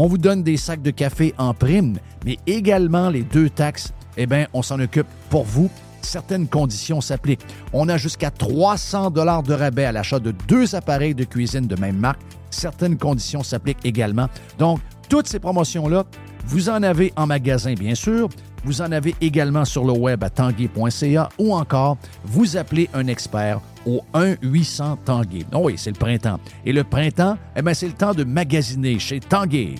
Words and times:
On 0.00 0.06
vous 0.06 0.16
donne 0.16 0.44
des 0.44 0.56
sacs 0.56 0.80
de 0.80 0.92
café 0.92 1.34
en 1.38 1.54
prime, 1.54 1.98
mais 2.24 2.38
également 2.46 3.10
les 3.10 3.22
deux 3.22 3.50
taxes, 3.50 3.92
eh 4.16 4.26
bien, 4.26 4.46
on 4.52 4.62
s'en 4.62 4.78
occupe 4.78 5.08
pour 5.28 5.42
vous. 5.42 5.68
Certaines 6.02 6.46
conditions 6.46 7.00
s'appliquent. 7.00 7.44
On 7.72 7.88
a 7.88 7.96
jusqu'à 7.96 8.30
300 8.30 9.10
dollars 9.10 9.42
de 9.42 9.54
rabais 9.54 9.86
à 9.86 9.90
l'achat 9.90 10.20
de 10.20 10.30
deux 10.46 10.76
appareils 10.76 11.16
de 11.16 11.24
cuisine 11.24 11.66
de 11.66 11.74
même 11.80 11.96
marque. 11.96 12.20
Certaines 12.50 12.96
conditions 12.96 13.42
s'appliquent 13.42 13.84
également. 13.84 14.28
Donc, 14.56 14.78
toutes 15.08 15.26
ces 15.26 15.40
promotions-là, 15.40 16.04
vous 16.46 16.68
en 16.68 16.84
avez 16.84 17.12
en 17.16 17.26
magasin, 17.26 17.74
bien 17.74 17.96
sûr. 17.96 18.28
Vous 18.64 18.82
en 18.82 18.92
avez 18.92 19.14
également 19.20 19.64
sur 19.64 19.84
le 19.84 19.92
web 19.92 20.22
à 20.24 20.30
tanguay.ca 20.30 21.28
ou 21.38 21.54
encore 21.54 21.96
vous 22.24 22.56
appelez 22.56 22.88
un 22.92 23.06
expert 23.06 23.60
au 23.86 24.02
1-800 24.14 24.98
Tanguay. 25.04 25.46
Oh 25.52 25.60
oui, 25.64 25.74
c'est 25.76 25.90
le 25.90 25.98
printemps. 25.98 26.38
Et 26.64 26.72
le 26.72 26.84
printemps, 26.84 27.38
eh 27.56 27.62
bien, 27.62 27.74
c'est 27.74 27.86
le 27.86 27.94
temps 27.94 28.14
de 28.14 28.24
magasiner 28.24 28.98
chez 28.98 29.20
Tanguay. 29.20 29.76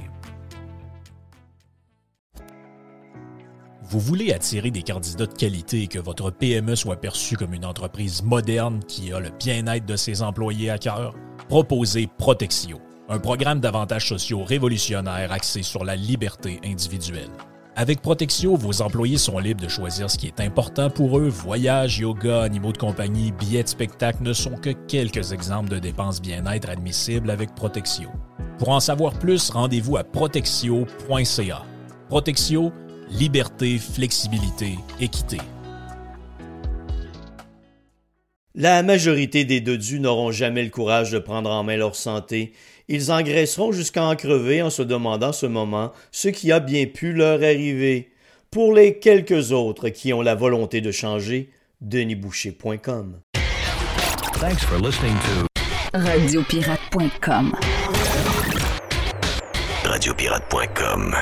Vous 3.90 4.00
voulez 4.00 4.32
attirer 4.34 4.70
des 4.70 4.82
candidats 4.82 5.26
de 5.26 5.32
qualité 5.32 5.84
et 5.84 5.86
que 5.86 5.98
votre 5.98 6.30
PME 6.30 6.76
soit 6.76 7.00
perçue 7.00 7.36
comme 7.36 7.54
une 7.54 7.64
entreprise 7.64 8.22
moderne 8.22 8.80
qui 8.86 9.12
a 9.14 9.20
le 9.20 9.30
bien-être 9.30 9.86
de 9.86 9.96
ses 9.96 10.20
employés 10.20 10.68
à 10.68 10.76
cœur? 10.76 11.14
Proposez 11.48 12.06
Protexio, 12.18 12.80
un 13.08 13.18
programme 13.18 13.60
d'avantages 13.60 14.08
sociaux 14.08 14.44
révolutionnaire 14.44 15.32
axé 15.32 15.62
sur 15.62 15.84
la 15.84 15.96
liberté 15.96 16.60
individuelle. 16.64 17.30
Avec 17.80 18.02
Protexio, 18.02 18.56
vos 18.56 18.82
employés 18.82 19.18
sont 19.18 19.38
libres 19.38 19.62
de 19.62 19.68
choisir 19.68 20.10
ce 20.10 20.18
qui 20.18 20.26
est 20.26 20.40
important 20.40 20.90
pour 20.90 21.16
eux. 21.16 21.28
Voyages, 21.28 22.00
yoga, 22.00 22.42
animaux 22.42 22.72
de 22.72 22.76
compagnie, 22.76 23.30
billets 23.30 23.62
de 23.62 23.68
spectacle 23.68 24.24
ne 24.24 24.32
sont 24.32 24.56
que 24.56 24.70
quelques 24.70 25.30
exemples 25.30 25.68
de 25.68 25.78
dépenses 25.78 26.20
bien-être 26.20 26.68
admissibles 26.68 27.30
avec 27.30 27.54
Protexio. 27.54 28.08
Pour 28.58 28.70
en 28.70 28.80
savoir 28.80 29.16
plus, 29.16 29.48
rendez-vous 29.50 29.96
à 29.96 30.02
protexio.ca. 30.02 31.62
Protexio, 32.08 32.72
liberté, 33.10 33.78
flexibilité, 33.78 34.76
équité. 34.98 35.38
La 38.56 38.82
majorité 38.82 39.44
des 39.44 39.60
dodus 39.60 40.00
n'auront 40.00 40.32
jamais 40.32 40.64
le 40.64 40.70
courage 40.70 41.12
de 41.12 41.20
prendre 41.20 41.48
en 41.48 41.62
main 41.62 41.76
leur 41.76 41.94
santé 41.94 42.54
ils 42.88 43.12
engraisseront 43.12 43.72
jusqu'à 43.72 44.04
en 44.04 44.16
crever 44.16 44.62
en 44.62 44.70
se 44.70 44.82
demandant 44.82 45.32
ce 45.32 45.46
moment 45.46 45.92
ce 46.10 46.28
qui 46.28 46.52
a 46.52 46.60
bien 46.60 46.86
pu 46.86 47.12
leur 47.12 47.42
arriver. 47.42 48.10
Pour 48.50 48.72
les 48.72 48.98
quelques 48.98 49.52
autres 49.52 49.90
qui 49.90 50.12
ont 50.12 50.22
la 50.22 50.34
volonté 50.34 50.80
de 50.80 50.90
changer, 50.90 51.50
denisboucher.com. 51.80 53.20
Thanks 54.40 54.64
for 54.64 54.78
listening 54.78 55.14
to 55.14 55.48
Radiopirate.com. 55.98 57.54
Radiopirate.com. 59.84 61.14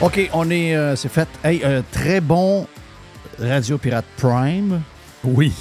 OK, 0.00 0.30
on 0.32 0.50
est. 0.50 0.76
euh, 0.76 0.94
c'est 0.96 1.08
fait. 1.08 1.28
Hey, 1.42 1.64
un 1.64 1.82
très 1.90 2.20
bon 2.20 2.66
Radio 3.40 3.78
Pirate 3.78 4.04
Prime. 4.16 4.82
Oui. 5.24 5.52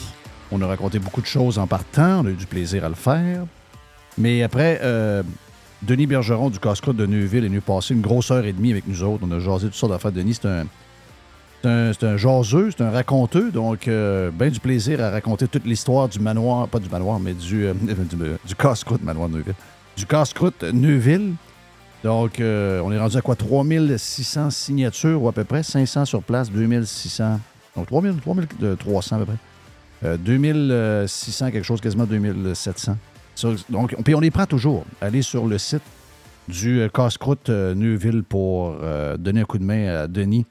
On 0.52 0.62
a 0.62 0.68
raconté 0.68 1.00
beaucoup 1.00 1.22
de 1.22 1.26
choses 1.26 1.58
en 1.58 1.68
partant. 1.68 2.22
On 2.22 2.26
a 2.26 2.30
eu 2.30 2.36
du 2.36 2.46
plaisir 2.46 2.84
à 2.86 2.90
le 2.90 2.96
faire. 2.96 3.46
Mais 4.18 4.44
après, 4.44 4.80
euh, 4.84 5.24
Denis 5.82 6.06
Bergeron 6.06 6.50
du 6.50 6.60
casse-croûte 6.60 6.98
de 6.98 7.06
Neuville 7.06 7.46
est 7.46 7.48
venu 7.48 7.62
passer 7.62 7.94
une 7.94 8.02
grosse 8.02 8.30
heure 8.32 8.46
et 8.46 8.54
demie 8.54 8.72
avec 8.72 8.88
nous 8.88 9.04
autres. 9.04 9.24
On 9.28 9.32
a 9.32 9.40
jasé 9.40 9.68
toutes 9.68 9.76
sortes 9.76 9.92
d'affaires. 9.94 10.12
Denis, 10.12 10.36
c'est 10.42 10.48
un. 10.48 10.66
C'est 11.64 11.70
un, 11.72 11.94
c'est 11.94 12.06
un 12.06 12.18
jaseux, 12.18 12.70
c'est 12.78 12.84
un 12.84 12.92
raconteux, 12.92 13.50
donc 13.50 13.88
euh, 13.88 14.30
ben 14.32 14.52
du 14.52 14.60
plaisir 14.60 15.02
à 15.02 15.10
raconter 15.10 15.48
toute 15.48 15.66
l'histoire 15.66 16.08
du 16.08 16.20
manoir, 16.20 16.68
pas 16.68 16.78
du 16.78 16.90
manoir, 16.90 17.20
mais 17.20 17.34
du, 17.34 17.66
euh, 17.66 17.74
du, 17.82 18.16
du 18.46 18.56
casse-croûte 18.56 19.02
manoir 19.02 19.30
de 19.30 19.38
Neuville. 19.38 19.56
Du 19.98 20.06
casse-croûte 20.06 20.64
Neuville. 20.74 21.32
Donc, 22.06 22.40
euh, 22.40 22.82
on 22.86 22.92
est 22.92 23.00
rendu 23.00 23.18
à 23.18 23.22
quoi? 23.22 23.36
3600 23.36 24.52
signatures 24.52 25.20
ou 25.24 25.28
à 25.28 25.32
peu 25.32 25.44
près? 25.44 25.64
500 25.64 26.06
sur 26.06 26.22
place, 26.22 26.52
2600. 26.52 27.40
Donc, 27.76 27.88
3000, 27.88 28.14
3300 28.22 29.16
à 29.16 29.20
peu 29.20 29.26
près. 29.26 29.36
Euh, 30.04 30.16
2600, 30.18 31.50
quelque 31.50 31.64
chose, 31.64 31.82
quasiment 31.82 32.04
2700. 32.06 32.96
Sur- 33.34 33.56
donc, 33.72 33.96
puis 34.04 34.14
on 34.14 34.20
les 34.20 34.30
prend 34.30 34.46
toujours. 34.46 34.86
Allez 35.02 35.24
sur 35.24 35.48
le 35.48 35.58
site 35.58 35.82
du 36.48 36.80
euh, 36.82 36.90
casse-croûte 36.90 37.50
euh, 37.50 37.74
Neuville 37.74 38.22
pour 38.22 38.78
euh, 38.84 39.18
donner 39.18 39.42
un 39.42 39.46
coup 39.46 39.58
de 39.58 39.64
main 39.64 39.88
à 40.04 40.08
Denis. 40.08 40.46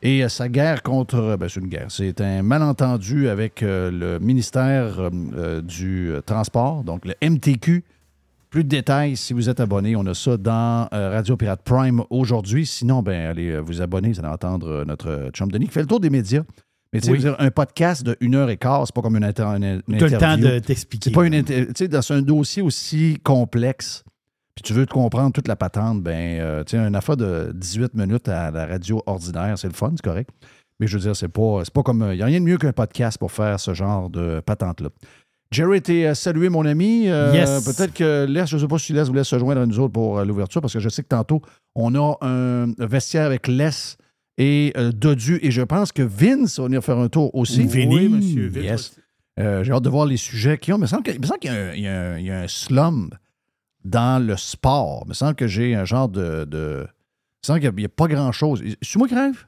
Et 0.00 0.24
euh, 0.24 0.30
sa 0.30 0.48
guerre 0.48 0.82
contre. 0.82 1.16
euh, 1.16 1.36
Ben, 1.36 1.50
c'est 1.50 1.60
une 1.60 1.68
guerre. 1.68 1.88
C'est 1.90 2.18
un 2.22 2.42
malentendu 2.42 3.28
avec 3.28 3.62
euh, 3.62 3.90
le 3.90 4.18
ministère 4.20 4.98
euh, 5.00 5.10
euh, 5.36 5.60
du 5.60 6.12
euh, 6.12 6.22
Transport, 6.22 6.82
donc 6.82 7.04
le 7.04 7.12
MTQ. 7.22 7.84
Plus 8.54 8.62
de 8.62 8.68
détails, 8.68 9.16
si 9.16 9.32
vous 9.32 9.48
êtes 9.48 9.58
abonné, 9.58 9.96
on 9.96 10.06
a 10.06 10.14
ça 10.14 10.36
dans 10.36 10.86
euh, 10.94 11.10
Radio 11.10 11.36
Pirate 11.36 11.62
Prime 11.64 12.04
aujourd'hui. 12.08 12.66
Sinon, 12.66 13.02
ben, 13.02 13.26
allez 13.26 13.48
euh, 13.50 13.58
vous 13.58 13.82
abonner, 13.82 14.12
vous 14.12 14.20
allez 14.20 14.28
entendre 14.28 14.68
euh, 14.68 14.84
notre 14.84 15.30
chum 15.32 15.50
Denis 15.50 15.66
qui 15.66 15.72
fait 15.72 15.80
le 15.80 15.88
tour 15.88 15.98
des 15.98 16.08
médias. 16.08 16.42
Mais 16.92 17.00
tu 17.00 17.06
sais, 17.06 17.12
Oui. 17.12 17.18
dire, 17.18 17.34
un 17.40 17.50
podcast 17.50 18.04
de 18.04 18.16
une 18.20 18.36
heure 18.36 18.48
et 18.50 18.56
quart, 18.56 18.86
c'est 18.86 18.94
pas 18.94 19.02
comme 19.02 19.16
une, 19.16 19.24
inter- 19.24 19.42
une, 19.56 19.82
une 19.88 19.98
T'as 19.98 20.04
le 20.04 20.10
temps 20.12 20.16
interview. 20.18 20.46
de 20.50 20.58
t'expliquer. 20.60 21.10
C'est 21.10 21.14
pas 21.16 21.26
une 21.26 21.34
inter- 21.34 21.66
Tu 21.66 21.72
sais, 21.78 21.88
dans 21.88 22.12
un 22.12 22.22
dossier 22.22 22.62
aussi 22.62 23.18
complexe, 23.24 24.04
puis 24.54 24.62
tu 24.62 24.72
veux 24.72 24.86
te 24.86 24.92
comprendre 24.94 25.32
toute 25.32 25.48
la 25.48 25.56
patente, 25.56 26.04
ben, 26.04 26.38
euh, 26.40 26.62
tu 26.62 26.76
sais, 26.76 26.86
une 26.86 26.94
affaire 26.94 27.16
de 27.16 27.50
18 27.56 27.94
minutes 27.94 28.28
à 28.28 28.52
la 28.52 28.66
radio 28.66 29.02
ordinaire, 29.06 29.58
c'est 29.58 29.66
le 29.66 29.74
fun, 29.74 29.90
c'est 29.96 30.02
correct. 30.04 30.30
Mais 30.78 30.86
je 30.86 30.96
veux 30.96 31.02
dire, 31.02 31.16
c'est 31.16 31.26
pas, 31.28 31.62
c'est 31.64 31.72
pas 31.74 31.82
comme. 31.82 32.06
Il 32.12 32.16
n'y 32.16 32.22
a 32.22 32.26
rien 32.26 32.38
de 32.40 32.44
mieux 32.44 32.58
qu'un 32.58 32.72
podcast 32.72 33.18
pour 33.18 33.32
faire 33.32 33.58
ce 33.58 33.74
genre 33.74 34.10
de 34.10 34.40
patente-là. 34.46 34.90
Jerry, 35.50 35.80
t'es 35.82 36.14
salué, 36.14 36.48
mon 36.48 36.64
ami. 36.66 37.08
Euh, 37.08 37.32
Yes. 37.32 37.64
Peut-être 37.64 37.94
que 37.94 38.26
Les, 38.28 38.46
je 38.46 38.56
ne 38.56 38.60
sais 38.62 38.66
pas 38.66 38.78
si 38.78 38.92
Les 38.92 39.02
voulait 39.04 39.24
se 39.24 39.38
joindre 39.38 39.60
à 39.60 39.66
nous 39.66 39.78
autres 39.78 39.92
pour 39.92 40.18
euh, 40.18 40.24
l'ouverture, 40.24 40.60
parce 40.60 40.72
que 40.72 40.80
je 40.80 40.88
sais 40.88 41.02
que 41.02 41.08
tantôt, 41.08 41.42
on 41.74 41.94
a 41.94 42.18
un 42.22 42.66
vestiaire 42.78 43.24
avec 43.26 43.46
Les 43.48 43.70
et 44.36 44.72
euh, 44.76 44.90
Dodu, 44.90 45.38
et 45.42 45.52
je 45.52 45.62
pense 45.62 45.92
que 45.92 46.02
Vince 46.02 46.58
va 46.58 46.64
venir 46.64 46.82
faire 46.82 46.98
un 46.98 47.08
tour 47.08 47.32
aussi. 47.36 47.62
Vinny, 47.64 48.08
monsieur 48.08 48.48
Vince 48.48 48.64
Yes. 48.64 48.96
Euh, 49.38 49.62
J'ai 49.64 49.72
hâte 49.72 49.82
de 49.84 49.88
voir 49.90 50.06
les 50.06 50.16
sujets 50.16 50.58
qu'ils 50.58 50.74
ont. 50.74 50.78
Il 50.78 50.82
me 50.82 50.86
semble 50.86 51.02
que- 51.04 51.10
il 51.12 51.20
me 51.20 51.26
semble 51.26 51.38
qu'il 51.40 51.50
y, 51.52 51.86
a 51.86 52.10
un- 52.12 52.18
y 52.18 52.24
y 52.24 52.30
a 52.30 52.46
slum 52.48 53.10
dans 53.84 54.24
le 54.24 54.36
sport. 54.36 55.02
Il 55.06 55.08
me 55.10 55.14
semble 55.14 55.34
que 55.36 55.46
j'ai 55.46 55.74
un 55.76 55.84
genre 55.84 56.08
de. 56.08 56.44
de... 56.44 56.86
Il 56.86 56.86
me 56.86 57.46
semble 57.46 57.60
qu'il 57.60 57.74
n'y 57.76 57.84
a, 57.84 57.88
pas 57.88 58.06
grand-chose. 58.08 58.62
C'est 58.82 58.96
moi 58.98 59.06
qui 59.06 59.14
rêve? 59.14 59.44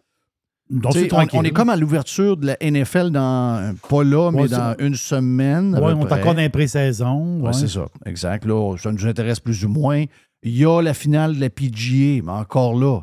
Donc, 0.69 0.93
c'est 0.95 1.13
on, 1.13 1.43
est 1.45 1.51
comme 1.53 1.69
à 1.69 1.77
l'ouverture 1.77 2.37
de 2.37 2.47
la 2.47 2.57
NFL 2.61 3.11
dans, 3.11 3.75
pas 3.89 4.03
là, 4.03 4.31
mais 4.33 4.43
Ouais, 4.43 4.49
dans 4.49 4.75
c'est- 4.77 4.85
une 4.85 4.95
semaine. 4.97 5.73
peu 5.75 5.81
on 5.81 5.91
est 5.91 6.13
encore 6.13 6.35
dans 6.35 6.41
les 6.41 6.49
pré-saisons. 6.49 7.39
Ouais, 7.41 7.47
ouais. 7.49 7.53
c'est 7.53 7.69
ça, 7.69 7.87
exact. 8.05 8.45
Là, 8.45 8.77
ça 8.77 8.91
nous 8.91 9.07
intéresse 9.07 9.39
plus 9.39 9.65
ou 9.65 9.69
moins. 9.69 10.05
Il 10.43 10.57
y 10.57 10.65
a 10.67 10.81
la 10.83 10.93
finale 10.93 11.37
de 11.37 11.41
la 11.41 11.51
PGA, 11.51 12.21
mais 12.25 12.33
encore 12.33 12.75
là, 12.79 13.01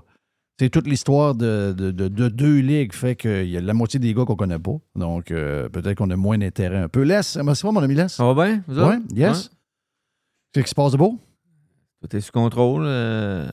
c'est 0.60 0.70
toute 0.70 0.88
l'histoire 0.88 1.36
de, 1.36 1.74
de- 1.76 1.92
de- 1.92 2.10
de 2.10 2.28
deux 2.28 2.60
ligues 2.60 2.94
fait 2.94 3.16
qu'il 3.16 3.48
y 3.50 3.58
a 3.58 3.62
la 3.62 3.74
moitié 3.74 3.98
des 4.00 4.14
gars 4.14 4.26
qu'on 4.26 4.36
connaît 4.36 4.60
pas. 4.60 4.76
Donc, 4.96 5.32
euh, 5.32 5.70
peut-être 5.70 5.98
qu'on 5.98 6.10
a 6.10 6.16
moins 6.18 6.38
d'intérêt 6.38 6.78
un 6.80 6.90
peu. 6.90 7.02
Laisse, 7.04 7.28
c'est 7.28 7.44
pas 7.64 7.72
mon 7.72 7.82
ami 7.82 7.96
Laisse? 7.96 8.14
Ça 8.14 8.26
va 8.32 8.46
bien? 8.46 8.62
vous 8.68 8.78
autres? 8.78 8.98
yes. 9.16 9.50
Qu'est-ce 10.54 10.64
qui 10.66 10.70
se 10.70 10.76
passe 10.76 10.92
de 10.92 10.98
beau? 10.98 11.18
Tout 12.02 12.16
est 12.16 12.20
sous 12.22 12.32
contrôle. 12.32 12.84
euh, 12.86 13.50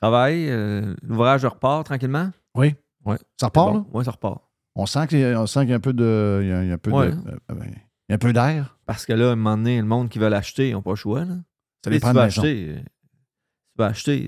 travail. 0.00 0.46
euh, 0.48 0.94
L'ouvrage 1.06 1.44
repart 1.44 1.84
tranquillement? 1.84 2.30
Oui. 2.56 2.74
Ouais. 3.04 3.16
Ça 3.40 3.46
repart, 3.46 3.74
là? 3.74 3.84
Oui, 3.92 4.04
ça 4.04 4.10
repart. 4.10 4.42
On 4.74 4.86
sent 4.86 5.06
qu'il 5.08 5.18
y 5.20 5.24
a, 5.24 5.40
on 5.40 5.46
sent 5.46 5.60
qu'il 5.60 5.70
y 5.70 5.72
a 5.72 5.76
un 5.76 5.80
peu 5.80 5.92
de. 5.92 6.40
Il 6.42 6.48
y 6.48 6.52
a, 6.52 6.62
il 6.64 6.68
y 6.68 6.70
a 6.70 6.74
un 6.74 6.78
peu 6.78 6.90
Ouais. 6.90 7.10
de. 7.10 7.16
euh, 7.16 7.36
ben, 7.54 7.64
il 7.66 7.72
y 8.10 8.12
a 8.12 8.14
un 8.14 8.18
peu 8.18 8.32
d'air. 8.32 8.78
Parce 8.86 9.06
que 9.06 9.12
là, 9.12 9.30
à 9.30 9.32
un 9.32 9.36
moment 9.36 9.56
donné, 9.56 9.78
le 9.78 9.86
monde 9.86 10.08
qui 10.08 10.18
veut 10.18 10.28
l'acheter, 10.28 10.68
ils 10.68 10.72
n'ont 10.72 10.82
pas 10.82 10.90
le 10.90 10.96
choix. 10.96 11.24
Là. 11.24 11.34
Ça 11.34 11.40
Tu 11.84 11.90
les 11.90 12.00
prend 12.00 12.10
tu 12.10 12.16
vas 12.16 12.22
acheter. 12.24 12.68
euh, 12.70 12.76
Tu 12.80 13.78
vas 13.78 13.86
acheter. 13.86 14.26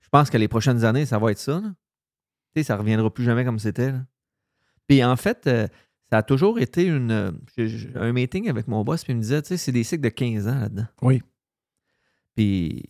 Je 0.00 0.08
pense 0.10 0.30
que 0.30 0.36
les 0.36 0.48
prochaines 0.48 0.84
années, 0.84 1.06
ça 1.06 1.18
va 1.18 1.30
être 1.30 1.38
ça. 1.38 1.60
Là. 1.60 1.72
Tu 2.54 2.60
sais, 2.60 2.62
ça 2.64 2.74
ne 2.74 2.80
reviendra 2.80 3.12
plus 3.12 3.24
jamais 3.24 3.44
comme 3.44 3.58
c'était. 3.58 3.92
là. 3.92 4.00
Puis 4.86 5.02
en 5.04 5.16
fait, 5.16 5.46
euh, 5.46 5.66
ça 6.10 6.18
a 6.18 6.22
toujours 6.24 6.58
été 6.58 6.84
une, 6.84 7.32
j'ai- 7.56 7.90
un 7.94 8.12
meeting 8.12 8.48
avec 8.50 8.66
mon 8.66 8.82
boss, 8.84 9.04
puis 9.04 9.12
il 9.12 9.16
me 9.16 9.22
disait, 9.22 9.40
tu 9.42 9.48
sais, 9.48 9.56
c'est 9.56 9.70
des 9.72 9.84
cycles 9.84 10.02
de 10.02 10.08
15 10.08 10.48
ans 10.48 10.58
là-dedans. 10.60 10.86
Oui. 11.02 11.22
Puis 12.34 12.84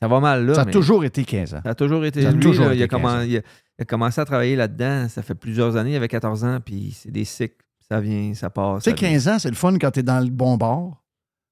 ça 0.00 0.08
va 0.08 0.20
mal 0.20 0.46
là. 0.46 0.54
ça 0.54 0.62
a 0.62 0.64
mais 0.64 0.72
toujours 0.72 1.04
été 1.04 1.24
15 1.24 1.54
ans. 1.54 1.60
ça 1.62 1.70
a 1.70 1.74
toujours 1.74 2.04
été. 2.04 2.22
Ça 2.22 2.28
a 2.28 2.32
lui, 2.32 2.40
toujours 2.40 2.66
là, 2.66 2.74
il, 2.74 2.82
a 2.82 2.84
été 2.84 2.88
15 2.96 3.00
commen- 3.00 3.18
ans. 3.18 3.22
il 3.22 3.36
a- 3.38 3.42
il 3.80 3.84
a 3.84 3.86
commencé 3.86 4.20
à 4.20 4.26
travailler 4.26 4.56
là-dedans, 4.56 5.08
ça 5.08 5.22
fait 5.22 5.34
plusieurs 5.34 5.74
années, 5.76 5.92
il 5.92 5.96
avait 5.96 6.06
14 6.06 6.44
ans, 6.44 6.60
puis 6.62 6.92
c'est 6.92 7.10
des 7.10 7.24
cycles. 7.24 7.64
Ça 7.88 7.98
vient, 7.98 8.34
ça 8.34 8.50
passe. 8.50 8.84
Tu 8.84 8.90
sais, 8.90 8.96
ça 8.96 9.00
vient. 9.00 9.12
15 9.12 9.28
ans, 9.28 9.38
c'est 9.38 9.48
le 9.48 9.56
fun 9.56 9.76
quand 9.78 9.90
tu 9.90 10.00
es 10.00 10.02
dans 10.02 10.20
le 10.20 10.28
bon 10.28 10.58
bord. 10.58 11.02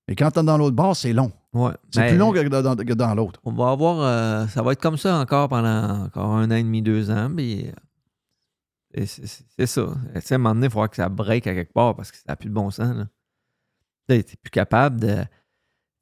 Mais 0.06 0.14
quand 0.14 0.30
tu 0.30 0.40
es 0.40 0.42
dans 0.42 0.58
l'autre 0.58 0.76
bord, 0.76 0.94
c'est 0.94 1.14
long. 1.14 1.32
Ouais. 1.54 1.72
C'est 1.90 2.06
plus 2.06 2.18
long 2.18 2.30
que 2.32 2.94
dans, 2.94 3.14
l'autre. 3.14 3.40
On 3.44 3.52
va 3.52 3.70
avoir. 3.70 4.00
euh, 4.00 4.46
ça 4.48 4.62
va 4.62 4.72
être 4.72 4.80
comme 4.80 4.98
ça 4.98 5.16
encore 5.16 5.48
pendant 5.48 6.04
encore 6.04 6.32
un 6.32 6.50
an 6.50 6.54
et 6.54 6.62
demi, 6.62 6.82
deux 6.82 7.10
ans. 7.10 7.30
Puis, 7.34 7.66
euh, 8.98 9.06
c'est 9.06 9.66
ça. 9.66 9.86
Tu 10.14 10.20
sais, 10.20 10.34
à 10.34 10.36
un 10.36 10.38
moment 10.38 10.54
donné, 10.54 10.66
il 10.66 10.70
faudra 10.70 10.88
que 10.88 10.96
ça 10.96 11.08
break 11.08 11.46
à 11.46 11.54
quelque 11.54 11.72
part 11.72 11.96
parce 11.96 12.10
que 12.10 12.18
ça 12.18 12.24
n'a 12.28 12.36
plus 12.36 12.50
de 12.50 12.54
bon 12.54 12.70
sens. 12.70 12.94
Tu 14.06 14.16
n'es 14.16 14.22
plus 14.22 14.50
capable 14.50 15.00
de. 15.00 15.24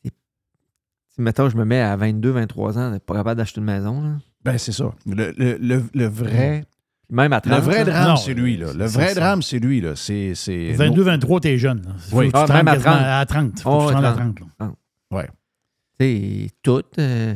Si, 0.02 1.20
mettons, 1.22 1.48
je 1.48 1.56
me 1.56 1.64
mets 1.64 1.80
à 1.80 1.96
22, 1.96 2.30
23 2.30 2.78
ans, 2.78 2.92
t'es 2.92 2.98
pas 2.98 3.14
capable 3.14 3.38
d'acheter 3.38 3.60
une 3.60 3.66
maison. 3.66 4.02
Là. 4.02 4.16
Ben, 4.46 4.58
c'est 4.58 4.72
ça. 4.72 4.94
Le, 5.06 5.32
le- 5.36 5.58
le- 5.60 5.84
le 5.94 6.06
vrai, 6.06 6.64
même 7.10 7.32
à 7.32 7.40
30. 7.40 7.54
le 7.58 7.60
vrai 7.64 7.84
là. 7.84 7.92
drame, 8.04 8.16
c'est 8.16 8.34
lui. 8.34 8.56
Là. 8.56 8.72
Le 8.72 8.86
vrai 8.86 9.08
ça. 9.14 9.20
drame, 9.20 9.42
c'est 9.42 9.58
lui. 9.58 9.80
Là. 9.80 9.94
C'est, 9.96 10.34
c'est 10.34 10.72
22, 10.72 11.02
23, 11.02 11.40
t'es 11.40 11.58
jeune. 11.58 11.82
là. 11.82 11.92
Faut 11.98 12.18
Oui. 12.18 12.26
que 12.26 12.32
tu 12.32 12.38
Ah, 12.38 12.46
te 12.46 12.52
même 12.52 12.66
rendes 12.66 12.68
à 12.68 12.74
quasiment 12.74 12.92
30. 12.94 13.04
À 13.06 13.26
30. 13.26 13.60
Faut 13.60 13.70
Oh, 13.70 13.78
que 13.78 13.84
tu 13.84 13.88
te 13.90 13.94
rendes 13.94 14.04
à 14.04 14.12
30. 14.12 14.36
30. 14.36 14.48
là. 14.60 15.22
Tu 15.98 16.04
sais, 16.06 16.50
tout. 16.62 16.82
euh, 16.98 17.34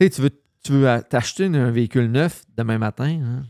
tu 0.00 0.20
veux, 0.20 0.30
tu 0.62 0.72
veux 0.72 0.88
a- 0.88 1.02
t'acheter 1.02 1.46
un 1.46 1.70
véhicule 1.70 2.10
neuf 2.10 2.44
demain 2.56 2.76
matin. 2.78 3.18
Hein? 3.22 3.42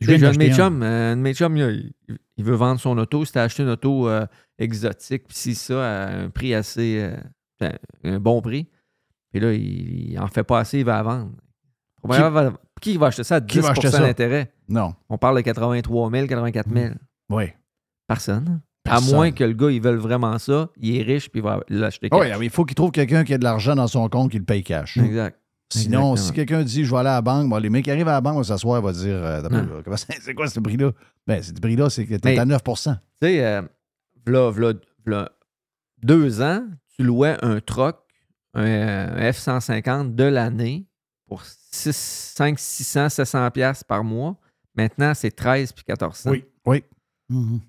Je 0.00 0.06
viens 0.06 0.18
J'ai 0.18 0.26
un 0.26 0.32
de 0.32 0.38
mes 0.38 0.48
d'acheter 0.48 0.62
un. 0.62 0.66
chums, 0.68 0.82
euh, 0.82 1.12
un 1.12 1.16
de 1.16 1.20
mes 1.22 1.34
chums, 1.34 1.56
il, 1.56 1.92
il 2.36 2.44
veut 2.44 2.54
vendre 2.54 2.80
son 2.80 2.96
auto. 2.98 3.24
C'était 3.24 3.40
acheter 3.40 3.62
une 3.64 3.70
auto 3.70 4.08
euh, 4.08 4.24
exotique, 4.58 5.24
puis 5.26 5.36
si 5.36 5.54
ça, 5.54 6.04
à 6.04 6.16
un 6.16 6.30
prix 6.30 6.54
assez. 6.54 6.98
euh, 7.00 7.16
ben, 7.58 7.72
un 8.04 8.20
bon 8.20 8.40
prix. 8.40 8.68
Puis 9.32 9.40
là, 9.40 9.52
il, 9.52 10.12
il 10.12 10.18
en 10.20 10.28
fait 10.28 10.44
pas 10.44 10.60
assez, 10.60 10.78
il 10.80 10.84
va 10.84 10.96
la 10.98 11.02
vendre. 11.02 11.32
Qui 12.06 12.20
va, 12.20 12.52
qui 12.80 12.96
va 12.96 13.06
acheter 13.06 13.24
ça 13.24 13.36
à 13.36 13.40
10 13.40 13.46
Qui 13.52 13.60
va 13.60 13.70
acheter 13.70 13.90
ça? 13.90 13.98
d'intérêt? 14.00 14.52
Non. 14.68 14.94
On 15.08 15.18
parle 15.18 15.36
de 15.36 15.40
83 15.42 16.10
000, 16.10 16.26
84 16.26 16.66
000. 16.72 16.94
Oui. 17.30 17.44
Personne. 18.06 18.60
Personne. 18.84 19.08
À 19.12 19.16
moins 19.16 19.32
que 19.32 19.42
le 19.42 19.52
gars, 19.52 19.70
il 19.70 19.80
veuille 19.80 19.96
vraiment 19.96 20.38
ça, 20.38 20.68
il 20.76 20.96
est 20.96 21.02
riche, 21.02 21.28
puis 21.28 21.40
il 21.40 21.42
va 21.44 21.60
l'acheter. 21.68 22.08
Ah 22.12 22.18
oui, 22.18 22.28
cash. 22.28 22.38
il 22.42 22.50
faut 22.50 22.64
qu'il 22.64 22.76
trouve 22.76 22.92
quelqu'un 22.92 23.24
qui 23.24 23.34
a 23.34 23.38
de 23.38 23.44
l'argent 23.44 23.74
dans 23.74 23.88
son 23.88 24.08
compte 24.08 24.30
qui 24.30 24.38
le 24.38 24.44
paye 24.44 24.62
cash. 24.62 24.96
Exact. 24.96 25.36
Sinon, 25.72 26.12
Exactement. 26.12 26.16
si 26.16 26.32
quelqu'un 26.32 26.62
dit 26.62 26.84
je 26.84 26.90
vais 26.92 26.98
aller 26.98 27.08
à 27.08 27.14
la 27.14 27.22
banque, 27.22 27.48
bon, 27.48 27.56
les 27.56 27.68
mecs 27.70 27.84
qui 27.84 27.90
arrivent 27.90 28.06
à 28.06 28.12
la 28.12 28.20
banque 28.20 28.36
vont 28.36 28.42
s'asseoir, 28.44 28.80
vont 28.80 28.92
dire 28.92 29.16
euh, 29.16 29.42
là, 29.42 29.96
c'est 30.20 30.34
quoi 30.34 30.46
ce 30.46 30.60
prix-là? 30.60 30.92
Ben, 31.26 31.42
ce 31.42 31.52
prix-là, 31.52 31.90
c'est 31.90 32.06
que 32.06 32.14
tu 32.14 32.20
Mais- 32.24 32.38
à 32.38 32.44
9% 32.44 32.94
Tu 33.20 33.26
sais, 33.26 33.44
euh, 33.44 33.62
v'là 34.24 35.28
deux 36.02 36.40
ans, 36.42 36.64
tu 36.94 37.02
louais 37.02 37.36
un 37.42 37.58
truck, 37.60 37.96
un, 38.54 38.64
euh, 38.64 39.32
F-150 39.32 40.14
de 40.14 40.24
l'année 40.24 40.86
pour 41.26 41.42
6, 41.76 42.32
5, 42.36 42.58
600, 42.58 43.08
700 43.08 43.50
pièces 43.50 43.84
par 43.84 44.02
mois. 44.04 44.36
Maintenant, 44.74 45.12
c'est 45.14 45.30
13 45.30 45.72
puis 45.72 45.84
1400. 45.88 46.30
Oui. 46.30 46.44
Oui. 46.66 46.82
Mhm. 47.28 47.60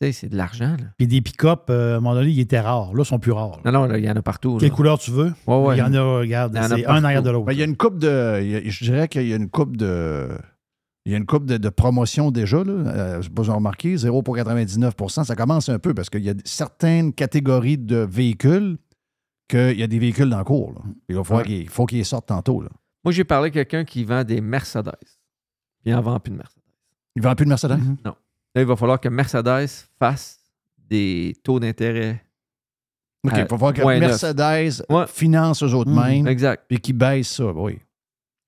Tu 0.00 0.08
sais, 0.08 0.12
c'est 0.12 0.28
de 0.28 0.36
l'argent. 0.36 0.76
là. 0.78 0.86
Puis 0.98 1.06
des 1.06 1.20
pick-up, 1.20 1.66
euh, 1.70 1.94
à 1.94 1.96
un 1.98 2.00
moment 2.00 2.14
donné, 2.14 2.30
ils 2.30 2.40
étaient 2.40 2.58
rares. 2.60 2.92
Là, 2.94 3.02
ils 3.02 3.06
sont 3.06 3.18
plus 3.20 3.30
rares. 3.32 3.60
là. 3.64 3.70
Non, 3.70 3.80
non, 3.82 3.86
là, 3.86 3.98
il 3.98 4.04
y 4.04 4.10
en 4.10 4.16
a 4.16 4.22
partout. 4.22 4.54
là. 4.54 4.60
Quelle 4.60 4.72
couleur 4.72 4.98
tu 4.98 5.10
veux? 5.12 5.32
Ouais, 5.46 5.62
ouais. 5.62 5.76
Il 5.76 5.78
y 5.78 5.82
en 5.82 5.94
a, 5.94 6.18
regarde, 6.18 6.52
Il 6.54 6.56
y 6.56 6.60
en 6.60 6.62
a 6.70 6.76
c'est 6.76 6.86
un 6.86 7.04
arrière 7.04 7.22
de 7.22 7.30
l'autre. 7.30 7.46
Ben, 7.46 7.52
il 7.52 7.58
y 7.58 7.62
a 7.62 7.66
une 7.66 7.76
coupe 7.76 7.98
de. 7.98 8.08
a- 8.08 8.68
je 8.68 8.84
dirais 8.84 9.06
qu'il 9.08 9.26
y 9.28 9.32
a 9.32 9.36
une 9.36 9.50
coupe 9.50 9.76
de. 9.76 10.28
Il 11.04 11.10
y 11.12 11.14
a 11.16 11.18
une 11.18 11.26
coupe 11.26 11.46
de, 11.46 11.56
de 11.56 11.68
promotion 11.68 12.30
déjà. 12.30 12.62
Là. 12.64 12.72
Euh, 12.72 13.12
je 13.14 13.16
ne 13.18 13.22
sais 13.22 13.28
pas 13.30 13.42
si 13.42 13.46
vous 13.46 13.50
avez 13.50 13.56
remarqué, 13.58 13.96
0 13.96 14.22
pour 14.22 14.36
99 14.36 14.94
Ça 15.24 15.34
commence 15.36 15.68
un 15.68 15.78
peu 15.80 15.94
parce 15.94 16.08
qu'il 16.10 16.22
y 16.22 16.30
a 16.30 16.34
certaines 16.44 17.12
catégories 17.12 17.76
de 17.78 17.96
véhicules 17.96 18.78
qu'il 19.48 19.78
y 19.78 19.82
a 19.82 19.86
des 19.88 19.98
véhicules 19.98 20.30
dans 20.30 20.38
le 20.38 20.44
cours. 20.44 20.72
là. 20.72 20.80
Il 21.08 21.16
va 21.16 21.24
falloir 21.24 21.44
Ouais. 21.46 21.52
qu'il 21.52 21.68
faut 21.68 21.86
qu'ils 21.86 22.04
sortent 22.04 22.28
tantôt. 22.28 22.62
Là. 22.62 22.70
Moi, 23.04 23.12
j'ai 23.12 23.24
parlé 23.24 23.48
à 23.48 23.50
quelqu'un 23.50 23.84
qui 23.84 24.04
vend 24.04 24.22
des 24.24 24.40
Mercedes. 24.40 24.92
Puis 25.00 25.90
il 25.90 25.92
n'en 25.92 26.00
vend 26.02 26.18
plus 26.20 26.30
de 26.32 26.36
Mercedes. 26.36 26.62
Il 27.16 27.22
ne 27.22 27.28
vend 27.28 27.34
plus 27.34 27.44
de 27.44 27.48
Mercedes? 27.48 27.78
Mhm. 27.78 27.96
Là, 28.04 28.14
il 28.62 28.64
va 28.64 28.76
falloir 28.76 29.00
que 29.00 29.08
Mercedes 29.08 29.68
fasse 29.98 30.40
des 30.78 31.34
taux 31.42 31.58
d'intérêt. 31.58 32.24
OK, 33.24 33.32
il 33.34 33.40
Euh, 33.40 33.42
va 33.44 33.48
falloir 33.48 33.72
que. 33.72 33.82
Mercedes 34.00 34.84
Ouais. 34.90 35.06
finance 35.06 35.62
eux 35.62 35.74
autres 35.74 35.90
Mhm. 35.90 36.00
mêmes 36.04 36.26
Exact. 36.26 36.64
et 36.70 36.78
qu'ils 36.78 36.96
baissent 36.96 37.28
ça. 37.30 37.46
Oui. 37.52 37.78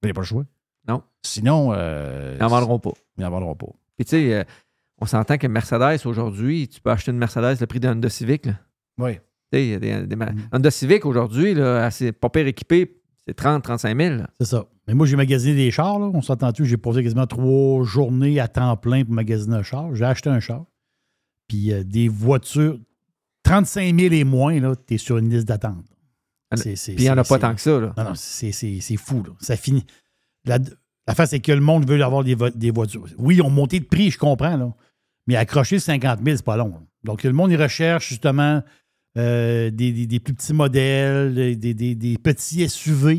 Il 0.03 0.07
n'y 0.07 0.11
a 0.11 0.15
pas 0.15 0.21
le 0.21 0.27
choix. 0.27 0.45
Non. 0.87 1.03
Sinon, 1.23 1.73
euh, 1.73 2.35
Ils 2.37 2.43
n'en 2.43 2.49
vendront 2.49 2.79
pas. 2.79 2.93
ils 3.17 3.23
n'en 3.23 3.31
vendront 3.31 3.55
pas. 3.55 3.69
Puis 3.97 4.05
tu 4.05 4.11
sais, 4.11 4.35
euh, 4.35 4.45
on 4.99 5.07
s'entend 5.07 5.39
que 5.39 5.47
Mercedes, 5.47 6.07
aujourd'hui, 6.07 6.69
tu 6.69 6.81
peux 6.81 6.91
acheter 6.91 7.11
une 7.13 7.19
Mercedes 7.19 7.59
le 7.61 7.67
prix 7.67 7.81
d'un 7.81 7.93
Honda 7.93 8.11
Civic. 8.11 8.47
Là. 8.47 8.55
Oui. 8.99 9.15
Tu 9.15 9.21
sais, 9.59 9.65
il 9.67 9.71
y 9.71 9.75
a 9.75 9.79
des, 9.79 10.07
des 10.07 10.17
ma- 10.17 10.33
Mm. 10.33 10.49
Honda 10.53 10.71
Civic 10.71 11.07
aujourd'hui, 11.07 11.55
là, 11.55 11.85
assez 11.87 12.13
pas 12.13 12.29
pire 12.29 12.47
équipé, 12.47 13.01
c'est 13.27 13.39
30-35 13.39 13.97
000. 14.03 14.17
là. 14.19 14.31
C'est 14.41 14.47
ça. 14.49 14.67
Mais 14.87 14.95
moi, 14.95 15.07
j'ai 15.07 15.17
magasiné 15.17 15.55
des 15.55 15.71
chars. 15.71 15.99
Là. 15.99 16.11
On 16.13 16.21
s'entend-tu? 16.23 16.67
J'ai 16.67 16.77
posé 16.77 17.03
quasiment 17.03 17.27
trois 17.27 17.85
journées 17.85 18.39
à 18.41 18.49
temps 18.49 18.77
plein 18.77 19.05
pour 19.05 19.15
magasiner 19.15 19.57
un 19.57 19.63
char. 19.63 19.95
J'ai 19.95 20.05
acheté 20.05 20.29
un 20.31 20.41
char. 20.41 20.65
Puis 21.49 21.73
euh, 21.73 21.85
des 21.85 22.09
voitures, 22.09 22.79
35 23.45 23.99
000 23.99 24.15
et 24.15 24.25
moins, 24.25 24.59
tu 24.87 24.95
es 24.95 24.99
sur 24.99 25.19
une 25.19 25.31
liste 25.31 25.49
d'attente. 25.49 25.85
C'est- 26.55 26.75
Puis 26.95 26.95
il 26.99 27.01
n'y 27.05 27.11
en 27.11 27.19
a 27.19 27.25
pas 27.25 27.39
tant 27.39 27.55
que 27.55 27.61
ça. 27.61 27.81
Là. 27.81 27.93
Non, 27.97 28.05
non, 28.05 28.15
c'est 28.15 28.53
fou. 28.97 29.23
Là. 29.25 29.33
Ça 29.41 29.57
finit. 29.57 29.85
La, 30.47 30.59
l'affaire, 31.09 31.27
c'est 31.27 31.41
que 31.41 31.53
le 31.53 31.61
monde 31.61 31.89
veut 31.89 32.03
avoir 32.03 32.23
des, 32.25 32.35
vo- 32.35 32.51
des 32.51 32.71
voitures. 32.71 33.07
Oui, 33.19 33.37
ils 33.37 33.43
ont 33.43 33.51
monté 33.51 33.81
de 33.81 33.85
prix, 33.87 34.11
je 34.11 34.19
comprends. 34.19 34.57
Là. 34.57 34.73
Mais 35.27 35.37
accrocher 35.37 35.79
50 35.79 36.21
000, 36.25 36.37
c'est 36.37 36.45
pas 36.45 36.57
long. 36.57 36.69
là. 36.69 36.81
Donc, 37.03 37.23
le 37.25 37.33
monde, 37.33 37.51
il 37.51 37.61
recherche 37.61 38.09
justement 38.09 38.63
euh, 39.17 39.71
des, 39.71 39.93
des- 39.93 40.07
des 40.07 40.21
plus 40.21 40.35
petits 40.35 40.53
modèles, 40.55 41.35
des, 41.35 41.57
des- 41.57 41.75
des- 41.75 41.95
des 41.95 42.19
petits 42.19 42.69
SUV. 42.69 43.15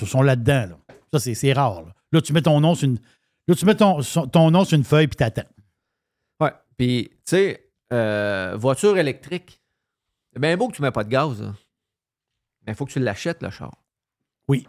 Ils 0.00 0.06
sont 0.06 0.22
là-dedans. 0.22 0.66
Là. 0.70 0.78
Ça, 1.12 1.20
c'est, 1.20 1.34
c'est 1.34 1.52
rare. 1.52 1.82
Là. 1.82 1.94
Là, 2.12 2.20
tu 2.20 2.32
mets 2.32 2.42
ton 2.42 2.60
nom 2.60 2.74
sur 2.74 2.88
une, 2.88 2.98
là, 3.48 3.54
tu 3.54 3.64
mets 3.66 3.74
ton, 3.74 4.00
nom 4.50 4.64
sur 4.64 4.76
une 4.76 4.84
feuille 4.84 5.06
puis 5.08 5.16
t'attends. 5.16 5.48
Ouais. 6.40 6.52
Puis, 6.76 7.08
tu 7.10 7.16
sais, 7.24 7.70
euh, 7.92 8.54
voiture 8.58 8.96
électrique, 8.98 9.60
c'est 10.32 10.38
bien 10.40 10.56
beau 10.56 10.68
que 10.68 10.76
tu 10.76 10.82
ne 10.82 10.86
mets 10.88 10.92
pas 10.92 11.04
de 11.04 11.10
gaz. 11.10 11.40
là. 11.42 11.54
Mais 12.66 12.72
il 12.72 12.74
faut 12.76 12.86
que 12.86 12.92
tu 12.92 13.00
l'achètes, 13.00 13.42
le 13.42 13.50
char. 13.50 13.72
Oui. 14.48 14.66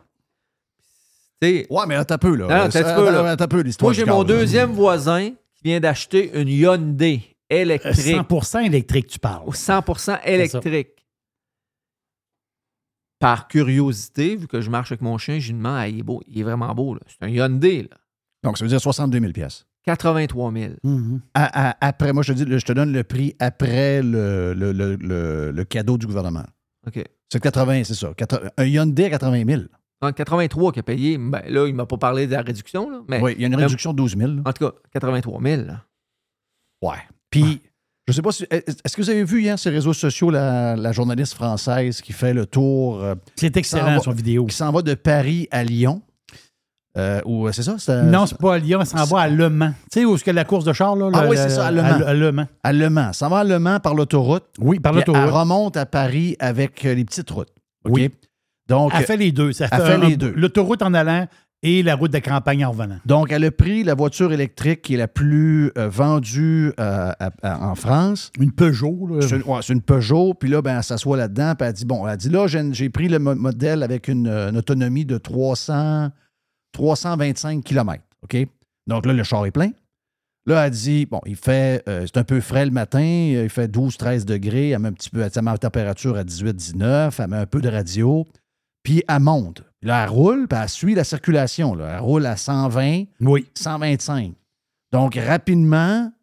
Tu 1.42 1.48
sais, 1.48 1.68
Ouais, 1.70 1.86
mais 1.88 1.96
attends 1.96 2.16
un 2.16 2.18
peu, 2.20 2.36
là. 2.36 2.46
Non, 2.48 2.50
attends 2.66 2.80
un 2.80 2.96
peu, 2.96 3.12
là. 3.12 3.32
attends 3.32 3.44
un 3.44 3.48
peu, 3.48 3.62
l'histoire 3.62 3.88
moi, 3.88 3.94
j'ai 3.94 4.06
mon 4.06 4.24
gaz, 4.24 4.32
là. 4.32 4.40
deuxième 4.40 4.72
voisin 4.72 5.32
qui 5.56 5.64
vient 5.64 5.80
d'acheter 5.80 6.32
une 6.40 6.48
Hyundai 6.48 7.35
électrique. 7.50 8.18
100 8.42 8.60
électrique, 8.60 9.08
tu 9.08 9.20
parles. 9.20 9.44
au 9.48 9.52
100% 9.54 10.20
électrique. 10.26 11.06
Par 13.20 13.48
curiosité, 13.48 14.36
vu 14.36 14.48
que 14.48 14.62
je 14.62 14.70
marche 14.70 14.92
avec 14.92 15.02
mon 15.02 15.18
chien, 15.18 15.40
je 15.40 15.48
lui 15.48 15.54
demande 15.58 15.78
ah, 15.78 15.88
il, 15.88 16.00
est 16.00 16.04
beau, 16.04 16.22
il 16.28 16.40
est 16.40 16.44
vraiment 16.44 16.74
beau. 16.76 16.94
là. 16.96 17.00
C'est 17.08 17.24
un 17.26 17.30
Hyundai, 17.30 17.84
là. 17.84 17.98
Donc, 18.44 18.58
ça 18.58 18.66
veut 18.66 18.70
dire 18.70 18.82
62 18.82 19.20
000 19.20 19.32
pièces. 19.32 19.66
83 19.86 20.52
000. 20.52 20.74
Mhm. 20.84 21.22
À- 21.34 21.70
à- 21.70 21.78
Après, 21.88 22.12
moi, 22.12 22.24
je 22.24 22.34
te, 22.34 22.44
dis, 22.44 22.60
je 22.60 22.66
te 22.66 22.74
donne 22.74 22.92
le 22.92 23.04
prix 23.04 23.36
après 23.40 24.02
le, 24.04 24.54
le, 24.54 24.72
le- 24.72 24.96
le- 24.96 25.52
le 25.52 25.64
cadeau 25.64 25.98
du 25.98 26.06
gouvernement. 26.08 26.44
OK. 26.88 27.04
C'est 27.32 27.40
80, 27.42 27.84
c'est 27.86 27.94
ça. 27.96 28.14
80 28.16 28.50
un 28.58 28.66
Hyundai 28.66 29.06
à 29.06 29.10
80 29.12 29.44
000. 29.48 29.62
Donc, 30.02 30.16
83 30.16 30.72
qui 30.74 30.80
a 30.80 30.84
payé. 30.84 31.18
Ben, 31.18 31.42
là, 31.48 31.66
il 31.68 31.72
ne 31.72 31.78
m'a 31.78 31.86
pas 31.86 31.98
parlé 31.98 32.28
de 32.28 32.34
la 32.34 32.42
réduction, 32.42 32.90
là, 32.90 33.02
mais 33.08 33.22
Oui, 33.22 33.34
il 33.38 33.42
y 33.42 33.46
a 33.46 33.48
une 33.48 33.56
réduction 33.56 33.92
de 33.94 33.98
12 33.98 34.18
000. 34.18 34.32
là. 34.34 34.42
en 34.46 34.54
tout 34.54 34.66
cas, 34.70 34.76
83 34.92 35.42
000. 35.42 35.62
là. 35.64 35.84
Ouais. 36.82 36.98
Puis, 37.42 37.62
je 38.08 38.14
sais 38.14 38.22
pas 38.22 38.32
si. 38.32 38.46
Est-ce 38.52 38.96
que 38.96 39.02
vous 39.02 39.10
avez 39.10 39.24
vu 39.24 39.42
hier 39.42 39.58
sur 39.58 39.72
les 39.72 39.78
réseaux 39.78 39.94
sociaux 39.94 40.30
la, 40.30 40.76
la 40.76 40.92
journaliste 40.92 41.34
française 41.34 42.02
qui 42.02 42.14
fait 42.14 42.34
le 42.34 42.46
tour, 42.46 43.02
euh, 43.04 43.16
C'est 43.36 43.56
excellent, 43.58 43.96
va- 43.96 44.00
son 44.00 44.12
vidéo. 44.12 44.46
qui 44.46 44.56
s'en 44.56 44.72
va 44.72 44.82
de 44.82 44.94
Paris 44.94 45.48
à 45.52 45.64
Lyon? 45.64 46.02
Euh, 46.98 47.20
ou, 47.26 47.46
euh, 47.48 47.52
c'est 47.52 47.64
ça? 47.64 47.76
Non, 48.04 48.26
c'est 48.26 48.38
pas 48.38 48.54
à 48.56 48.58
Lyon, 48.58 48.80
elle 48.80 48.88
s'en 48.88 49.04
va 49.04 49.22
à 49.22 49.28
Le 49.28 49.50
Mans. 49.50 49.74
Tu 49.92 50.00
sais 50.00 50.06
où 50.06 50.16
est-ce 50.16 50.24
que 50.24 50.32
la 50.32 50.46
course 50.46 50.64
de 50.64 50.72
char, 50.72 50.96
là? 50.96 51.10
Ah 51.14 51.26
oui, 51.28 51.36
c'est 51.36 51.50
ça, 51.50 51.68
à 51.68 51.72
Le 51.72 51.82
Mans. 51.82 51.90
À, 52.06 52.14
Le 52.14 52.32
Mans. 52.32 52.48
À 52.64 52.72
Le 52.72 52.90
Mans. 52.90 53.12
Ça 53.12 53.28
va 53.28 53.40
à 53.40 53.44
Le 53.44 53.60
Mans 53.60 53.80
par 53.82 53.96
l'autoroute. 53.96 54.46
Oui, 54.60 54.80
par 54.80 54.94
puis 54.94 55.02
Elle 55.06 55.14
l'autoroute. 55.14 55.34
remonte 55.34 55.76
à 55.78 55.86
Paris 55.86 56.38
avec 56.40 56.84
les 56.84 57.04
petites 57.04 57.30
routes. 57.32 57.50
OK? 57.84 57.92
Oui. 57.94 58.12
Donc, 58.70 58.94
Elle 58.96 59.06
fait 59.06 59.18
les 59.18 59.32
deux. 59.34 59.52
Ça 59.52 59.68
elle 59.72 59.82
fait 59.82 59.86
fait 59.88 59.98
les 60.08 60.16
deux. 60.18 60.32
L'autoroute 60.38 60.82
en 60.84 60.94
allant 60.94 61.28
et 61.64 61.82
la 61.82 61.96
route 61.96 62.12
de 62.12 62.20
campagne 62.20 62.64
en 62.66 62.72
revenant. 62.72 63.00
Donc, 63.06 63.32
elle 63.32 63.44
a 63.44 63.50
pris 63.52 63.84
la 63.84 63.96
voiture 63.96 64.32
électrique 64.32 64.84
qui 64.84 64.94
est 64.94 64.98
la 64.98 65.08
plus 65.08 65.72
euh, 65.78 65.90
vendue 65.90 66.72
euh, 66.80 67.12
à- 67.20 67.32
à- 67.42 67.66
en 67.68 67.74
France. 67.76 68.32
Une 68.40 68.52
Peugeot, 68.52 69.08
là. 69.10 69.22
C'est 69.28 69.38
une, 69.38 69.44
ouais, 69.44 69.60
c'est 69.64 69.74
une 69.74 69.82
Peugeot, 69.82 70.34
puis 70.36 70.50
là, 70.50 70.62
ben, 70.62 70.78
elle 70.78 70.84
s'assoit 70.84 71.18
là-dedans, 71.18 71.54
puis 71.58 71.68
elle 71.68 71.74
dit, 71.74 71.86
bon, 71.86 72.08
elle 72.08 72.18
dit, 72.18 72.30
là, 72.30 72.46
j'ai 72.48 72.62
j'ai 72.74 72.90
pris 72.90 73.08
le 73.08 73.18
mo- 73.20 73.34
modèle 73.36 73.82
avec 73.84 74.08
une, 74.08 74.28
euh, 74.28 74.50
une 74.52 74.58
autonomie 74.58 75.06
de 75.06 75.18
300, 75.18 76.10
325 76.74 77.64
km, 77.64 78.04
OK? 78.24 78.38
Donc 78.88 79.06
là, 79.06 79.14
le 79.14 79.24
char 79.24 79.46
est 79.46 79.52
plein. 79.52 79.72
Là, 80.48 80.68
elle 80.68 80.72
dit, 80.72 81.08
bon, 81.08 81.22
il 81.26 81.36
fait, 81.36 81.82
euh, 81.90 82.02
c'est 82.06 82.18
un 82.20 82.24
peu 82.24 82.40
frais 82.40 82.66
le 82.66 82.72
matin, 82.72 83.02
il 83.02 83.50
fait 83.50 83.68
12-13 83.68 84.26
degrés, 84.26 84.70
elle 84.70 84.80
met 84.80 84.90
un 84.90 84.94
petit 84.94 85.10
peu, 85.10 85.22
elle 85.22 85.44
met 85.44 85.52
la 85.52 85.58
température 85.58 86.16
à 86.18 86.24
18-19, 86.24 87.16
elle 87.20 87.28
met 87.30 87.38
un 87.38 87.46
peu 87.48 87.62
de 87.62 87.70
radio, 87.70 88.26
puis 88.86 89.04
elle 89.08 89.20
monte. 89.20 89.64
Là, 89.82 90.04
elle 90.04 90.10
roule, 90.10 90.48
puis 90.48 90.58
elle 90.62 90.70
suit 90.70 90.96
la 90.96 91.04
circulation, 91.04 91.76
là. 91.76 91.96
Elle 91.96 92.00
roule 92.00 92.26
à 92.26 92.38
120, 92.38 93.06
Oui. 93.20 93.50
125. 93.56 94.34
Donc, 94.94 95.16
rapidement, 95.16 96.14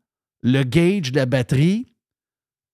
le 0.42 0.62
gauge 0.62 1.12
de 1.12 1.16
la 1.16 1.26
batterie 1.26 1.92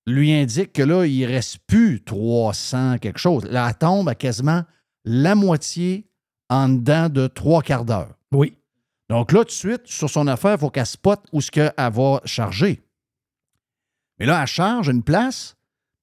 lui 0.07 0.33
indique 0.33 0.73
que 0.73 0.83
là, 0.83 1.05
il 1.07 1.21
ne 1.23 1.27
reste 1.27 1.59
plus 1.67 2.03
300 2.05 2.99
quelque 2.99 3.19
chose. 3.19 3.45
Là, 3.47 3.69
elle 3.69 3.77
tombe 3.77 4.09
à 4.09 4.15
quasiment 4.15 4.63
la 5.05 5.35
moitié 5.35 6.07
en 6.49 6.69
dedans 6.69 7.09
de 7.09 7.27
trois 7.27 7.63
quarts 7.63 7.85
d'heure. 7.85 8.15
Oui. 8.33 8.57
Donc 9.11 9.33
là, 9.33 9.41
tout 9.41 9.47
de 9.47 9.51
suite, 9.51 9.87
sur 9.87 10.09
son 10.09 10.27
affaire, 10.27 10.53
il 10.55 10.59
faut 10.59 10.71
qu'elle 10.71 10.87
spot 10.87 11.21
où 11.33 11.41
ce 11.41 11.51
qu'elle 11.51 11.73
va 11.77 12.21
charger. 12.25 12.83
Mais 14.19 14.27
là, 14.27 14.41
elle 14.43 14.47
charge 14.47 14.89
une 14.89 15.03
place, 15.03 15.57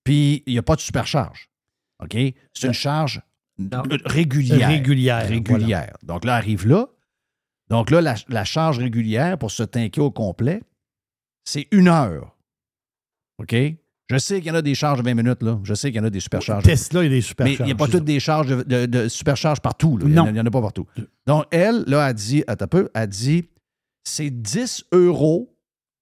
puis 0.04 0.44
il 0.46 0.54
n'y 0.54 0.60
a 0.60 0.64
pas 0.64 0.76
de 0.76 0.82
supercharge. 0.82 1.50
OK? 2.04 2.16
C'est 2.54 2.68
une 2.68 2.74
charge 2.74 3.22
Non. 3.58 3.84
régulière. 4.06 4.68
Régulière. 4.68 5.28
Régulière. 5.28 5.96
Donc 6.04 6.26
là, 6.26 6.34
elle 6.34 6.38
arrive 6.44 6.68
là. 6.68 6.88
Donc 7.70 7.90
là, 7.90 8.02
la, 8.02 8.16
la 8.28 8.44
charge 8.44 8.80
régulière 8.80 9.38
pour 9.38 9.52
se 9.52 9.64
tanker 9.64 10.02
au 10.02 10.12
complet, 10.12 10.62
c'est 11.46 11.68
une 11.72 11.88
heure. 11.88 12.36
OK? 13.40 13.56
Je 14.08 14.18
sais 14.20 14.38
qu'il 14.40 14.48
y 14.48 14.52
en 14.52 14.56
a 14.56 14.62
des 14.62 14.76
charges 14.76 15.00
de 15.00 15.04
20 15.04 15.16
minutes, 15.16 15.42
là. 15.42 15.60
Je 15.64 15.74
sais 15.74 15.90
qu'il 15.92 15.98
y 16.00 16.00
en 16.00 16.06
a 16.06 16.10
des 16.12 16.20
supercharges. 16.20 16.64
Tesla, 16.64 17.02
il 17.02 17.06
y 17.06 17.08
a 17.08 17.10
des 17.10 17.16
Mais 17.16 17.22
supercharges. 17.22 17.60
il 17.62 17.66
n'y 17.66 17.72
a 17.72 17.76
pas 17.76 17.88
toutes 17.88 18.04
des 18.04 18.20
charges 18.20 18.48
de, 18.48 18.62
de- 18.62 18.86
de 18.86 19.08
supercharges 19.08 19.62
partout. 19.62 19.98
là. 19.98 20.06
Il 20.08 20.20
en 20.20 20.32
n'y 20.32 20.40
en 20.40 20.46
a 20.46 20.52
pas 20.52 20.62
partout. 20.62 20.86
Donc, 21.26 21.46
elle, 21.50 21.84
là, 21.88 22.06
a 22.06 22.14
dit, 22.14 22.44
attends 22.46 22.66
un 22.66 22.68
peu, 22.68 22.90
a 22.94 23.08
dit, 23.08 23.50
c'est 24.04 24.30
10 24.30 24.86
euros 24.92 25.56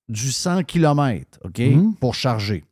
du 0.09 0.31
100 0.33 0.63
km, 0.63 1.39
OK, 1.45 1.59
Mhm. 1.59 1.95
pour 1.95 2.13
charger. 2.13 2.65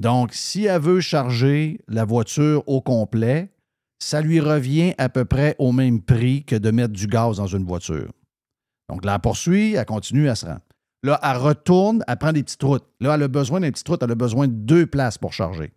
Donc, 0.00 0.30
si 0.32 0.64
elle 0.64 0.80
veut 0.82 1.00
charger 1.00 1.80
la 1.86 2.04
voiture 2.04 2.64
au 2.68 2.80
complet, 2.80 3.50
ça 3.98 4.20
lui 4.20 4.40
revient 4.40 4.94
à 4.98 5.08
peu 5.08 5.24
près 5.24 5.56
au 5.58 5.72
même 5.72 6.00
prix 6.02 6.44
que 6.44 6.56
de 6.56 6.70
mettre 6.70 6.92
du 6.92 7.06
gaz 7.06 7.36
dans 7.38 7.46
une 7.46 7.64
voiture. 7.64 8.10
Donc, 8.88 9.04
là, 9.04 9.14
elle 9.14 9.20
poursuit, 9.20 9.74
elle 9.74 9.84
continue, 9.84 10.26
elle 10.28 10.36
se 10.36 10.46
rend. 10.46 10.58
Là, 11.02 11.20
elle 11.22 11.36
retourne, 11.36 12.02
elle 12.08 12.16
prend 12.16 12.32
des 12.32 12.42
petites 12.42 12.62
routes. 12.62 12.86
Là, 13.00 13.14
elle 13.14 13.22
a 13.24 13.28
besoin 13.28 13.60
d'une 13.60 13.70
petite 13.70 13.88
route, 13.88 14.02
elle 14.02 14.10
a 14.10 14.14
besoin 14.14 14.48
de 14.48 14.52
deux 14.52 14.86
places 14.86 15.18
pour 15.18 15.32
charger. 15.32 15.72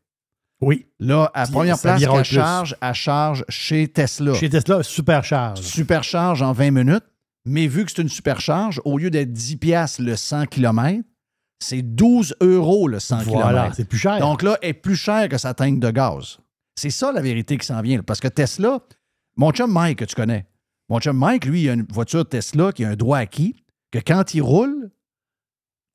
Oui. 0.62 0.88
Là, 1.00 1.30
à 1.34 1.44
Puis, 1.46 1.54
première 1.54 1.80
place 1.80 2.00
qu'elle 2.00 2.10
plus. 2.12 2.24
charge, 2.25 2.75
elle 2.82 2.94
charge 2.94 3.46
chez 3.50 3.88
Tesla. 3.88 4.34
Chez 4.36 4.50
Tesla, 4.50 4.84
supercharge. 4.84 5.60
Supercharge 5.62 6.42
en 6.42 6.54
20 6.54 6.72
minutes, 6.72 7.04
mais 7.46 7.68
vu 7.68 7.86
que 7.86 7.92
c'est 7.92 8.01
une 8.01 8.10
supercharge, 8.10 8.80
au 8.86 8.98
lieu 8.98 9.10
d'être 9.10 9.34
10 9.34 9.58
piastres 9.58 10.01
le 10.04 10.16
100 10.16 10.46
km, 10.46 11.04
c'est 11.60 11.82
12 11.82 12.36
euros 12.42 12.88
le 12.88 13.00
100 13.00 13.24
Voilà, 13.24 13.48
km. 13.63 13.75
c'est 13.75 13.86
plus 13.86 13.98
cher. 13.98 14.20
Donc 14.20 14.42
là, 14.44 14.58
elle 14.62 14.70
est 14.70 14.74
plus 14.74 14.96
cher 14.96 15.28
que 15.30 15.38
sa 15.38 15.54
tank 15.54 15.80
de 15.80 15.90
gaz. 15.92 16.38
C'est 16.75 16.90
ça 16.90 17.12
la 17.12 17.22
vérité 17.22 17.58
qui 17.58 17.66
s'en 17.66 17.82
vient. 17.82 17.98
là. 17.98 18.04
Parce 18.04 18.20
que 18.20 18.28
Tesla, 18.28 18.80
mon 19.36 19.51
chum 19.51 19.72
Mike, 19.72 20.00
que 20.00 20.06
tu 20.06 20.16
connais, 20.16 20.46
mon 20.90 21.00
chum 21.00 21.18
Mike, 21.18 21.46
lui, 21.46 21.63
il 21.63 21.70
a 21.70 21.74
une 21.74 21.86
voiture 21.92 22.28
Tesla 22.28 22.72
qui 22.72 22.84
a 22.86 22.90
un 22.90 22.96
droit 22.96 23.18
acquis, 23.20 23.56
que 23.92 24.00
quand 24.00 24.34
il 24.34 24.42
roule, 24.42 24.92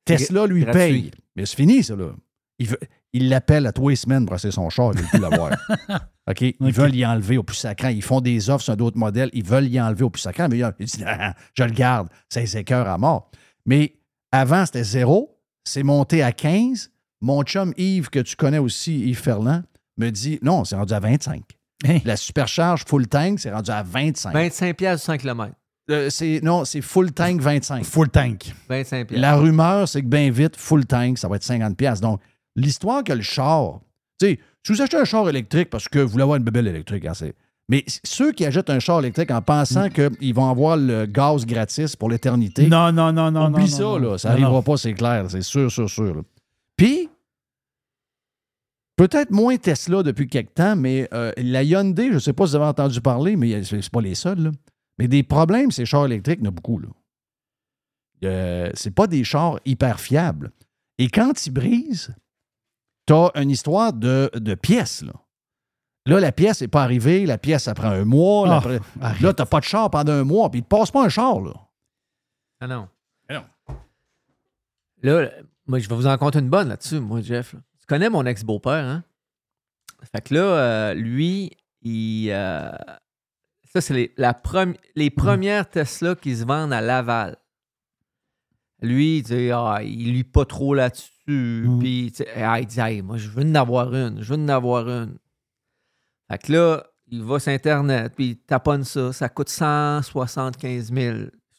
Tesla 0.05 0.45
lui 0.47 0.61
gratuit. 0.61 0.79
paye. 0.79 1.11
Mais 1.35 1.45
c'est 1.45 1.55
fini, 1.55 1.83
ça, 1.83 1.95
là. 1.95 2.11
Il 2.59 2.67
veut- 2.69 2.79
il 3.13 3.29
l'appelle 3.29 3.65
à 3.67 3.71
tous 3.71 3.89
les 3.89 3.95
semaines 3.95 4.25
pour 4.25 4.39
son 4.39 4.69
char, 4.69 4.91
il 4.93 5.01
veut 5.01 5.07
plus 5.07 5.19
l'avoir. 5.19 5.51
OK? 6.29 6.41
Ils 6.41 6.73
veulent 6.73 6.95
y 6.95 7.05
enlever 7.05 7.37
au 7.37 7.43
plus 7.43 7.55
sacrant. 7.55 7.89
Ils 7.89 8.01
font 8.03 8.19
des 8.21 8.49
offres 8.49 8.63
sur 8.63 8.75
d'autres 8.75 8.97
modèles. 8.97 9.29
Ils 9.33 9.43
veulent 9.45 9.67
y 9.67 9.79
enlever 9.79 10.03
au 10.03 10.09
plus 10.09 10.21
sacrant. 10.21 10.47
Mais 10.49 10.57
il 10.59 10.85
dit, 10.85 11.03
Ah, 11.05 11.33
je 11.53 11.63
le 11.63 11.71
garde. 11.71 12.09
Ça 12.29 12.41
les 12.41 12.57
écœure 12.57 12.87
à 12.87 12.97
mort. 12.97 13.31
Mais 13.65 13.95
avant, 14.31 14.65
c'était 14.65 14.83
zéro. 14.83 15.39
C'est 15.63 15.83
monté 15.83 16.21
à 16.23 16.31
15. 16.31 16.91
Mon 17.21 17.43
chum 17.43 17.73
Yves, 17.77 18.09
que 18.09 18.19
tu 18.19 18.35
connais 18.35 18.57
aussi, 18.59 18.99
Yves 19.09 19.19
Ferland, 19.21 19.63
me 19.97 20.09
dit 20.09 20.39
non, 20.41 20.63
c'est 20.65 20.75
rendu 20.75 20.93
à 20.93 20.99
25. 20.99 21.41
Hein? 21.87 21.97
La 22.05 22.17
supercharge 22.17 22.83
full 22.87 23.07
tank, 23.07 23.39
c'est 23.39 23.51
rendu 23.51 23.69
à 23.71 23.83
25. 23.83 24.33
25 24.33 24.75
pièces 24.77 25.03
100 25.03 25.17
km. 25.17 25.53
Euh, 25.89 26.09
c'est, 26.09 26.41
non, 26.43 26.65
c'est 26.65 26.81
full 26.81 27.11
tank 27.13 27.39
25. 27.39 27.85
Full 27.85 28.09
tank. 28.09 28.53
25 28.67 29.07
pièces. 29.07 29.19
La 29.21 29.35
rumeur, 29.37 29.87
c'est 29.87 30.01
que 30.01 30.07
bien 30.07 30.29
vite, 30.31 30.55
full 30.57 30.85
tank, 30.85 31.17
ça 31.17 31.27
va 31.27 31.37
être 31.37 31.43
50$. 31.45 31.75
piastres. 31.75 32.01
Donc, 32.05 32.19
l'histoire 32.55 33.03
que 33.03 33.13
le 33.13 33.21
char, 33.21 33.79
tu 34.19 34.27
sais, 34.27 34.39
si 34.65 34.73
vous 34.73 34.81
achetez 34.81 34.97
un 34.97 35.05
char 35.05 35.29
électrique 35.29 35.69
parce 35.69 35.87
que 35.87 35.99
vous 35.99 36.09
voulez 36.09 36.23
avoir 36.23 36.37
une 36.37 36.43
bébelle 36.43 36.67
électrique, 36.67 37.05
hein, 37.05 37.13
c'est- 37.13 37.33
mais 37.69 37.85
ceux 38.03 38.31
qui 38.33 38.45
achètent 38.45 38.69
un 38.69 38.79
char 38.79 38.99
électrique 38.99 39.31
en 39.31 39.41
pensant 39.41 39.89
qu'ils 39.89 40.33
vont 40.33 40.49
avoir 40.49 40.75
le 40.75 41.05
gaz 41.05 41.45
gratis 41.45 41.95
pour 41.95 42.09
l'éternité, 42.09 42.67
Non, 42.67 42.91
non, 42.91 43.13
non, 43.13 43.31
non. 43.31 43.47
oublie 43.47 43.61
non, 43.63 43.67
ça, 43.67 43.83
non, 43.83 43.97
là, 43.97 44.07
non. 44.09 44.17
ça 44.17 44.27
Non, 44.29 44.33
n'arrivera 44.33 44.53
non. 44.55 44.63
pas, 44.63 44.77
c'est 44.77 44.93
clair, 44.93 45.25
c'est 45.29 45.41
sûr, 45.41 45.71
sûr, 45.71 45.89
sûr. 45.89 46.15
là. 46.15 46.21
Puis, 46.75 47.07
peut-être 48.97 49.31
moins 49.31 49.55
Tesla 49.55 50.03
depuis 50.03 50.27
quelque 50.27 50.53
temps, 50.53 50.75
mais 50.75 51.07
euh, 51.13 51.31
la 51.37 51.63
Hyundai, 51.63 52.09
je 52.09 52.15
ne 52.15 52.19
sais 52.19 52.33
pas 52.33 52.45
si 52.45 52.51
vous 52.51 52.55
avez 52.57 52.65
entendu 52.65 52.99
parler, 52.99 53.37
mais 53.37 53.63
ce 53.63 53.77
n'est 53.77 53.81
pas 53.89 54.01
les 54.01 54.15
seuls, 54.15 54.39
là. 54.39 54.51
mais 54.97 55.07
des 55.07 55.23
problèmes, 55.23 55.71
ces 55.71 55.85
chars 55.85 56.05
électriques, 56.05 56.39
il 56.41 56.45
y 56.45 56.47
en 56.47 56.51
a 56.51 56.53
beaucoup. 56.53 56.79
Là. 56.79 56.89
Euh, 58.25 58.69
c'est 58.73 58.91
pas 58.91 59.07
des 59.07 59.23
chars 59.23 59.59
hyper 59.65 59.99
fiables. 60.01 60.51
Et 60.97 61.07
quand 61.09 61.45
ils 61.45 61.51
brisent, 61.51 62.13
tu 63.05 63.13
as 63.13 63.31
une 63.35 63.51
histoire 63.51 63.93
de, 63.93 64.29
de 64.33 64.55
pièces. 64.55 65.03
Là. 65.03 65.13
là, 66.07 66.19
la 66.19 66.31
pièce 66.31 66.61
n'est 66.61 66.67
pas 66.67 66.83
arrivée, 66.83 67.25
la 67.25 67.37
pièce, 67.37 67.63
ça 67.63 67.75
prend 67.75 67.89
un 67.91 68.03
mois. 68.03 68.61
Ah, 68.99 69.13
là, 69.21 69.33
tu 69.33 69.41
n'as 69.41 69.45
pas 69.45 69.59
de 69.59 69.65
char 69.65 69.89
pendant 69.91 70.13
un 70.13 70.23
mois, 70.23 70.49
puis 70.49 70.59
il 70.59 70.63
ne 70.63 70.65
te 70.65 70.75
passe 70.75 70.91
pas 70.91 71.05
un 71.05 71.09
char. 71.09 71.39
Là. 71.39 71.53
Ah 72.59 72.67
non. 72.67 72.89
Ah 73.29 73.33
non. 73.35 73.75
Là, 75.03 75.29
moi, 75.67 75.77
je 75.77 75.87
vais 75.87 75.95
vous 75.95 76.07
en 76.07 76.17
compter 76.17 76.39
une 76.39 76.49
bonne 76.49 76.69
là-dessus, 76.69 76.99
moi, 76.99 77.21
Jeff. 77.21 77.53
là. 77.53 77.59
Connais 77.87 78.09
mon 78.09 78.25
ex-beau-père, 78.25 78.85
hein? 78.85 79.03
Fait 80.11 80.21
que 80.21 80.33
là, 80.33 80.41
euh, 80.41 80.93
lui, 80.93 81.51
il. 81.81 82.29
euh, 82.31 82.69
ça, 83.73 83.81
c'est 83.81 83.93
les, 83.93 84.13
la 84.17 84.33
premi- 84.33 84.77
les 84.95 85.09
premières 85.09 85.69
Tesla 85.69 86.15
qui 86.15 86.35
se 86.35 86.45
vendent 86.45 86.73
à 86.73 86.81
Laval. 86.81 87.37
Lui, 88.81 89.17
il 89.17 89.23
dit, 89.23 89.49
ah, 89.51 89.79
il 89.83 90.13
lit 90.13 90.23
pas 90.23 90.45
trop 90.45 90.73
là-dessus. 90.75 91.11
Mhm. 91.27 91.79
Puis, 91.79 92.13
ah, 92.35 92.59
il 92.59 92.67
dit, 92.67 92.79
Hey, 92.79 93.01
moi, 93.01 93.17
je 93.17 93.27
veux 93.29 93.43
en 93.43 93.55
avoir 93.55 93.93
une. 93.93 94.21
Je 94.21 94.33
veux 94.33 94.39
en 94.39 94.47
avoir 94.49 94.87
une. 94.87 95.17
Fait 96.29 96.37
que 96.37 96.51
là, 96.53 96.85
il 97.07 97.23
va 97.23 97.39
sur 97.39 97.51
Internet, 97.51 98.13
puis 98.15 98.25
il 98.31 98.37
taponne 98.37 98.83
ça. 98.83 99.11
Ça 99.13 99.29
coûte 99.29 99.49
175 99.49 100.93
000 100.93 101.17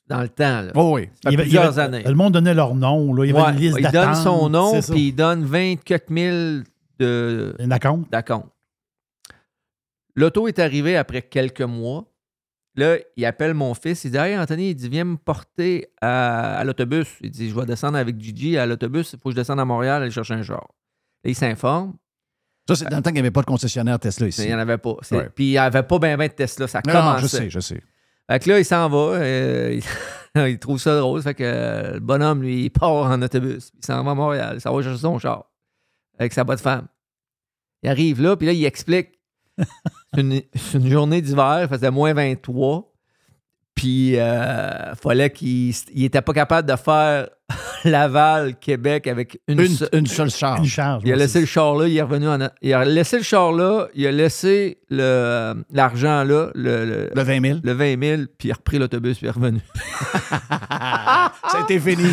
dans 0.08 0.22
le 0.22 0.28
temps. 0.28 0.62
Là. 0.62 0.72
Oh 0.74 0.92
oui. 0.94 1.08
Il 1.24 1.30
y 1.32 1.34
avait- 1.34 1.42
il 1.44 1.46
plusieurs 1.48 1.78
avait- 1.78 1.96
années. 1.98 2.04
Le 2.08 2.14
monde 2.14 2.32
donnait 2.34 2.54
leur 2.54 2.74
nom. 2.74 3.12
Là. 3.14 3.24
Il 3.24 3.32
y 3.32 3.36
avait 3.36 3.52
une 3.52 3.58
liste 3.60 3.78
il 3.78 3.90
donne 3.90 4.14
son 4.14 4.48
nom, 4.48 4.80
puis 4.80 5.08
il 5.08 5.12
donne 5.12 5.44
24 5.44 6.12
000 6.12 6.62
de 6.98 7.54
Un 7.58 7.70
acompte. 7.70 8.10
d'acompte. 8.10 8.48
L'auto 10.14 10.48
est 10.48 10.58
arrivée 10.58 10.96
après 10.96 11.22
quelques 11.22 11.62
mois. 11.62 12.04
Là, 12.74 12.96
il 13.16 13.24
appelle 13.24 13.54
mon 13.54 13.74
fils. 13.74 14.04
Il 14.04 14.12
dit 14.12 14.16
Hey, 14.16 14.36
Anthony, 14.38 14.70
il 14.70 14.74
dit 14.74 14.88
Viens 14.88 15.04
me 15.04 15.16
porter 15.16 15.88
à, 16.00 16.58
à 16.58 16.64
l'autobus. 16.64 17.06
Il 17.20 17.30
dit 17.30 17.50
Je 17.50 17.54
vais 17.54 17.66
descendre 17.66 17.98
avec 17.98 18.20
Gigi 18.20 18.56
à 18.56 18.66
l'autobus. 18.66 19.12
Il 19.12 19.18
faut 19.18 19.28
que 19.28 19.34
je 19.34 19.36
descende 19.40 19.60
à 19.60 19.64
Montréal 19.64 20.02
aller 20.02 20.10
chercher 20.10 20.34
un 20.34 20.42
char. 20.42 20.66
Là, 21.24 21.30
il 21.30 21.34
s'informe. 21.34 21.94
Ça, 22.68 22.74
c'est 22.76 22.84
dans 22.88 22.98
le 22.98 23.02
temps 23.02 23.10
qu'il 23.10 23.14
n'y 23.14 23.20
avait 23.20 23.30
pas 23.30 23.40
de 23.40 23.46
concessionnaire 23.46 23.98
Tesla 23.98 24.28
ici. 24.28 24.42
Il 24.42 24.48
n'y 24.48 24.54
en 24.54 24.58
avait 24.58 24.76
pas. 24.78 24.94
Puis 25.34 25.46
il 25.46 25.50
n'y 25.50 25.58
avait 25.58 25.82
pas 25.82 25.98
bien 25.98 26.16
ben 26.16 26.28
de 26.28 26.32
Tesla. 26.34 26.68
Ça 26.68 26.80
Non, 26.86 26.92
non, 26.92 27.00
commençait. 27.00 27.22
je 27.22 27.26
sais, 27.28 27.50
je 27.50 27.60
sais. 27.60 27.82
Fait 28.30 28.38
que 28.40 28.48
là, 28.50 28.58
il 28.58 28.64
s'en 28.64 28.88
va. 28.88 29.16
euh, 29.16 29.80
il, 30.34 30.48
il 30.48 30.58
trouve 30.58 30.78
ça 30.78 30.98
drôle. 30.98 31.22
Fait 31.22 31.34
que 31.34 31.44
euh, 31.44 31.94
le 31.94 32.00
bonhomme, 32.00 32.42
lui, 32.42 32.64
il 32.64 32.70
part 32.70 33.10
en 33.10 33.22
autobus. 33.22 33.70
Il 33.78 33.86
s'en 33.86 34.04
va 34.04 34.10
à 34.10 34.14
Montréal. 34.14 34.52
Il 34.54 34.60
s'en 34.60 34.74
va 34.74 34.82
chercher 34.82 34.98
son 34.98 35.18
char 35.18 35.50
avec 36.18 36.32
sa 36.32 36.44
bonne 36.44 36.58
femme. 36.58 36.88
Il 37.82 37.88
arrive 37.88 38.20
là, 38.20 38.36
puis 38.36 38.46
là, 38.46 38.52
il 38.52 38.64
explique. 38.64 39.18
C'est 40.14 40.20
une, 40.20 40.88
journée 40.88 41.20
d'hiver, 41.20 41.60
il 41.62 41.68
faisait 41.68 41.90
moins 41.90 42.14
23. 42.14 42.92
Puis, 43.74 44.18
euh, 44.18 44.94
fallait 44.94 45.30
qu'il 45.30 45.74
il 45.94 46.04
était 46.04 46.22
pas 46.22 46.32
capable 46.32 46.68
de 46.68 46.76
faire 46.76 47.28
Laval, 47.84 48.56
Québec 48.58 49.06
avec 49.06 49.40
une, 49.48 49.60
Une, 49.60 49.68
seule- 49.68 49.88
une 49.92 50.06
seule 50.06 50.30
charge. 50.30 50.60
Une 50.60 50.64
charge. 50.66 51.02
il 51.06 51.12
a 51.12 51.16
laissé 51.16 51.40
le 51.40 51.46
char 51.46 51.74
là, 51.76 51.86
il 51.88 51.96
est 51.96 52.02
revenu 52.02 52.28
en. 52.28 52.38
Il 52.62 52.72
a 52.74 52.84
laissé 52.84 53.18
le 53.18 53.22
char 53.22 53.52
là, 53.52 53.88
il 53.94 54.06
a 54.06 54.12
laissé 54.12 54.78
le- 54.90 55.64
l'argent 55.72 56.24
là, 56.24 56.50
le, 56.54 56.84
le- 56.84 57.10
Le 57.14 57.22
20 57.22 57.40
000. 57.46 57.58
le 57.62 57.72
20 57.72 58.00
000, 58.02 58.22
puis 58.38 58.48
il 58.48 58.52
a 58.52 58.54
repris 58.54 58.78
l'autobus, 58.78 59.16
puis 59.18 59.26
il 59.26 59.28
est 59.28 59.32
revenu. 59.32 59.60
ça 60.40 61.58
a 61.58 61.60
été 61.62 61.78
fini. 61.78 62.08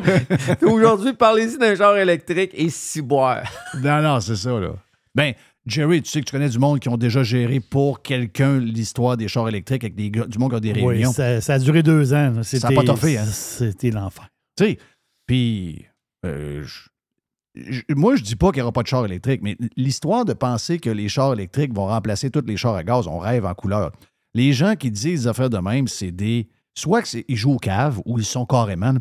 Aujourd'hui, 0.62 1.12
parlez-y 1.12 1.58
d'un 1.58 1.74
char 1.74 1.96
électrique 1.96 2.52
et 2.54 2.68
si 2.70 3.02
boire. 3.02 3.42
non, 3.82 4.00
non, 4.02 4.20
c'est 4.20 4.36
ça, 4.36 4.58
là. 4.58 4.70
Ben, 5.14 5.32
Jerry, 5.66 6.02
tu 6.02 6.10
sais 6.10 6.20
que 6.20 6.26
tu 6.26 6.32
connais 6.32 6.48
du 6.48 6.58
monde 6.58 6.80
qui 6.80 6.88
ont 6.88 6.96
déjà 6.96 7.22
géré 7.22 7.60
pour 7.60 8.00
quelqu'un 8.02 8.58
l'histoire 8.58 9.16
des 9.16 9.28
chars 9.28 9.48
électriques 9.48 9.84
avec 9.84 9.94
des 9.94 10.10
gars- 10.10 10.26
du 10.26 10.38
monde 10.38 10.50
qui 10.50 10.56
a 10.56 10.60
des 10.60 10.72
Oui, 10.80 10.86
réunions. 10.94 11.12
ça, 11.12 11.40
ça 11.40 11.54
a 11.54 11.58
duré 11.58 11.82
deux 11.82 12.14
ans. 12.14 12.32
Ça 12.42 12.56
a 12.56 12.60
pas 12.60 12.68
C'était- 12.68 12.84
toffé, 12.84 13.18
hein? 13.18 13.24
C'était 13.30 13.90
l'enfer. 13.90 14.28
Tu 14.56 14.64
sais, 14.64 14.78
puis 15.30 15.86
euh, 16.26 16.64
moi, 17.90 18.16
je 18.16 18.24
dis 18.24 18.34
pas 18.34 18.50
qu'il 18.50 18.56
n'y 18.56 18.62
aura 18.62 18.72
pas 18.72 18.82
de 18.82 18.88
chars 18.88 19.04
électriques, 19.04 19.42
mais 19.44 19.56
l'histoire 19.76 20.24
de 20.24 20.32
penser 20.32 20.80
que 20.80 20.90
les 20.90 21.08
chars 21.08 21.34
électriques 21.34 21.72
vont 21.72 21.86
remplacer 21.86 22.30
tous 22.30 22.44
les 22.44 22.56
chars 22.56 22.74
à 22.74 22.82
gaz, 22.82 23.06
on 23.06 23.18
rêve 23.18 23.46
en 23.46 23.54
couleur. 23.54 23.92
Les 24.34 24.52
gens 24.52 24.74
qui 24.74 24.90
disent 24.90 25.22
des 25.22 25.26
affaires 25.28 25.48
de 25.48 25.58
même, 25.58 25.86
c'est 25.86 26.10
des. 26.10 26.48
Soit 26.74 27.02
qu'ils 27.02 27.36
jouent 27.36 27.52
au 27.52 27.58
cave 27.58 28.00
ou 28.06 28.18
ils 28.18 28.24
sont 28.24 28.44
carrément. 28.44 28.94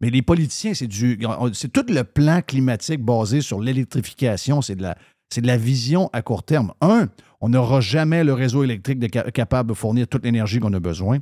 Mais 0.00 0.10
les 0.10 0.22
politiciens, 0.22 0.74
c'est 0.74 0.88
du. 0.88 1.20
C'est 1.52 1.72
tout 1.72 1.86
le 1.88 2.02
plan 2.02 2.42
climatique 2.42 3.04
basé 3.04 3.40
sur 3.40 3.60
l'électrification. 3.60 4.62
C'est 4.62 4.74
de 4.74 4.82
la. 4.82 4.98
C'est 5.28 5.40
de 5.40 5.46
la 5.46 5.56
vision 5.56 6.10
à 6.12 6.20
court 6.20 6.42
terme. 6.42 6.72
Un, 6.80 7.06
on 7.40 7.50
n'aura 7.50 7.80
jamais 7.80 8.24
le 8.24 8.32
réseau 8.32 8.64
électrique 8.64 9.08
capable 9.32 9.68
de 9.68 9.74
fournir 9.74 10.08
toute 10.08 10.24
l'énergie 10.24 10.58
qu'on 10.58 10.72
a 10.72 10.80
besoin. 10.80 11.18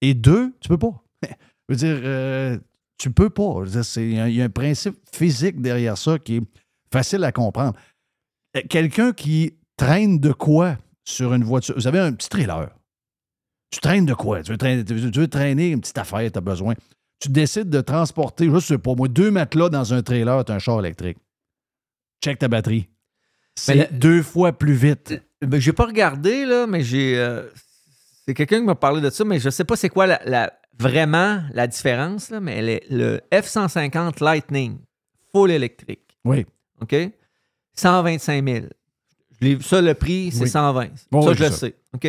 Et 0.00 0.14
deux, 0.14 0.54
tu 0.60 0.70
peux 0.70 0.78
pas. 0.78 1.04
Je 1.22 1.28
veux 1.68 1.76
dire, 1.76 2.00
euh, 2.02 2.58
tu 2.98 3.10
peux 3.10 3.30
pas. 3.30 3.62
Il 3.96 4.12
y, 4.14 4.20
a- 4.20 4.28
il 4.28 4.34
y 4.34 4.42
a 4.42 4.44
un 4.44 4.48
principe 4.50 4.96
physique 5.12 5.60
derrière 5.60 5.96
ça 5.98 6.18
qui 6.18 6.36
est 6.36 6.42
facile 6.92 7.22
à 7.24 7.32
comprendre. 7.32 7.78
Euh, 8.56 8.62
Quelqu'un 8.68 9.12
qui 9.12 9.54
traîne 9.76 10.18
de 10.18 10.32
quoi 10.32 10.76
sur 11.04 11.34
une 11.34 11.44
voiture? 11.44 11.74
Vous 11.76 11.86
avez 11.86 11.98
un 11.98 12.12
petit 12.12 12.28
trailer. 12.28 12.70
Tu 13.70 13.80
traînes 13.80 14.06
de 14.06 14.14
quoi? 14.14 14.42
Tu 14.42 14.52
veux 14.52 14.58
traîner, 14.58 14.84
tu 14.84 14.94
veux- 14.94 15.10
tu 15.10 15.18
veux 15.20 15.28
traîner 15.28 15.70
une 15.70 15.80
petite 15.80 15.98
affaire, 15.98 16.30
tu 16.30 16.38
as 16.38 16.40
besoin. 16.40 16.74
Tu 17.20 17.28
décides 17.28 17.68
de 17.70 17.80
transporter, 17.80 18.48
je 18.50 18.58
sais 18.60 18.78
pas 18.78 18.94
moi, 18.94 19.08
deux 19.08 19.30
matelas 19.30 19.68
dans 19.68 19.92
un 19.94 20.02
trailer, 20.02 20.44
tu 20.44 20.52
un 20.52 20.58
char 20.58 20.78
électrique. 20.80 21.18
Check 22.22 22.38
ta 22.38 22.48
batterie. 22.48 22.88
C'est 23.58 23.92
deux 23.98 24.22
fois 24.22 24.52
plus 24.52 24.74
vite. 24.74 25.14
Ben, 25.42 25.60
j'ai 25.60 25.72
pas 25.72 25.86
regardé, 25.86 26.44
là, 26.44 26.66
mais 26.66 26.82
j'ai. 26.82 27.18
euh, 27.18 27.42
c'est 28.26 28.34
quelqu'un 28.34 28.58
qui 28.60 28.64
m'a 28.66 28.74
parlé 28.74 29.00
de 29.00 29.08
ça, 29.10 29.24
mais 29.24 29.38
je 29.38 29.48
sais 29.50 29.64
pas 29.64 29.76
c'est 29.76 29.88
quoi 29.88 30.06
la, 30.06 30.20
la- 30.24 30.52
vraiment 30.78 31.42
la 31.52 31.66
différence, 31.66 32.30
là, 32.30 32.40
mais 32.40 32.56
elle 32.56 32.68
est- 32.68 32.90
le 32.90 33.20
F-150 33.32 34.22
Lightning, 34.22 34.78
full 35.32 35.50
électrique, 35.50 36.16
Oui. 36.24 36.46
OK? 36.80 36.94
125 37.74 38.44
000. 38.48 38.66
Je 39.40 39.46
l'ai- 39.46 39.62
ça, 39.62 39.80
le 39.82 39.94
prix, 39.94 40.30
c'est 40.32 40.42
Oui. 40.44 40.48
120. 40.48 40.88
Bon, 41.10 41.22
ça, 41.22 41.30
oui, 41.30 41.34
je 41.36 41.44
le 41.44 41.50
ça. 41.50 41.56
sais, 41.56 41.74
OK? 41.94 42.08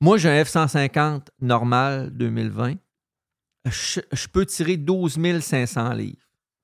Moi, 0.00 0.18
j'ai 0.18 0.28
un 0.28 0.42
F-150 0.44 1.28
normal 1.40 2.10
2020. 2.12 2.74
Je, 3.64 4.00
je 4.12 4.28
peux 4.28 4.44
tirer 4.44 4.76
12 4.76 5.18
500 5.40 5.92
livres. 5.94 6.18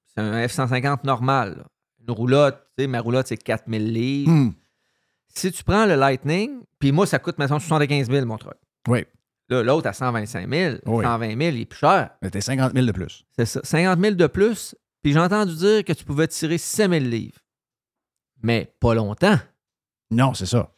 C'est 0.06 0.20
un 0.20 0.46
F-150 0.46 1.04
normal. 1.04 1.56
là. 1.58 1.64
Une 2.06 2.14
roulotte, 2.14 2.66
tu 2.76 2.84
sais, 2.84 2.88
ma 2.88 3.00
roulotte, 3.00 3.28
c'est 3.28 3.36
4000 3.36 3.92
livres. 3.92 4.30
Hmm. 4.32 4.52
Si 5.34 5.50
tu 5.52 5.62
prends 5.64 5.86
le 5.86 5.94
Lightning, 5.94 6.60
puis 6.78 6.92
moi, 6.92 7.06
ça 7.06 7.18
coûte, 7.18 7.38
mettons, 7.38 7.58
75 7.58 8.10
000 8.10 8.26
mon 8.26 8.36
truck. 8.36 8.56
Oui. 8.88 9.04
Là, 9.50 9.62
l'autre 9.64 9.88
à 9.88 9.92
125 9.92 10.48
000, 10.48 10.76
Oui. 10.86 11.04
120 11.04 11.28
000, 11.28 11.40
il 11.56 11.60
est 11.62 11.64
plus 11.66 11.78
cher. 11.78 12.10
Mais 12.22 12.30
T'es 12.30 12.40
50 12.40 12.72
000 12.72 12.86
de 12.86 12.92
plus. 12.92 13.24
C'est 13.36 13.46
ça. 13.46 13.60
50 13.64 14.00
000 14.00 14.14
de 14.14 14.26
plus. 14.28 14.76
Puis 15.02 15.12
j'ai 15.12 15.18
entendu 15.18 15.54
dire 15.56 15.84
que 15.84 15.92
tu 15.92 16.04
pouvais 16.04 16.28
tirer 16.28 16.56
5 16.56 16.88
000 16.90 17.04
livres. 17.04 17.38
Mais 18.42 18.72
pas 18.80 18.94
longtemps. 18.94 19.38
Non, 20.10 20.34
c'est 20.34 20.46
ça. 20.46 20.72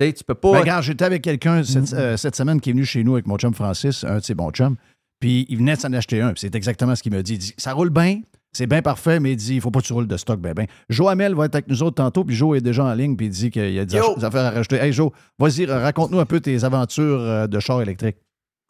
Tu 0.00 0.06
sais, 0.06 0.12
tu 0.12 0.24
peux 0.24 0.34
pas. 0.34 0.52
Ben, 0.52 0.60
regarde, 0.60 0.82
j'étais 0.82 1.04
avec 1.04 1.22
quelqu'un 1.22 1.62
cette, 1.62 1.92
euh, 1.92 2.16
cette 2.16 2.36
semaine 2.36 2.60
qui 2.60 2.70
est 2.70 2.72
venu 2.72 2.84
chez 2.84 3.04
nous 3.04 3.14
avec 3.14 3.26
mon 3.26 3.36
chum 3.36 3.52
Francis, 3.52 4.04
un 4.04 4.18
de 4.18 4.24
ses 4.24 4.34
bons 4.34 4.50
chums. 4.50 4.76
Puis 5.20 5.44
il 5.48 5.58
venait 5.58 5.74
de 5.74 5.80
s'en 5.80 5.92
acheter 5.92 6.20
un. 6.22 6.32
Puis 6.32 6.40
c'est 6.40 6.54
exactement 6.54 6.94
ce 6.94 7.02
qu'il 7.02 7.12
me 7.12 7.22
dit. 7.22 7.34
Il 7.34 7.38
dit 7.38 7.54
Ça 7.58 7.72
roule 7.72 7.90
bien, 7.90 8.20
c'est 8.58 8.66
bien 8.66 8.82
parfait, 8.82 9.20
mais 9.20 9.32
il 9.32 9.36
dit 9.36 9.54
Il 9.54 9.60
faut 9.60 9.70
pas 9.70 9.80
que 9.80 9.86
tu 9.86 9.92
roules 9.92 10.08
de 10.08 10.16
stock, 10.16 10.40
ben 10.40 10.52
ben. 10.52 10.66
Joe 10.88 11.08
Hamel 11.08 11.34
va 11.34 11.46
être 11.46 11.54
avec 11.54 11.68
nous 11.68 11.82
autres 11.82 11.94
tantôt, 11.96 12.24
puis 12.24 12.34
Joe 12.34 12.58
est 12.58 12.60
déjà 12.60 12.84
en 12.84 12.92
ligne, 12.94 13.16
puis 13.16 13.26
il 13.26 13.30
dit 13.30 13.50
qu'il 13.50 13.72
y 13.72 13.78
a 13.78 13.84
des, 13.84 13.96
Yo! 13.96 14.16
affaires 14.22 14.46
à 14.46 14.50
rajouter. 14.50 14.76
Hey 14.76 14.92
Joe, 14.92 15.10
vas-y, 15.38 15.64
raconte-nous 15.66 16.18
un 16.18 16.26
peu 16.26 16.40
tes 16.40 16.64
aventures 16.64 17.20
euh, 17.20 17.46
de 17.46 17.60
char 17.60 17.80
électrique. 17.80 18.16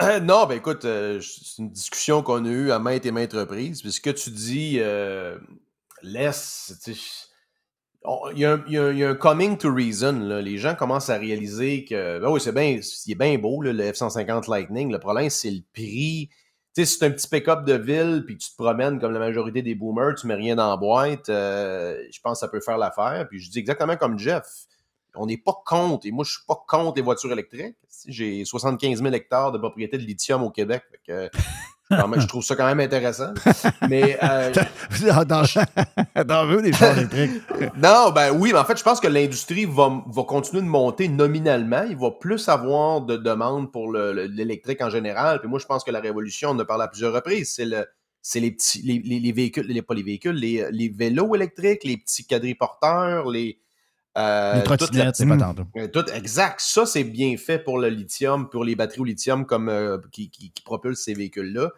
Euh, 0.01 0.21
non, 0.21 0.47
ben 0.47 0.59
écoute, 0.59 0.85
euh, 0.85 1.21
c'est 1.21 1.61
une 1.63 1.71
discussion 1.71 2.23
qu'on 2.23 2.45
a 2.45 2.49
eue 2.49 2.71
à 2.71 2.79
maintes 2.79 3.05
et 3.07 3.11
maintes 3.11 3.33
reprises. 3.33 3.83
Puis 3.83 3.91
ce 3.93 4.01
que 4.01 4.11
tu 4.11 4.31
dis 4.31 4.77
euh, 4.79 5.37
laisse. 6.03 6.73
Il 8.35 8.39
y, 8.39 8.45
a 8.45 8.53
un- 8.53 8.65
y 8.69 8.99
y 8.99 9.05
a 9.05 9.15
coming 9.15 9.57
to 9.59 9.75
reason. 9.75 10.21
là. 10.21 10.41
Les 10.41 10.57
gens 10.57 10.75
commencent 10.75 11.11
à 11.11 11.17
réaliser 11.19 11.85
que, 11.85 12.21
ben 12.21 12.31
oui, 12.31 12.41
c'est 12.41 12.53
bien, 12.53 12.79
il 13.07 13.13
est 13.13 13.15
bien 13.17 13.37
beau, 13.39 13.61
là, 13.61 13.73
le 13.73 13.85
F-150 13.91 14.49
Lightning. 14.49 14.93
Le 14.93 15.01
problème, 15.01 15.29
c'est 15.31 15.51
le 15.51 15.63
prix. 15.73 16.29
Tu 16.79 16.85
sais, 16.85 16.93
si 16.93 16.99
c'est 17.01 17.07
un 17.07 17.11
petit 17.11 17.27
pick-up 17.27 17.65
de 17.65 17.73
ville, 17.73 18.23
puis 18.25 18.37
tu 18.37 18.53
te 18.53 18.55
promènes 18.57 19.01
comme 19.01 19.13
la 19.13 19.19
majorité 19.19 19.63
des 19.63 19.75
boomers, 19.75 20.15
tu 20.15 20.29
mets 20.29 20.37
rien 20.37 20.55
dans 20.55 20.71
la 20.71 20.77
boîte, 20.77 21.29
euh, 21.29 22.01
je 22.09 22.21
pense 22.21 22.35
que 22.35 22.39
ça 22.39 22.47
peut 22.47 22.61
faire 22.61 22.79
l'affaire. 22.79 23.27
Puis 23.29 23.41
je 23.41 23.51
dis 23.51 23.59
exactement 23.59 23.97
comme 23.97 24.17
Jeff. 24.17 24.45
On 25.17 25.27
n'est 25.27 25.39
pas 25.39 25.61
contre, 25.67 26.07
et 26.07 26.13
moi 26.13 26.25
je 26.25 26.35
suis 26.35 26.47
pas 26.47 26.55
contre 26.69 26.95
les 26.95 27.03
voitures 27.03 27.33
électriques. 27.33 27.75
J'ai 28.07 28.45
75 28.45 29.03
000 29.03 29.13
hectares 29.13 29.51
de 29.51 29.59
propriété 29.59 29.99
de 29.99 30.05
lithium 30.05 30.45
au 30.45 30.51
Québec. 30.51 30.85
Quand 31.91 32.09
même, 32.09 32.21
je 32.21 32.27
trouve 32.27 32.43
ça 32.45 32.55
quand 32.57 32.67
même 32.67 32.81
intéressant. 32.81 33.33
Mais 33.89 34.19
euh, 34.23 34.53
Dans, 35.35 35.45
dans 36.25 36.47
veux 36.47 36.63
des 36.63 36.73
chars 36.73 36.97
électriques. 36.97 37.43
non, 37.77 38.11
ben 38.15 38.31
oui, 38.33 38.51
mais 38.53 38.59
en 38.59 38.65
fait, 38.65 38.79
je 38.79 38.83
pense 38.85 39.01
que 39.01 39.09
l'industrie 39.09 39.65
va, 39.65 40.03
va 40.07 40.23
continuer 40.25 40.63
de 40.63 40.67
monter 40.69 41.09
nominalement. 41.09 41.85
Il 41.89 41.97
va 41.97 42.11
plus 42.11 42.49
avoir 42.49 43.01
de 43.03 43.17
demandes 43.17 43.71
pour 43.73 43.91
le- 43.93 44.13
le- 44.13 44.27
l'électrique 44.27 44.81
en 44.83 44.91
général. 44.91 45.41
Puis 45.41 45.49
moi, 45.49 45.59
je 45.59 45.67
pense 45.67 45.85
que 45.85 45.91
la 45.91 46.01
révolution, 46.01 46.51
on 46.51 46.53
en 46.55 46.59
a 46.61 46.65
parlé 46.65 46.85
à 46.85 46.89
plusieurs 46.89 47.13
reprises, 47.13 47.53
c'est 47.55 47.65
le 47.65 47.87
c'est 48.21 48.41
les 48.41 48.51
petits 48.51 48.83
les, 48.83 48.99
les- 49.05 49.21
les 49.21 49.33
véhicules, 49.33 49.65
les, 49.67 49.81
pas 49.81 49.95
les 49.95 50.03
véhicules, 50.03 50.35
les, 50.35 50.67
les 50.71 50.89
vélos 50.89 51.35
électriques, 51.35 51.85
les 51.85 51.97
petits 51.97 52.27
quadriporteurs, 52.27 53.31
les 53.31 53.59
euh, 54.17 54.63
trottinettes, 54.63 55.17
c'est 55.17 55.27
pas 55.27 55.37
tant. 55.37 55.55
euh, 55.77 55.89
Tout, 55.89 56.05
exact. 56.13 56.61
Ça, 56.61 56.87
c'est 56.87 57.05
bien 57.05 57.37
fait 57.37 57.59
pour 57.59 57.79
le 57.79 57.89
lithium, 57.89 58.49
pour 58.49 58.65
les 58.65 58.75
batteries 58.75 59.01
au 59.01 59.05
lithium 59.05 59.47
comme, 59.47 59.69
euh, 59.69 59.99
qui, 60.13 60.31
qui- 60.31 60.51
qui 60.53 60.63
propulsent 60.63 61.05
ces 61.05 61.15
véhicules-là. 61.15 61.71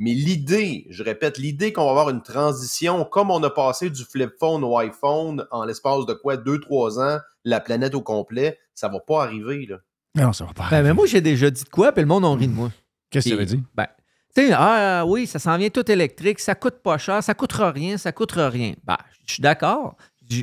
Mais 0.00 0.12
l'idée, 0.12 0.86
je 0.90 1.02
répète, 1.02 1.38
l'idée 1.38 1.72
qu'on 1.72 1.84
va 1.84 1.90
avoir 1.90 2.10
une 2.10 2.22
transition, 2.22 3.04
comme 3.04 3.32
on 3.32 3.42
a 3.42 3.50
passé 3.50 3.90
du 3.90 4.04
flip 4.04 4.30
phone 4.38 4.62
au 4.62 4.78
iPhone 4.78 5.44
en 5.50 5.64
l'espace 5.64 6.06
de 6.06 6.12
quoi, 6.14 6.36
deux, 6.36 6.60
trois 6.60 7.00
ans, 7.00 7.18
la 7.44 7.58
planète 7.58 7.96
au 7.96 8.02
complet, 8.02 8.58
ça 8.74 8.88
va 8.88 9.00
pas 9.00 9.24
arriver. 9.24 9.66
Là. 9.66 9.78
Non, 10.14 10.32
ça 10.32 10.44
va 10.44 10.52
pas. 10.52 10.68
Ben, 10.70 10.82
mais 10.84 10.92
moi, 10.94 11.06
j'ai 11.06 11.20
déjà 11.20 11.50
dit 11.50 11.64
de 11.64 11.68
quoi, 11.68 11.90
puis 11.90 12.02
le 12.02 12.06
monde 12.08 12.24
en 12.24 12.34
rit 12.36 12.46
de 12.46 12.52
moi. 12.52 12.70
Qu'est-ce 13.10 13.24
que 13.24 13.30
tu 13.30 13.36
Puis, 13.36 13.42
avais 13.44 13.56
dit? 13.56 13.62
Ben, 13.74 13.86
tu 14.36 14.46
sais, 14.46 14.52
ah 14.54 15.04
oui, 15.04 15.26
ça 15.26 15.40
s'en 15.40 15.56
vient 15.58 15.70
tout 15.70 15.90
électrique, 15.90 16.38
ça 16.38 16.54
coûte 16.54 16.76
pas 16.80 16.96
cher, 16.98 17.20
ça 17.24 17.34
coûtera 17.34 17.72
rien, 17.72 17.96
ça 17.96 18.12
coûtera 18.12 18.50
rien. 18.50 18.74
Ben, 18.84 18.98
je 19.26 19.32
suis 19.34 19.42
d'accord. 19.42 19.96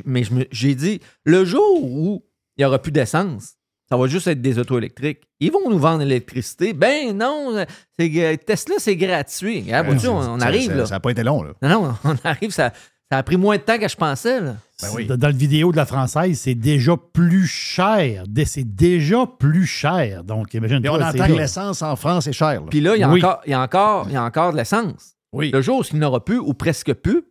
Mais 0.04 0.24
je 0.24 0.32
me- 0.34 0.46
j'ai 0.50 0.74
dit, 0.74 1.00
le 1.24 1.44
jour 1.44 1.82
où 1.82 2.24
il 2.56 2.62
n'y 2.62 2.64
aura 2.64 2.78
plus 2.80 2.92
d'essence, 2.92 3.54
ça 3.88 3.96
va 3.96 4.06
juste 4.08 4.26
être 4.26 4.40
des 4.42 4.58
autos 4.58 4.78
électriques. 4.78 5.20
Ils 5.40 5.52
vont 5.52 5.70
nous 5.70 5.78
vendre 5.78 6.02
l'électricité. 6.02 6.72
Ben 6.72 7.16
non, 7.16 7.64
c'est, 7.98 8.10
que 8.10 8.34
Tesla, 8.36 8.74
c'est 8.78 8.96
gratuit. 8.96 9.66
On, 9.72 10.08
on 10.08 10.40
arrive, 10.40 10.70
ça- 10.70 10.74
là. 10.74 10.86
Ça 10.86 10.94
n'a 10.96 11.00
pas 11.00 11.10
été 11.10 11.22
long, 11.22 11.42
là. 11.42 11.52
Non, 11.62 11.68
non, 11.82 11.94
on 12.04 12.16
arrive, 12.24 12.50
ça, 12.50 12.72
ça 13.10 13.18
a 13.18 13.22
pris 13.22 13.36
moins 13.36 13.56
de 13.56 13.62
temps 13.62 13.78
que 13.78 13.88
je 13.88 13.96
pensais, 13.96 14.40
là. 14.40 14.56
Ben 14.82 14.88
oui. 14.94 15.06
Dans 15.06 15.28
le 15.28 15.34
vidéo 15.34 15.70
de 15.72 15.76
la 15.76 15.86
française, 15.86 16.38
c'est 16.38 16.54
déjà 16.54 16.96
plus 16.96 17.46
cher. 17.46 18.24
C'est 18.44 18.64
déjà 18.74 19.24
plus 19.38 19.64
cher. 19.66 20.22
Donc, 20.24 20.52
imagine 20.52 20.84
Et 20.84 20.88
on 20.90 20.94
entend 21.00 21.26
que 21.26 21.32
l'essence 21.32 21.80
en 21.80 21.96
France 21.96 22.26
est 22.26 22.32
chère. 22.34 22.62
Puis 22.68 22.80
là, 22.80 22.94
il 22.96 23.00
y 23.00 23.02
a, 23.02 23.08
Oui. 23.08 23.20
encore, 23.24 23.40
il 23.46 23.52
y 23.52 23.54
a, 23.54 23.60
encore, 23.62 24.06
il 24.08 24.12
y 24.14 24.16
a 24.16 24.22
encore 24.24 24.52
de 24.52 24.56
l'essence. 24.58 25.14
Oui. 25.32 25.50
Le 25.50 25.62
jour 25.62 25.78
où 25.80 25.82
il 25.90 25.98
n'y 25.98 26.04
en 26.04 26.08
aura 26.08 26.24
plus, 26.24 26.38
ou 26.38 26.52
presque 26.54 26.92
plus, 26.92 27.22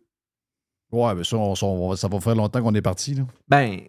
Ouais, 0.95 1.13
mais 1.15 1.23
ça, 1.23 1.37
on- 1.37 1.55
ça, 1.55 1.65
on 1.65 1.89
va- 1.89 1.95
ça 1.97 2.07
va 2.07 2.19
faire 2.19 2.35
longtemps 2.35 2.61
qu'on 2.61 2.73
est 2.75 2.81
parti. 2.81 3.15
Ben, 3.47 3.79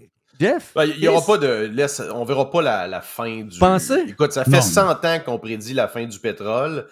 Jeff? 0.41 0.73
Ben, 0.75 0.85
Il 0.85 0.99
y 1.03 1.09
aura 1.09 1.25
pas 1.25 1.39
de. 1.39 1.71
laisse- 1.73 2.03
on 2.15 2.25
verra 2.25 2.51
pas 2.51 2.63
la, 2.63 2.87
la 2.87 3.01
fin 3.01 3.43
du. 3.43 3.59
Pensez? 3.59 4.05
Écoute, 4.09 4.33
ça 4.33 4.45
fait 4.45 4.51
Non. 4.51 4.61
100 4.63 5.05
ans 5.05 5.19
qu'on 5.25 5.39
prédit 5.39 5.73
la 5.75 5.89
fin 5.89 6.05
du 6.05 6.19
pétrole. 6.19 6.87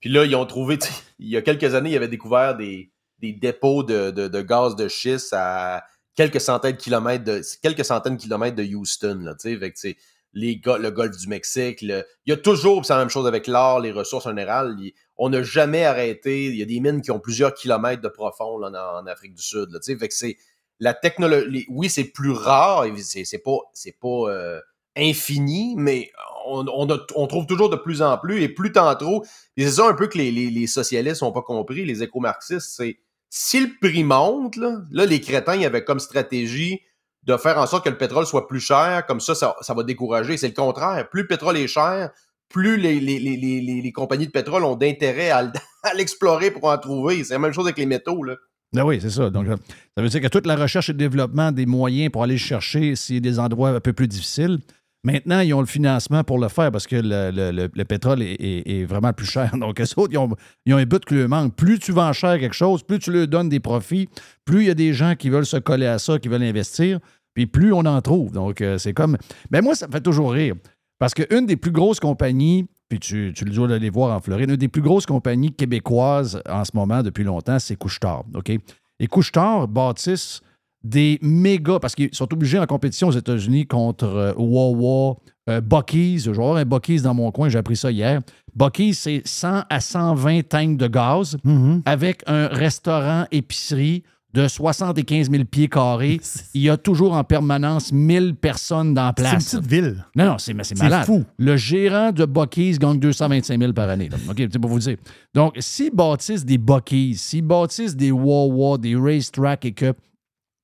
Puis 0.00 0.10
là, 0.10 0.24
ils 0.24 0.34
ont 0.34 0.46
trouvé. 0.46 0.78
Il 1.18 1.28
y 1.28 1.36
a 1.36 1.42
quelques 1.42 1.74
années, 1.74 1.90
ils 1.90 1.96
avaient 1.96 2.08
découvert 2.08 2.56
des, 2.56 2.90
des 3.18 3.32
dépôts 3.32 3.82
de, 3.82 4.10
de- 4.10 4.28
de 4.28 4.40
gaz 4.42 4.76
de 4.76 4.88
schiste 4.88 5.32
à 5.36 5.84
quelques 6.14 6.40
centaines 6.40 6.72
de 6.72 6.80
kilomètres 6.80 7.24
de, 7.24 7.40
quelques 7.62 7.84
centaines 7.84 8.16
de 8.16 8.20
kilomètres 8.22 8.56
de 8.56 8.64
Houston. 8.64 9.20
Là, 9.22 9.34
tu 9.34 9.50
sais. 9.50 9.56
Fait 9.58 9.70
que 9.70 9.78
c'est 9.78 9.96
les, 10.32 10.60
le 10.64 10.90
golfe 10.90 11.16
du 11.16 11.26
Mexique. 11.28 11.82
le- 11.82 12.04
il 12.26 12.30
y 12.30 12.32
a 12.32 12.36
toujours, 12.36 12.84
c'est 12.84 12.92
la 12.92 13.00
même 13.00 13.10
chose 13.10 13.26
avec 13.26 13.46
l'or, 13.46 13.80
les 13.80 13.92
ressources 13.92 14.26
général. 14.28 14.76
il- 14.80 14.92
on 15.16 15.28
n'a 15.28 15.42
jamais 15.42 15.84
arrêté. 15.84 16.46
Il 16.46 16.56
y 16.56 16.62
a 16.62 16.66
des 16.66 16.80
mines 16.80 17.02
qui 17.02 17.10
ont 17.10 17.20
plusieurs 17.20 17.52
kilomètres 17.54 18.00
de 18.02 18.08
profond 18.08 18.56
là, 18.58 18.68
en, 19.02 19.06
Afrique 19.06 19.34
du 19.34 19.42
Sud. 19.42 19.68
Là, 19.70 19.78
fait 19.82 20.08
que 20.08 20.14
c'est 20.14 20.36
la 20.78 20.94
technologie. 20.94 21.66
Oui, 21.68 21.90
c'est 21.90 22.04
plus 22.04 22.30
rare. 22.30 22.86
C'est 23.04 23.42
pas, 23.42 23.58
c'est 23.74 23.98
pas 24.00 24.30
euh, 24.30 24.60
infini, 24.96 25.74
mais 25.76 26.10
on, 26.46 26.66
on 26.68 26.90
a- 26.90 27.06
on 27.16 27.26
trouve 27.26 27.46
toujours 27.46 27.68
de 27.68 27.76
plus 27.76 28.00
en 28.02 28.16
plus 28.18 28.42
et 28.42 28.48
plus 28.48 28.72
tant 28.72 28.94
trop. 28.96 29.24
C'est 29.56 29.70
ça 29.72 29.88
un 29.88 29.94
peu 29.94 30.06
que 30.06 30.16
les, 30.18 30.30
les, 30.30 30.48
les 30.50 30.66
socialistes 30.66 31.22
n'ont 31.22 31.32
pas 31.32 31.42
compris, 31.42 31.84
les 31.84 32.02
éco-marxistes, 32.02 32.70
c'est 32.76 32.98
si 33.28 33.60
le 33.60 33.68
prix 33.80 34.02
monte, 34.04 34.56
là, 34.56 34.80
là, 34.90 35.06
les 35.06 35.20
crétins 35.20 35.54
ils 35.54 35.64
avaient 35.64 35.84
comme 35.84 36.00
stratégie 36.00 36.80
de 37.24 37.36
faire 37.36 37.58
en 37.58 37.66
sorte 37.66 37.84
que 37.84 37.90
le 37.90 37.98
pétrole 37.98 38.26
soit 38.26 38.48
plus 38.48 38.60
cher, 38.60 39.04
comme 39.06 39.20
ça, 39.20 39.34
ça, 39.34 39.74
va 39.74 39.82
décourager. 39.82 40.36
C'est 40.36 40.48
le 40.48 40.54
contraire. 40.54 41.08
Plus 41.10 41.22
le 41.22 41.28
pétrole 41.28 41.56
est 41.56 41.68
cher, 41.68 42.10
plus 42.48 42.76
les, 42.76 43.92
compagnies 43.92 44.26
de 44.26 44.32
pétrole 44.32 44.64
ont 44.64 44.76
d'intérêt 44.76 45.30
à, 45.30 45.50
l'explorer 45.96 46.50
pour 46.50 46.64
en 46.64 46.78
trouver. 46.78 47.24
C'est 47.24 47.34
la 47.34 47.38
même 47.38 47.52
chose 47.52 47.66
avec 47.66 47.78
les 47.78 47.86
métaux. 47.86 48.22
Là. 48.22 48.36
Ben 48.72 48.84
oui, 48.84 49.00
c'est 49.00 49.10
ça. 49.10 49.30
Donc, 49.30 49.48
euh, 49.48 49.56
ça 49.96 50.02
veut 50.02 50.08
dire 50.08 50.20
que 50.20 50.28
toute 50.28 50.46
la 50.46 50.56
recherche 50.56 50.88
et 50.88 50.92
le 50.92 50.98
développement 50.98 51.52
des 51.52 51.66
moyens 51.66 52.10
pour 52.10 52.22
aller 52.22 52.38
chercher 52.38 52.94
s'il 52.96 53.20
des 53.20 53.38
endroits 53.38 53.70
un 53.70 53.80
peu 53.80 53.92
plus 53.92 54.08
difficiles, 54.08 54.58
maintenant, 55.04 55.40
ils 55.40 55.52
ont 55.54 55.60
le 55.60 55.66
financement 55.66 56.24
pour 56.24 56.38
le 56.38 56.48
faire 56.48 56.70
parce 56.70 56.86
que 56.86 56.96
le, 56.96 57.30
le- 57.30 57.50
le- 57.52 57.70
le 57.72 57.84
pétrole 57.84 58.22
est, 58.22 58.84
vraiment 58.84 59.12
plus 59.12 59.26
cher. 59.26 59.56
Donc, 59.58 59.80
eux 59.80 59.84
autres, 59.96 60.12
ils 60.12 60.18
ont, 60.18 60.30
ils 60.66 60.74
ont 60.74 60.78
un 60.78 60.84
but 60.84 61.04
que 61.04 61.14
le 61.14 61.28
manque. 61.28 61.54
Plus 61.56 61.78
tu 61.78 61.92
vends 61.92 62.12
cher 62.12 62.38
quelque 62.38 62.54
chose, 62.54 62.82
plus 62.82 62.98
tu 62.98 63.10
leur 63.12 63.26
donnes 63.28 63.48
des 63.48 63.60
profits, 63.60 64.08
plus 64.44 64.62
il 64.62 64.66
y 64.66 64.70
a 64.70 64.74
des 64.74 64.92
gens 64.92 65.14
qui 65.14 65.30
veulent 65.30 65.46
se 65.46 65.56
coller 65.56 65.86
à 65.86 65.98
ça, 65.98 66.18
qui 66.18 66.28
veulent 66.28 66.42
investir, 66.42 66.98
puis 67.34 67.46
plus 67.46 67.72
on 67.72 67.80
en 67.86 68.00
trouve. 68.02 68.32
Donc, 68.32 68.60
euh, 68.60 68.78
c'est 68.78 68.92
comme. 68.92 69.16
Ben 69.50 69.62
moi, 69.62 69.74
ça 69.74 69.86
me 69.86 69.92
fait 69.92 70.00
toujours 70.00 70.32
rire. 70.32 70.54
Parce 70.98 71.14
qu'une 71.14 71.46
des 71.46 71.56
plus 71.56 71.70
grosses 71.70 72.00
compagnies, 72.00 72.66
puis 72.90 72.98
tu, 72.98 73.32
tu 73.34 73.44
dois 73.44 73.72
aller 73.72 73.88
voir 73.88 74.14
en 74.14 74.20
Floride, 74.20 74.50
une 74.50 74.56
des 74.56 74.68
plus 74.68 74.82
grosses 74.82 75.06
compagnies 75.06 75.52
québécoises 75.52 76.42
en 76.48 76.64
ce 76.64 76.72
moment 76.74 77.02
depuis 77.02 77.24
longtemps, 77.24 77.58
c'est 77.58 77.76
Couchetard. 77.76 78.24
OK? 78.34 78.50
Et 78.98 79.06
Couchetard 79.06 79.66
bâtissent 79.68 80.42
des 80.82 81.18
méga, 81.22 81.78
parce 81.78 81.94
qu'ils 81.94 82.14
sont 82.14 82.32
obligés 82.32 82.58
en 82.58 82.66
compétition 82.66 83.08
aux 83.08 83.12
États-Unis 83.12 83.66
contre 83.66 84.06
euh, 84.06 84.32
Wawa, 84.36 85.16
euh, 85.48 85.60
Bucky's. 85.60 86.24
Je 86.24 86.30
vais 86.30 86.36
avoir 86.38 86.56
un 86.56 86.64
Bucky's 86.64 87.02
dans 87.02 87.14
mon 87.14 87.30
coin, 87.30 87.48
j'ai 87.48 87.58
appris 87.58 87.76
ça 87.76 87.90
hier. 87.90 88.20
Bucky's, 88.54 88.98
c'est 88.98 89.22
100 89.24 89.62
à 89.68 89.80
120 89.80 90.48
tanks 90.48 90.76
de 90.76 90.86
gaz 90.86 91.36
avec 91.84 92.22
un 92.26 92.46
restaurant 92.48 93.26
épicerie 93.30 94.02
de 94.32 94.46
75 94.46 95.28
000 95.30 95.44
pieds 95.44 95.68
carrés. 95.68 96.20
Il 96.54 96.62
y 96.62 96.70
a 96.70 96.76
toujours 96.76 97.14
en 97.14 97.24
permanence 97.24 97.92
1000 97.92 98.36
personnes 98.36 98.94
dans 98.94 99.06
la 99.06 99.14
C'est 99.16 99.24
une 99.24 99.30
place. 99.30 99.50
petite 99.56 99.66
ville. 99.70 100.04
Non, 100.14 100.24
non, 100.24 100.38
c'est 100.38 100.54
mais 100.54 100.62
c'est 100.62 100.76
C'est 100.78 100.84
malade. 100.84 101.04
fou. 101.04 101.24
Le 101.36 101.56
gérant 101.56 102.12
de 102.12 102.24
Bucky's 102.26 102.78
gagne 102.78 103.00
225 103.00 103.58
000 103.58 103.72
par 103.72 103.88
année. 103.88 104.08
là. 104.08 104.16
OK, 104.30 104.36
c'est 104.38 104.58
pour 104.60 104.70
vous 104.70 104.78
dire. 104.78 104.96
Donc, 105.34 105.56
s'ils 105.58 105.90
bâtissent 105.92 106.44
des 106.44 106.58
Bucky's, 106.58 107.20
s'ils 107.20 107.42
bâtissent 107.42 107.96
des 107.96 108.12
Wawa, 108.12 108.78
des 108.78 108.94
racetracks 108.94 109.64
et 109.64 109.72
que 109.72 109.92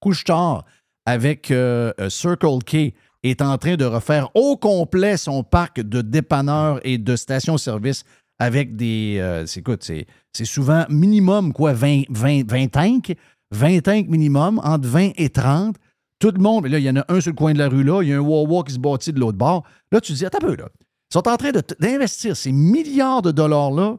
Couche-Tard, 0.00 0.64
avec 1.04 1.50
euh, 1.50 1.92
euh, 2.00 2.10
Circle 2.10 2.58
K, 2.64 2.94
est 3.22 3.42
en 3.42 3.58
train 3.58 3.76
de 3.76 3.84
refaire 3.84 4.28
au 4.34 4.56
complet 4.56 5.16
son 5.16 5.42
parc 5.42 5.80
de 5.80 6.00
dépanneurs 6.02 6.80
et 6.84 6.98
de 6.98 7.16
stations-service 7.16 8.04
avec 8.38 8.76
des. 8.76 9.16
euh, 9.20 9.46
écoute, 9.56 9.82
c'est 9.82 10.44
souvent 10.44 10.84
minimum, 10.88 11.52
quoi, 11.52 11.72
20, 11.72 12.02
20, 12.10 12.50
20 12.50 12.68
tanks. 12.68 13.16
20 13.52 13.80
tanks 13.80 14.08
minimum, 14.08 14.60
entre 14.64 14.88
20 14.88 15.10
et 15.16 15.28
30. 15.28 15.76
Tout 16.18 16.30
le 16.30 16.40
monde, 16.42 16.66
là, 16.66 16.78
il 16.78 16.84
y 16.84 16.90
en 16.90 16.96
a 16.96 17.04
un 17.08 17.20
sur 17.20 17.30
le 17.30 17.36
coin 17.36 17.52
de 17.52 17.58
la 17.58 17.68
rue 17.68 17.84
là, 17.84 18.02
il 18.02 18.08
y 18.08 18.12
a 18.12 18.16
un 18.16 18.20
Wawa 18.20 18.64
qui 18.64 18.72
se 18.72 18.78
bâtit 18.78 19.12
de 19.12 19.20
l'autre 19.20 19.38
bord. 19.38 19.64
Là, 19.92 20.00
tu 20.00 20.12
te 20.12 20.18
dis, 20.18 20.26
attends 20.26 20.38
un 20.38 20.48
peu, 20.48 20.56
là. 20.56 20.68
Ils 21.10 21.14
sont 21.14 21.28
en 21.28 21.36
train 21.36 21.52
d'investir 21.78 22.36
ces 22.36 22.50
milliards 22.52 23.22
de 23.22 23.30
dollars-là. 23.30 23.96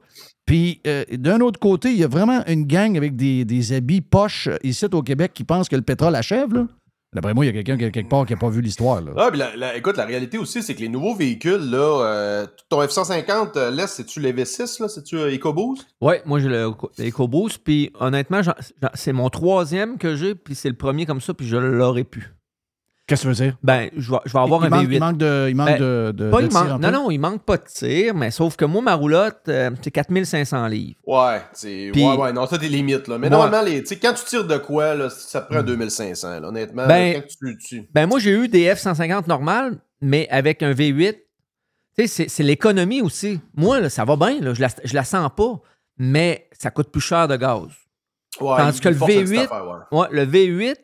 Puis, 0.48 0.82
euh, 0.88 1.04
d'un 1.12 1.42
autre 1.42 1.60
côté, 1.60 1.92
il 1.92 1.98
y 2.00 2.04
a 2.04 2.08
vraiment 2.08 2.42
une 2.48 2.66
gang 2.66 2.98
avec 2.98 3.16
des, 3.16 3.46
des 3.46 3.74
habits 3.74 4.02
poches 4.02 4.48
euh, 4.48 4.58
ici 4.64 4.86
au 4.92 5.04
Québec 5.04 5.32
qui 5.36 5.44
pensent 5.44 5.70
que 5.70 5.76
le 5.76 5.82
pétrole 5.84 6.16
achève, 6.16 6.52
là. 6.54 6.66
D'après 7.14 7.34
moi, 7.34 7.46
il 7.46 7.48
y 7.48 7.50
a 7.50 7.54
quelqu'un 7.54 7.78
qui- 7.78 7.90
quelque 7.92 8.10
part 8.10 8.26
qui 8.26 8.34
n'a 8.34 8.40
pas 8.40 8.50
vu 8.50 8.62
l'histoire, 8.62 9.02
là. 9.02 9.12
Ah, 9.18 9.28
puis 9.30 9.40
la- 9.40 9.56
la- 9.56 9.76
écoute, 9.78 9.96
la 9.98 10.06
réalité 10.06 10.38
aussi, 10.38 10.62
c'est 10.64 10.76
que 10.76 10.82
les 10.82 10.90
nouveaux 10.90 11.16
véhicules, 11.16 11.70
là, 11.70 12.04
euh, 12.06 12.48
ton 12.70 12.82
F-150, 12.82 13.56
euh, 13.58 13.72
laisse, 13.72 13.94
c'est-tu 13.94 14.20
l'EV6, 14.20 14.82
là? 14.82 14.88
C'est-tu 14.90 15.18
euh, 15.18 15.34
EcoBoost? 15.34 15.86
Ouais, 16.02 16.22
moi 16.26 16.40
j'ai 16.40 16.50
le 16.50 16.72
EcoBoost, 17.00 17.60
puis 17.64 17.92
honnêtement, 18.00 18.42
c'est 18.94 19.14
mon 19.14 19.30
troisième 19.30 19.98
que 19.98 20.16
j'ai, 20.16 20.36
puis 20.36 20.54
c'est 20.56 20.70
le 20.70 20.76
premier 20.76 21.06
comme 21.06 21.22
ça, 21.22 21.34
puis 21.34 21.48
je 21.48 21.56
l'aurais 21.58 22.04
pu. 22.04 22.30
Qu'est-ce 23.08 23.22
que 23.26 23.34
tu 23.34 23.40
veux 23.40 23.46
dire? 23.46 23.58
Ben, 23.64 23.90
je 23.96 24.12
vais, 24.12 24.18
je 24.26 24.34
vais 24.34 24.40
avoir 24.40 24.62
il, 24.64 24.66
un 24.66 24.70
manque, 24.70 24.86
V8. 24.88 24.94
il 24.94 25.00
manque 25.00 25.18
de, 25.18 25.48
il 25.50 25.56
manque 25.56 25.68
Ben, 25.68 25.80
de, 25.80 26.12
de- 26.14 26.30
Pas, 26.30 26.38
de 26.40 26.44
il 26.44 26.50
tir 26.50 26.60
manque- 26.66 26.82
non, 26.82 26.90
peu? 26.90 26.94
non, 26.94 27.12
il 27.12 27.18
manque 27.20 27.42
pas 27.44 27.56
de 27.58 27.64
tir, 27.64 28.14
mais 28.14 28.32
sauf 28.32 28.58
que 28.58 28.66
moi, 28.66 28.82
ma 28.82 28.96
roulotte, 28.96 29.40
euh, 29.48 29.72
c'est 29.82 29.92
4500 29.92 30.68
livres. 30.68 31.00
Ouais, 31.08 31.42
c'est. 31.54 31.90
Puis- 31.94 32.04
ouais, 32.04 32.18
ouais, 32.18 32.34
non, 32.34 32.46
ça, 32.48 32.58
des 32.58 32.68
limites, 32.68 33.08
là. 33.08 33.18
Mais 33.18 33.28
Ouais. 33.28 33.32
normalement, 33.32 33.62
les, 33.62 33.82
tu 33.82 33.88
sais, 33.88 33.96
quand 33.98 34.14
tu 34.14 34.26
tires 34.26 34.46
de 34.46 34.58
quoi, 34.58 34.94
là, 34.94 35.10
ça 35.10 35.40
te 35.40 35.54
prend 35.54 35.64
2500, 35.64 36.42
là, 36.42 36.48
honnêtement. 36.50 36.86
Ben- 36.86 37.14
là, 37.14 37.20
quand 37.22 37.28
tu, 37.28 37.58
tu- 37.58 37.90
Ben, 37.94 38.08
moi, 38.08 38.20
j'ai 38.20 38.32
eu 38.32 38.50
des 38.50 38.66
F-150 38.76 39.28
normales, 39.28 39.78
mais 40.02 40.28
avec 40.30 40.62
un 40.62 40.74
V8. 40.74 41.14
Tu 41.14 41.22
sais, 42.04 42.08
c'est- 42.08 42.28
c'est 42.30 42.44
l'économie 42.44 43.02
aussi. 43.02 43.40
Moi, 43.56 43.80
là, 43.80 43.90
ça 43.90 44.04
va 44.04 44.18
bien, 44.18 44.42
là, 44.42 44.54
je, 44.54 44.60
la, 44.62 44.68
je 44.84 44.94
la 44.94 45.06
sens 45.06 45.30
pas, 45.36 45.62
mais 45.98 46.50
ça 46.52 46.72
coûte 46.72 46.92
plus 46.92 47.00
cher 47.02 47.30
de 47.30 47.38
gaz. 47.38 47.62
Ouais, 48.42 48.58
Tandis 48.58 48.82
que 48.82 48.90
le 48.90 48.96
force 48.96 49.14
cette 49.14 49.28
V8, 49.28 49.46
affaire, 49.46 49.66
ouais. 49.92 49.98
ouais, 50.00 50.08
le 50.12 50.26
V8, 50.26 50.76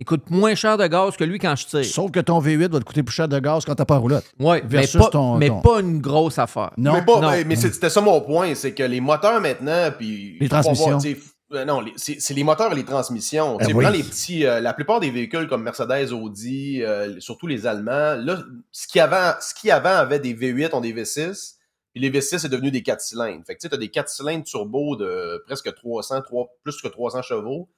il 0.00 0.06
coûte 0.06 0.30
moins 0.30 0.54
cher 0.54 0.76
de 0.78 0.86
gaz 0.86 1.16
que 1.16 1.24
lui 1.24 1.38
quand 1.38 1.54
je 1.56 1.66
tire. 1.66 1.84
Sauf 1.84 2.10
que 2.10 2.20
ton 2.20 2.40
V8 2.40 2.70
va 2.70 2.78
te 2.80 2.84
coûter 2.84 3.02
plus 3.02 3.14
cher 3.14 3.28
de 3.28 3.38
gaz 3.38 3.64
quand 3.64 3.74
t'as 3.74 3.84
pas 3.84 3.94
la 3.94 4.00
roulotte. 4.00 4.24
Ouais, 4.38 4.62
mais, 4.62 4.68
versus 4.68 5.00
pas, 5.00 5.08
ton- 5.10 5.36
mais 5.36 5.48
ton- 5.48 5.60
pas 5.60 5.80
une 5.80 6.00
grosse 6.00 6.38
affaire. 6.38 6.70
Non? 6.76 6.92
mais 6.94 7.04
pas, 7.04 7.20
non. 7.20 7.30
mais, 7.30 7.44
mais 7.44 7.56
c'est- 7.56 7.72
c'était 7.72 7.90
ça 7.90 8.00
mon 8.00 8.20
point, 8.20 8.54
c'est 8.54 8.72
que 8.74 8.82
les 8.82 9.00
moteurs 9.00 9.40
maintenant, 9.40 9.90
puis. 9.96 10.36
Les 10.40 10.48
transmissions. 10.48 10.98
voir, 10.98 11.12
euh, 11.54 11.64
non, 11.64 11.82
c'est 11.96 12.34
les 12.34 12.44
moteurs 12.44 12.72
et 12.72 12.76
les 12.76 12.84
transmissions. 12.84 13.58
Eh 13.60 13.72
oui. 13.72 13.82
prends 13.84 13.92
les 13.92 14.02
petits, 14.02 14.44
euh, 14.46 14.60
la 14.60 14.72
plupart 14.74 15.00
des 15.00 15.10
véhicules 15.10 15.48
comme 15.48 15.62
Mercedes, 15.62 16.12
Audi, 16.12 16.82
euh, 16.82 17.18
surtout 17.20 17.46
les 17.46 17.66
Allemands, 17.66 18.14
là, 18.22 18.38
ce 18.70 18.86
qui 18.86 19.00
avant, 19.00 19.32
ce 19.40 19.54
qui 19.54 19.70
avant 19.70 19.88
avait 19.96 20.18
des 20.20 20.34
V8 20.34 20.74
ont 20.74 20.80
des 20.80 20.92
V6, 20.92 21.54
puis 21.94 22.02
les 22.02 22.10
V6 22.10 22.38
c'est 22.38 22.48
devenu 22.50 22.70
des 22.70 22.82
4 22.82 23.00
cylindres. 23.00 23.42
Fait 23.46 23.54
que 23.54 23.60
tu 23.60 23.64
sais, 23.64 23.70
t'as 23.70 23.78
des 23.78 23.88
4 23.88 24.10
cylindres 24.10 24.44
turbo 24.44 24.94
de 24.96 25.42
presque 25.46 25.74
300, 25.74 26.20
3 26.20 26.48
plus 26.62 26.80
que 26.82 26.88
300 26.88 27.22
chevaux 27.22 27.68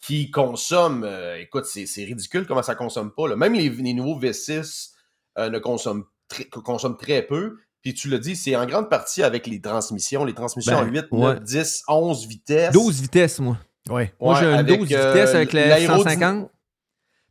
qui 0.00 0.30
consomment, 0.30 1.04
euh, 1.04 1.38
écoute, 1.40 1.64
c'est 1.66 1.86
c'est 1.86 2.04
ridicule 2.04 2.46
comment 2.46 2.62
ça 2.62 2.74
consomme 2.74 3.12
pas. 3.12 3.28
là. 3.28 3.36
Même 3.36 3.54
les, 3.54 3.68
les 3.68 3.94
nouveaux 3.94 4.18
V6 4.20 4.90
euh, 5.38 5.50
ne 5.50 5.58
consomment 5.58 6.04
très, 6.28 6.44
consomment 6.44 6.96
très 6.96 7.22
peu. 7.22 7.56
Puis 7.82 7.94
tu 7.94 8.08
l'as 8.08 8.18
dit, 8.18 8.34
c'est 8.36 8.56
en 8.56 8.66
grande 8.66 8.90
partie 8.90 9.22
avec 9.22 9.46
les 9.46 9.60
transmissions. 9.60 10.24
Les 10.24 10.34
transmissions 10.34 10.72
Ben, 10.80 10.88
en 10.88 10.90
8, 10.90 11.06
ouais. 11.12 11.20
9, 11.34 11.42
10, 11.42 11.82
11 11.88 12.26
vitesses. 12.26 12.72
12 12.72 13.00
vitesses, 13.00 13.38
moi. 13.40 13.58
Oui. 13.88 14.04
Moi, 14.20 14.34
Ouais, 14.34 14.40
j'ai 14.40 14.46
une 14.46 14.52
avec, 14.54 14.80
12 14.80 14.92
euh, 14.92 15.12
vitesses 15.12 15.34
avec 15.34 15.52
le 15.52 15.60
l'aérodyn- 15.60 16.16
F-150. 16.18 16.48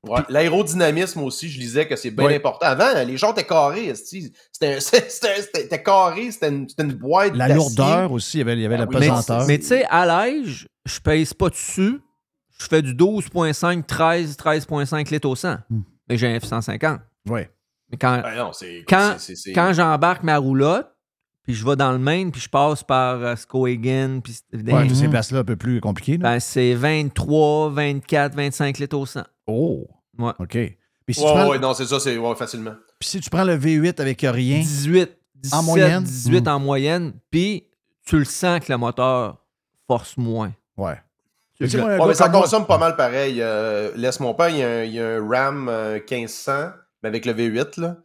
Ouais, 0.07 0.21
L'aérodynamisme 0.29 1.23
aussi, 1.23 1.49
je 1.49 1.59
lisais 1.59 1.87
que 1.87 1.95
c'est 1.95 2.11
bien 2.11 2.25
Ouais. 2.27 2.35
important. 2.35 2.65
Avant, 2.67 2.93
les 3.05 3.17
gens 3.17 3.31
étaient 3.33 3.43
carrés. 3.45 3.93
C'était 4.51 4.79
c'était- 4.79 5.09
c'était- 5.09 5.41
c'était 5.41 5.83
carré, 5.83 6.31
c'était 6.31 6.49
une, 6.49 6.69
c'était 6.69 6.83
une 6.83 6.93
boîte. 6.93 7.35
La 7.35 7.47
d'acier. 7.47 7.55
lourdeur 7.55 8.11
aussi, 8.11 8.37
il 8.37 8.39
y 8.39 8.41
avait, 8.43 8.53
il 8.53 8.61
y 8.61 8.65
avait 8.65 8.77
la 8.77 8.83
Ah 8.83 8.87
oui, 8.87 8.95
Mais, 8.99 9.07
pesanteur. 9.09 9.47
mais 9.47 9.57
tu 9.59 9.65
sais, 9.65 9.83
à 9.89 10.05
l'âge, 10.05 10.67
je 10.85 10.99
pèse 10.99 11.33
pas 11.33 11.49
dessus. 11.49 11.99
Je 12.59 12.65
fais 12.67 12.81
du 12.81 12.93
12,5, 12.93 13.83
13, 13.85 14.37
13,5 14.37 15.11
litres 15.11 15.27
au 15.27 15.35
100. 15.35 15.57
Hmm. 15.69 15.81
Mais 16.09 16.17
j'ai 16.17 16.27
un 16.27 16.37
F-150. 16.39 16.99
Oui. 17.29 17.41
Mais 17.91 17.97
quand, 17.97 18.21
non, 18.35 18.51
c'est- 18.53 18.83
Quand- 18.87 19.17
quand 19.53 19.73
j'embarque 19.73 20.23
ma 20.23 20.37
roulotte, 20.37 20.87
puis 21.43 21.53
je 21.53 21.65
vais 21.65 21.75
dans 21.75 21.91
le 21.91 21.99
Maine, 21.99 22.31
puis 22.31 22.41
je 22.41 22.49
passe 22.49 22.81
par 22.83 23.15
euh, 23.21 23.35
Skowhegan, 23.35 24.19
puis 24.23 24.33
c'est- 24.33 24.71
Ouais, 24.71 24.83
Mhm. 24.85 24.95
ces 24.95 25.07
places-là 25.07 25.39
un 25.39 25.43
peu 25.43 25.55
plus 25.55 25.79
compliquées. 25.81 26.17
ben, 26.17 26.39
c'est 26.39 26.73
23, 26.73 27.69
24, 27.69 28.35
25 28.35 28.77
litres 28.79 28.97
au 28.97 29.05
100. 29.05 29.23
Oh. 29.47 29.87
Ouais. 30.17 30.31
OK. 30.39 30.49
Puis 31.05 31.13
si, 31.13 31.21
Ouais, 31.21 31.27
tu 31.27 31.33
prends, 31.33 31.49
ouais, 31.49 31.59
non, 31.59 31.73
c'est 31.75 31.85
ça, 31.85 31.99
c'est 31.99 32.17
ouais, 32.17 32.35
facilement. 32.35 32.73
puis 32.99 33.09
si 33.09 33.19
tu 33.19 33.29
prends 33.29 33.43
le 33.43 33.55
V8 33.57 33.99
avec 33.99 34.21
rien, 34.21 34.57
18, 34.59 35.11
17, 35.35 35.63
moyenne? 35.65 36.03
18 36.03 36.45
Hmm. 36.45 36.47
en 36.47 36.59
moyenne, 36.59 37.13
puis 37.29 37.67
tu 38.07 38.17
le 38.17 38.25
sens 38.25 38.59
que 38.61 38.71
le 38.71 38.77
moteur 38.79 39.43
force 39.87 40.17
moins. 40.17 40.53
ouais. 40.77 40.95
Ouais, 41.61 41.97
mais 42.07 42.13
ça 42.13 42.27
moi- 42.29 42.41
consomme 42.41 42.65
pas 42.65 42.77
mal 42.77 42.95
pareil. 42.95 43.41
Euh, 43.41 43.91
laisse 43.95 44.19
mon 44.19 44.33
père, 44.33 44.49
il 44.49 44.57
y 44.57 44.63
a 44.63 44.67
un, 44.69 44.83
il 44.83 44.93
y 44.93 44.99
a 44.99 45.07
un 45.07 45.27
RAM 45.29 45.69
euh, 45.69 45.99
1500, 45.99 46.69
mais 47.03 47.09
avec 47.09 47.25
le 47.25 47.33
V8, 47.33 47.79
là. 47.79 47.97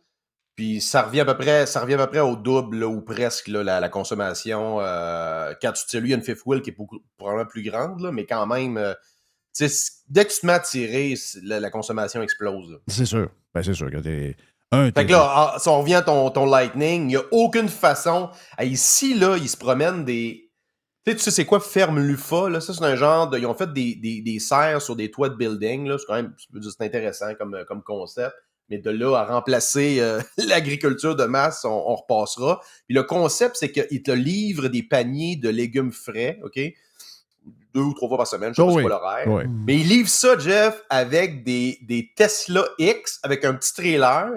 Puis 0.56 0.80
ça 0.82 1.02
revient 1.02 1.20
à 1.20 1.24
peu 1.24 1.36
près, 1.38 1.64
ça 1.66 1.80
revient 1.80 1.94
à 1.94 1.98
peu 2.06 2.10
près 2.10 2.20
au 2.20 2.36
double 2.36 2.80
là, 2.80 2.86
ou 2.86 3.00
presque 3.00 3.48
là, 3.48 3.62
la, 3.64 3.80
la 3.80 3.88
consommation. 3.88 4.78
euh, 4.80 5.54
quand 5.62 5.72
tu 5.72 5.86
tires, 5.86 6.00
lui, 6.00 6.08
il 6.08 6.10
y 6.10 6.14
a 6.14 6.18
une 6.18 6.22
fifth 6.22 6.42
wheel 6.44 6.60
qui 6.60 6.70
est 6.70 6.76
beaucoup, 6.76 6.98
probablement 7.16 7.48
plus 7.48 7.62
grande, 7.62 8.00
là, 8.00 8.12
mais 8.12 8.26
quand 8.26 8.46
même, 8.46 8.76
euh, 8.76 8.92
dès 10.08 10.24
que 10.24 10.32
tu 10.32 10.40
te 10.40 10.46
mets 10.46 10.52
à 10.52 10.60
tirer, 10.60 11.14
la, 11.42 11.60
la 11.60 11.70
consommation 11.70 12.22
explose. 12.22 12.78
C'est 12.88 13.06
sûr. 13.06 13.30
Ben, 13.54 13.62
c'est 13.62 13.74
sûr 13.74 13.90
que 13.90 13.96
t'es. 13.98 14.36
Un, 14.72 14.92
Fait 14.92 15.04
que 15.06 15.10
là, 15.12 15.22
ah, 15.24 15.56
si 15.58 15.68
on 15.68 15.80
revient 15.80 15.96
à 15.96 16.02
ton, 16.02 16.30
ton 16.30 16.46
Lightning, 16.46 17.02
il 17.04 17.06
n'y 17.08 17.16
a 17.16 17.22
aucune 17.32 17.68
façon. 17.68 18.30
Ici, 18.60 19.14
là, 19.14 19.36
ils 19.36 19.48
se 19.48 19.56
promènent 19.56 20.04
des. 20.04 20.49
Tu 21.04 21.12
sais, 21.12 21.16
tu 21.16 21.22
sais, 21.24 21.30
c'est 21.30 21.44
quoi 21.46 21.60
Ferme 21.60 21.98
Lufa? 22.00 22.48
Là? 22.50 22.60
Ça, 22.60 22.74
c'est 22.74 22.84
un 22.84 22.94
genre 22.96 23.28
de. 23.30 23.38
Ils 23.38 23.46
ont 23.46 23.54
fait 23.54 23.72
des, 23.72 23.94
des, 23.94 24.20
des 24.20 24.38
serres 24.38 24.82
sur 24.82 24.96
des 24.96 25.10
toits 25.10 25.30
de 25.30 25.34
building. 25.36 25.86
Là. 25.88 25.96
C'est 25.98 26.04
quand 26.06 26.14
même 26.14 26.34
c'est 26.62 26.84
intéressant 26.84 27.34
comme, 27.36 27.54
euh, 27.54 27.64
comme 27.64 27.82
concept. 27.82 28.34
Mais 28.68 28.78
de 28.78 28.90
là 28.90 29.16
à 29.16 29.24
remplacer 29.24 29.96
euh, 30.00 30.20
l'agriculture 30.36 31.16
de 31.16 31.24
masse, 31.24 31.64
on, 31.64 31.70
on 31.70 31.94
repassera. 31.96 32.60
Puis 32.86 32.94
le 32.94 33.02
concept, 33.02 33.56
c'est 33.58 33.72
qu'ils 33.72 34.02
te 34.02 34.10
livrent 34.12 34.68
des 34.68 34.82
paniers 34.82 35.36
de 35.36 35.48
légumes 35.48 35.90
frais, 35.92 36.38
OK? 36.44 36.60
Deux 37.74 37.80
ou 37.80 37.94
trois 37.94 38.08
fois 38.08 38.18
par 38.18 38.26
semaine, 38.26 38.50
je 38.52 38.56
sais 38.56 38.62
Oh 38.62 38.66
pas 38.68 38.74
oui. 38.74 38.82
quoi 38.82 38.90
l'horaire. 38.90 39.28
Ouais. 39.28 39.44
Mais 39.66 39.76
ils 39.76 39.88
livrent 39.88 40.08
ça, 40.10 40.36
Jeff, 40.38 40.82
avec 40.90 41.44
des, 41.44 41.78
des 41.82 42.10
Tesla 42.14 42.64
X, 42.78 43.20
avec 43.22 43.44
un 43.44 43.54
petit 43.54 43.72
trailer 43.72 44.28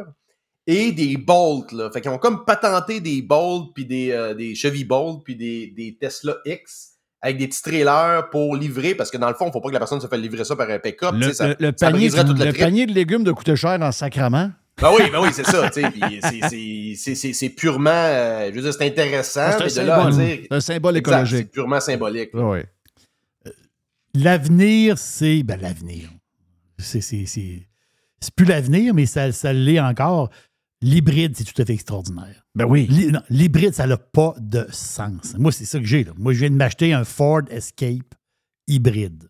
et 0.67 0.91
des 0.91 1.17
Bolt. 1.17 1.71
Là. 1.71 1.89
Fait 1.91 2.01
qu'ils 2.01 2.11
ont 2.11 2.17
comme 2.17 2.45
patenté 2.45 2.99
des 3.01 3.21
Bolt, 3.21 3.71
puis 3.75 3.85
des, 3.85 4.11
euh, 4.11 4.33
des 4.33 4.55
Chevy 4.55 4.85
Bolt, 4.85 5.21
puis 5.23 5.35
des, 5.35 5.67
des 5.75 5.97
Tesla 5.99 6.35
X 6.45 6.91
avec 7.21 7.37
des 7.37 7.47
petits 7.47 7.61
trailers 7.61 8.29
pour 8.31 8.55
livrer, 8.55 8.95
parce 8.95 9.09
que 9.09 9.17
dans 9.17 9.29
le 9.29 9.33
fond, 9.35 9.45
il 9.45 9.47
ne 9.47 9.53
faut 9.53 9.61
pas 9.61 9.69
que 9.69 9.73
la 9.73 9.79
personne 9.79 10.01
se 10.01 10.07
fasse 10.07 10.19
livrer 10.19 10.43
ça 10.43 10.55
par 10.57 10.69
un 10.69 10.77
pick-up. 10.79 11.13
Le, 11.17 11.31
ça- 11.31 11.47
le- 11.49 11.55
le 11.59 11.73
ça 11.75 11.89
panier, 11.89 12.09
toute 12.09 12.37
le 12.39 12.51
panier 12.51 12.85
de 12.85 12.91
légumes 12.93 13.23
de 13.23 13.31
coûter 13.31 13.55
cher 13.55 13.79
dans 13.79 13.85
le 13.85 13.91
sacrament. 13.93 14.51
Ben 14.81 14.89
oui, 14.97 15.03
ben 15.11 15.21
oui, 15.21 15.29
c'est 15.31 15.45
ça. 15.45 15.69
c'est- 15.71 17.49
purement. 17.55 17.91
euh, 17.93 18.49
je 18.49 18.55
veux 18.55 18.61
dire, 18.63 18.73
c'est 18.73 18.85
intéressant, 18.87 19.51
c'est 19.51 19.79
un 19.81 19.85
là 19.85 20.01
symbole. 20.09 20.25
dire. 20.25 20.39
Un 20.49 20.59
symbole 20.59 20.97
Exact, 20.97 21.11
écologique. 21.13 21.37
C'est 21.47 21.51
purement 21.51 21.79
symbolique. 21.79 22.29
Oui. 22.33 22.59
L'avenir, 24.15 24.97
c'est. 24.97 25.43
Ben, 25.43 25.59
l'avenir. 25.61 26.09
C'est, 26.77 27.01
c'est, 27.01 27.25
c'est, 27.25 27.67
c'est 28.19 28.33
plus 28.35 28.45
l'avenir, 28.45 28.93
mais 28.93 29.05
ça, 29.05 29.31
ça 29.31 29.53
l'est 29.53 29.79
encore. 29.79 30.29
L'hybride, 30.83 31.35
c'est 31.37 31.45
tout 31.45 31.59
à 31.61 31.65
fait 31.65 31.73
extraordinaire. 31.73 32.45
Ben 32.55 32.65
oui. 32.65 32.89
L'hybride, 33.29 33.73
ça 33.73 33.87
n'a 33.87 33.95
pas 33.97 34.35
de 34.37 34.67
sens. 34.69 35.33
Moi, 35.39 35.51
c'est 35.53 35.63
ça 35.65 35.79
que 35.79 35.85
j'ai. 35.85 36.03
là. 36.03 36.11
Moi, 36.17 36.33
je 36.33 36.39
viens 36.41 36.49
de 36.49 36.55
m'acheter 36.55 36.91
un 36.93 37.05
Ford 37.05 37.41
Escape 37.49 38.13
hybride. 38.67 39.29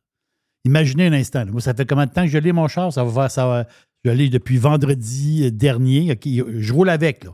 Imaginez 0.66 1.08
un 1.08 1.14
instant. 1.14 1.46
là. 1.46 1.52
Moi, 1.52 1.62
ça 1.62 1.74
fait 1.76 1.86
combien 1.88 2.08
de 2.08 2.12
temps 2.12 2.24
que 2.24 2.30
je 2.30 2.38
l'ai, 2.40 2.52
mon 2.54 2.68
char? 2.68 2.92
Ça 2.92 3.04
va 3.04 3.12
faire. 3.14 3.32
Ça 3.32 3.46
va, 3.46 3.68
je 4.04 4.10
l'ai 4.10 4.30
depuis 4.30 4.58
vendredi 4.58 5.52
dernier. 5.52 6.12
OK, 6.14 6.22
je 6.26 6.74
roule 6.74 6.90
avec. 6.90 7.24
Là. 7.24 7.32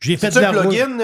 J'ai 0.00 0.16
fait 0.18 0.30
de 0.30 0.38
un 0.38 0.40
la 0.40 0.50
route. 0.62 0.68
plugin? 0.68 0.98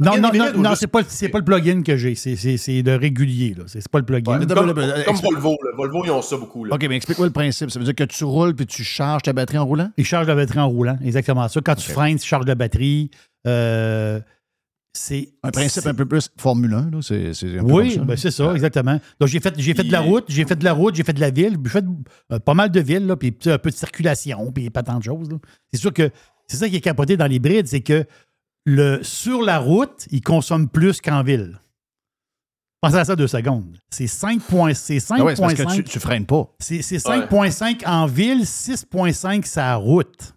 Non, 0.00 0.16
non, 0.16 0.30
non, 0.32 0.44
ou 0.54 0.62
non 0.62 0.70
juste- 0.70 0.80
c'est 0.80 0.86
pas, 0.86 1.02
pas 1.02 1.38
le 1.38 1.44
plugin 1.44 1.82
que 1.82 1.96
j'ai. 1.96 2.14
C'est, 2.14 2.36
c'est, 2.36 2.56
c'est 2.56 2.82
le 2.82 2.96
régulier. 2.96 3.54
Là. 3.56 3.64
C'est, 3.66 3.80
c'est 3.80 3.90
pas 3.90 3.98
le 3.98 4.04
plugin. 4.04 4.38
Ouais, 4.38 4.46
comme, 4.46 5.16
Volvo. 5.16 5.56
là. 5.64 5.70
Volvo, 5.76 6.04
ils 6.04 6.10
ont 6.10 6.22
ça 6.22 6.36
beaucoup. 6.36 6.64
Là. 6.64 6.74
OK, 6.74 6.86
mais 6.88 6.96
explique-moi 6.96 7.26
le 7.26 7.32
principe. 7.32 7.70
Ça 7.70 7.78
veut 7.78 7.84
dire 7.84 7.94
que 7.94 8.04
tu 8.04 8.24
roules 8.24 8.54
puis 8.54 8.66
tu 8.66 8.84
charges 8.84 9.22
ta 9.22 9.32
batterie 9.32 9.58
en 9.58 9.66
roulant? 9.66 9.90
Il 9.96 10.04
charge 10.04 10.26
la 10.28 10.34
batterie 10.34 10.60
en 10.60 10.68
roulant, 10.68 10.98
exactement 11.04 11.48
ça. 11.48 11.60
Quand 11.60 11.74
tu 11.74 11.90
freines, 11.90 12.18
tu 12.18 12.26
charges 12.26 12.46
la 12.46 12.54
batterie. 12.54 13.10
Euh, 13.46 14.20
c'est 14.92 15.28
Un 15.42 15.50
principe 15.50 15.86
un 15.86 15.94
peu 15.94 16.06
plus 16.06 16.28
Formule 16.38 16.72
1, 16.74 16.90
là. 16.90 16.98
Un 16.98 17.64
peu 17.64 17.72
Oui, 17.72 17.92
ça, 17.92 18.00
ben 18.00 18.16
c'est 18.16 18.30
ça, 18.30 18.52
exactement. 18.54 18.98
Donc, 19.20 19.28
j'ai 19.28 19.38
fait, 19.38 19.54
j'ai 19.58 19.74
fait 19.74 19.84
de 19.84 19.92
la 19.92 20.00
route, 20.00 20.24
j'ai 20.28 20.44
fait 20.44 20.56
de 20.56 20.64
la 20.64 20.72
route, 20.72 20.94
j'ai 20.94 21.04
fait 21.04 21.12
de 21.12 21.20
la 21.20 21.30
ville, 21.30 21.56
j'ai 21.64 21.70
fait 21.70 21.84
euh, 22.32 22.38
pas 22.38 22.54
mal 22.54 22.70
de 22.70 22.80
villes, 22.80 23.06
là, 23.06 23.16
puis 23.16 23.36
un 23.46 23.58
peu 23.58 23.70
de 23.70 23.74
circulation, 23.76 24.50
puis 24.50 24.70
pas 24.70 24.82
tant 24.82 24.98
de 24.98 25.04
choses. 25.04 25.28
C'est 25.72 25.78
sûr 25.78 25.92
que 25.92 26.10
c'est 26.46 26.56
ça 26.56 26.68
qui 26.68 26.76
est 26.76 26.80
capoté 26.80 27.16
dans 27.16 27.26
l'hybride, 27.26 27.66
c'est 27.68 27.82
que 27.82 28.04
le, 28.68 29.02
sur 29.02 29.42
la 29.42 29.58
route, 29.58 30.06
il 30.10 30.20
consomme 30.20 30.68
plus 30.68 31.00
qu'en 31.00 31.22
ville. 31.22 31.58
Pensez 32.80 32.96
à 32.96 33.04
ça 33.04 33.16
deux 33.16 33.26
secondes. 33.26 33.76
C'est 33.90 34.06
5 34.06 34.40
points- 34.42 34.74
c'est 34.74 35.00
Ah 35.10 35.24
ouais, 35.24 35.34
c'est 35.34 35.42
parce 35.42 35.54
que 35.54 35.62
5,5 35.62 35.74
tu, 35.76 35.84
tu 35.84 35.98
freines 36.00 36.26
pas. 36.26 36.48
c'est 36.60 36.82
c'est 36.82 36.98
5,5 36.98 37.82
en 37.86 38.06
ville, 38.06 38.42
6,5 38.44 39.44
sur 39.46 39.60
la 39.60 39.76
route. 39.76 40.34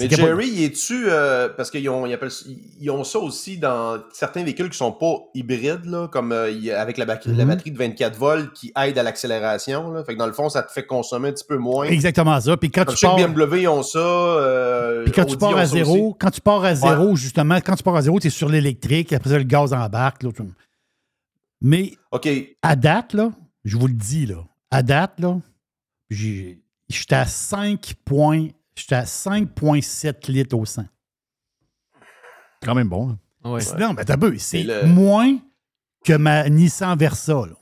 Mais 0.00 0.08
Jerry, 0.08 0.48
y 0.48 0.64
es-tu. 0.64 1.06
euh, 1.08 1.48
parce 1.48 1.72
qu'ils 1.72 1.88
ont, 1.88 2.06
ils 2.06 2.12
appellent 2.14 2.30
ça- 2.30 2.44
ils 2.80 2.88
ont 2.90 3.02
ça 3.02 3.18
aussi 3.18 3.58
dans 3.58 3.98
certains 4.12 4.44
véhicules 4.44 4.70
qui 4.70 4.76
sont 4.78 4.92
pas 4.92 5.16
hybrides, 5.34 5.86
là, 5.86 6.06
comme 6.06 6.30
euh, 6.30 6.52
avec 6.76 6.98
la, 6.98 7.04
ba- 7.04 7.18
la 7.26 7.32
Mhm. 7.44 7.48
batterie 7.50 7.72
de 7.72 7.78
24 7.78 8.16
volts 8.16 8.52
qui 8.52 8.72
aide 8.80 8.96
à 8.96 9.02
l'accélération. 9.02 9.92
Fait 10.04 10.14
que 10.14 10.18
dans 10.18 10.26
le 10.28 10.32
fond, 10.32 10.48
ça 10.48 10.62
te 10.62 10.70
fait 10.70 10.86
consommer 10.86 11.30
un 11.30 11.32
petit 11.32 11.44
peu 11.44 11.56
moins. 11.58 11.86
Exactement 11.86 12.40
ça. 12.40 12.56
Puis 12.56 12.70
quand 12.70 12.84
Comme 12.84 12.94
tu 12.94 13.06
pars, 13.06 13.16
BMW, 13.16 13.62
ils 13.62 13.68
ont 13.68 13.82
ça. 13.82 13.98
euh, 13.98 15.02
puis 15.02 15.12
quand 15.12 15.24
tu 15.24 15.36
pars 15.36 15.56
à 15.56 15.66
zéro, 15.66 16.16
quand 16.18 16.30
tu 16.30 16.40
pars 16.40 16.64
à 16.64 16.74
zéro, 16.76 17.16
justement, 17.16 17.56
quand 17.56 17.74
tu 17.74 17.82
pars 17.82 17.96
à 17.96 18.02
zéro, 18.02 18.20
tu 18.20 18.28
es 18.28 18.30
sur 18.30 18.48
l'électrique, 18.48 19.12
après 19.12 19.30
ça, 19.30 19.38
le 19.38 19.42
gaz 19.44 19.72
embarque. 19.72 20.22
là. 20.22 20.30
Mais 21.60 21.94
à 22.62 22.76
date, 22.76 23.14
là, 23.14 23.32
je 23.64 23.76
vous 23.76 23.88
le 23.88 23.94
dis, 23.94 24.26
là, 24.26 24.44
à 24.70 24.84
date, 24.84 25.18
là, 25.18 25.38
j'étais 26.08 27.14
à 27.16 27.26
5 27.26 27.94
points, 28.04 28.46
j'étais 28.78 28.94
à 28.94 29.04
5,7 29.04 30.30
litres 30.30 30.56
au 30.56 30.64
100. 30.64 30.84
Quand 32.62 32.74
même 32.74 32.88
bon. 32.88 33.16
Ouais. 33.44 33.60
Non, 33.78 33.92
mais 33.94 34.04
t'as 34.04 34.16
peu, 34.16 34.36
c'est 34.38 34.62
le- 34.62 34.86
moins 34.86 35.38
que 36.04 36.12
ma 36.14 36.48
Nissan 36.48 36.96
Versa. 36.98 37.34
Là. 37.46 37.54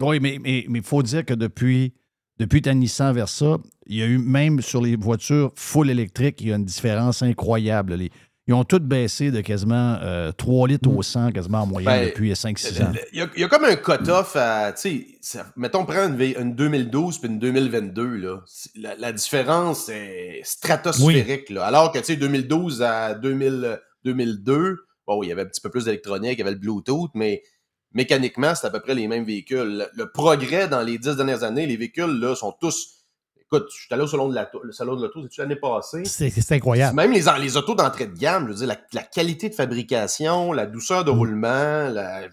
Oui, 0.00 0.18
mais 0.20 0.34
il 0.36 0.40
mais, 0.40 0.64
mais 0.68 0.82
faut 0.82 1.02
dire 1.02 1.24
que 1.24 1.34
depuis, 1.34 1.92
depuis 2.38 2.62
ta 2.62 2.72
Nissan 2.74 3.12
Versa, 3.14 3.58
il 3.86 3.96
y 3.96 4.02
a 4.02 4.06
eu, 4.06 4.18
même 4.18 4.60
sur 4.62 4.80
les 4.80 4.96
voitures 4.96 5.52
full 5.56 5.90
électriques, 5.90 6.40
il 6.40 6.48
y 6.48 6.52
a 6.52 6.56
une 6.56 6.64
différence 6.64 7.22
incroyable. 7.22 7.94
Les- 7.94 8.10
ils 8.50 8.54
ont 8.54 8.64
toutes 8.64 8.84
baissé 8.84 9.30
de 9.30 9.40
quasiment 9.42 9.96
euh, 10.02 10.32
3 10.32 10.66
litres 10.66 10.90
au 10.90 11.02
100, 11.02 11.30
quasiment 11.30 11.62
en 11.62 11.66
moyenne 11.66 11.92
Ben, 12.00 12.06
depuis 12.08 12.32
5-6 12.32 12.82
ans. 12.82 12.92
Il 13.12 13.18
y, 13.20 13.22
a, 13.22 13.28
il 13.36 13.40
y 13.42 13.44
a 13.44 13.48
comme 13.48 13.64
un 13.64 13.76
cut-off 13.76 14.34
à. 14.34 14.74
Mettons, 15.54 15.84
prends 15.86 16.08
une, 16.08 16.16
V- 16.16 16.36
une 16.36 16.56
2012 16.56 17.18
puis 17.18 17.28
une 17.28 17.38
2022. 17.38 18.04
Là. 18.16 18.40
La, 18.74 18.96
la 18.96 19.12
différence 19.12 19.88
est 19.88 20.40
stratosphérique. 20.42 21.48
Là. 21.50 21.64
Alors 21.64 21.92
que, 21.92 21.98
tu 22.00 22.06
sais, 22.06 22.16
2012 22.16 22.82
à 22.82 23.14
2000, 23.14 23.78
2002, 24.04 24.78
bon, 25.06 25.22
il 25.22 25.28
y 25.28 25.32
avait 25.32 25.42
un 25.42 25.46
petit 25.46 25.60
peu 25.60 25.70
plus 25.70 25.84
d'électronique, 25.84 26.32
il 26.32 26.38
y 26.38 26.42
avait 26.42 26.50
le 26.50 26.58
Bluetooth, 26.58 27.10
mais 27.14 27.42
mécaniquement, 27.92 28.54
c'est 28.56 28.66
à 28.66 28.70
peu 28.70 28.80
près 28.80 28.94
les 28.96 29.06
mêmes 29.06 29.24
véhicules. 29.24 29.78
Le, 29.78 29.86
le 29.94 30.10
progrès 30.10 30.66
dans 30.68 30.82
les 30.82 30.98
dix 30.98 31.14
dernières 31.16 31.44
années, 31.44 31.66
les 31.66 31.76
véhicules, 31.76 32.18
là, 32.20 32.34
sont 32.34 32.52
tous. 32.60 32.99
Écoute, 33.52 33.68
je 33.74 33.80
suis 33.80 33.88
allé 33.90 34.02
au 34.02 34.06
salon 34.06 34.28
de 34.28 34.34
l'auto, 34.36 34.60
le 34.62 34.72
salon 34.72 34.94
de 34.96 35.02
l'auto, 35.02 35.20
c'est-tu 35.22 35.40
l'année 35.40 35.56
passée? 35.56 36.02
C'est 36.04 36.52
incroyable. 36.52 36.94
Même 36.94 37.12
les, 37.12 37.22
les 37.40 37.56
autos 37.56 37.74
d'entrée 37.74 38.06
de 38.06 38.16
gamme, 38.16 38.44
je 38.44 38.48
veux 38.50 38.54
dire, 38.58 38.66
la, 38.68 38.78
la 38.92 39.02
qualité 39.02 39.48
de 39.48 39.54
fabrication, 39.54 40.52
la 40.52 40.66
douceur 40.66 41.04
de 41.04 41.10
roulement, 41.10 41.88
la... 41.88 42.28
Mm. 42.28 42.30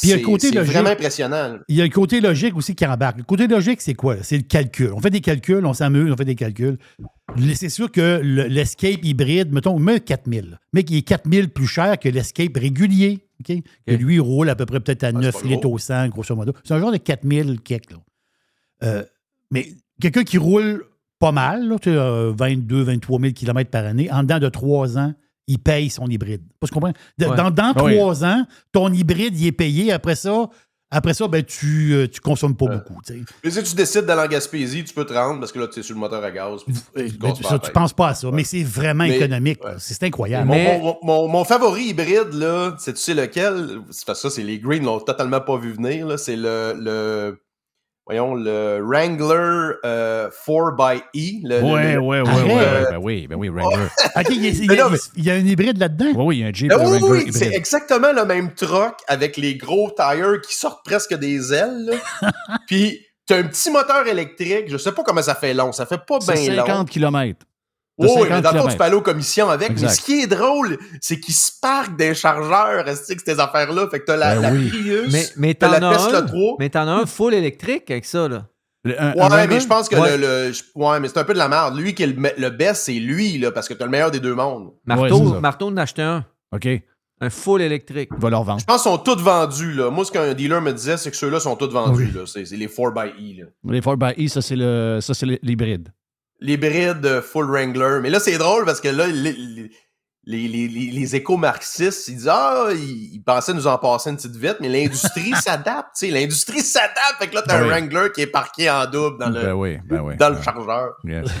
Puis 0.00 0.08
il 0.08 0.10
y 0.10 0.12
a 0.12 0.16
le 0.16 0.20
c'est- 0.20 0.24
côté 0.26 0.50
logique. 0.52 0.72
vraiment 0.72 0.90
impressionnant. 0.90 1.58
Il 1.68 1.74
y 1.76 1.80
a 1.80 1.84
le 1.84 1.90
côté 1.90 2.20
logique 2.20 2.56
aussi 2.56 2.74
qui 2.76 2.86
embarque. 2.86 3.16
Le 3.18 3.24
côté 3.24 3.48
logique, 3.48 3.80
c'est 3.80 3.94
quoi? 3.94 4.16
C'est 4.22 4.36
le 4.36 4.44
calcul. 4.44 4.92
On 4.92 5.00
fait 5.00 5.10
des 5.10 5.20
calculs, 5.20 5.64
on 5.66 5.72
s'amuse, 5.74 6.12
on 6.12 6.16
fait 6.16 6.24
des 6.24 6.36
calculs. 6.36 6.78
C'est 7.54 7.68
sûr 7.68 7.90
que 7.90 8.20
le- 8.22 8.46
l'Escape 8.46 9.04
hybride, 9.04 9.52
mettons, 9.52 9.76
met 9.80 9.98
4000. 10.00 10.58
Mais 10.72 10.84
qui 10.84 10.98
est 10.98 11.02
4000 11.02 11.48
plus 11.50 11.66
cher 11.66 11.98
que 11.98 12.08
l'Escape 12.08 12.56
régulier. 12.56 13.26
OK? 13.40 13.56
Que 13.86 13.92
lui, 13.94 14.14
il 14.16 14.20
roule 14.20 14.48
à 14.50 14.54
peu 14.56 14.66
près 14.66 14.78
peut-être 14.80 15.02
à 15.04 15.08
Ah, 15.08 15.10
c'est 15.14 15.18
9 15.18 15.42
pas 15.42 15.48
litres 15.48 15.68
au 15.68 15.78
100, 15.78 16.08
grosso 16.08 16.34
modo. 16.36 16.52
C'est 16.64 16.74
un 16.74 16.80
genre 16.80 16.92
de 16.92 16.96
4000 16.98 17.60
quelque. 17.60 17.92
Là. 17.94 17.98
Euh, 18.84 19.04
mais 19.50 19.66
quelqu'un 20.00 20.24
qui 20.24 20.38
roule 20.38 20.84
pas 21.18 21.32
mal, 21.32 21.68
là, 21.68 21.76
tu 21.78 21.90
sais, 21.90 21.96
euh, 21.96 22.32
22, 22.36 22.82
23 22.82 23.20
000 23.20 23.32
km 23.32 23.70
par 23.70 23.84
année, 23.84 24.10
en 24.12 24.22
dedans 24.22 24.38
de 24.38 24.48
3 24.48 24.98
ans, 24.98 25.14
il 25.48 25.58
paye 25.58 25.90
son 25.90 26.06
hybride. 26.06 26.42
Tu 26.64 26.70
comprends? 26.72 26.92
De- 27.18 27.26
Ouais. 27.26 27.36
Dans, 27.36 27.50
dans 27.50 27.72
Ah 27.74 27.84
oui. 27.84 27.96
3 27.96 28.24
ans, 28.24 28.44
ton 28.72 28.92
hybride, 28.92 29.38
il 29.40 29.46
est 29.48 29.52
payé. 29.52 29.90
Après 29.92 30.14
ça, 30.14 30.48
après 30.90 31.14
ça, 31.14 31.26
ben, 31.26 31.42
tu, 31.42 31.92
euh, 31.94 32.06
tu 32.06 32.20
consommes 32.20 32.54
pas 32.56 32.66
beaucoup. 32.66 33.00
tu 33.04 33.14
sais. 33.14 33.20
Mais 33.42 33.50
si 33.50 33.62
tu 33.62 33.74
décides 33.74 34.02
d'aller 34.06 34.22
en 34.22 34.26
Gaspésie, 34.28 34.84
tu 34.84 34.94
peux 34.94 35.04
te 35.04 35.12
rendre 35.12 35.40
parce 35.40 35.50
que 35.52 35.58
là, 35.58 35.66
tu 35.66 35.80
es 35.80 35.82
sur 35.82 35.94
le 35.94 36.00
moteur 36.00 36.22
à 36.22 36.30
gaz. 36.30 36.60
tu 36.66 36.72
Ben, 36.94 37.32
tu, 37.32 37.42
ça, 37.42 37.58
penses 37.58 37.92
pas 37.94 38.08
à 38.08 38.14
ça, 38.14 38.30
mais 38.30 38.44
c'est 38.44 38.62
vraiment 38.62 39.04
Mais- 39.04 39.16
économique. 39.16 39.62
ouais. 39.64 39.72
C'est 39.78 40.02
incroyable. 40.04 40.46
Mon, 40.46 40.54
Mais- 40.54 40.78
mon, 40.80 40.96
mon- 41.02 41.28
mon 41.28 41.44
favori 41.44 41.86
hybride, 41.88 42.32
là, 42.34 42.74
c'est 42.78 42.92
tu 42.94 43.00
sais 43.00 43.14
lequel? 43.14 43.80
C'est 43.90 44.06
parce 44.06 44.22
que 44.22 44.28
ça, 44.30 44.34
c'est 44.36 44.42
les 44.44 44.58
Green 44.60 44.84
l'ont 44.84 45.00
totalement 45.00 45.40
pas 45.40 45.56
vu 45.58 45.72
venir. 45.72 46.06
là. 46.06 46.16
C'est 46.16 46.36
le, 46.36 46.74
le. 46.78 47.40
Voyons, 48.08 48.34
le 48.34 48.80
Wrangler 48.82 49.74
euh, 49.84 50.30
4xE. 50.30 51.40
Le, 51.42 51.60
le- 51.60 51.98
oui, 51.98 52.22
oui, 52.22 52.28
Arrête. 52.28 52.46
oui. 52.46 52.86
Ben 52.90 52.96
oui, 52.98 53.26
ben 53.28 53.36
oui, 53.36 53.48
Wrangler. 53.50 53.84
OK, 54.16 54.26
il 54.30 54.44
y, 54.44 54.46
a, 54.46 54.50
il 54.50 54.64
y 54.64 54.64
a- 54.64 54.66
Mais 54.74 54.76
non, 54.82 54.90
mais- 54.90 54.98
il 55.16 55.24
y 55.24 55.30
a 55.30 55.34
un 55.34 55.38
hybride 55.46 55.78
là-dedans? 55.78 56.12
Oui, 56.16 56.24
oui, 56.24 56.36
il 56.36 56.40
y 56.40 56.44
a 56.44 56.46
un 56.46 56.52
Jeep 56.52 56.72
Ah 56.72 56.78
oui, 56.78 56.84
Wrangler 56.84 57.02
oui, 57.10 57.18
hybride. 57.28 57.34
c'est 57.36 57.52
exactement 57.54 58.12
le 58.14 58.24
même 58.24 58.54
truck 58.54 58.94
avec 59.08 59.36
les 59.36 59.56
gros 59.56 59.90
tires 59.94 60.40
qui 60.40 60.54
sortent 60.54 60.84
presque 60.84 61.14
des 61.14 61.52
ailes. 61.52 61.90
là. 62.22 62.30
Puis, 62.66 62.98
t'as 63.26 63.36
un 63.40 63.42
petit 63.44 63.70
moteur 63.70 64.06
électrique. 64.06 64.64
Je 64.68 64.78
sais 64.78 64.92
pas 64.92 65.02
comment 65.02 65.20
ça 65.20 65.34
fait 65.34 65.52
long. 65.52 65.72
Ça 65.72 65.84
fait 65.84 66.00
pas 66.06 66.18
bien 66.18 66.54
long. 66.56 66.64
50 66.66 66.88
km. 66.90 67.44
Oui, 67.98 68.08
de 68.08 68.12
mais 68.24 68.28
50 68.28 68.42
dans 68.44 68.52
le 68.52 68.58
fond, 68.60 68.68
tu 68.68 68.76
peux 68.76 68.84
aller 68.84 68.94
aux 68.96 69.02
commissions 69.02 69.50
avec. 69.50 69.70
Exact. 69.70 69.86
Mais 69.88 69.92
ce 69.94 70.00
qui 70.00 70.20
est 70.20 70.26
drôle, 70.26 70.78
c'est 71.00 71.18
qu'ils 71.18 71.34
se 71.34 71.50
parquent 71.60 71.96
des 71.96 72.14
chargeurs, 72.14 72.86
est-ce 72.88 73.12
que 73.12 73.20
ces 73.24 73.40
affaires-là? 73.40 73.88
Fait 73.90 74.00
que 74.00 74.04
t'as 74.06 74.16
la, 74.16 74.34
Ben 74.36 74.42
la 74.42 74.50
oui. 74.52 74.68
Prius, 74.68 75.12
Mais, 75.12 75.26
mais 75.36 75.54
t'as 75.54 75.78
t'en 75.78 75.80
la 75.80 75.90
as 75.90 75.96
Tesla 75.96 76.18
un. 76.18 76.22
3. 76.22 76.56
Mais 76.60 76.68
t'en 76.70 76.86
as 76.88 76.92
un 76.92 77.06
full 77.06 77.34
électrique 77.34 77.90
avec 77.90 78.04
ça, 78.04 78.28
là. 78.28 78.46
Le- 78.84 79.00
un- 79.02 79.12
Ouais, 79.14 79.46
mais 79.48 79.58
je 79.60 79.66
pense 79.66 79.88
que 79.88 79.96
Ouais. 79.96 80.16
le, 80.16 80.48
le- 80.48 80.52
Ouais, 80.76 81.00
mais 81.00 81.08
c'est 81.08 81.18
un 81.18 81.24
peu 81.24 81.32
de 81.32 81.38
la 81.38 81.48
merde. 81.48 81.76
Lui 81.76 81.94
qui 81.94 82.04
est 82.04 82.06
le, 82.06 82.30
le 82.38 82.50
best, 82.50 82.84
c'est 82.84 82.92
lui, 82.92 83.36
là, 83.38 83.50
parce 83.50 83.68
que 83.68 83.74
t'as 83.74 83.84
le 83.84 83.90
meilleur 83.90 84.12
des 84.12 84.20
deux 84.20 84.34
mondes. 84.34 84.66
Ouais, 84.68 84.72
Marteau, 84.96 85.34
ça. 85.34 85.40
Marteau 85.40 85.66
en 85.66 85.76
a 85.76 85.82
acheté 85.82 86.02
un. 86.02 86.24
OK. 86.54 86.68
Un 87.20 87.30
full 87.30 87.60
électrique. 87.62 88.10
va 88.16 88.30
leur 88.30 88.44
vendre. 88.44 88.60
Je 88.60 88.64
pense 88.64 88.80
qu'ils 88.84 88.92
sont 88.92 88.98
tous 88.98 89.20
vendus, 89.20 89.72
là. 89.72 89.90
Moi, 89.90 90.04
ce 90.04 90.12
qu'un 90.12 90.32
dealer 90.34 90.60
me 90.62 90.72
disait, 90.72 90.96
c'est 90.96 91.10
que 91.10 91.16
ceux-là 91.16 91.40
sont 91.40 91.56
tous 91.56 91.66
vendus, 91.72 92.04
Oui. 92.06 92.12
là. 92.14 92.20
C'est 92.26 92.44
c'est 92.44 92.56
les 92.56 92.68
4xE, 92.68 93.38
là. 93.40 93.46
Les 93.64 93.80
4xE, 93.80 94.28
ça, 94.28 94.40
c'est 94.40 94.54
le- 94.54 95.00
ça, 95.02 95.12
c'est 95.14 95.26
l'hybride. 95.42 95.88
L'hybride 96.40 97.04
euh, 97.04 97.22
full 97.22 97.46
Wrangler. 97.50 97.98
Mais 98.02 98.10
là, 98.10 98.20
c'est 98.20 98.38
drôle 98.38 98.64
parce 98.64 98.80
que 98.80 98.88
là, 98.88 99.06
les, 99.06 99.32
les, 99.32 100.46
les, 100.46 100.68
les- 100.68 101.16
éco-marxistes, 101.16 102.08
ils 102.08 102.16
disent 102.16 102.28
Ah, 102.30 102.66
ils, 102.72 103.14
ils 103.14 103.22
pensaient 103.24 103.54
nous 103.54 103.66
en 103.66 103.78
passer 103.78 104.10
une 104.10 104.16
petite 104.16 104.36
vite, 104.36 104.56
mais 104.60 104.68
l'industrie 104.68 105.32
s'adapte, 105.42 105.96
tu 105.98 106.06
sais. 106.06 106.10
L'industrie 106.12 106.60
s'adapte. 106.60 107.16
Fait 107.18 107.28
que 107.28 107.34
là, 107.34 107.42
t'as 107.46 107.60
Oui. 107.62 107.66
un 107.66 107.70
Wrangler 107.70 108.08
qui 108.14 108.20
est 108.22 108.26
parqué 108.26 108.70
en 108.70 108.84
double 108.86 109.18
dans 109.18 109.30
le, 109.30 109.40
Ben 109.40 109.52
oui, 109.54 109.78
ben 109.88 110.00
oui. 110.00 110.16
dans 110.16 110.28
le 110.28 110.36
Ben- 110.36 110.42
chargeur. 110.42 110.90
Yes. 111.04 111.28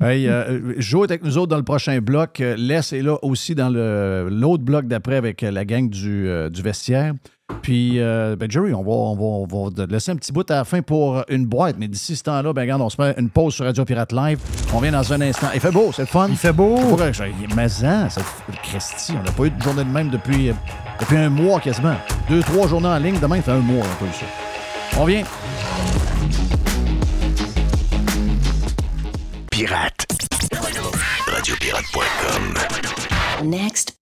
Hey, 0.00 0.26
euh, 0.28 0.74
Joe 0.78 1.06
est 1.06 1.12
avec 1.12 1.22
nous 1.22 1.38
autres 1.38 1.50
dans 1.50 1.56
le 1.58 1.62
prochain 1.62 2.00
bloc. 2.00 2.40
Euh, 2.40 2.56
Les 2.56 2.92
est 2.92 3.02
là 3.02 3.18
aussi 3.22 3.54
dans 3.54 3.68
l'autre 3.70 4.64
bloc 4.64 4.86
d'après 4.88 5.14
avec 5.14 5.44
euh, 5.44 5.52
la 5.52 5.64
gang 5.64 5.88
du, 5.88 6.26
euh, 6.28 6.48
du 6.50 6.60
vestiaire. 6.60 7.12
Puis, 7.60 8.00
euh, 8.00 8.36
ben 8.36 8.50
Jerry, 8.50 8.74
on 8.74 8.82
va, 8.82 8.90
on, 8.90 9.14
va, 9.14 9.56
on 9.56 9.64
va 9.64 9.70
te 9.70 9.92
laisser 9.92 10.10
un 10.10 10.16
petit 10.16 10.32
bout 10.32 10.48
à 10.50 10.56
la 10.56 10.64
fin 10.64 10.82
pour 10.82 11.22
une 11.28 11.46
boîte. 11.46 11.76
Mais 11.78 11.88
d'ici 11.88 12.16
ce 12.16 12.22
temps-là, 12.24 12.52
ben 12.52 12.62
regarde, 12.62 12.82
on 12.82 12.90
se 12.90 13.00
met 13.00 13.14
une 13.18 13.30
pause 13.30 13.54
sur 13.54 13.64
Radio 13.64 13.84
Pirate 13.84 14.12
Live. 14.12 14.38
On 14.74 14.80
vient 14.80 14.92
dans 14.92 15.12
un 15.12 15.20
instant. 15.20 15.48
Il 15.54 15.60
fait 15.60 15.70
beau, 15.70 15.90
c'est 15.92 16.02
le 16.02 16.06
fun. 16.06 16.28
Il 16.28 16.36
fait 16.36 16.52
beau. 16.52 16.76
Mais 17.56 17.66
hein, 17.84 18.08
ça, 18.08 18.20
Christy, 18.62 19.12
on 19.18 19.22
n'a 19.22 19.32
pas 19.32 19.44
eu 19.44 19.50
de 19.50 19.62
journée 19.62 19.84
de 19.84 19.90
même 19.90 20.08
depuis, 20.08 20.50
euh, 20.50 20.54
depuis 21.00 21.16
un 21.16 21.28
mois 21.28 21.60
quasiment. 21.60 21.96
Deux, 22.28 22.40
trois 22.40 22.66
journées 22.66 22.88
en 22.88 22.98
ligne. 22.98 23.18
Demain, 23.20 23.36
il 23.36 23.42
fait 23.42 23.52
un 23.52 23.58
mois 23.58 23.84
un 23.84 24.04
peu 24.04 24.10
ça. 24.12 24.26
On 24.98 25.04
vient. 25.04 25.22
Pirate. 29.50 30.06
Radiopirate.com. 31.26 33.48
Next. 33.48 34.01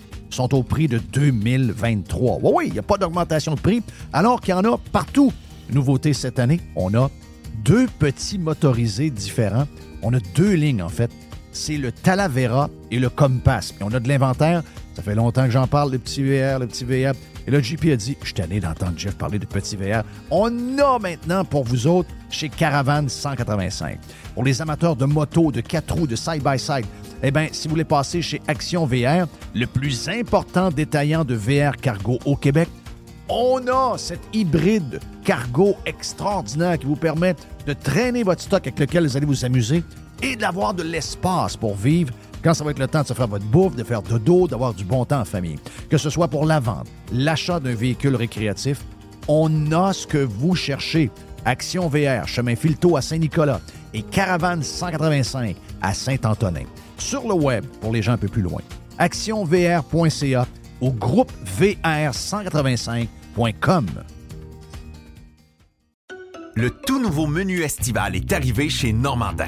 sont 0.31 0.53
au 0.53 0.63
prix 0.63 0.87
de 0.87 0.97
2023. 0.97 2.39
Oui, 2.41 2.51
oui, 2.53 2.63
il 2.67 2.73
n'y 2.73 2.79
a 2.79 2.83
pas 2.83 2.97
d'augmentation 2.97 3.55
de 3.55 3.59
prix, 3.59 3.83
alors 4.13 4.41
qu'il 4.41 4.51
y 4.51 4.57
en 4.57 4.63
a 4.63 4.77
partout. 4.91 5.31
Nouveauté 5.71 6.13
cette 6.13 6.39
année, 6.39 6.59
on 6.75 6.93
a 6.95 7.09
deux 7.63 7.87
petits 7.99 8.37
motorisés 8.37 9.09
différents 9.09 9.67
on 10.01 10.13
a 10.13 10.19
deux 10.35 10.53
lignes, 10.53 10.81
en 10.81 10.89
fait. 10.89 11.11
C'est 11.51 11.77
le 11.77 11.91
Talavera 11.91 12.69
et 12.91 12.99
le 12.99 13.09
Compass. 13.09 13.73
On 13.81 13.93
a 13.93 13.99
de 13.99 14.07
l'inventaire. 14.07 14.63
Ça 14.95 15.01
fait 15.01 15.15
longtemps 15.15 15.45
que 15.45 15.51
j'en 15.51 15.67
parle, 15.67 15.91
le 15.91 15.99
petit 15.99 16.23
VR, 16.23 16.59
le 16.59 16.67
petit 16.67 16.83
VR. 16.83 17.13
Et 17.47 17.51
là, 17.51 17.61
JP 17.61 17.85
a 17.91 17.95
dit, 17.95 18.17
je 18.19 18.25
suis 18.25 18.33
tanné 18.33 18.59
d'entendre 18.59 18.93
Jeff 18.97 19.15
parler 19.15 19.39
de 19.39 19.45
petit 19.45 19.75
VR. 19.75 20.03
On 20.29 20.77
a 20.77 20.99
maintenant 20.99 21.43
pour 21.43 21.63
vous 21.63 21.87
autres 21.87 22.09
chez 22.29 22.49
Caravan 22.49 23.07
185. 23.07 23.97
Pour 24.33 24.43
les 24.43 24.61
amateurs 24.61 24.95
de 24.95 25.05
moto, 25.05 25.51
de 25.51 25.61
quatre 25.61 25.93
roues, 25.93 26.07
de 26.07 26.15
side-by-side, 26.15 26.85
eh 27.23 27.31
bien, 27.31 27.47
si 27.51 27.67
vous 27.67 27.73
voulez 27.73 27.83
passer 27.83 28.21
chez 28.21 28.41
Action 28.47 28.85
VR, 28.85 29.27
le 29.53 29.65
plus 29.65 30.07
important 30.09 30.69
détaillant 30.69 31.25
de 31.25 31.35
VR 31.35 31.75
cargo 31.77 32.19
au 32.25 32.35
Québec, 32.35 32.69
on 33.29 33.65
a 33.67 33.97
cette 33.97 34.23
hybride 34.33 34.99
cargo 35.23 35.75
extraordinaire 35.85 36.77
qui 36.77 36.85
vous 36.85 36.95
permet 36.95 37.35
de 37.65 37.73
traîner 37.73 38.23
votre 38.23 38.41
stock 38.41 38.61
avec 38.67 38.79
lequel 38.79 39.03
vous 39.03 39.17
allez 39.17 39.25
vous 39.25 39.45
amuser 39.45 39.83
et 40.21 40.35
d'avoir 40.35 40.73
de 40.73 40.83
l'espace 40.83 41.57
pour 41.57 41.75
vivre 41.75 42.13
quand 42.43 42.53
ça 42.53 42.63
va 42.63 42.71
être 42.71 42.79
le 42.79 42.87
temps 42.87 43.03
de 43.03 43.07
se 43.07 43.13
faire 43.13 43.27
votre 43.27 43.45
bouffe, 43.45 43.75
de 43.75 43.83
faire 43.83 44.01
dodo, 44.01 44.47
d'avoir 44.47 44.73
du 44.73 44.83
bon 44.83 45.05
temps 45.05 45.21
en 45.21 45.25
famille. 45.25 45.59
Que 45.89 45.97
ce 45.97 46.09
soit 46.09 46.27
pour 46.27 46.45
la 46.45 46.59
vente, 46.59 46.87
l'achat 47.11 47.59
d'un 47.59 47.75
véhicule 47.75 48.15
récréatif, 48.15 48.79
on 49.27 49.71
a 49.71 49.93
ce 49.93 50.07
que 50.07 50.17
vous 50.17 50.55
cherchez. 50.55 51.11
Action 51.45 51.87
VR, 51.87 52.27
chemin 52.27 52.55
Filto 52.55 52.97
à 52.97 53.01
Saint-Nicolas 53.01 53.61
et 53.93 54.01
Caravane 54.03 54.63
185 54.63 55.55
à 55.81 55.93
Saint-Antonin. 55.93 56.63
Sur 56.97 57.27
le 57.27 57.33
web, 57.33 57.65
pour 57.79 57.91
les 57.91 58.01
gens 58.01 58.13
un 58.13 58.17
peu 58.17 58.27
plus 58.27 58.41
loin, 58.41 58.61
actionvr.ca 58.97 60.47
au 60.81 60.91
groupe 60.91 61.31
VR185.com. 61.59 63.85
Le 66.53 66.69
tout 66.69 67.01
nouveau 67.01 67.27
menu 67.27 67.61
estival 67.61 68.13
est 68.15 68.33
arrivé 68.33 68.69
chez 68.69 68.93
Normandin. 68.93 69.47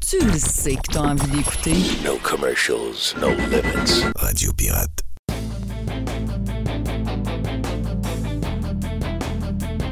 Tu 0.00 0.18
le 0.18 0.32
sais 0.38 0.76
que 0.76 0.92
t'as 0.92 1.00
envie 1.00 1.30
d'écouter. 1.30 1.74
No 2.04 2.16
commercials, 2.22 3.14
no 3.20 3.28
limits. 3.28 4.04
Radio 4.16 4.50
Pirate. 4.52 5.04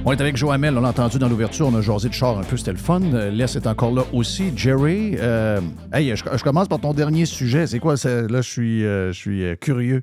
On 0.04 0.12
est 0.12 0.20
avec 0.20 0.36
Joamel, 0.36 0.76
on 0.78 0.80
l'a 0.80 0.88
entendu 0.88 1.18
dans 1.18 1.28
l'ouverture, 1.28 1.66
on 1.66 1.74
a 1.74 1.82
jasé 1.82 2.08
de 2.08 2.14
char 2.14 2.38
un 2.38 2.42
peu, 2.42 2.56
c'était 2.56 2.72
le 2.72 2.78
fun. 2.78 3.02
Euh, 3.02 3.30
Les 3.30 3.58
est 3.58 3.66
encore 3.66 3.92
là 3.92 4.04
aussi. 4.14 4.50
Jerry, 4.56 5.16
euh, 5.18 5.60
hey, 5.92 6.16
je, 6.16 6.42
commence 6.42 6.68
par 6.68 6.80
ton 6.80 6.94
dernier 6.94 7.26
sujet. 7.26 7.66
C'est 7.66 7.78
quoi? 7.78 7.94
Là, 8.04 8.40
je 8.40 8.48
suis, 8.48 8.86
euh, 8.86 9.12
je 9.12 9.18
suis 9.18 9.56
curieux. 9.60 10.02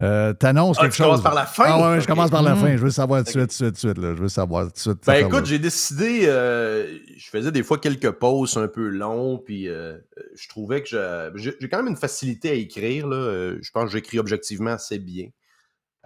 Euh, 0.00 0.32
T'annonces 0.32 0.76
ah, 0.78 0.82
quelque 0.82 0.92
tu 0.92 0.98
chose. 0.98 1.06
commences 1.06 1.22
par 1.22 1.34
la 1.34 1.46
fin? 1.46 1.64
Ah 1.66 1.90
ouais, 1.90 2.00
je 2.00 2.06
commence 2.06 2.30
par 2.30 2.42
la 2.42 2.54
fin. 2.54 2.76
Je 2.76 2.82
veux 2.82 2.90
savoir 2.90 3.24
tout 3.24 3.32
de 3.32 3.50
suite, 3.50 3.58
tout 3.58 3.70
de 3.70 3.76
suite, 3.76 3.96
Je 3.96 4.22
veux 4.22 4.28
savoir 4.28 4.66
tout 4.66 4.72
de 4.72 4.78
suite. 4.78 4.98
Ben 5.06 5.26
écoute, 5.26 5.46
j'ai 5.46 5.58
décidé, 5.58 6.22
je 6.22 7.30
faisais 7.30 7.50
des 7.50 7.62
fois 7.62 7.78
quelques 7.78 8.12
pauses 8.12 8.56
un 8.56 8.68
peu 8.68 8.88
longs, 8.88 9.38
puis 9.38 9.64
je 9.66 10.48
trouvais 10.48 10.82
que 10.82 11.32
j'ai 11.36 11.68
quand 11.68 11.78
même 11.78 11.88
une 11.88 11.96
facilité 11.96 12.50
à 12.50 12.54
écrire. 12.54 13.06
Là. 13.08 13.54
Je 13.60 13.70
pense 13.70 13.86
que 13.86 13.90
j'écris 13.90 14.18
objectivement 14.18 14.70
assez 14.70 14.98
bien. 14.98 15.28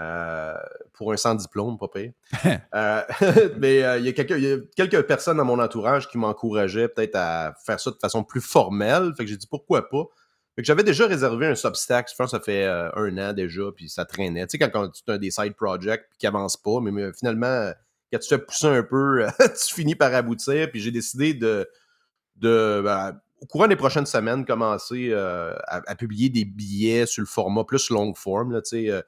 Euh, 0.00 0.54
pour 0.94 1.12
un 1.12 1.16
sans 1.16 1.34
diplôme, 1.34 1.78
pas 1.78 1.88
pire. 1.88 2.12
Euh, 2.74 3.02
mais 3.58 3.82
euh, 3.82 3.98
il 3.98 4.06
y, 4.06 4.08
a 4.08 4.12
quelques, 4.12 4.30
il 4.30 4.44
y 4.44 4.52
a 4.52 4.58
quelques 4.74 5.02
personnes 5.06 5.36
dans 5.36 5.44
mon 5.44 5.58
entourage 5.58 6.08
qui 6.08 6.16
m'encourageaient 6.16 6.88
peut-être 6.88 7.16
à 7.16 7.54
faire 7.66 7.78
ça 7.78 7.90
de 7.90 7.96
façon 7.96 8.24
plus 8.24 8.40
formelle. 8.40 9.12
Fait 9.16 9.24
que 9.24 9.30
j'ai 9.30 9.36
dit 9.36 9.46
pourquoi 9.46 9.88
pas. 9.88 10.04
J'avais 10.58 10.84
déjà 10.84 11.06
réservé 11.06 11.46
un 11.46 11.54
Substack, 11.54 12.10
je 12.10 12.14
pense 12.14 12.30
que 12.30 12.36
ça 12.36 12.42
fait 12.42 12.66
un 12.66 13.18
an 13.18 13.32
déjà, 13.32 13.62
puis 13.74 13.88
ça 13.88 14.04
traînait. 14.04 14.46
Tu 14.46 14.58
sais, 14.58 14.70
quand, 14.70 14.88
tu 14.90 15.10
as 15.10 15.18
des 15.18 15.30
side 15.30 15.54
projects 15.54 16.04
qui 16.18 16.26
avancent 16.26 16.58
pas, 16.58 16.80
mais, 16.80 17.12
finalement, 17.14 17.72
quand 18.12 18.18
tu 18.18 18.28
te 18.28 18.34
fais 18.34 18.38
pousser 18.38 18.66
un 18.66 18.82
peu, 18.82 19.26
tu 19.38 19.74
finis 19.74 19.94
par 19.94 20.14
aboutir. 20.14 20.70
Puis 20.70 20.80
j'ai 20.80 20.90
décidé 20.90 21.32
de, 21.32 21.66
de 22.36 22.82
ben, 22.84 23.18
au 23.40 23.46
courant 23.46 23.66
des 23.66 23.76
prochaines 23.76 24.04
semaines, 24.04 24.44
commencer 24.44 25.14
à, 25.14 25.82
à, 25.86 25.94
publier 25.94 26.28
des 26.28 26.44
billets 26.44 27.06
sur 27.06 27.22
le 27.22 27.26
format 27.26 27.64
plus 27.64 27.88
long 27.88 28.12
form. 28.12 28.52
Là, 28.52 28.60
tu 28.60 28.86
sais, 28.86 29.02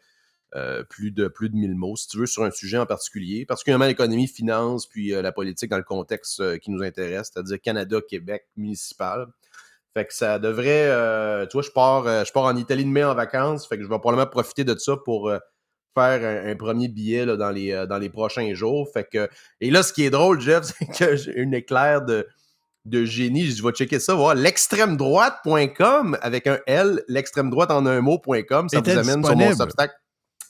euh, 0.57 0.84
plus, 0.84 1.11
de, 1.11 1.26
plus 1.26 1.51
de 1.51 1.57
1000 1.57 1.74
mots, 1.74 1.97
si 1.97 2.07
tu 2.07 2.16
veux, 2.16 2.26
sur 2.26 2.45
un 2.45 2.51
sujet 2.53 2.78
en 2.78 2.86
particulier, 2.86 3.45
particulièrement 3.45 3.86
l'économie, 3.86 4.28
finance, 4.28 4.86
puis 4.86 5.12
euh, 5.12 5.20
la 5.20 5.32
politique 5.32 5.68
dans 5.68 5.78
le 5.78 5.82
contexte 5.82 6.38
euh, 6.38 6.59
qui 6.59 6.70
nous 6.70 6.84
intéresse, 6.84 7.32
c'est-à-dire 7.32 7.61
Canada, 7.61 7.99
Québec, 8.09 8.47
municipal. 8.57 9.26
Fait 9.95 10.05
que 10.05 10.12
ça 10.12 10.38
devrait. 10.38 10.88
tu 11.49 11.53
vois, 11.53 11.62
je 11.62 11.70
pars, 11.70 12.24
je 12.24 12.32
pars 12.32 12.45
en 12.45 12.57
Italie 12.57 12.84
de 12.84 12.90
mai 12.90 13.05
en 13.05 13.14
vacances, 13.14 13.66
fait 13.66 13.76
que 13.76 13.84
je 13.84 13.88
vais 13.88 13.99
probablement 13.99 14.28
profiter 14.28 14.64
de 14.64 14.76
ça 14.76 14.97
pour 14.97 15.32
faire 15.97 16.47
un, 16.49 16.57
premier 16.57 16.88
billet 16.88 17.24
là, 17.24 17.36
dans, 17.36 17.51
les, 17.51 17.86
dans 17.88 17.99
les 17.99 18.11
prochains 18.11 18.53
jours. 18.55 18.88
Fait 18.92 19.05
que, 19.05 19.28
et 19.61 19.70
là, 19.70 19.84
ce 19.84 19.92
qui 19.92 20.05
est 20.05 20.11
drôle, 20.11 20.40
Jeff, 20.40 20.64
c'est 20.78 20.86
que 20.86 21.16
j'ai 21.16 21.38
une 21.38 21.55
éclair 21.55 22.03
de, 22.03 22.26
de 22.84 23.05
génie. 23.05 23.51
Je 23.51 23.62
vais 23.62 23.72
checker 23.72 23.99
ça, 23.99 24.14
voir 24.14 24.34
l'extrême 24.34 24.97
droite.com 24.97 26.18
avec 26.20 26.47
un 26.47 26.59
L, 26.66 27.03
l'extrême 27.09 27.51
droite 27.51 27.70
en 27.70 27.86
un 27.86 28.01
mot.com. 28.01 28.68
Ça 28.68 28.80
vous 28.80 28.90
amène 28.90 29.24
sur 29.24 29.36
mon 29.36 29.55
Substack. 29.55 29.92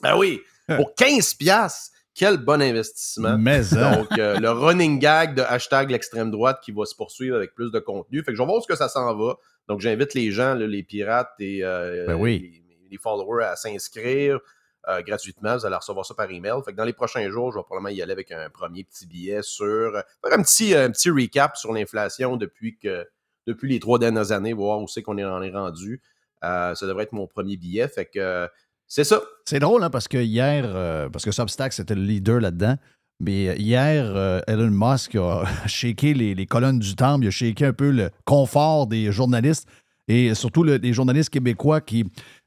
Ben 0.01 0.17
oui, 0.17 0.41
pour 0.75 0.93
15 0.95 1.35
piastres. 1.35 1.91
Quel 2.15 2.37
bon 2.37 2.61
investissement. 2.61 3.37
Mais 3.37 3.73
hein. 3.75 3.97
Donc, 3.97 4.17
euh, 4.17 4.39
le 4.39 4.49
running 4.49 4.99
gag 4.99 5.35
de 5.35 5.41
hashtag 5.41 5.91
l'extrême 5.91 6.31
droite 6.31 6.61
qui 6.63 6.71
va 6.71 6.85
se 6.85 6.95
poursuivre 6.95 7.35
avec 7.35 7.53
plus 7.53 7.71
de 7.71 7.79
contenu. 7.79 8.23
Fait 8.23 8.31
que 8.31 8.37
je 8.37 8.41
vais 8.41 8.47
voir 8.47 8.63
ce 8.63 8.67
que 8.67 8.75
ça 8.77 8.87
s'en 8.87 9.13
va. 9.13 9.35
Donc, 9.67 9.81
j'invite 9.81 10.13
les 10.13 10.31
gens, 10.31 10.55
les 10.55 10.81
pirates 10.81 11.33
et 11.39 11.59
euh, 11.63 12.05
ben 12.07 12.23
les, 12.23 12.97
followers 12.97 13.43
à 13.43 13.57
s'inscrire 13.57 14.39
euh, 14.87 15.01
gratuitement. 15.01 15.57
Vous 15.57 15.65
allez 15.65 15.75
recevoir 15.75 16.05
ça 16.05 16.13
par 16.13 16.31
email. 16.31 16.53
Fait 16.63 16.71
que 16.71 16.77
dans 16.77 16.85
les 16.85 16.93
prochains 16.93 17.29
jours, 17.29 17.51
je 17.51 17.57
vais 17.57 17.63
probablement 17.63 17.89
y 17.89 18.01
aller 18.01 18.13
avec 18.13 18.31
un 18.31 18.49
premier 18.49 18.85
petit 18.85 19.05
billet 19.05 19.41
sur. 19.41 19.91
faire 19.91 20.39
un 20.39 20.41
petit, 20.41 20.73
un 20.73 20.91
petit 20.91 21.09
recap 21.09 21.57
sur 21.57 21.73
l'inflation 21.73 22.37
depuis 22.37 22.77
que 22.77 23.05
depuis 23.45 23.69
les 23.69 23.81
trois 23.81 23.99
dernières 23.99 24.31
années, 24.31 24.53
voir 24.53 24.79
où 24.79 24.87
c'est 24.87 25.01
qu'on 25.01 25.17
est, 25.17 25.25
en 25.25 25.41
est 25.41 25.51
rendu. 25.51 26.01
ça 26.41 26.73
devrait 26.83 27.03
être 27.03 27.11
mon 27.11 27.27
premier 27.27 27.57
billet. 27.57 27.89
Fait 27.89 28.05
que 28.05 28.47
c'est 28.87 29.03
ça. 29.03 29.21
C'est 29.45 29.59
drôle, 29.59 29.83
hein, 29.83 29.89
parce 29.89 30.07
que 30.07 30.17
hier, 30.17 30.63
euh, 30.67 31.09
parce 31.09 31.25
que 31.25 31.31
Substack, 31.31 31.73
c'était 31.73 31.95
le 31.95 32.03
leader 32.03 32.39
là-dedans. 32.39 32.75
Mais 33.19 33.55
hier, 33.57 34.11
euh, 34.15 34.41
Elon 34.47 34.71
Musk 34.71 35.15
a 35.15 35.45
shaké 35.67 36.13
les, 36.13 36.45
colonnes 36.45 36.79
du 36.79 36.95
temple, 36.95 37.25
il 37.25 37.27
a 37.29 37.31
shaké 37.31 37.65
un 37.65 37.73
peu 37.73 37.91
le 37.91 38.09
confort 38.25 38.87
des 38.87 39.11
journalistes 39.11 39.67
et 40.07 40.35
surtout 40.35 40.63
les 40.63 40.93
journalistes 40.93 41.29
québécois 41.29 41.81
qui 41.81 42.05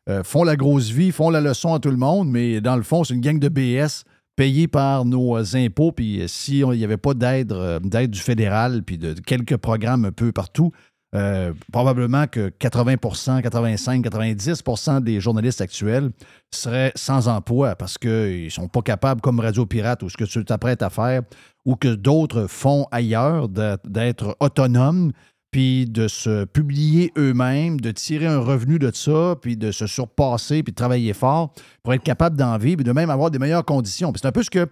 euh, 0.08 0.22
font 0.22 0.44
la 0.44 0.56
grosse 0.56 0.90
vie, 0.90 1.10
font 1.10 1.30
la 1.30 1.40
leçon 1.40 1.74
à 1.74 1.80
tout 1.80 1.90
le 1.90 1.96
monde, 1.96 2.30
mais 2.30 2.60
dans 2.60 2.76
le 2.76 2.82
fond, 2.82 3.02
c'est 3.02 3.14
une 3.14 3.20
gang 3.20 3.38
de 3.38 3.48
BS 3.48 4.04
payés 4.36 4.68
par 4.68 5.04
nos 5.04 5.56
impôts. 5.56 5.90
Puis 5.90 6.22
s'il 6.28 6.68
n'y 6.68 6.84
avait 6.84 6.98
pas 6.98 7.14
d'aide, 7.14 7.52
d'aide 7.82 8.10
du 8.10 8.20
fédéral, 8.20 8.82
puis 8.84 8.98
de 8.98 9.14
quelques 9.14 9.56
programmes 9.56 10.04
un 10.04 10.12
peu 10.12 10.30
partout, 10.32 10.70
euh, 11.14 11.54
probablement 11.72 12.26
que 12.26 12.50
80% 12.50 13.40
85 13.40 14.04
90% 14.04 15.02
des 15.02 15.20
journalistes 15.20 15.62
actuels 15.62 16.10
seraient 16.50 16.92
sans 16.96 17.28
emploi 17.28 17.76
parce 17.76 17.96
qu'ils 17.96 18.44
ne 18.44 18.50
sont 18.50 18.68
pas 18.68 18.82
capables, 18.82 19.22
comme 19.22 19.40
Radio 19.40 19.64
Pirate 19.64 20.02
ou 20.02 20.10
ce 20.10 20.18
que 20.18 20.24
tu 20.24 20.44
t'apprêtes 20.44 20.82
à 20.82 20.90
faire, 20.90 21.22
ou 21.64 21.76
que 21.76 21.94
d'autres 21.94 22.46
font 22.46 22.86
ailleurs, 22.90 23.48
d'être 23.48 24.36
autonomes, 24.40 25.12
puis 25.50 25.86
de 25.86 26.08
se 26.08 26.44
publier 26.44 27.10
eux-mêmes, 27.16 27.80
de 27.80 27.90
tirer 27.90 28.26
un 28.26 28.38
revenu 28.38 28.78
de 28.78 28.90
ça, 28.92 29.34
puis 29.40 29.56
de 29.56 29.70
se 29.70 29.86
surpasser, 29.86 30.62
puis 30.62 30.72
de 30.72 30.76
travailler 30.76 31.14
fort 31.14 31.54
pour 31.82 31.94
être 31.94 32.02
capable 32.02 32.36
d'en 32.36 32.58
vivre 32.58 32.82
et 32.82 32.84
de 32.84 32.92
même 32.92 33.08
avoir 33.08 33.30
des 33.30 33.38
meilleures 33.38 33.64
conditions. 33.64 34.12
C'est 34.14 34.26
un 34.26 34.32
peu 34.32 34.42
ce 34.42 34.50
que 34.50 34.68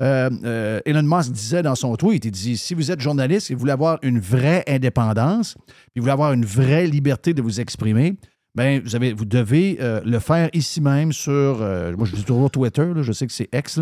euh, 0.00 0.30
euh, 0.44 0.80
Elon 0.84 1.02
Musk 1.02 1.32
disait 1.32 1.62
dans 1.62 1.74
son 1.74 1.96
tweet, 1.96 2.24
il 2.24 2.30
dit, 2.30 2.56
si 2.56 2.74
vous 2.74 2.90
êtes 2.90 3.00
journaliste 3.00 3.50
et 3.50 3.54
vous 3.54 3.60
voulez 3.60 3.72
avoir 3.72 3.98
une 4.02 4.20
vraie 4.20 4.62
indépendance, 4.68 5.54
puis 5.66 5.96
vous 5.96 6.02
voulez 6.02 6.12
avoir 6.12 6.32
une 6.32 6.44
vraie 6.44 6.86
liberté 6.86 7.34
de 7.34 7.42
vous 7.42 7.60
exprimer, 7.60 8.16
ben, 8.54 8.80
vous, 8.82 8.94
avez, 8.94 9.12
vous 9.12 9.24
devez 9.24 9.78
euh, 9.80 10.00
le 10.04 10.18
faire 10.20 10.50
ici 10.52 10.80
même 10.80 11.12
sur, 11.12 11.58
moi 11.58 12.06
je 12.06 12.14
dis 12.14 12.24
toujours 12.24 12.50
Twitter, 12.50 12.92
je 13.02 13.12
sais 13.12 13.26
que 13.26 13.32
c'est 13.32 13.48
X, 13.52 13.80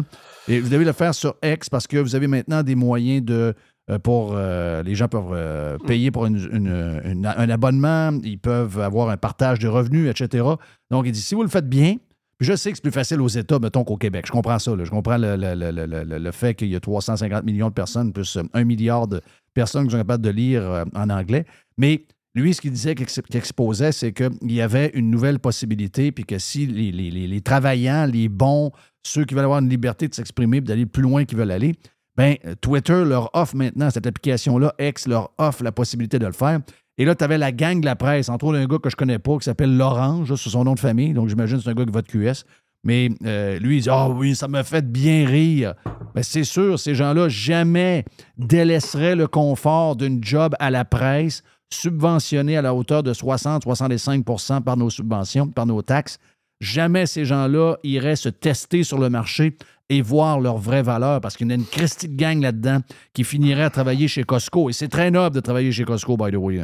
et 0.48 0.60
vous 0.60 0.68
devez 0.68 0.84
le 0.84 0.92
faire 0.92 1.14
sur 1.14 1.36
X 1.42 1.68
parce 1.68 1.86
que 1.86 1.98
vous 1.98 2.14
avez 2.14 2.26
maintenant 2.26 2.62
des 2.62 2.74
moyens 2.74 3.24
de, 3.24 3.54
pour, 4.02 4.36
les 4.36 4.94
gens 4.94 5.08
peuvent 5.08 5.78
payer 5.86 6.10
pour 6.10 6.26
un 6.26 7.50
abonnement, 7.50 8.18
ils 8.22 8.38
peuvent 8.38 8.80
avoir 8.80 9.10
un 9.10 9.16
partage 9.16 9.58
de 9.58 9.68
revenus, 9.68 10.10
etc. 10.10 10.44
Donc 10.90 11.06
il 11.06 11.12
dit, 11.12 11.20
si 11.20 11.34
vous 11.34 11.42
le 11.42 11.48
faites 11.48 11.68
bien, 11.68 11.96
je 12.40 12.54
sais 12.54 12.70
que 12.70 12.76
c'est 12.76 12.82
plus 12.82 12.92
facile 12.92 13.20
aux 13.20 13.28
États, 13.28 13.58
mettons, 13.58 13.84
qu'au 13.84 13.96
Québec. 13.96 14.26
Je 14.26 14.32
comprends 14.32 14.58
ça. 14.58 14.72
Je 14.78 14.90
comprends 14.90 15.16
le, 15.18 16.30
fait 16.32 16.54
qu'il 16.54 16.68
y 16.68 16.76
a 16.76 16.80
350 16.80 17.44
millions 17.44 17.68
de 17.68 17.74
personnes, 17.74 18.12
plus 18.12 18.38
un 18.52 18.64
milliard 18.64 19.08
de 19.08 19.22
personnes 19.54 19.86
qui 19.86 19.92
sont 19.92 19.98
capables 19.98 20.24
de 20.24 20.30
lire 20.30 20.62
euh, 20.62 20.84
en 20.94 21.08
anglais. 21.08 21.46
Mais 21.78 22.04
lui, 22.34 22.52
ce 22.52 22.60
qu'il 22.60 22.72
disait, 22.72 22.94
qu'il 22.94 23.06
exposait, 23.36 23.92
c'est 23.92 24.12
qu'il 24.12 24.52
y 24.52 24.60
avait 24.60 24.90
une 24.92 25.10
nouvelle 25.10 25.38
possibilité, 25.38 26.12
puis 26.12 26.24
que 26.24 26.38
si 26.38 26.66
les, 26.66 27.40
travaillants, 27.40 28.04
les 28.04 28.28
bons, 28.28 28.70
ceux 29.02 29.24
qui 29.24 29.34
veulent 29.34 29.44
avoir 29.44 29.60
une 29.60 29.70
liberté 29.70 30.06
de 30.06 30.14
s'exprimer, 30.14 30.60
d'aller 30.60 30.84
plus 30.84 31.02
loin 31.02 31.24
qu'ils 31.24 31.38
veulent 31.38 31.50
aller, 31.50 31.74
ben 32.14 32.36
Twitter 32.60 33.04
leur 33.06 33.30
offre 33.34 33.56
maintenant, 33.56 33.88
cette 33.90 34.06
application-là, 34.06 34.74
X 34.78 35.06
leur 35.06 35.32
offre 35.38 35.62
la 35.62 35.72
possibilité 35.72 36.18
de 36.18 36.26
le 36.26 36.32
faire. 36.32 36.60
Et 36.98 37.04
là, 37.04 37.14
tu 37.14 37.24
avais 37.24 37.36
la 37.38 37.52
gang 37.52 37.80
de 37.80 37.84
la 37.84 37.96
presse, 37.96 38.28
entre 38.28 38.46
autres 38.46 38.58
un 38.58 38.66
gars 38.66 38.78
que 38.78 38.88
je 38.88 38.96
connais 38.96 39.18
pas, 39.18 39.36
qui 39.36 39.44
s'appelle 39.44 39.76
Lorange, 39.76 40.34
c'est 40.34 40.50
son 40.50 40.64
nom 40.64 40.74
de 40.74 40.80
famille, 40.80 41.12
donc 41.12 41.28
j'imagine 41.28 41.58
que 41.58 41.64
c'est 41.64 41.70
un 41.70 41.74
gars 41.74 41.84
qui 41.84 41.92
vote 41.92 42.06
QS. 42.06 42.44
Mais 42.84 43.10
euh, 43.24 43.58
lui, 43.58 43.78
il 43.78 43.82
dit 43.82 43.90
Ah 43.90 44.08
oui, 44.08 44.36
ça 44.36 44.48
m'a 44.48 44.62
fait 44.62 44.90
bien 44.90 45.26
rire. 45.26 45.74
Mais 46.14 46.22
c'est 46.22 46.44
sûr, 46.44 46.78
ces 46.78 46.94
gens-là 46.94 47.28
jamais 47.28 48.04
délaisseraient 48.38 49.16
le 49.16 49.26
confort 49.26 49.96
d'une 49.96 50.22
job 50.22 50.54
à 50.60 50.70
la 50.70 50.84
presse, 50.84 51.42
subventionnée 51.68 52.56
à 52.56 52.62
la 52.62 52.74
hauteur 52.74 53.02
de 53.02 53.12
60-65% 53.12 54.62
par 54.62 54.76
nos 54.76 54.88
subventions, 54.88 55.48
par 55.48 55.66
nos 55.66 55.82
taxes. 55.82 56.18
Jamais 56.60 57.06
ces 57.06 57.24
gens-là 57.24 57.76
iraient 57.82 58.16
se 58.16 58.30
tester 58.30 58.82
sur 58.82 58.98
le 58.98 59.10
marché 59.10 59.56
et 59.90 60.00
voir 60.00 60.40
leur 60.40 60.56
vraie 60.56 60.82
valeur 60.82 61.20
parce 61.20 61.36
qu'il 61.36 61.48
y 61.48 61.52
a 61.52 61.54
une 61.54 61.66
Christie 61.66 62.08
de 62.08 62.16
gang 62.16 62.40
là-dedans 62.40 62.78
qui 63.12 63.24
finirait 63.24 63.64
à 63.64 63.70
travailler 63.70 64.08
chez 64.08 64.24
Costco. 64.24 64.70
Et 64.70 64.72
c'est 64.72 64.88
très 64.88 65.10
noble 65.10 65.34
de 65.34 65.40
travailler 65.40 65.72
chez 65.72 65.84
Costco, 65.84 66.16
by 66.16 66.30
the 66.30 66.36
way. 66.36 66.62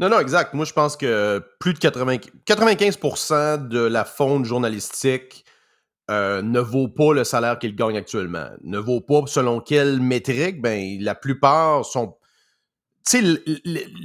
Non, 0.00 0.08
non, 0.08 0.18
exact. 0.18 0.54
Moi, 0.54 0.64
je 0.64 0.72
pense 0.72 0.96
que 0.96 1.42
plus 1.58 1.74
de 1.74 1.78
80, 1.78 2.16
95% 2.46 3.68
de 3.68 3.80
la 3.80 4.04
fonte 4.04 4.44
journalistique 4.44 5.44
euh, 6.10 6.42
ne 6.42 6.60
vaut 6.60 6.88
pas 6.88 7.14
le 7.14 7.24
salaire 7.24 7.58
qu'il 7.58 7.76
gagne 7.76 7.96
actuellement. 7.96 8.48
Ne 8.62 8.78
vaut 8.78 9.00
pas 9.00 9.22
selon 9.26 9.60
quelle 9.60 10.00
métrique. 10.00 10.60
Ben, 10.60 10.98
la 11.00 11.14
plupart 11.14 11.84
sont. 11.84 12.16
Tu 13.08 13.22
sais, 13.22 13.42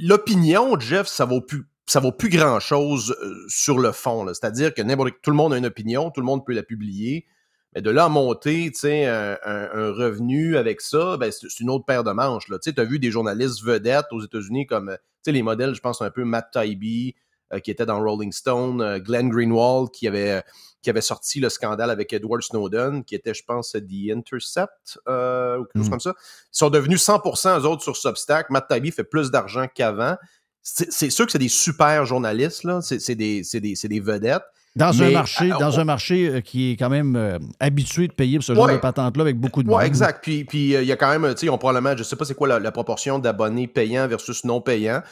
l'opinion, 0.00 0.78
Jeff, 0.78 1.06
ça 1.06 1.24
vaut. 1.24 1.44
Ça 1.86 2.00
vaut 2.00 2.12
plus 2.12 2.28
grand-chose 2.28 3.16
euh, 3.22 3.34
sur 3.48 3.78
le 3.78 3.92
fond. 3.92 4.26
C'est-à-dire 4.28 4.74
que 4.74 4.82
tout 5.22 5.30
le 5.30 5.36
monde 5.36 5.54
a 5.54 5.56
une 5.56 5.66
opinion, 5.66 6.10
tout 6.10 6.20
le 6.20 6.26
monde 6.26 6.44
peut 6.44 6.52
la 6.52 6.62
publier. 6.62 7.26
Mais 7.74 7.82
de 7.82 7.90
là 7.90 8.04
à 8.04 8.08
monter 8.08 8.70
un, 8.84 9.38
un, 9.44 9.92
revenu 9.92 10.56
avec 10.56 10.80
ça, 10.80 11.16
ben, 11.16 11.30
c'est 11.32 11.60
une 11.60 11.70
autre 11.70 11.84
paire 11.86 12.04
de 12.04 12.12
manches. 12.12 12.46
Tu 12.62 12.72
as 12.76 12.84
vu 12.84 12.98
des 12.98 13.10
journalistes 13.10 13.62
vedettes 13.62 14.06
aux 14.10 14.22
États-Unis 14.22 14.66
comme 14.66 14.96
les 15.32 15.42
modèles, 15.42 15.74
je 15.74 15.80
pense 15.80 16.02
un 16.02 16.10
peu 16.10 16.24
Matt 16.24 16.50
Taibbi, 16.52 17.14
euh, 17.52 17.60
qui 17.60 17.70
était 17.70 17.86
dans 17.86 17.98
Rolling 18.02 18.30
Stone, 18.32 18.82
euh, 18.82 18.98
Glenn 18.98 19.30
Greenwald, 19.30 19.90
qui 19.90 20.06
avait, 20.06 20.42
qui 20.82 20.90
avait 20.90 21.00
sorti 21.00 21.40
le 21.40 21.48
scandale 21.48 21.90
avec 21.90 22.12
Edward 22.12 22.42
Snowden, 22.42 23.04
qui 23.04 23.14
était, 23.14 23.32
je 23.32 23.42
pense, 23.42 23.72
The 23.72 24.10
Intercept, 24.14 24.98
euh, 25.08 25.58
ou 25.58 25.64
quelque 25.64 25.78
chose 25.78 25.86
hmm. 25.86 25.90
comme 25.90 26.00
ça. 26.00 26.14
Ils 26.18 26.58
sont 26.58 26.70
devenus 26.70 27.02
100% 27.02 27.60
eux 27.60 27.64
autres 27.66 27.82
sur 27.82 27.96
Substack. 27.96 28.50
Matt 28.50 28.68
Taibbi 28.68 28.90
fait 28.90 29.04
plus 29.04 29.30
d'argent 29.30 29.66
qu'avant. 29.74 30.16
C'est 30.62 31.08
sûr 31.08 31.24
que 31.24 31.32
c'est 31.32 31.38
des 31.38 31.48
super 31.48 32.04
journalistes, 32.04 32.64
là. 32.64 32.80
C'est 32.82 33.14
des, 33.14 33.42
des, 33.54 33.74
des 33.82 34.00
vedettes. 34.00 34.42
Dans 34.76 35.02
un 35.02 35.10
marché, 35.10 35.48
dans 35.48 35.80
un 35.80 35.84
marché 35.84 36.28
euh, 36.28 36.40
qui 36.40 36.70
est 36.70 36.76
quand 36.76 36.88
même 36.88 37.16
euh, 37.16 37.38
habitué 37.58 38.06
de 38.06 38.12
payer 38.12 38.38
pour 38.38 38.44
ce 38.44 38.54
genre 38.54 38.68
de 38.68 38.76
patente-là 38.76 39.22
avec 39.22 39.36
beaucoup 39.36 39.62
de 39.62 39.68
monde. 39.68 39.78
Oui, 39.78 39.84
exact. 39.84 40.22
Puis, 40.22 40.44
puis 40.44 40.76
euh, 40.76 40.82
il 40.82 40.88
y 40.88 40.92
a 40.92 40.96
quand 40.96 41.10
même, 41.10 41.34
tu 41.34 41.46
sais, 41.46 41.48
on 41.48 41.58
probablement, 41.58 41.94
je 41.94 41.98
ne 41.98 42.04
sais 42.04 42.16
pas 42.16 42.24
c'est 42.24 42.34
quoi 42.34 42.60
la, 42.60 42.72
proportion 42.72 43.18
d'abonnés 43.18 43.66
payants 43.66 44.06
versus 44.06 44.44
non 44.44 44.60
payants, 44.60 45.02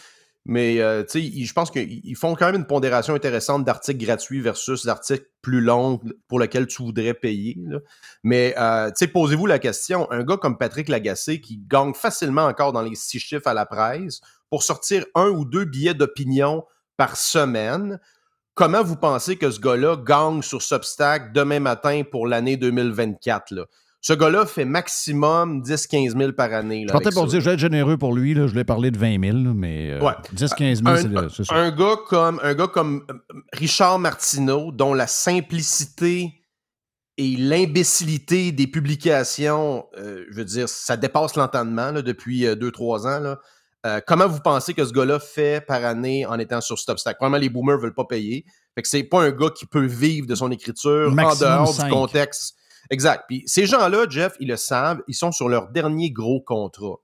mais 0.45 0.77
tu 1.11 1.21
sais, 1.21 1.45
je 1.45 1.53
pense 1.53 1.73
qu'ils 1.73 2.17
font 2.17 2.37
quand 2.37 2.47
même 2.47 2.55
une 2.55 2.67
pondération 2.67 3.15
intéressante 3.15 3.65
d'articles 3.65 4.05
gratuits 4.05 4.41
versus 4.41 4.87
d'articles 4.87 5.27
plus 5.43 5.61
longs 5.61 6.01
pour 6.29 6.39
lesquels 6.39 6.69
tu 6.69 6.85
voudrais 6.85 7.15
payer. 7.15 7.59
Mais, 8.23 8.55
tu 8.57 8.93
sais, 8.95 9.07
posez-vous 9.09 9.47
la 9.47 9.59
question, 9.59 10.09
un 10.13 10.23
gars 10.23 10.37
comme 10.37 10.57
Patrick 10.59 10.89
Lagacé 10.89 11.41
qui 11.41 11.61
gagne 11.67 11.95
facilement 11.95 12.45
encore 12.45 12.73
dans 12.73 12.83
les 12.83 12.95
six 12.95 13.19
chiffres 13.19 13.49
à 13.49 13.55
la 13.55 13.67
presse 13.67 14.21
pour 14.49 14.63
sortir 14.63 15.05
un 15.17 15.29
ou 15.29 15.45
deux 15.45 15.65
billets 15.65 15.95
d'opinion 15.95 16.65
par 16.97 17.17
semaine, 17.17 17.99
comment 18.57 18.83
vous 18.83 18.97
pensez 18.97 19.37
que 19.37 19.49
ce 19.51 19.61
gars-là 19.61 19.97
gagne 19.97 20.43
sur 20.43 20.61
Substack 20.61 21.33
demain 21.33 21.61
matin 21.61 22.03
pour 22.11 22.27
l'année 22.27 22.57
2024? 22.57 23.53
Là? 23.53 23.67
Ce 24.01 24.13
gars-là 24.13 24.47
fait 24.47 24.65
maximum 24.65 25.63
10-15 25.63 26.19
000 26.19 26.33
par 26.33 26.53
année. 26.53 26.85
je 26.89 26.93
partais 26.93 27.11
pour 27.11 27.27
dire, 27.27 27.41
je 27.41 27.45
vais 27.45 27.55
être 27.55 27.61
généreux 27.61 27.97
pour 27.97 28.15
lui. 28.15 28.35
Là, 28.35 28.47
je 28.47 28.55
l'ai 28.55 28.65
parlé 28.65 28.91
de 28.91 28.99
20 28.99 29.21
000, 29.21 29.55
mais 29.55 29.93
euh, 29.93 30.11
10-15 30.35 31.09
000, 31.09 31.29
c'est 31.29 31.45
ça. 31.45 31.55
Un 31.55 31.71
gars, 31.71 31.97
comme, 32.09 32.41
un 32.43 32.55
gars 32.55 32.69
comme 32.69 33.05
euh, 33.11 33.15
Richard 33.53 33.99
Martineau, 33.99 34.73
dont 34.73 34.95
la 34.95 35.07
simplicité 35.07 36.41
et 37.19 37.37
l'imbécilité 37.37 38.53
des 38.53 38.67
publications, 38.67 39.87
euh, 39.99 40.25
je 40.31 40.37
veux 40.37 40.45
dire, 40.45 40.69
ça 40.69 40.97
dépasse 40.97 41.37
l'entendement 41.37 41.93
depuis 41.93 42.45
2-3 42.45 43.07
ans. 43.07 43.21
Là. 43.21 43.41
Comment 44.07 44.29
vous 44.29 44.41
pensez 44.41 44.75
que 44.75 44.85
ce 44.85 44.93
gars-là 44.93 45.19
fait 45.19 45.65
par 45.65 45.85
année 45.85 46.27
en 46.27 46.39
étant 46.39 46.61
sur 46.61 46.79
Stopstack? 46.79 47.17
Probablement, 47.17 47.41
les 47.41 47.49
boomers 47.49 47.77
ne 47.77 47.83
veulent 47.83 47.95
pas 47.95 48.05
payer. 48.05 48.45
Fait 48.75 48.83
que 48.83 48.89
c'est 48.89 49.05
pas 49.05 49.23
un 49.23 49.31
gars 49.31 49.51
qui 49.51 49.67
peut 49.67 49.87
vivre 49.87 50.27
de 50.27 50.35
son 50.35 50.51
écriture 50.51 51.13
en 51.13 51.35
dehors 51.35 51.75
du 51.75 51.91
contexte 51.91 52.57
Exact. 52.91 53.25
Puis 53.29 53.43
ces 53.47 53.67
gens-là, 53.67 54.07
Jeff, 54.09 54.37
ils 54.41 54.49
le 54.49 54.57
savent, 54.57 55.03
ils 55.09 55.15
sont 55.15 55.33
sur 55.33 55.49
leur 55.49 55.69
dernier 55.69 56.11
gros 56.11 56.41
contrat. 56.41 56.97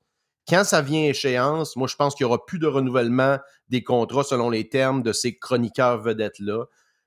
Quand 0.49 0.65
ça 0.65 0.83
vient 0.83 1.05
échéance, 1.05 1.77
moi, 1.77 1.87
je 1.89 1.97
pense 1.97 2.15
qu'il 2.15 2.27
n'y 2.27 2.33
aura 2.33 2.45
plus 2.45 2.59
de 2.59 2.67
renouvellement 2.67 3.39
des 3.69 3.83
contrats 3.83 4.25
selon 4.25 4.51
les 4.51 4.69
termes 4.69 5.03
de 5.03 5.13
ces 5.13 5.39
chroniqueurs 5.39 6.01
vedettes-là. 6.01 6.65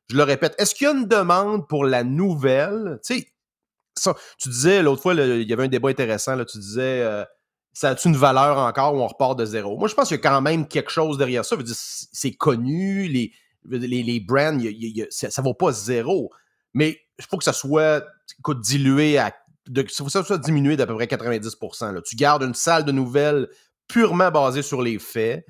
Je 0.09 0.15
le 0.15 0.23
répète, 0.23 0.55
est-ce 0.57 0.75
qu'il 0.75 0.85
y 0.85 0.89
a 0.89 0.93
une 0.93 1.07
demande 1.07 1.67
pour 1.67 1.83
la 1.85 2.03
nouvelle? 2.03 2.99
Tu 3.05 3.19
sais, 3.19 4.13
tu 4.37 4.49
disais 4.49 4.83
l'autre 4.83 5.01
fois, 5.01 5.13
il 5.13 5.43
y 5.43 5.53
avait 5.53 5.63
un 5.63 5.67
débat 5.67 5.89
intéressant, 5.89 6.35
là, 6.35 6.45
tu 6.45 6.59
disais, 6.59 7.01
euh, 7.01 7.25
ça 7.75 7.89
a-tu 7.89 8.07
une 8.07 8.15
valeur 8.15 8.57
encore 8.57 8.95
ou 8.95 9.01
on 9.01 9.07
repart 9.07 9.37
de 9.37 9.45
zéro? 9.45 9.77
Moi, 9.77 9.89
je 9.89 9.93
pense 9.93 10.07
qu'il 10.07 10.15
y 10.15 10.19
a 10.19 10.23
quand 10.23 10.41
même 10.41 10.65
quelque 10.65 10.89
chose 10.89 11.17
derrière 11.17 11.43
ça. 11.43 11.57
C'est 11.67 12.31
connu, 12.31 13.09
les, 13.09 13.33
les, 13.69 14.01
les 14.01 14.19
brands, 14.21 14.57
ça 15.09 15.27
ne 15.27 15.43
vaut 15.43 15.53
pas 15.53 15.73
zéro. 15.73 16.31
Mais 16.73 16.97
il 17.19 17.25
faut 17.25 17.37
que 17.37 17.43
ça 17.43 17.53
soit 17.53 18.05
dilué 18.63 19.17
à. 19.17 19.33
De, 19.67 19.85
faut 19.91 20.05
que 20.05 20.11
ça 20.11 20.23
soit 20.23 20.37
diminué 20.37 20.77
d'à 20.77 20.87
peu 20.87 20.95
près 20.95 21.07
90 21.07 21.57
là. 21.81 22.01
Tu 22.01 22.15
gardes 22.15 22.43
une 22.43 22.53
salle 22.53 22.85
de 22.85 22.91
nouvelles 22.93 23.49
purement 23.87 24.31
basée 24.31 24.61
sur 24.61 24.81
les 24.81 24.97
faits. 24.97 25.45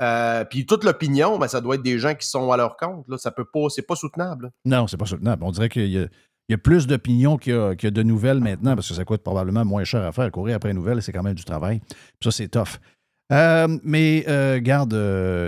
Euh, 0.00 0.44
puis 0.44 0.66
toute 0.66 0.84
l'opinion, 0.84 1.38
ben, 1.38 1.48
ça 1.48 1.60
doit 1.60 1.74
être 1.74 1.82
des 1.82 1.98
gens 1.98 2.14
qui 2.14 2.26
sont 2.26 2.50
à 2.52 2.56
leur 2.56 2.76
compte. 2.76 3.06
Là. 3.08 3.18
Ça 3.18 3.30
peut 3.30 3.44
pas, 3.44 3.68
c'est 3.68 3.82
pas 3.82 3.96
soutenable. 3.96 4.50
Non, 4.64 4.86
c'est 4.86 4.96
pas 4.96 5.06
soutenable. 5.06 5.44
On 5.44 5.50
dirait 5.50 5.68
qu'il 5.68 5.90
y 5.90 5.98
a, 5.98 6.06
plus 6.54 6.86
d'opinions 6.86 7.36
qu'il 7.36 7.54
y, 7.54 7.86
a 7.86 7.90
de 7.90 8.02
nouvelles 8.02 8.40
maintenant 8.40 8.74
parce 8.76 8.88
que 8.88 8.94
ça 8.94 9.04
coûte 9.04 9.22
probablement 9.22 9.64
moins 9.64 9.84
cher 9.84 10.04
à 10.04 10.12
faire. 10.12 10.30
Courir 10.30 10.56
après 10.56 10.70
une 10.70 10.76
nouvelle, 10.76 11.02
c'est 11.02 11.12
quand 11.12 11.24
même 11.24 11.34
du 11.34 11.44
travail. 11.44 11.80
ça, 12.22 12.30
c'est 12.30 12.48
tough. 12.48 12.78
Euh, 13.32 13.66
mais 13.82 14.24
euh, 14.28 14.60
garde, 14.60 14.92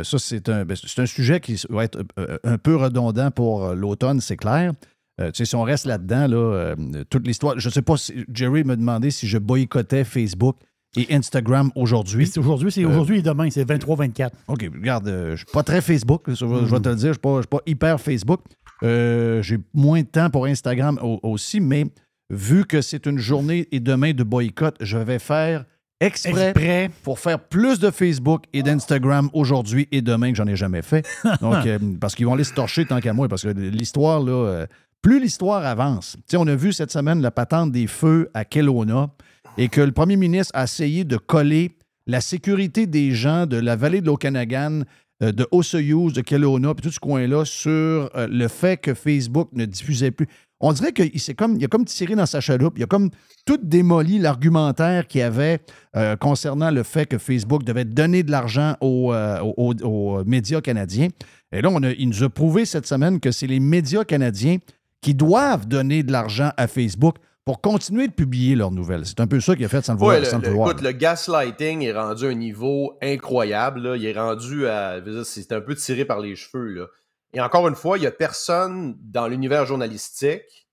ça, 0.03 0.19
c'est 0.19 0.49
un, 0.49 0.65
ben, 0.65 0.77
c'est 0.77 1.01
un 1.01 1.07
sujet 1.07 1.39
qui 1.39 1.63
va 1.71 1.85
être 1.85 2.03
un 2.43 2.59
peu 2.59 2.75
redondant 2.75 3.31
pour 3.31 3.75
l'automne, 3.75 4.21
c'est 4.21 4.37
clair. 4.37 4.73
Euh, 5.21 5.31
tu 5.33 5.39
sais, 5.39 5.45
si 5.45 5.57
on 5.57 5.63
reste 5.63 5.87
là-dedans, 5.87 6.29
là, 6.29 6.37
euh, 6.37 6.77
toute 7.11 7.27
l'histoire. 7.27 7.59
Je 7.59 7.69
ne 7.69 7.73
sais 7.73 7.83
pas 7.83 7.97
si 7.97 8.25
Jerry 8.33 8.65
me 8.65 8.77
demandait 8.77 9.11
si 9.11 9.27
je 9.27 9.39
boycottais 9.39 10.05
Facebook 10.05 10.57
et 10.97 11.15
Instagram 11.15 11.71
aujourd'hui? 11.75 12.27
C'est 12.27 12.41
aujourd'hui, 12.41 12.73
c'est 12.73 12.85
euh, 12.85 12.89
aujourd'hui 12.89 13.19
et 13.19 13.23
demain, 13.23 13.49
c'est 13.51 13.65
23-24. 13.65 14.31
OK, 14.49 14.71
regarde, 14.75 15.07
je 15.07 15.31
ne 15.31 15.37
suis 15.37 15.47
pas 15.53 15.63
très 15.63 15.81
Facebook, 15.81 16.23
je, 16.29 16.45
vais 16.45 16.81
te 16.81 16.89
le 16.89 16.95
dire, 16.95 17.13
je 17.13 17.29
ne 17.29 17.41
suis, 17.41 17.49
pas 17.49 17.61
hyper 17.67 18.01
Facebook. 18.01 18.41
J'ai 18.83 19.59
moins 19.75 20.03
de 20.03 20.07
temps 20.07 20.31
pour 20.31 20.47
Instagram 20.47 20.99
aussi, 21.23 21.61
mais 21.61 21.87
vu 22.31 22.65
que 22.65 22.81
c'est 22.81 23.07
une 23.07 23.19
journée 23.19 23.69
et 23.73 23.81
demain 23.81 24.13
de 24.13 24.23
boycott, 24.23 24.77
je 24.81 24.99
vais 24.99 25.19
faire 25.19 25.65
exprès, 26.01 26.91
pour 27.03 27.19
faire 27.19 27.41
plus 27.41 27.81
de 27.81 27.91
Facebook 27.91 28.45
et 28.53 28.63
d'Instagram 28.63 29.29
aujourd'hui 29.33 29.89
et 29.91 30.01
demain 30.01 30.31
que 30.31 30.37
j'en 30.37 30.47
ai 30.47 30.55
jamais 30.55 30.83
fait. 30.83 31.07
Donc, 31.41 31.67
parce 32.01 32.15
qu'ils 32.15 32.27
vont 32.27 32.35
aller 32.35 32.45
se 32.45 32.55
torcher 32.55 32.87
tant 32.87 33.01
qu'à 33.01 33.13
moi, 33.13 33.29
parce 33.29 33.43
que 33.43 33.49
l'histoire, 33.49 34.21
là, 34.21 34.67
plus 35.03 35.21
l'histoire 35.21 35.65
avance, 35.65 36.17
on 36.35 36.47
a 36.47 36.55
vu 36.55 36.73
cette 36.73 36.91
semaine 36.91 37.21
la 37.21 37.31
patente 37.31 37.73
des 37.73 37.87
feux 37.87 38.31
à 38.35 38.45
Kelowna 38.45 39.11
et 39.59 39.69
que 39.69 39.81
le 39.81 39.93
premier 39.93 40.17
ministre 40.17 40.53
a 40.55 40.65
essayé 40.65 41.05
de 41.05 41.17
coller 41.17 41.73
la 42.07 42.21
sécurité 42.21 42.87
des 42.87 43.11
gens 43.11 43.45
de 43.45 43.59
la 43.59 43.77
vallée 43.77 44.01
de 44.01 44.07
l'Okanagan, 44.07 44.83
euh, 45.23 45.33
de 45.33 45.47
Osoyoos, 45.51 46.13
de 46.13 46.21
Kelowna, 46.21 46.75
puis 46.75 46.85
tout 46.85 46.93
ce 46.93 47.01
coin-là 47.01 47.45
sur 47.45 47.69
euh, 47.69 48.29
le 48.31 48.47
fait 48.47 48.77
que 48.77 48.95
Facebook 48.95 49.51
ne 49.53 49.65
diffusait 49.67 50.13
plus. 50.13 50.29
On 50.61 50.73
dirait 50.73 50.93
qu'il 50.93 51.13
comme, 51.37 51.57
il 51.57 51.65
a 51.65 51.69
comme 51.69 51.85
tiré 51.85 52.15
dans 52.15 52.27
sa 52.27 52.41
chaloupe, 52.41 52.79
il 52.79 52.85
a 52.85 52.87
comme 52.87 53.11
tout 53.45 53.59
démoli 53.61 54.19
l'argumentaire 54.19 55.07
qu'il 55.07 55.23
avait 55.23 55.61
euh, 55.97 56.17
concernant 56.17 56.71
le 56.71 56.85
fait 56.85 57.07
que 57.07 57.19
Facebook 57.19 57.65
devait 57.65 57.85
donner 57.85 58.23
de 58.23 58.31
l'argent 58.31 58.77
aux, 58.81 59.13
aux, 59.13 60.25
médias 60.25 60.61
canadiens. 60.61 61.09
Et 61.53 61.63
là, 61.63 61.69
on 61.73 61.83
a, 61.83 61.91
il 61.91 62.09
nous 62.09 62.23
a 62.23 62.29
prouvé 62.29 62.65
cette 62.65 62.87
semaine 62.87 63.21
que 63.21 63.31
c'est 63.31 63.47
les 63.47 63.61
médias 63.61 64.05
canadiens 64.05 64.59
qui 65.01 65.15
doivent 65.15 65.67
donner 65.67 66.03
de 66.03 66.11
l'argent 66.11 66.51
à 66.57 66.67
Facebook 66.67 67.17
pour 67.49 67.63
continuer 67.63 68.09
de 68.09 68.13
publier 68.13 68.57
leurs 68.57 68.73
nouvelles. 68.73 69.07
C'est 69.07 69.21
un 69.21 69.27
peu 69.27 69.41
ça 69.41 69.57
qu'il 69.57 69.65
a 69.65 69.71
fait 69.71 69.83
sans 69.83 69.95
le, 69.95 69.99
vouloir, 69.99 70.21
le, 70.21 70.71
Écoute, 70.71 70.83
le 70.83 70.93
gaslighting 70.93 71.81
est 71.81 71.95
rendu 71.95 72.27
à 72.27 72.29
un 72.29 72.35
niveau 72.35 72.99
incroyable. 73.01 73.95
Il 73.97 74.05
est 74.05 74.13
rendu 74.13 74.67
à... 74.67 75.01
C'est 75.25 75.51
un 75.53 75.63
peu 75.63 75.75
tiré 75.75 76.05
par 76.05 76.21
les 76.21 76.37
cheveux. 76.37 76.91
Et 77.33 77.41
encore 77.41 77.67
une 77.67 77.75
fois, 77.75 77.97
il 77.97 78.03
n'y 78.03 78.07
a 78.07 78.11
personne 78.11 78.99
dans 79.01 79.29
l'univers 79.29 79.65
journalistique 79.65 80.69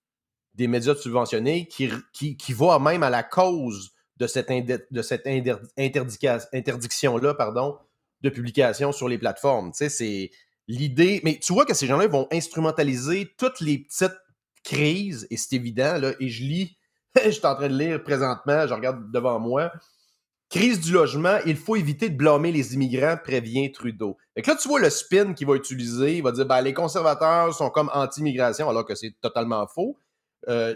des 0.55 0.67
médias 0.67 0.95
subventionnés 0.95 1.69
qui, 1.69 1.89
qui, 2.11 2.35
qui 2.35 2.51
va 2.51 2.77
même 2.77 3.03
à 3.03 3.09
la 3.09 3.23
cause 3.23 3.93
de 4.17 4.27
cette, 4.27 4.49
de 4.49 5.01
cette 5.01 5.27
interdiction-là 5.27 7.35
pardon, 7.35 7.77
de 8.19 8.29
publication 8.29 8.91
sur 8.91 9.07
les 9.07 9.17
plateformes. 9.17 9.71
Tu 9.71 9.77
sais, 9.77 9.87
c'est 9.87 10.29
l'idée. 10.67 11.21
Mais 11.23 11.39
tu 11.41 11.53
vois 11.53 11.63
que 11.63 11.73
ces 11.73 11.87
gens-là 11.87 12.07
vont 12.07 12.27
instrumentaliser 12.33 13.33
toutes 13.37 13.61
les 13.61 13.77
petites 13.77 14.11
crises, 14.65 15.27
et 15.29 15.37
c'est 15.37 15.53
évident, 15.53 15.97
là, 15.97 16.11
et 16.19 16.27
je 16.27 16.43
lis, 16.43 16.77
je 17.23 17.29
suis 17.29 17.45
en 17.45 17.55
train 17.55 17.69
de 17.69 17.77
lire 17.77 18.03
présentement, 18.03 18.67
je 18.67 18.73
regarde 18.73 19.09
devant 19.11 19.39
moi. 19.39 19.71
Crise 20.49 20.79
du 20.79 20.91
logement, 20.91 21.37
il 21.45 21.55
faut 21.55 21.75
éviter 21.75 22.09
de 22.09 22.15
blâmer 22.15 22.51
les 22.51 22.73
immigrants, 22.75 23.17
prévient 23.21 23.71
Trudeau. 23.71 24.17
Et 24.35 24.41
là, 24.41 24.55
tu 24.55 24.67
vois 24.67 24.79
le 24.79 24.89
spin 24.89 25.33
qu'il 25.33 25.47
va 25.47 25.55
utiliser. 25.55 26.17
Il 26.17 26.23
va 26.23 26.31
dire 26.31 26.45
ben, 26.45 26.61
les 26.61 26.73
conservateurs 26.73 27.53
sont 27.53 27.69
comme 27.71 27.89
anti-immigration, 27.93 28.69
alors 28.69 28.85
que 28.85 28.93
c'est 28.93 29.15
totalement 29.21 29.65
faux. 29.65 29.97
Euh, 30.47 30.75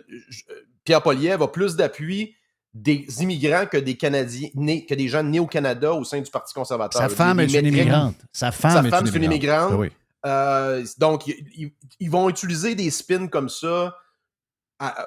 Pierre 0.83 1.03
Poliev 1.03 1.43
a 1.43 1.47
plus 1.47 1.75
d'appui 1.75 2.35
des 2.73 3.05
immigrants 3.21 3.65
que 3.67 3.77
des 3.77 3.95
Canadiens, 3.95 4.49
que 4.87 4.93
des 4.95 5.07
gens 5.07 5.23
nés 5.23 5.39
au 5.39 5.47
Canada 5.47 5.93
au 5.93 6.03
sein 6.03 6.19
du 6.19 6.31
Parti 6.31 6.53
conservateur. 6.53 7.01
Sa 7.01 7.09
femme 7.09 7.39
est 7.39 7.53
une 7.53 7.67
immigrante. 7.67 8.15
Sa 8.31 8.51
femme, 8.51 8.87
est, 8.87 9.15
une 9.15 9.23
immigrante. 9.23 9.91
Euh, 10.25 10.85
donc, 10.97 11.27
ils, 11.27 12.09
vont 12.09 12.29
utiliser 12.29 12.75
des 12.75 12.89
spins 12.89 13.27
comme 13.27 13.49
ça 13.49 13.95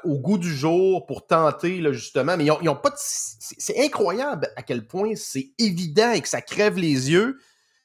au 0.05 0.19
goût 0.19 0.39
du 0.39 0.55
jour 0.55 1.07
pour 1.07 1.27
tenter, 1.27 1.81
là, 1.81 1.93
justement. 1.93 2.37
Mais 2.37 2.45
ils 2.45 2.69
ont, 2.69 2.77
pas 2.77 2.93
C'est 2.97 3.83
incroyable 3.83 4.49
à 4.57 4.63
quel 4.63 4.87
point 4.87 5.13
c'est 5.17 5.53
évident 5.59 6.13
et 6.13 6.21
que 6.21 6.29
ça 6.29 6.43
crève 6.43 6.77
les 6.77 7.11
yeux. 7.11 7.39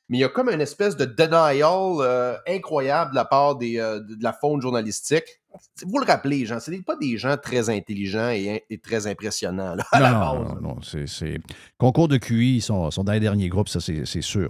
Mais 0.10 0.20
il 0.20 0.22
y 0.22 0.24
a 0.24 0.30
comme 0.30 0.50
une 0.50 0.62
espèce 0.62 0.96
de 0.96 1.04
denial 1.04 1.98
euh, 2.00 2.38
incroyable 2.48 3.12
de 3.12 3.16
la 3.16 3.26
part 3.26 3.58
des, 3.58 3.78
euh, 3.78 4.00
de 4.00 4.24
la 4.24 4.32
faune 4.32 4.62
journalistique 4.62 5.42
vous 5.86 6.00
le 6.00 6.06
rappelez, 6.06 6.46
gens, 6.46 6.60
ce 6.60 6.72
n'est 6.72 6.82
pas 6.82 6.96
des 6.96 7.18
gens 7.18 7.38
très 7.38 7.70
intelligents 7.70 8.30
et, 8.30 8.64
très 8.82 9.08
impressionnants 9.08 9.76
non, 9.76 9.84
Non, 10.00 10.62
non, 10.62 10.78
c'est. 10.82 11.40
Concours 11.78 12.08
de 12.08 12.18
QI, 12.18 12.58
ils 12.58 12.62
sont, 12.62 12.90
dans 12.90 13.12
les 13.12 13.20
derniers 13.20 13.50
groupes, 13.50 13.70
ça, 13.70 13.80
c'est 13.80 14.22
sûr. 14.22 14.50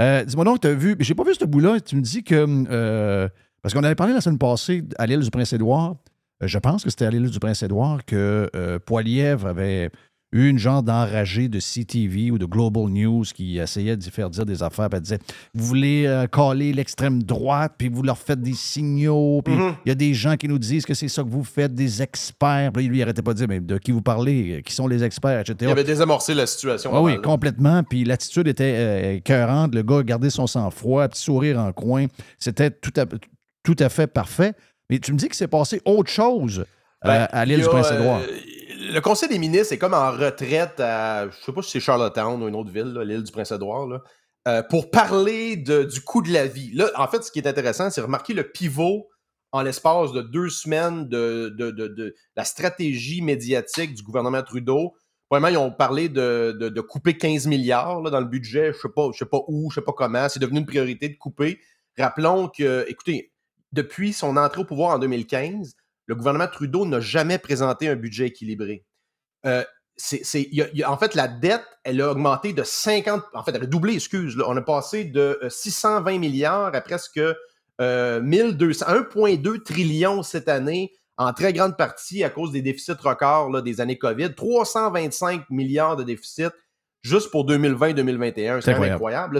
Euh, 0.00 0.24
dis-moi 0.24 0.44
donc, 0.44 0.60
tu 0.60 0.68
as 0.68 0.74
vu. 0.74 0.96
J'ai 1.00 1.14
pas 1.14 1.24
vu 1.24 1.34
ce 1.34 1.44
bout-là. 1.44 1.80
Tu 1.80 1.96
me 1.96 2.00
dis 2.00 2.24
que. 2.24 2.46
Euh, 2.70 3.28
parce 3.62 3.74
qu'on 3.74 3.84
avait 3.84 3.94
parlé 3.94 4.12
la 4.12 4.20
semaine 4.20 4.38
passée 4.38 4.84
à 4.98 5.06
l'île 5.06 5.20
du 5.20 5.30
Prince-Édouard. 5.30 5.96
Euh, 6.42 6.46
je 6.46 6.58
pense 6.58 6.84
que 6.84 6.90
c'était 6.90 7.06
à 7.06 7.10
l'île 7.10 7.30
du 7.30 7.38
Prince-Édouard 7.38 8.04
que 8.04 8.50
Poilièvre 8.84 9.46
avait 9.46 9.90
une 10.34 10.58
genre 10.58 10.82
d'enragé 10.82 11.48
de 11.48 11.60
CTV 11.60 12.32
ou 12.32 12.38
de 12.38 12.44
Global 12.44 12.88
News 12.88 13.22
qui 13.32 13.58
essayait 13.58 13.96
de 13.96 14.02
faire 14.02 14.28
dire 14.28 14.44
des 14.44 14.64
affaires, 14.64 14.88
puis 14.88 14.96
elle 14.96 15.02
disait 15.02 15.18
Vous 15.54 15.64
voulez 15.64 16.06
euh, 16.06 16.26
coller 16.26 16.72
l'extrême 16.72 17.22
droite, 17.22 17.74
puis 17.78 17.88
vous 17.88 18.02
leur 18.02 18.18
faites 18.18 18.42
des 18.42 18.52
signaux, 18.52 19.42
puis 19.44 19.54
mm-hmm. 19.54 19.74
il 19.86 19.88
y 19.88 19.92
a 19.92 19.94
des 19.94 20.12
gens 20.12 20.36
qui 20.36 20.48
nous 20.48 20.58
disent 20.58 20.84
que 20.84 20.92
c'est 20.92 21.06
ça 21.06 21.22
que 21.22 21.28
vous 21.28 21.44
faites, 21.44 21.72
des 21.72 22.02
experts. 22.02 22.72
Puis 22.72 22.88
lui, 22.88 22.98
il 22.98 23.02
arrêtait 23.02 23.22
pas 23.22 23.32
de 23.32 23.38
dire 23.38 23.48
Mais 23.48 23.60
de 23.60 23.78
qui 23.78 23.92
vous 23.92 24.02
parlez? 24.02 24.60
Qui 24.66 24.74
sont 24.74 24.88
les 24.88 25.04
experts, 25.04 25.40
etc. 25.40 25.56
Il 25.62 25.68
avait 25.68 25.84
désamorcé 25.84 26.34
la 26.34 26.46
situation. 26.46 26.90
Ah 26.92 27.00
oui, 27.00 27.20
complètement. 27.22 27.84
Puis 27.84 28.04
l'attitude 28.04 28.48
était 28.48 28.74
euh, 28.76 29.14
écœurante. 29.14 29.72
Le 29.72 29.84
gars 29.84 30.02
gardait 30.02 30.30
son 30.30 30.48
sang-froid, 30.48 31.06
petit 31.06 31.22
sourire 31.22 31.60
en 31.60 31.72
coin. 31.72 32.06
C'était 32.40 32.70
tout 32.70 32.92
à, 32.96 33.04
tout 33.62 33.76
à 33.78 33.88
fait 33.88 34.08
parfait. 34.08 34.54
Mais 34.90 34.98
tu 34.98 35.12
me 35.12 35.16
dis 35.16 35.28
que 35.28 35.36
c'est 35.36 35.48
passé 35.48 35.80
autre 35.84 36.10
chose 36.10 36.64
euh, 37.04 37.08
ben, 37.08 37.28
à 37.30 37.44
l'île 37.44 37.60
du 37.60 37.68
Prince-Édouard 37.68 38.20
le 38.84 39.00
Conseil 39.00 39.28
des 39.28 39.38
ministres 39.38 39.72
est 39.72 39.78
comme 39.78 39.94
en 39.94 40.12
retraite 40.12 40.78
à, 40.80 41.28
je 41.28 41.36
sais 41.44 41.52
pas 41.52 41.62
si 41.62 41.70
c'est 41.72 41.80
Charlottetown 41.80 42.42
ou 42.42 42.48
une 42.48 42.54
autre 42.54 42.70
ville, 42.70 42.96
l'île 43.04 43.22
du 43.22 43.32
Prince-Édouard, 43.32 44.00
euh, 44.46 44.62
pour 44.62 44.90
parler 44.90 45.56
du 45.56 46.00
coût 46.04 46.22
de 46.22 46.32
la 46.32 46.46
vie. 46.46 46.72
Là, 46.74 46.90
en 46.96 47.08
fait, 47.08 47.22
ce 47.22 47.30
qui 47.30 47.38
est 47.38 47.46
intéressant, 47.46 47.90
c'est 47.90 48.00
remarquer 48.00 48.34
le 48.34 48.50
pivot 48.50 49.08
en 49.52 49.62
l'espace 49.62 50.12
de 50.12 50.20
deux 50.20 50.48
semaines 50.48 51.08
de, 51.08 52.14
la 52.36 52.44
stratégie 52.44 53.22
médiatique 53.22 53.94
du 53.94 54.02
gouvernement 54.02 54.42
Trudeau. 54.42 54.94
Vraiment, 55.30 55.48
ils 55.48 55.56
ont 55.56 55.70
parlé 55.70 56.08
de, 56.08 56.80
couper 56.80 57.16
15 57.16 57.46
milliards 57.46 58.02
dans 58.02 58.20
le 58.20 58.26
budget. 58.26 58.72
Je 58.72 58.76
ne 58.76 58.82
sais, 58.82 58.88
pas, 58.94 59.08
sais 59.12 59.26
pas 59.26 59.40
où, 59.48 59.70
je 59.70 59.78
ne 59.78 59.82
sais 59.82 59.84
pas 59.84 59.92
comment. 59.92 60.28
C'est 60.28 60.40
devenu 60.40 60.58
une 60.58 60.66
priorité 60.66 61.08
de 61.08 61.16
couper. 61.16 61.60
Rappelons 61.96 62.48
que, 62.48 62.84
écoutez, 62.88 63.32
depuis 63.72 64.12
son 64.12 64.36
entrée 64.36 64.60
au 64.60 64.64
pouvoir 64.64 64.96
en 64.96 64.98
2015, 64.98 65.74
le 66.06 66.14
gouvernement 66.14 66.48
Trudeau 66.48 66.86
n'a 66.86 67.00
jamais 67.00 67.38
présenté 67.38 67.88
un 67.88 67.96
budget 67.96 68.26
équilibré. 68.26 68.84
Euh, 69.46 69.64
en 70.86 70.96
fait, 70.96 71.14
la 71.14 71.28
dette, 71.28 71.64
elle 71.84 72.00
a 72.00 72.10
augmenté 72.10 72.52
de 72.52 72.62
50, 72.62 73.22
en 73.32 73.44
fait, 73.44 73.52
elle 73.54 73.62
a 73.62 73.66
doublé, 73.66 73.94
excuse. 73.94 74.36
on 74.46 74.56
a 74.56 74.62
passé 74.62 75.04
de 75.04 75.38
620 75.48 76.18
milliards 76.18 76.74
à 76.74 76.80
presque 76.80 77.20
1200, 77.80 78.86
1,2 78.86 79.62
trillion 79.62 80.22
cette 80.22 80.48
année, 80.48 80.92
en 81.16 81.32
très 81.32 81.52
grande 81.52 81.76
partie 81.76 82.24
à 82.24 82.30
cause 82.30 82.50
des 82.52 82.62
déficits 82.62 82.92
records 82.92 83.62
des 83.62 83.80
années 83.80 83.98
COVID. 83.98 84.34
325 84.34 85.48
milliards 85.50 85.96
de 85.96 86.02
déficits 86.02 86.50
juste 87.02 87.30
pour 87.30 87.46
2020-2021. 87.46 88.60
C'est 88.60 88.72
incroyable. 88.72 89.38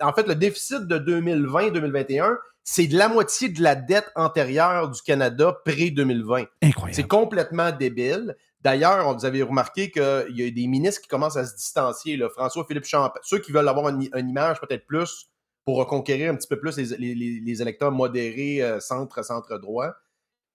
en 0.00 0.12
fait, 0.12 0.26
le 0.26 0.34
déficit 0.34 0.86
de 0.86 0.98
2020-2021, 0.98 2.36
c'est 2.64 2.86
de 2.86 2.96
la 2.96 3.08
moitié 3.08 3.48
de 3.48 3.62
la 3.62 3.74
dette 3.74 4.10
antérieure 4.14 4.90
du 4.90 5.00
Canada 5.02 5.56
pré-2020. 5.64 6.46
Incroyable. 6.62 6.94
C'est 6.94 7.08
complètement 7.08 7.72
débile. 7.72 8.36
D'ailleurs, 8.60 9.16
vous 9.16 9.24
avez 9.24 9.42
remarqué 9.42 9.90
qu'il 9.90 10.36
y 10.36 10.46
a 10.46 10.50
des 10.50 10.66
ministres 10.68 11.02
qui 11.02 11.08
commencent 11.08 11.36
à 11.36 11.44
se 11.44 11.56
distancier. 11.56 12.20
François-Philippe 12.34 12.84
Champagne, 12.84 13.20
ceux 13.24 13.40
qui 13.40 13.50
veulent 13.50 13.68
avoir 13.68 13.88
une, 13.88 14.08
image 14.14 14.60
peut-être 14.60 14.86
plus 14.86 15.28
pour 15.64 15.78
reconquérir 15.78 16.32
un 16.32 16.36
petit 16.36 16.48
peu 16.48 16.58
plus 16.58 16.76
les, 16.76 17.62
électeurs 17.62 17.90
modérés 17.90 18.62
euh, 18.62 18.78
centre-centre-droit, 18.80 19.92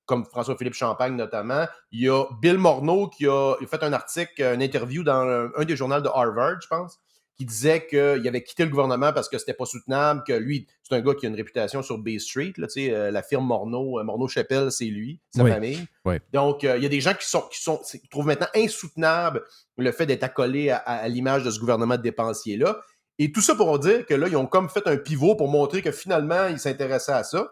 comme 0.05 0.26
François-Philippe 0.26 0.74
Champagne 0.74 1.16
notamment. 1.16 1.66
Il 1.91 2.03
y 2.03 2.10
a 2.10 2.26
Bill 2.41 2.58
Morneau 2.58 3.10
qui 3.10 3.28
a 3.28 3.55
fait 3.68 3.84
un 3.84 3.91
article, 3.91 4.41
une 4.41 4.62
interview 4.62 5.03
dans 5.03 5.49
un 5.55 5.66
des 5.66 5.76
journaux 5.76 5.99
de 5.99 6.08
Harvard, 6.08 6.62
je 6.62 6.68
pense, 6.68 6.99
qui 7.38 7.46
disait 7.46 7.86
qu'il 7.86 8.28
avait 8.28 8.44
quitté 8.44 8.64
le 8.64 8.72
gouvernement 8.72 9.14
parce 9.14 9.30
que 9.30 9.38
c'était 9.38 9.54
pas 9.54 9.66
soutenable, 9.66 10.24
que 10.26 10.34
lui, 10.34 10.68
c'est 10.82 10.96
un 10.96 11.02
gars 11.02 11.14
qui 11.14 11.28
a 11.28 11.30
une 11.30 11.36
réputation 11.36 11.84
sur 11.84 12.00
Bay 12.00 12.18
Street, 12.18 12.54
là, 12.58 12.68
euh, 12.78 13.12
la 13.12 13.22
firme 13.22 13.46
Morneau, 13.46 14.00
euh, 14.00 14.04
Morneau-Chapelle, 14.04 14.72
c'est 14.72 14.86
lui, 14.86 15.22
sa 15.30 15.46
famille. 15.46 15.86
Donc, 16.34 16.64
euh, 16.64 16.78
il 16.78 16.84
y 16.84 16.86
a 16.88 16.90
des 16.90 17.00
gens 17.00 17.14
qui, 17.14 17.30
sont, 17.30 17.42
qui, 17.52 17.62
sont, 17.62 17.80
trouvent 18.10 18.26
maintenant 18.26 18.48
insoutenable 18.56 19.44
le 19.78 19.92
fait 19.92 20.08
d'être 20.08 20.24
accolé 20.24 20.72
à, 20.72 21.08
l'image 21.08 21.44
de 21.44 21.52
ce 21.52 21.60
gouvernement 21.60 21.98
de 21.98 22.02
dépensier-là. 22.02 22.80
Et 23.20 23.32
tout 23.32 23.42
ça 23.42 23.54
pour 23.54 23.78
dire 23.78 24.06
que 24.08 24.16
là, 24.16 24.28
ils 24.28 24.38
ont 24.38 24.48
comme 24.48 24.70
fait 24.70 24.88
un 24.88 24.98
pivot 24.98 25.36
pour 25.36 25.48
montrer 25.48 25.84
que 25.84 25.92
finalement, 25.92 26.48
ils 26.48 26.60
s'intéressaient 26.60 27.12
à 27.12 27.24
ça. 27.24 27.52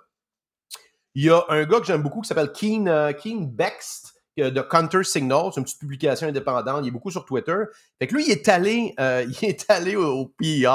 Il 1.13 1.25
y 1.25 1.29
a 1.29 1.43
un 1.49 1.63
gars 1.65 1.79
que 1.79 1.85
j'aime 1.85 2.01
beaucoup 2.01 2.21
qui 2.21 2.27
s'appelle 2.27 2.51
Keen, 2.51 3.13
Keen 3.21 3.49
Bext, 3.49 4.14
de 4.37 4.61
Counter 4.61 5.03
Signal, 5.03 5.51
c'est 5.53 5.59
une 5.59 5.63
petite 5.63 5.79
publication 5.79 6.27
indépendante, 6.27 6.81
il 6.83 6.89
est 6.89 6.91
beaucoup 6.91 7.11
sur 7.11 7.25
Twitter. 7.25 7.55
Fait 7.99 8.07
que 8.07 8.15
lui, 8.15 8.25
il 8.25 8.31
est 8.31 8.47
allé, 8.49 8.93
euh, 8.99 9.25
il 9.41 9.49
est 9.49 9.69
allé 9.69 9.95
au, 9.95 10.25
PEI, 10.37 10.65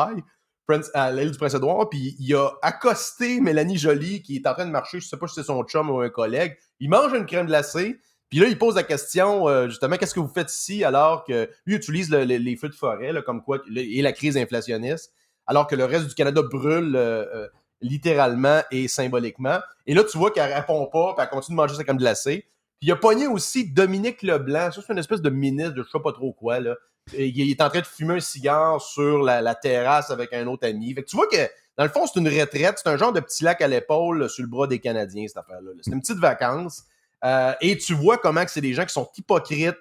à 0.95 1.11
l'île 1.11 1.33
du 1.33 1.39
Prince-Édouard, 1.39 1.89
puis 1.89 2.15
il 2.21 2.35
a 2.37 2.49
accosté 2.63 3.41
Mélanie 3.41 3.77
Joly, 3.77 4.23
qui 4.23 4.37
est 4.37 4.47
en 4.47 4.55
train 4.55 4.67
de 4.67 4.71
marcher, 4.71 5.01
je 5.01 5.09
sais 5.09 5.17
pas 5.17 5.27
si 5.27 5.35
c'est 5.35 5.43
son 5.43 5.65
chum 5.65 5.91
ou 5.91 5.99
un 5.99 6.11
collègue. 6.11 6.57
Il 6.79 6.89
mange 6.89 7.13
une 7.13 7.27
crème 7.27 7.47
glacée, 7.47 7.99
puis 8.29 8.39
là, 8.39 8.47
il 8.47 8.57
pose 8.57 8.77
la 8.77 8.85
question, 8.85 9.49
euh, 9.49 9.69
justement, 9.69 9.97
qu'est-ce 9.97 10.15
que 10.15 10.21
vous 10.21 10.33
faites 10.33 10.53
ici 10.53 10.85
alors 10.85 11.25
que 11.25 11.51
lui 11.67 11.75
utilise 11.75 12.11
les 12.11 12.57
feux 12.57 12.69
de 12.69 12.75
forêt, 12.75 13.13
comme 13.27 13.43
quoi, 13.43 13.59
et 13.75 14.01
la 14.01 14.13
crise 14.13 14.37
inflationniste, 14.37 15.13
alors 15.47 15.67
que 15.67 15.75
le 15.75 15.85
reste 15.85 16.07
du 16.07 16.15
Canada 16.15 16.41
brûle 16.43 16.95
euh, 16.95 17.49
littéralement 17.81 18.61
et 18.71 18.87
symboliquement. 18.87 19.59
Et 19.87 19.95
là, 19.95 20.05
tu 20.05 20.17
vois 20.17 20.31
qu'elle 20.31 20.53
répond 20.53 20.87
pas, 20.87 21.15
puis 21.15 21.25
elle 21.25 21.31
continue 21.31 21.57
de 21.57 21.63
manger 21.63 21.75
sa 21.75 21.83
crème 21.83 21.97
glacée 21.97 22.47
il 22.81 22.91
a 22.91 22.97
pogné 22.97 23.26
aussi 23.26 23.70
Dominique 23.70 24.22
Leblanc, 24.22 24.72
ça 24.72 24.81
c'est 24.87 24.93
une 24.93 24.99
espèce 24.99 25.20
de 25.20 25.31
ministre 25.31 25.74
de 25.74 25.83
je 25.83 25.91
sais 25.91 26.03
pas 26.03 26.12
trop 26.12 26.33
quoi, 26.33 26.61
là. 26.61 26.76
il 27.12 27.51
est 27.51 27.61
en 27.61 27.68
train 27.68 27.81
de 27.81 27.87
fumer 27.87 28.14
un 28.14 28.20
cigare 28.20 28.81
sur 28.81 29.22
la, 29.22 29.55
terrasse 29.55 30.11
avec 30.11 30.33
un 30.33 30.47
autre 30.47 30.66
ami. 30.66 30.95
Fait 30.95 31.03
que 31.03 31.09
tu 31.09 31.16
vois 31.16 31.26
que, 31.26 31.49
dans 31.76 31.85
le 31.85 31.91
fond, 31.91 32.07
c'est 32.07 32.18
une 32.20 32.28
retraite, 32.28 32.81
c'est 32.83 32.89
un 32.89 32.97
genre 32.97 33.12
de 33.12 33.20
petit 33.20 33.45
lac 33.45 33.61
à 33.61 33.68
l'épaule 33.68 34.28
sur 34.31 34.43
le 34.43 34.49
bras 34.49 34.66
des 34.66 34.78
Canadiens, 34.78 35.26
cette 35.26 35.39
affaire-là. 35.39 35.72
C'est 35.83 35.93
une 35.93 36.01
petite 36.01 36.18
vacance. 36.18 36.85
Euh, 37.24 37.53
et 37.61 37.76
tu 37.76 37.95
vois 37.95 38.16
comment 38.16 38.43
c'est 38.47 38.61
des 38.61 38.72
gens 38.72 38.85
qui 38.85 38.95
sont 38.95 39.11
hypocrites 39.16 39.76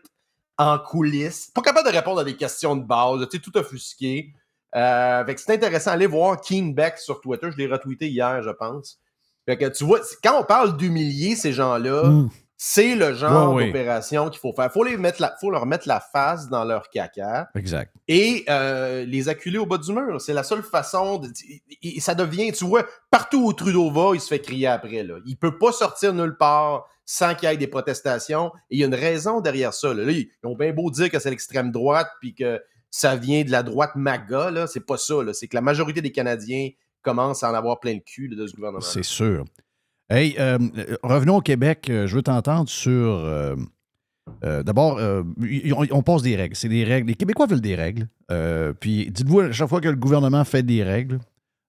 en 0.58 0.78
coulisses, 0.78 1.52
pas 1.56 1.62
capables 1.62 1.90
de 1.90 1.96
répondre 1.96 2.20
à 2.20 2.26
des 2.26 2.36
questions 2.36 2.76
de 2.76 2.84
base, 2.84 3.22
tu 3.30 3.38
sais, 3.38 3.42
tout 3.42 3.58
offusqué. 3.58 4.34
Euh, 4.76 5.26
fait 5.26 5.36
que 5.36 5.42
c'est 5.42 5.54
intéressant. 5.54 5.92
Allez 5.92 6.06
voir 6.06 6.42
Keen 6.42 6.76
Beck 6.76 6.98
sur 6.98 7.22
Twitter. 7.22 7.50
Je 7.52 7.58
l'ai 7.58 7.68
retweeté 7.68 8.10
hier, 8.10 8.44
je 8.44 8.50
pense. 8.50 9.00
Fait 9.46 9.58
que 9.58 9.66
tu 9.66 9.86
vois, 9.86 10.02
quand 10.22 10.42
on 10.42 10.44
parle 10.44 10.76
d'humilier 10.76 11.36
ces 11.36 11.54
gens-là, 11.54 12.04
mm. 12.04 12.30
C'est 12.62 12.94
le 12.94 13.14
genre 13.14 13.58
d'opération 13.58 14.30
qu'il 14.30 14.42
faut 14.42 14.52
faire. 14.52 14.66
Il 14.66 14.72
faut, 14.72 14.84
les 14.84 14.98
mettre 14.98 15.24
faut 15.40 15.50
leur 15.50 15.66
mettre 15.66 15.88
la 15.88 16.02
face 16.02 16.50
dans 16.50 16.66
leur 16.66 16.90
caca. 16.90 17.50
Exact. 17.56 17.96
Et 18.10 18.44
euh, 18.50 19.06
les 19.06 19.30
acculer 19.30 19.58
au 19.58 19.66
bas 19.66 19.78
du 19.78 19.94
mur. 19.94 20.20
C'est 20.20 20.34
la 20.34 20.44
seule 20.44 20.62
façon. 20.62 21.20
De, 21.20 21.30
et 21.82 22.02
ça 22.02 22.16
devient, 22.16 22.52
tu 22.52 22.66
vois, 22.66 22.86
partout 23.10 23.46
où 23.46 23.54
Trudeau 23.54 23.90
va, 23.90 24.14
il 24.14 24.20
se 24.20 24.28
fait 24.28 24.40
crier 24.40 24.68
après. 24.68 25.04
Là. 25.04 25.20
Il 25.26 25.38
peut 25.38 25.58
pas 25.58 25.72
sortir 25.72 26.14
nulle 26.14 26.36
part 26.36 26.86
sans 27.06 27.34
qu'il 27.34 27.48
y 27.48 27.54
ait 27.54 27.56
des 27.56 27.68
protestations. 27.68 28.52
Et 28.70 28.76
il 28.76 28.80
y 28.80 28.84
a 28.84 28.88
une 28.88 28.94
raison 28.94 29.40
derrière 29.40 29.74
ça. 29.74 29.94
Là. 29.94 30.12
ils 30.12 30.28
ont 30.44 30.58
bien 30.58 30.74
beau 30.74 30.92
dire 30.92 31.10
que 31.10 31.18
c'est 31.18 31.30
l'extrême 31.30 31.72
droite 31.72 32.10
puis 32.20 32.36
que 32.36 32.62
ça 32.92 33.16
vient 33.16 33.46
de 33.46 33.52
la 33.52 33.64
droite 33.64 33.96
MAGA. 33.96 34.52
Là. 34.52 34.68
C'est 34.68 34.86
pas 34.86 34.98
ça. 34.98 35.16
C'est 35.32 35.48
que 35.48 35.56
la 35.56 35.62
majorité 35.62 36.02
des 36.02 36.12
Canadiens 36.12 36.72
commencent 37.04 37.42
à 37.42 37.52
en 37.52 37.54
avoir 37.54 37.80
plein 37.80 37.94
le 37.94 38.02
cul 38.02 38.28
de 38.28 38.46
ce 38.46 38.54
gouvernement. 38.54 38.82
C'est 38.82 39.02
sûr. 39.02 39.46
Hey, 40.12 40.36
euh, 40.40 40.58
revenons 41.04 41.38
au 41.38 41.42
Québec. 41.42 41.88
Euh, 41.90 42.08
je 42.08 42.16
veux 42.16 42.24
t'entendre 42.24 42.68
sur. 42.68 42.94
Euh, 42.94 43.56
d'abord, 44.64 45.00
on, 45.00 46.04
pose 46.04 46.24
des 46.24 46.36
règles. 46.36 46.56
C'est 46.56 46.70
des 46.70 46.84
règles. 46.84 47.10
Les 47.10 47.16
Québécois 47.16 47.46
veulent 47.46 47.62
des 47.62 47.76
règles. 47.76 48.08
puis 48.80 49.10
dites-vous, 49.12 49.40
à 49.42 49.52
chaque 49.52 49.70
fois 49.70 49.82
que 49.82 49.90
le 49.90 49.96
gouvernement 49.96 50.44
fait 50.46 50.64
des 50.64 50.84
règles, 50.84 51.20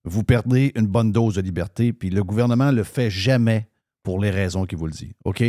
vous 0.05 0.23
perdez 0.23 0.73
une 0.75 0.87
bonne 0.87 1.13
dose 1.13 1.35
de 1.35 1.41
liberté. 1.41 1.93
Puis 1.93 2.11
le 2.11 2.25
gouvernement 2.25 2.71
le 2.71 2.83
fait 2.83 3.11
jamais 3.11 3.69
pour 4.03 4.21
les 4.21 4.31
raisons 4.31 4.65
qu'il 4.67 4.79
vous 4.79 4.87
le 4.87 4.93
dit. 4.93 5.13
OK? 5.25 5.43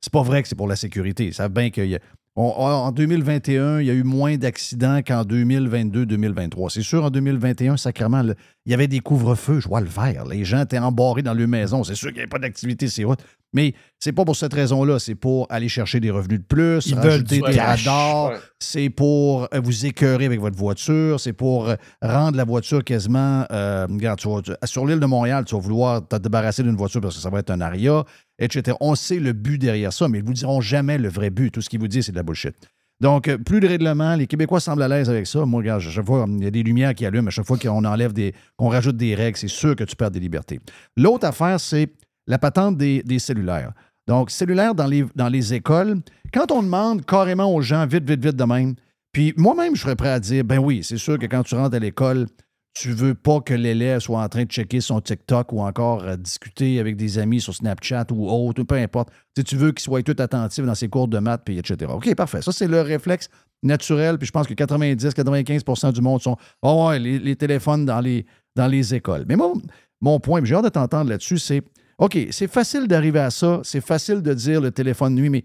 C'est 0.00 0.12
pas 0.12 0.22
vrai 0.22 0.42
que 0.42 0.48
c'est 0.48 0.54
pour 0.54 0.68
la 0.68 0.76
sécurité. 0.76 1.26
Ils 1.26 1.34
savent 1.34 1.52
bien 1.52 1.70
qu'il 1.70 1.86
y 1.86 1.96
a 1.96 2.00
en 2.36 2.90
2021, 2.90 3.80
il 3.80 3.86
y 3.86 3.90
a 3.90 3.94
eu 3.94 4.02
moins 4.02 4.36
d'accidents 4.36 5.00
qu'en 5.06 5.22
2022-2023. 5.22 6.70
C'est 6.70 6.82
sûr, 6.82 7.04
en 7.04 7.10
2021, 7.10 7.76
sacrément, 7.76 8.22
il 8.66 8.70
y 8.70 8.74
avait 8.74 8.88
des 8.88 9.00
couvre-feux, 9.00 9.60
je 9.60 9.68
vois 9.68 9.80
le 9.80 9.88
vert. 9.88 10.24
Les 10.24 10.44
gens 10.44 10.62
étaient 10.62 10.78
embarrés 10.78 11.22
dans 11.22 11.34
leur 11.34 11.46
maison. 11.46 11.84
C'est 11.84 11.94
sûr 11.94 12.08
qu'il 12.08 12.16
n'y 12.16 12.22
avait 12.22 12.28
pas 12.28 12.38
d'activité 12.38 12.88
c'est 12.88 13.04
routes. 13.04 13.20
Mais 13.54 13.72
c'est 14.00 14.12
pas 14.12 14.24
pour 14.24 14.36
cette 14.36 14.52
raison-là. 14.52 14.98
C'est 14.98 15.14
pour 15.14 15.46
aller 15.48 15.68
chercher 15.68 16.00
des 16.00 16.10
revenus 16.10 16.40
de 16.40 16.44
plus, 16.44 16.86
Ils 16.86 16.96
rajouter 16.96 17.40
des 17.40 17.60
radars. 17.60 18.32
C'est 18.58 18.90
pour 18.90 19.44
euh, 19.54 19.60
vous 19.62 19.86
écœurer 19.86 20.24
avec 20.24 20.40
votre 20.40 20.56
voiture. 20.56 21.20
C'est 21.20 21.32
pour 21.32 21.68
euh, 21.68 21.76
rendre 22.02 22.36
la 22.36 22.44
voiture 22.44 22.82
quasiment. 22.82 23.44
Euh, 23.52 23.86
regarde, 23.88 24.20
sur 24.64 24.86
l'île 24.86 24.98
de 24.98 25.06
Montréal, 25.06 25.44
tu 25.44 25.54
vas 25.54 25.60
vouloir 25.60 26.06
te 26.06 26.16
débarrasser 26.16 26.64
d'une 26.64 26.76
voiture 26.76 27.00
parce 27.00 27.14
que 27.14 27.22
ça 27.22 27.30
va 27.30 27.38
être 27.38 27.50
un 27.50 27.60
aria, 27.60 28.04
etc. 28.38 28.76
On 28.80 28.94
sait 28.94 29.18
le 29.18 29.32
but 29.32 29.58
derrière 29.58 29.92
ça, 29.92 30.08
mais 30.08 30.18
ils 30.18 30.22
ne 30.22 30.26
vous 30.26 30.34
diront 30.34 30.60
jamais 30.60 30.98
le 30.98 31.08
vrai 31.08 31.30
but. 31.30 31.50
Tout 31.50 31.60
ce 31.60 31.68
qu'ils 31.68 31.80
vous 31.80 31.88
disent, 31.88 32.06
c'est 32.06 32.12
de 32.12 32.16
la 32.16 32.22
bullshit. 32.22 32.54
Donc, 33.00 33.34
plus 33.38 33.60
de 33.60 33.66
règlements. 33.66 34.14
Les 34.14 34.26
Québécois 34.26 34.60
semblent 34.60 34.82
à 34.82 34.88
l'aise 34.88 35.10
avec 35.10 35.26
ça. 35.26 35.44
Moi, 35.44 35.58
regarde, 35.58 35.82
à 35.82 35.90
chaque 35.90 36.06
fois, 36.06 36.26
il 36.28 36.44
y 36.44 36.46
a 36.46 36.50
des 36.50 36.62
lumières 36.62 36.94
qui 36.94 37.04
allument. 37.04 37.28
À 37.28 37.30
chaque 37.30 37.46
fois 37.46 37.58
qu'on 37.58 37.84
enlève 37.84 38.12
des. 38.12 38.34
qu'on 38.56 38.68
rajoute 38.68 38.96
des 38.96 39.14
règles, 39.14 39.36
c'est 39.36 39.48
sûr 39.48 39.76
que 39.76 39.84
tu 39.84 39.96
perds 39.96 40.10
des 40.10 40.20
libertés. 40.20 40.60
L'autre 40.96 41.26
affaire, 41.26 41.60
c'est 41.60 41.88
la 42.26 42.38
patente 42.38 42.76
des, 42.76 43.18
cellulaires. 43.18 43.72
Donc, 44.06 44.30
cellulaires 44.30 44.74
dans 44.74 44.86
les, 44.86 45.04
dans 45.14 45.28
les 45.28 45.54
écoles, 45.54 46.00
quand 46.32 46.52
on 46.52 46.62
demande 46.62 47.04
carrément 47.04 47.52
aux 47.52 47.62
gens 47.62 47.86
vite, 47.86 48.08
vite, 48.08 48.24
vite 48.24 48.36
de 48.36 48.44
même, 48.44 48.74
puis 49.12 49.32
moi-même, 49.36 49.76
je 49.76 49.82
serais 49.82 49.96
prêt 49.96 50.10
à 50.10 50.20
dire, 50.20 50.44
ben 50.44 50.58
oui, 50.58 50.82
c'est 50.82 50.96
sûr 50.96 51.18
que 51.18 51.26
quand 51.26 51.42
tu 51.42 51.54
rentres 51.54 51.76
à 51.76 51.78
l'école, 51.78 52.26
tu 52.74 52.90
veux 52.90 53.14
pas 53.14 53.40
que 53.40 53.54
l'élève 53.54 54.00
soit 54.00 54.20
en 54.20 54.28
train 54.28 54.44
de 54.44 54.50
checker 54.50 54.80
son 54.80 55.00
TikTok 55.00 55.52
ou 55.52 55.60
encore 55.60 56.04
discuter 56.16 56.80
avec 56.80 56.96
des 56.96 57.18
amis 57.18 57.40
sur 57.40 57.54
Snapchat 57.54 58.06
ou 58.10 58.28
autre, 58.28 58.64
peu 58.64 58.74
importe. 58.74 59.10
Tu, 59.46 59.56
veux 59.56 59.70
qu'il 59.70 59.80
soit 59.80 60.02
tout 60.02 60.16
attentif 60.18 60.64
dans 60.64 60.74
ses 60.74 60.88
cours 60.88 61.06
de 61.06 61.18
maths, 61.20 61.42
puis 61.44 61.56
etc. 61.56 61.90
OK, 61.94 62.12
parfait. 62.16 62.42
Ça, 62.42 62.50
c'est 62.50 62.66
le 62.66 62.80
réflexe 62.80 63.28
naturel. 63.62 64.18
Puis 64.18 64.26
je 64.26 64.32
pense 64.32 64.48
que 64.48 64.54
90-95% 64.54 65.92
du 65.92 66.00
monde 66.00 66.20
sont 66.20 66.36
oh, 66.62 66.88
ouais, 66.88 66.98
les, 66.98 67.36
téléphones 67.36 67.84
dans 67.84 68.00
les, 68.00 68.26
dans 68.56 68.66
les 68.66 68.92
écoles. 68.92 69.24
Mais 69.28 69.36
moi, 69.36 69.52
mon 70.00 70.18
point, 70.18 70.44
j'ai 70.44 70.56
hâte 70.56 70.64
de 70.64 70.68
t'entendre 70.68 71.10
là-dessus, 71.10 71.38
c'est 71.38 71.62
OK, 71.98 72.18
c'est 72.30 72.48
facile 72.48 72.88
d'arriver 72.88 73.20
à 73.20 73.30
ça, 73.30 73.60
c'est 73.62 73.80
facile 73.80 74.20
de 74.20 74.34
dire 74.34 74.60
le 74.60 74.72
téléphone 74.72 75.14
nuit, 75.14 75.30
mais 75.30 75.44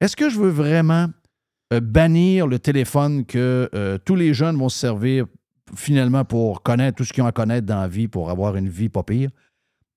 est-ce 0.00 0.16
que 0.16 0.30
je 0.30 0.38
veux 0.40 0.48
vraiment 0.48 1.08
euh, 1.72 1.80
bannir 1.80 2.46
le 2.46 2.58
téléphone 2.58 3.26
que 3.26 3.68
euh, 3.74 3.98
tous 4.02 4.14
les 4.14 4.32
jeunes 4.32 4.56
vont 4.56 4.70
se 4.70 4.78
servir 4.78 5.26
finalement 5.74 6.24
pour 6.24 6.62
connaître 6.62 6.96
tout 6.96 7.04
ce 7.04 7.12
qu'ils 7.12 7.22
ont 7.22 7.26
à 7.26 7.32
connaître 7.32 7.66
dans 7.66 7.80
la 7.80 7.88
vie, 7.88 8.08
pour 8.08 8.30
avoir 8.30 8.56
une 8.56 8.68
vie 8.68 8.88
pas 8.88 9.02
pire? 9.02 9.30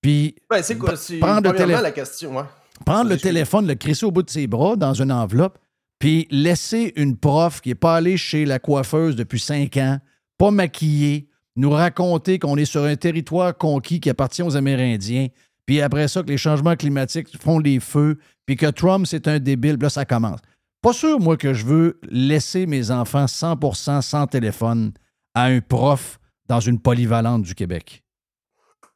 Puis, 0.00 0.36
c'est 0.62 0.78
quoi, 0.78 0.94
prendre 1.20 1.52
le 1.52 1.82
la 1.82 1.90
question, 1.90 2.38
hein? 2.38 2.48
Prendre 2.84 3.10
le 3.10 3.16
téléphone, 3.16 3.66
le 3.66 3.74
crisser 3.74 4.04
au 4.06 4.10
bout 4.10 4.22
de 4.22 4.30
ses 4.30 4.46
bras 4.46 4.76
dans 4.76 4.92
une 4.92 5.10
enveloppe, 5.10 5.58
puis 5.98 6.28
laisser 6.30 6.92
une 6.96 7.16
prof 7.16 7.60
qui 7.60 7.70
n'est 7.70 7.74
pas 7.74 7.96
allée 7.96 8.16
chez 8.16 8.44
la 8.44 8.58
coiffeuse 8.58 9.16
depuis 9.16 9.40
cinq 9.40 9.78
ans, 9.78 9.98
pas 10.36 10.50
maquillée, 10.50 11.28
nous 11.56 11.70
raconter 11.70 12.38
qu'on 12.38 12.56
est 12.56 12.66
sur 12.66 12.84
un 12.84 12.96
territoire 12.96 13.56
conquis 13.56 13.98
qui 13.98 14.10
appartient 14.10 14.42
aux 14.42 14.56
Amérindiens, 14.56 15.28
puis 15.64 15.80
après 15.80 16.06
ça, 16.06 16.22
que 16.22 16.28
les 16.28 16.36
changements 16.36 16.76
climatiques 16.76 17.36
font 17.40 17.58
les 17.58 17.80
feux, 17.80 18.18
puis 18.44 18.56
que 18.56 18.66
Trump, 18.66 19.06
c'est 19.06 19.26
un 19.26 19.38
débile, 19.38 19.78
là, 19.80 19.88
ça 19.88 20.04
commence. 20.04 20.40
Pas 20.82 20.92
sûr, 20.92 21.18
moi, 21.18 21.36
que 21.36 21.54
je 21.54 21.64
veux 21.64 21.98
laisser 22.08 22.66
mes 22.66 22.90
enfants 22.90 23.24
100% 23.24 24.02
sans 24.02 24.26
téléphone 24.26 24.92
à 25.36 25.44
un 25.44 25.60
prof 25.60 26.18
dans 26.48 26.60
une 26.60 26.80
polyvalente 26.80 27.42
du 27.42 27.54
Québec? 27.54 28.02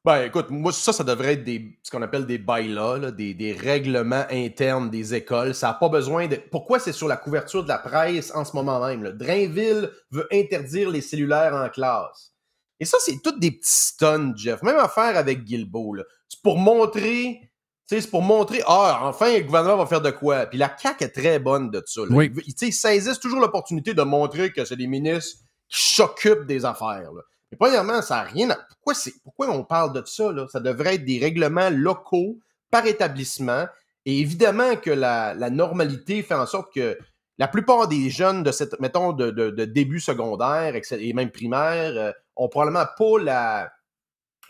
Ben, 0.03 0.25
écoute, 0.25 0.47
moi, 0.49 0.73
ça, 0.73 0.95
ça 0.95 1.05
devrait 1.05 1.35
être 1.35 1.45
des, 1.45 1.79
ce 1.83 1.91
qu'on 1.91 2.01
appelle 2.01 2.25
des 2.25 2.39
bylaws, 2.39 3.11
des, 3.11 3.35
des 3.35 3.53
règlements 3.53 4.25
internes 4.31 4.89
des 4.89 5.15
écoles. 5.15 5.55
Ça 5.55 5.69
n'a 5.69 5.75
pas 5.75 5.91
besoin 5.91 6.27
de. 6.27 6.37
Pourquoi 6.37 6.79
c'est 6.79 6.93
sur 6.93 7.07
la 7.07 7.19
couverture 7.19 7.63
de 7.63 7.69
la 7.69 7.77
presse 7.77 8.35
en 8.35 8.47
ce 8.47 8.57
moment 8.57 8.85
même? 8.85 9.03
Là? 9.03 9.13
Drainville 9.13 9.91
veut 10.11 10.27
interdire 10.33 10.89
les 10.89 11.03
cellulaires 11.03 11.55
en 11.55 11.69
classe. 11.69 12.33
Et 12.81 12.87
ça, 12.87 12.97
c'est 13.01 13.21
toutes 13.23 13.39
des 13.39 13.51
petits 13.51 13.71
stuns, 13.71 14.33
Jeff. 14.35 14.63
Même 14.63 14.79
affaire 14.79 15.19
avec 15.19 15.45
Guilbeault. 15.45 15.99
C'est 16.27 16.41
pour 16.43 16.59
montrer. 16.59 17.43
C'est 17.85 18.09
pour 18.09 18.23
montrer, 18.23 18.63
ah, 18.67 19.01
enfin, 19.03 19.37
le 19.37 19.43
gouvernement 19.43 19.77
va 19.77 19.85
faire 19.85 20.01
de 20.01 20.13
quoi. 20.13 20.47
Puis 20.47 20.57
la 20.57 20.75
CAQ 20.81 21.05
est 21.05 21.09
très 21.09 21.41
bonne 21.41 21.71
de 21.71 21.83
ça. 21.85 22.03
là. 22.03 22.07
Oui. 22.11 22.33
Ils, 22.47 22.55
ils 22.69 22.73
saisissent 22.73 23.19
toujours 23.19 23.41
l'opportunité 23.41 23.93
de 23.95 24.03
montrer 24.03 24.53
que 24.53 24.65
c'est 24.65 24.77
des 24.77 24.87
ministres 24.87 25.41
s'occupent 25.71 26.45
des 26.47 26.67
affaires. 26.67 27.13
là. 27.13 27.23
Mais 27.51 27.57
premièrement, 27.59 28.03
ça 28.03 28.17
n'a 28.17 28.23
rien 28.25 28.51
à... 28.51 28.57
Pourquoi, 28.69 28.95
c'est... 28.95 29.15
Pourquoi 29.25 29.49
on 29.51 29.65
parle 29.65 29.93
de 29.93 30.03
ça? 30.05 30.31
Là? 30.31 30.47
Ça 30.53 30.61
devrait 30.61 30.97
être 30.97 31.05
des 31.05 31.19
règlements 31.19 31.71
locaux 31.71 32.39
par 32.71 32.87
établissement. 32.87 33.67
Et 34.05 34.21
évidemment 34.21 34.77
que 34.77 34.91
la, 34.91 35.35
la 35.35 35.51
normalité 35.51 36.23
fait 36.23 36.35
en 36.35 36.47
sorte 36.47 36.73
que 36.75 36.99
la 37.39 37.49
plupart 37.49 37.89
des 37.89 38.11
jeunes 38.11 38.43
de 38.43 38.53
cette, 38.53 38.79
mettons, 38.81 39.13
de, 39.13 39.31
de- 39.31 39.65
début 39.65 40.01
secondaire 40.01 40.75
et 40.93 41.13
même 41.15 41.31
primaire, 41.31 41.93
euh, 41.97 42.13
ont 42.37 42.49
probablement 42.49 42.85
pas 42.99 43.19
la. 43.23 43.73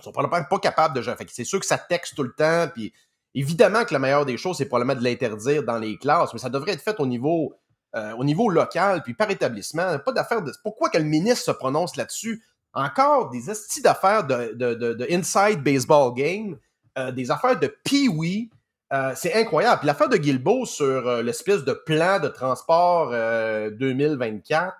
sont 0.01 0.13
probablement 0.13 0.45
pas 0.49 0.59
capables 0.59 0.95
de. 0.95 1.01
Que 1.01 1.25
c'est 1.29 1.45
sûr 1.45 1.61
que 1.61 1.67
ça 1.67 1.79
texte 1.79 2.17
tout 2.17 2.23
le 2.25 2.33
temps. 2.33 2.69
Puis 2.75 2.93
évidemment 3.35 3.85
que 3.85 3.93
la 3.93 4.01
meilleure 4.01 4.27
des 4.27 4.37
choses, 4.37 4.59
c'est 4.59 4.67
probablement 4.67 4.99
de 4.99 5.05
l'interdire 5.05 5.63
dans 5.63 5.79
les 5.79 5.99
classes, 5.99 6.33
mais 6.33 6.41
ça 6.41 6.51
devrait 6.51 6.73
être 6.73 6.83
fait 6.83 6.99
au 6.99 7.07
niveau, 7.07 7.55
euh, 7.97 8.13
au 8.17 8.25
niveau 8.25 8.49
local, 8.49 9.03
puis 9.03 9.15
par 9.15 9.31
établissement. 9.31 9.99
Pas 9.99 10.13
d'affaire 10.13 10.43
de. 10.43 10.53
Pourquoi 10.63 10.91
que 10.91 10.99
le 10.99 11.05
ministre 11.05 11.45
se 11.45 11.51
prononce 11.51 11.97
là-dessus? 11.97 12.43
Encore 12.73 13.31
des 13.31 13.51
estis 13.51 13.83
d'affaires 13.83 14.25
de, 14.25 14.53
de, 14.55 14.75
de- 14.75 14.93
de 14.95 15.07
inside 15.11 15.63
baseball 15.63 16.15
game, 16.15 16.57
euh, 16.99 17.11
des 17.11 17.31
affaires 17.31 17.59
de 17.59 17.67
pee-wee. 17.85 18.51
Euh, 18.93 19.13
c'est 19.15 19.35
incroyable. 19.35 19.79
Puis 19.81 19.87
l'affaire 19.87 20.09
de 20.09 20.17
Guilbeault 20.17 20.67
sur 20.67 20.85
euh, 21.09 21.23
l'espèce 21.23 21.65
de 21.65 21.73
plan 21.73 22.19
de 22.21 22.29
transport 22.29 23.11
euh, 23.13 23.71
2024, 23.71 24.75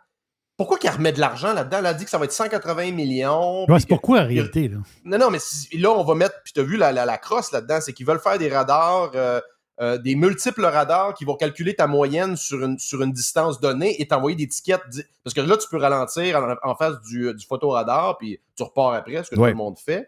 pourquoi 0.57 0.79
qu'il 0.79 0.91
remet 0.91 1.13
de 1.13 1.21
l'argent 1.21 1.53
là-dedans? 1.55 1.79
Elle 1.79 1.87
a 1.87 1.95
dit 1.95 2.05
que 2.05 2.11
ça 2.11 2.19
va 2.19 2.25
être 2.27 2.33
180 2.33 2.93
millions. 2.93 3.65
Ouais, 3.71 3.81
c'est 3.81 3.89
pourquoi 3.89 4.21
en 4.21 4.27
réalité? 4.27 4.69
Là? 4.69 4.77
non, 5.05 5.19
non, 5.19 5.31
mais 5.31 5.39
si- 5.39 5.79
là, 5.79 5.91
on 5.91 6.05
va 6.05 6.15
mettre, 6.15 6.35
puis 6.45 6.53
tu 6.53 6.61
as 6.61 6.65
vu 6.65 6.77
la, 6.77 6.93
la, 6.93 7.07
la 7.07 7.19
crosse 7.19 7.51
là-dedans, 7.53 7.81
c'est 7.81 7.93
qu'ils 7.93 8.05
veulent 8.07 8.21
faire 8.21 8.37
des 8.39 8.49
radars, 8.55 9.11
euh, 9.15 9.41
euh, 9.81 9.97
des 9.99 10.15
multiples 10.15 10.65
radars 10.65 11.15
qui 11.15 11.25
vont 11.25 11.37
calculer 11.37 11.75
ta 11.75 11.87
moyenne 11.87 12.37
sur 12.37 12.63
une, 12.65 12.79
sur 12.79 13.03
une 13.03 13.13
distance 13.13 13.61
donnée 13.61 14.01
et 14.03 14.07
t'envoyer 14.07 14.37
des 14.37 14.47
tickets. 14.49 14.81
Parce 15.25 15.33
que 15.35 15.41
là, 15.41 15.57
tu 15.57 15.67
peux 15.71 15.79
ralentir 15.79 16.37
en, 16.39 16.69
en 16.71 16.75
face 16.75 17.01
du, 17.03 17.33
du 17.35 17.47
photoradar, 17.47 18.19
puis 18.19 18.39
tu 18.57 18.63
repars 18.63 18.93
après, 18.93 19.23
ce 19.25 19.31
que 19.31 19.37
Ouais. 19.37 19.53
tout 19.53 19.57
le 19.59 19.63
monde 19.65 19.79
fait. 19.79 20.07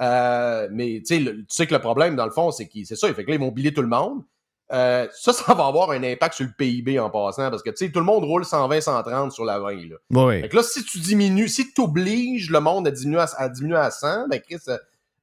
Euh, 0.00 0.68
mais 0.72 1.02
tu 1.06 1.14
sais, 1.14 1.18
le- 1.20 1.36
tu 1.38 1.44
sais 1.50 1.66
que 1.66 1.74
le 1.74 1.80
problème, 1.80 2.16
dans 2.16 2.24
le 2.24 2.32
fond, 2.32 2.50
c'est 2.50 2.66
que 2.66 2.78
c'est 2.84 2.96
ça. 2.96 3.12
Fait 3.14 3.24
que 3.24 3.28
là, 3.30 3.36
ils 3.36 3.40
vont 3.40 3.52
biler 3.52 3.72
tout 3.72 3.82
le 3.82 3.88
monde. 3.88 4.22
Euh, 4.72 5.06
ça, 5.12 5.32
ça 5.32 5.54
va 5.54 5.66
avoir 5.66 5.90
un 5.90 6.02
impact 6.02 6.34
sur 6.34 6.46
le 6.46 6.52
PIB 6.56 6.98
en 6.98 7.10
passant, 7.10 7.50
parce 7.50 7.62
que 7.62 7.70
tout 7.70 7.98
le 8.00 8.04
monde 8.04 8.24
roule 8.24 8.44
120, 8.44 8.80
130 8.80 9.30
sur 9.30 9.44
la 9.44 9.58
20. 9.60 9.70
Là. 9.88 10.40
Fait 10.40 10.48
que 10.48 10.56
là, 10.56 10.62
si 10.62 10.82
tu 10.84 10.98
diminues, 10.98 11.48
si 11.48 11.72
tu 11.72 11.80
obliges 11.82 12.50
le 12.50 12.58
monde 12.60 12.88
à 12.88 12.90
diminuer 12.90 13.20
à, 13.20 13.28
à 13.36 13.48
diminuer 13.48 13.76
à 13.76 13.90
100, 13.90 14.28
ben 14.28 14.40
Chris, 14.40 14.58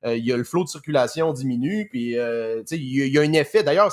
il 0.06 0.26
y 0.26 0.32
a 0.32 0.38
le 0.38 0.44
flot 0.44 0.64
de 0.64 0.70
circulation 0.70 1.34
diminue, 1.34 1.88
puis 1.90 2.18
euh, 2.18 2.64
il 2.72 2.78
y, 2.82 3.10
y 3.10 3.18
a 3.18 3.22
un 3.22 3.34
effet. 3.34 3.64
D'ailleurs, 3.64 3.92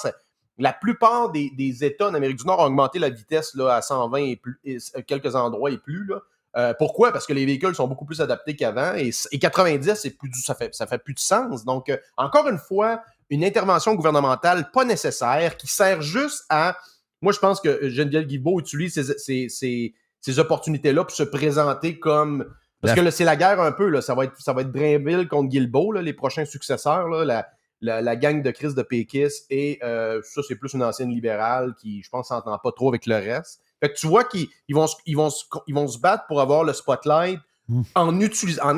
la 0.58 0.72
plupart 0.72 1.30
des, 1.30 1.50
des 1.50 1.84
États 1.84 2.08
en 2.08 2.14
Amérique 2.14 2.38
du 2.38 2.46
Nord 2.46 2.60
ont 2.60 2.66
augmenté 2.66 2.98
la 2.98 3.10
vitesse 3.10 3.54
là, 3.54 3.74
à 3.74 3.82
120 3.82 4.18
et 4.18 4.36
plus, 4.36 4.58
euh, 4.66 5.02
quelques 5.06 5.34
endroits 5.34 5.70
et 5.70 5.78
plus. 5.78 6.06
Là. 6.06 6.22
Euh, 6.56 6.74
pourquoi? 6.78 7.12
Parce 7.12 7.26
que 7.26 7.34
les 7.34 7.44
véhicules 7.44 7.74
sont 7.74 7.86
beaucoup 7.86 8.06
plus 8.06 8.20
adaptés 8.20 8.56
qu'avant 8.56 8.94
et, 8.94 9.10
et 9.30 9.38
90, 9.38 9.94
c'est 9.94 10.10
plus 10.10 10.30
du, 10.30 10.40
ça, 10.40 10.54
fait, 10.54 10.74
ça 10.74 10.86
fait 10.86 10.98
plus 10.98 11.14
de 11.14 11.18
sens. 11.18 11.64
Donc, 11.64 11.90
euh, 11.90 11.98
encore 12.16 12.48
une 12.48 12.58
fois, 12.58 13.02
une 13.28 13.44
intervention 13.44 13.94
gouvernementale 13.94 14.70
pas 14.70 14.84
nécessaire 14.84 15.56
qui 15.56 15.66
sert 15.66 16.00
juste 16.00 16.44
à. 16.48 16.76
Moi, 17.20 17.32
je 17.32 17.38
pense 17.38 17.60
que 17.60 17.88
Geneviève 17.88 18.26
Guilbeault 18.26 18.60
utilise 18.60 19.14
ces, 19.18 19.48
ces, 19.48 19.94
ces 20.20 20.38
opportunités-là 20.38 21.04
pour 21.04 21.14
se 21.14 21.24
présenter 21.24 21.98
comme. 21.98 22.46
Parce 22.80 22.92
La- 22.92 22.96
que 22.96 23.00
là, 23.04 23.10
c'est 23.10 23.24
la 23.24 23.36
guerre 23.36 23.60
un 23.60 23.72
peu. 23.72 23.88
Là. 23.88 24.00
Ça, 24.02 24.14
va 24.14 24.24
être, 24.24 24.40
ça 24.40 24.52
va 24.52 24.62
être 24.62 24.72
Drainville 24.72 25.28
contre 25.28 25.48
Guilbeault, 25.48 25.92
là, 25.92 26.02
les 26.02 26.12
prochains 26.12 26.44
successeurs. 26.44 27.08
Là, 27.08 27.24
la, 27.24 27.48
la, 27.80 28.02
la 28.02 28.16
gang 28.16 28.42
de 28.42 28.50
Chris 28.50 28.74
de 28.74 28.82
Pékis. 28.82 29.28
Et 29.50 29.78
euh, 29.82 30.20
ça, 30.24 30.42
c'est 30.46 30.56
plus 30.56 30.72
une 30.74 30.82
ancienne 30.82 31.10
libérale 31.10 31.74
qui, 31.80 32.02
je 32.02 32.08
pense, 32.10 32.28
s'entend 32.28 32.58
pas 32.58 32.72
trop 32.72 32.88
avec 32.88 33.06
le 33.06 33.14
reste. 33.16 33.60
Fait 33.82 33.90
que 33.90 33.96
tu 33.96 34.06
vois 34.06 34.24
qu'ils 34.24 34.46
ils 34.68 34.74
vont, 34.74 34.86
se- 34.86 34.96
ils, 35.06 35.16
vont, 35.16 35.28
ils 35.66 35.74
vont 35.74 35.86
se 35.88 35.98
battre 35.98 36.24
pour 36.28 36.40
avoir 36.40 36.64
le 36.64 36.72
spotlight 36.72 37.40
Mm. 37.68 37.82
en, 37.96 38.14
en, 38.14 38.76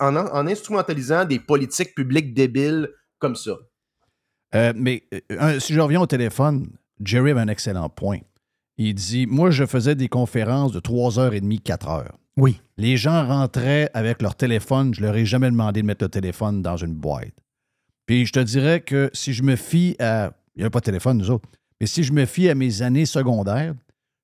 en, 0.00 0.16
en 0.16 0.46
instrumentalisant 0.46 1.24
des 1.24 1.40
politiques 1.40 1.92
publiques 1.96 2.34
débiles 2.34 2.88
comme 3.18 3.34
ça. 3.34 3.56
Euh, 4.54 4.72
mais 4.76 5.02
euh, 5.32 5.58
si 5.58 5.74
je 5.74 5.80
reviens 5.80 6.00
au 6.00 6.06
téléphone, 6.06 6.68
Jerry 7.02 7.32
avait 7.32 7.40
un 7.40 7.48
excellent 7.48 7.88
point. 7.88 8.20
Il 8.78 8.94
dit 8.94 9.26
Moi, 9.26 9.50
je 9.50 9.66
faisais 9.66 9.96
des 9.96 10.08
conférences 10.08 10.70
de 10.70 10.78
3h30, 10.78 11.60
4h. 11.62 12.06
Oui. 12.36 12.60
Les 12.76 12.96
gens 12.96 13.26
rentraient 13.26 13.90
avec 13.94 14.20
leur 14.22 14.34
téléphone. 14.34 14.94
Je 14.94 15.00
leur 15.00 15.16
ai 15.16 15.24
jamais 15.24 15.50
demandé 15.50 15.82
de 15.82 15.86
mettre 15.86 16.04
le 16.04 16.08
téléphone 16.08 16.62
dans 16.62 16.76
une 16.76 16.94
boîte. 16.94 17.32
Puis 18.06 18.26
je 18.26 18.32
te 18.32 18.40
dirais 18.40 18.80
que 18.80 19.10
si 19.12 19.32
je 19.32 19.42
me 19.42 19.56
fie 19.56 19.96
à. 19.98 20.32
Il 20.54 20.60
n'y 20.60 20.66
a 20.66 20.70
pas 20.70 20.80
de 20.80 20.84
téléphone, 20.84 21.18
nous 21.18 21.30
autres. 21.30 21.48
Mais 21.80 21.86
si 21.86 22.02
je 22.02 22.12
me 22.12 22.24
fie 22.24 22.48
à 22.48 22.54
mes 22.54 22.80
années 22.80 23.04
secondaires, 23.04 23.74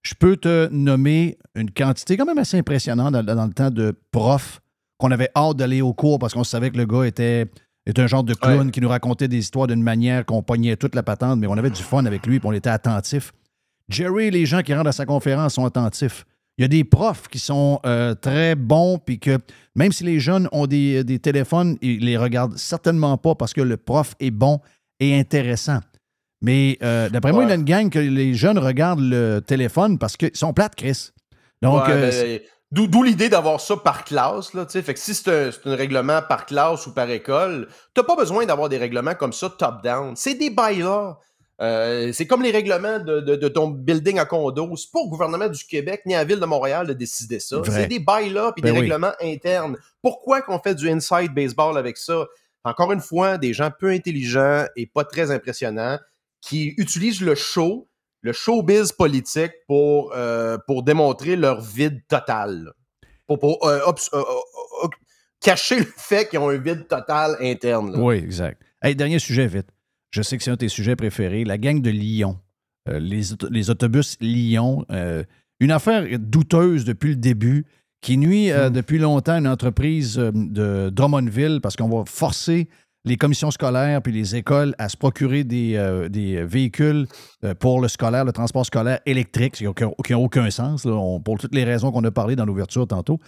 je 0.03 0.15
peux 0.15 0.37
te 0.37 0.69
nommer 0.71 1.37
une 1.55 1.71
quantité 1.71 2.17
quand 2.17 2.25
même 2.25 2.39
assez 2.39 2.57
impressionnante 2.57 3.13
dans, 3.13 3.23
dans 3.23 3.47
le 3.47 3.53
temps 3.53 3.71
de 3.71 3.95
profs 4.11 4.61
qu'on 4.99 5.11
avait 5.11 5.29
hâte 5.37 5.57
d'aller 5.57 5.83
au 5.83 5.93
cours 5.93 6.19
parce 6.19 6.33
qu'on 6.33 6.45
savait 6.45 6.71
que 6.71 6.79
le 6.79 6.87
gars 6.87 7.05
était, 7.05 7.47
était 7.87 8.01
un 8.01 8.07
genre 8.07 8.25
de 8.25 8.35
clown 8.35 8.71
qui 8.71 8.81
nous 8.81 8.89
racontait 8.89 9.29
des 9.29 9.39
histoires 9.39 9.67
d'une 9.67 9.83
manière 9.83 10.25
qu'on 10.25 10.43
pognait 10.43 10.77
toute 10.77 10.95
la 10.95 11.03
patente, 11.03 11.39
mais 11.39 11.47
on 11.49 11.59
avait 11.59 11.71
du 11.71 11.83
fun 11.83 12.07
avec 12.07 12.27
lui 12.27 12.37
et 12.37 12.41
on 12.45 12.53
était 12.53 12.71
attentifs. 12.71 13.33
Jerry, 13.89 14.31
les 14.31 14.47
gens 14.47 14.63
qui 14.63 14.73
rentrent 14.73 14.89
à 14.89 14.93
sa 14.93 15.05
conférence 15.05 15.55
sont 15.55 15.67
attentifs. 15.67 16.25
Il 16.59 16.63
y 16.63 16.65
a 16.65 16.69
des 16.69 16.85
profs 16.85 17.29
qui 17.29 17.39
sont 17.39 17.81
euh, 17.87 18.15
très 18.15 18.55
bons, 18.55 18.99
puis 18.99 19.19
que 19.19 19.39
même 19.75 19.91
si 19.91 20.05
les 20.05 20.21
jeunes 20.21 20.49
ont 20.53 20.67
des, 20.67 21.03
des 21.03 21.19
téléphones, 21.19 21.79
ils 21.81 22.05
les 22.05 22.17
regardent 22.17 22.59
certainement 22.59 23.17
pas 23.17 23.35
parce 23.35 23.55
que 23.55 23.63
le 23.63 23.77
prof 23.77 24.15
est 24.21 24.31
bon 24.31 24.61
et 25.01 25.19
intéressant. 25.19 25.81
Mais 26.43 26.77
euh, 26.83 27.09
d'après 27.09 27.33
moi, 27.33 27.45
il 27.45 27.49
y 27.49 27.53
a 27.53 27.55
une 27.55 27.65
gang 27.65 27.89
que 27.89 27.99
les 27.99 28.35
jeunes 28.35 28.59
regardent 28.59 29.01
le 29.01 29.41
téléphone 29.41 29.99
parce 29.99 30.17
qu'ils 30.17 30.37
sont 30.37 30.53
plates, 30.53 30.75
Chris. 30.75 31.11
Donc, 31.63 31.87
Ouais, 31.87 31.93
euh, 31.93 32.11
ben, 32.11 32.41
D'où 32.73 33.03
l'idée 33.03 33.29
d'avoir 33.29 33.61
ça 33.61 33.77
par 33.77 34.03
classe. 34.03 34.55
Là, 34.55 34.65
tu 34.65 34.73
sais. 34.73 34.83
fait 34.83 34.95
que 34.95 35.01
si 35.01 35.15
c'est 35.15 35.29
un, 35.29 35.51
c'est 35.53 35.69
un 35.69 35.77
règlement 35.77 36.21
par 36.27 36.47
classe 36.47 36.87
ou 36.87 36.95
par 36.95 37.09
école, 37.11 37.69
t'as 37.93 38.03
pas 38.03 38.17
besoin 38.17 38.47
d'avoir 38.47 38.71
des 38.71 38.79
règlements 38.79 39.15
comme 39.15 39.35
ça 39.35 39.51
top-down. 39.51 40.15
C'est 40.17 40.35
des 40.35 40.49
bails-là. 40.49 41.19
Euh, 41.63 42.11
c'est 42.13 42.27
comme 42.27 42.43
les 42.43 42.51
règlements 42.51 42.99
de, 42.99 43.21
de- 43.21 43.37
de 43.37 43.49
ton 43.49 43.69
building 43.69 44.19
à 44.19 44.25
condo. 44.25 44.75
C'est 44.77 44.91
pas 44.91 44.99
au 44.99 45.09
gouvernement 45.09 45.49
du 45.49 45.65
Québec 45.65 46.03
ni 46.07 46.15
à 46.15 46.19
la 46.19 46.25
ville 46.25 46.41
de 46.41 46.45
Montréal 46.47 46.87
de 46.89 46.93
décider 46.93 47.39
ça. 47.39 47.63
C'est 47.65 47.87
des 47.87 48.01
bails-là 48.01 48.53
puis 48.53 48.63
Ben 48.63 48.73
des 48.73 48.81
oui. 48.81 48.81
règlements 48.91 49.13
internes. 49.23 49.77
Pourquoi 50.03 50.43
qu'on 50.43 50.59
fait 50.59 50.75
du 50.75 50.91
inside 50.91 51.33
baseball 51.33 51.79
avec 51.79 51.97
ça? 51.99 52.27
Encore 52.65 52.91
une 52.93 53.01
fois, 53.01 53.39
des 53.39 53.53
gens 53.53 53.71
peu 53.79 53.91
intelligents 53.91 54.65
et 54.77 54.87
pas 54.87 55.05
très 55.05 55.31
impressionnants 55.31 55.99
qui 56.41 56.75
utilisent 56.79 57.21
le 57.21 57.35
show, 57.37 57.89
le 58.23 58.33
showbiz 58.33 58.91
politique 58.93 59.53
pour, 59.69 60.13
euh, 60.17 60.59
pour 60.67 60.83
démontrer 60.83 61.37
leur 61.37 61.61
vide 61.61 62.01
total. 62.09 62.73
Pour, 63.29 63.39
pour, 63.39 63.67
euh, 63.69 63.79
obs- 63.87 64.11
cacher 65.41 65.79
le 65.81 65.87
fait 65.97 66.29
qu'ils 66.29 66.39
ont 66.39 66.49
un 66.51 66.57
vide 66.59 66.87
total 66.89 67.37
interne. 67.41 67.93
là. 67.93 67.99
Oui, 67.99 68.17
exact. 68.17 68.61
Hey, 68.81 68.95
dernier 68.97 69.19
sujet, 69.19 69.47
vite. 69.47 69.69
Je 70.13 70.23
sais 70.23 70.37
que 70.39 70.45
c'est 70.45 70.51
un 70.51 70.55
de 70.55 70.59
tes 70.59 70.69
sujets 70.69 70.95
préférés. 70.97 71.45
La 71.45 71.59
gang 71.59 71.81
de 71.83 71.91
Lyon. 71.91 72.39
Euh, 72.89 72.99
les, 72.99 73.33
auto- 73.33 73.49
les 73.51 73.71
autobus 73.71 74.17
Lyon. 74.21 74.85
euh, 74.91 75.25
une 75.61 75.71
affaire 75.71 76.05
douteuse 76.19 76.85
depuis 76.85 77.11
le 77.11 77.17
début 77.17 77.65
qui 78.01 78.17
nuit 78.19 78.51
euh, 78.51 78.69
depuis 78.71 78.99
longtemps 78.99 79.35
à 79.35 79.39
une 79.39 79.47
entreprise 79.49 80.17
de 80.17 80.91
Drummondville 80.91 81.61
parce 81.63 81.77
qu'on 81.77 81.89
va 81.89 82.05
forcer 82.07 82.69
les 83.05 83.17
commissions 83.17 83.51
scolaires 83.51 84.03
puis 84.03 84.13
les 84.13 84.37
écoles 84.37 84.75
à 84.79 84.89
se 84.89 84.97
procurer 84.97 85.45
des, 85.45 86.07
des 86.11 86.45
véhicules 86.45 87.07
pour 87.61 87.81
le 87.81 87.89
scolaire, 87.89 88.25
le 88.25 88.33
transport 88.33 88.65
scolaire 88.67 89.01
électrique, 89.07 89.55
qui 89.55 89.65
n'a 89.65 90.19
aucun 90.19 90.51
sens, 90.51 90.85
là, 90.85 90.93
on- 90.93 91.21
pour 91.21 91.39
toutes 91.39 91.55
les 91.55 91.65
raisons 91.65 91.91
qu'on 91.93 92.05
a 92.05 92.11
parlé 92.11 92.37
dans 92.37 92.45
l'ouverture 92.45 92.87
tantôt. 92.87 93.19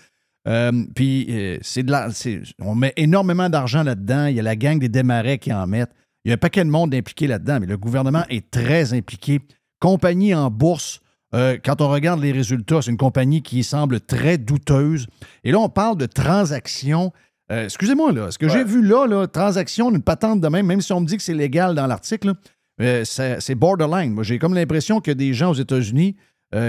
Euh, 0.47 0.71
puis, 0.95 1.27
euh, 1.31 1.59
c'est 1.63 1.83
de 1.85 1.91
la, 1.91 2.09
on 2.61 2.75
met 2.75 2.93
énormément 2.97 3.49
d'argent 3.49 3.83
là-dedans. 3.83 4.27
Il 4.27 4.37
y 4.37 4.41
a 4.41 4.43
la 4.43 4.57
gang 4.57 4.79
des 4.79 4.89
démarrais 4.91 5.39
qui 5.39 5.53
en 5.53 5.67
mettent. 5.67 5.93
Il 6.25 6.31
y 6.31 6.33
a 6.33 6.35
un 6.35 6.39
paquet 6.39 6.65
de 6.65 6.71
monde 6.71 6.95
impliqué 6.95 7.27
là-dedans, 7.27 7.59
mais 7.61 7.67
le 7.67 7.77
gouvernement 7.77 8.25
est 8.31 8.51
très 8.51 8.95
impliqué. 8.95 9.41
Compagnie 9.79 10.35
en 10.35 10.51
bourse, 10.51 11.01
euh, 11.35 11.59
quand 11.63 11.81
on 11.83 11.89
regarde 11.91 12.21
les 12.21 12.33
résultats, 12.33 12.81
c'est 12.81 12.91
une 12.91 12.97
compagnie 12.97 13.43
qui 13.43 13.63
semble 13.63 14.01
très 14.01 14.39
douteuse. 14.39 15.07
Et 15.43 15.53
là, 15.53 15.59
on 15.59 15.69
parle 15.69 15.99
de 15.99 16.07
transactions. 16.07 17.13
euh, 17.53 17.65
excusez-moi, 17.65 18.13
là, 18.13 18.31
ce 18.31 18.39
que 18.39 18.49
j'ai 18.49 18.65
vu 18.65 18.83
là, 18.83 19.07
là 19.07 19.27
transaction 19.27 19.91
d'une 19.91 20.03
patente 20.03 20.41
de 20.41 20.49
même, 20.49 20.65
même 20.67 20.81
si 20.81 20.93
on 20.95 21.01
me 21.01 21.07
dit 21.07 21.17
que 21.19 21.23
c'est 21.23 21.35
légal 21.35 21.75
dans 21.75 21.87
l'article, 21.87 22.33
euh, 22.81 23.05
c'est 23.05 23.55
borderline. 23.55 24.13
Moi, 24.15 24.25
j'ai 24.25 24.39
comme 24.39 24.55
l'impression 24.55 25.01
qu'il 25.01 25.11
y 25.11 25.13
a 25.13 25.15
des 25.17 25.35
gens 25.35 25.51
aux 25.51 25.55
États-Unis 25.55 26.17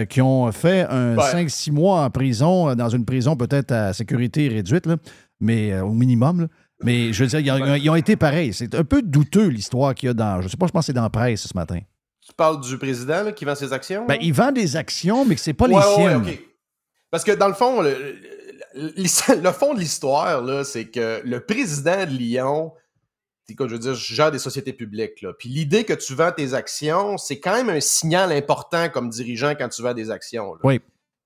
qui 0.10 0.20
ont 0.20 0.52
fait 0.52 0.82
un 0.90 1.16
Ouais. 1.16 1.32
5-6 1.46 1.72
mois 1.72 2.04
en 2.06 2.10
prison, 2.10 2.74
dans 2.74 2.90
une 2.90 3.06
prison 3.06 3.36
peut-être 3.36 3.72
à 3.72 3.94
sécurité 3.94 4.48
réduite, 4.48 4.88
là, 4.88 4.96
mais 5.40 5.80
au 5.80 5.92
minimum, 5.92 6.42
là, 6.42 6.48
Mais 6.84 7.14
je 7.14 7.24
veux 7.24 7.30
dire, 7.30 7.40
ils 7.40 7.52
ont, 7.52 7.76
ils 7.76 7.90
ont 7.90 7.96
été 7.96 8.16
pareils. 8.16 8.54
C'est 8.54 8.76
un 8.76 8.84
peu 8.84 9.02
douteux 9.02 9.48
l'histoire 9.48 9.96
qu'il 9.96 10.08
y 10.08 10.10
a 10.10 10.14
dans. 10.14 10.42
Je 10.42 10.48
sais 10.50 10.58
pas, 10.58 10.68
je 10.68 10.72
pense 10.72 10.82
que 10.84 10.86
c'est 10.88 10.94
dans 10.94 11.02
la 11.04 11.10
presse 11.10 11.48
ce 11.48 11.54
matin. 11.56 11.80
Tu 12.22 12.34
parles 12.34 12.60
du 12.62 12.78
président 12.78 13.24
là, 13.24 13.32
qui 13.32 13.46
vend 13.46 13.56
ses 13.56 13.72
actions? 13.72 14.06
Ben, 14.08 14.18
il 14.22 14.34
vend 14.34 14.52
des 14.52 14.76
actions, 14.76 15.26
mais 15.26 15.36
que 15.36 15.42
c'est 15.42 15.54
pas 15.54 15.68
Ouais, 15.68 15.76
les 15.76 15.82
siennes. 15.96 16.24
ouais. 16.24 16.42
Parce 17.12 17.24
que 17.24 17.32
dans 17.32 17.48
le 17.48 17.54
fond, 17.54 17.82
le, 17.82 17.90
le- 17.92 18.94
le- 18.98 19.42
le 19.42 19.52
fond 19.52 19.74
de 19.74 19.80
l'histoire, 19.80 20.66
c'est 20.66 20.86
que 20.86 21.22
le 21.24 21.40
président 21.40 22.02
de 22.06 22.10
Lyon, 22.12 22.74
je 23.48 23.64
veux 23.64 23.80
dire, 23.80 23.94
gère 23.94 24.32
des 24.32 24.40
sociétés 24.40 24.74
publiques. 24.74 25.22
Là. 25.22 25.32
Puis 25.38 25.48
l'idée 25.50 25.84
que 25.86 25.94
tu 25.94 26.14
vends 26.16 26.32
tes 26.32 26.54
actions, 26.56 27.18
c'est 27.18 27.40
quand 27.40 27.54
même 27.56 27.70
un 27.70 27.80
signal 27.80 28.32
important 28.32 28.90
comme 28.90 29.10
dirigeant 29.10 29.54
quand 29.58 29.70
tu 29.70 29.82
vends 29.82 29.94
des 29.94 30.10
actions. 30.12 30.56
là. 30.56 30.60
Oui. 30.64 30.82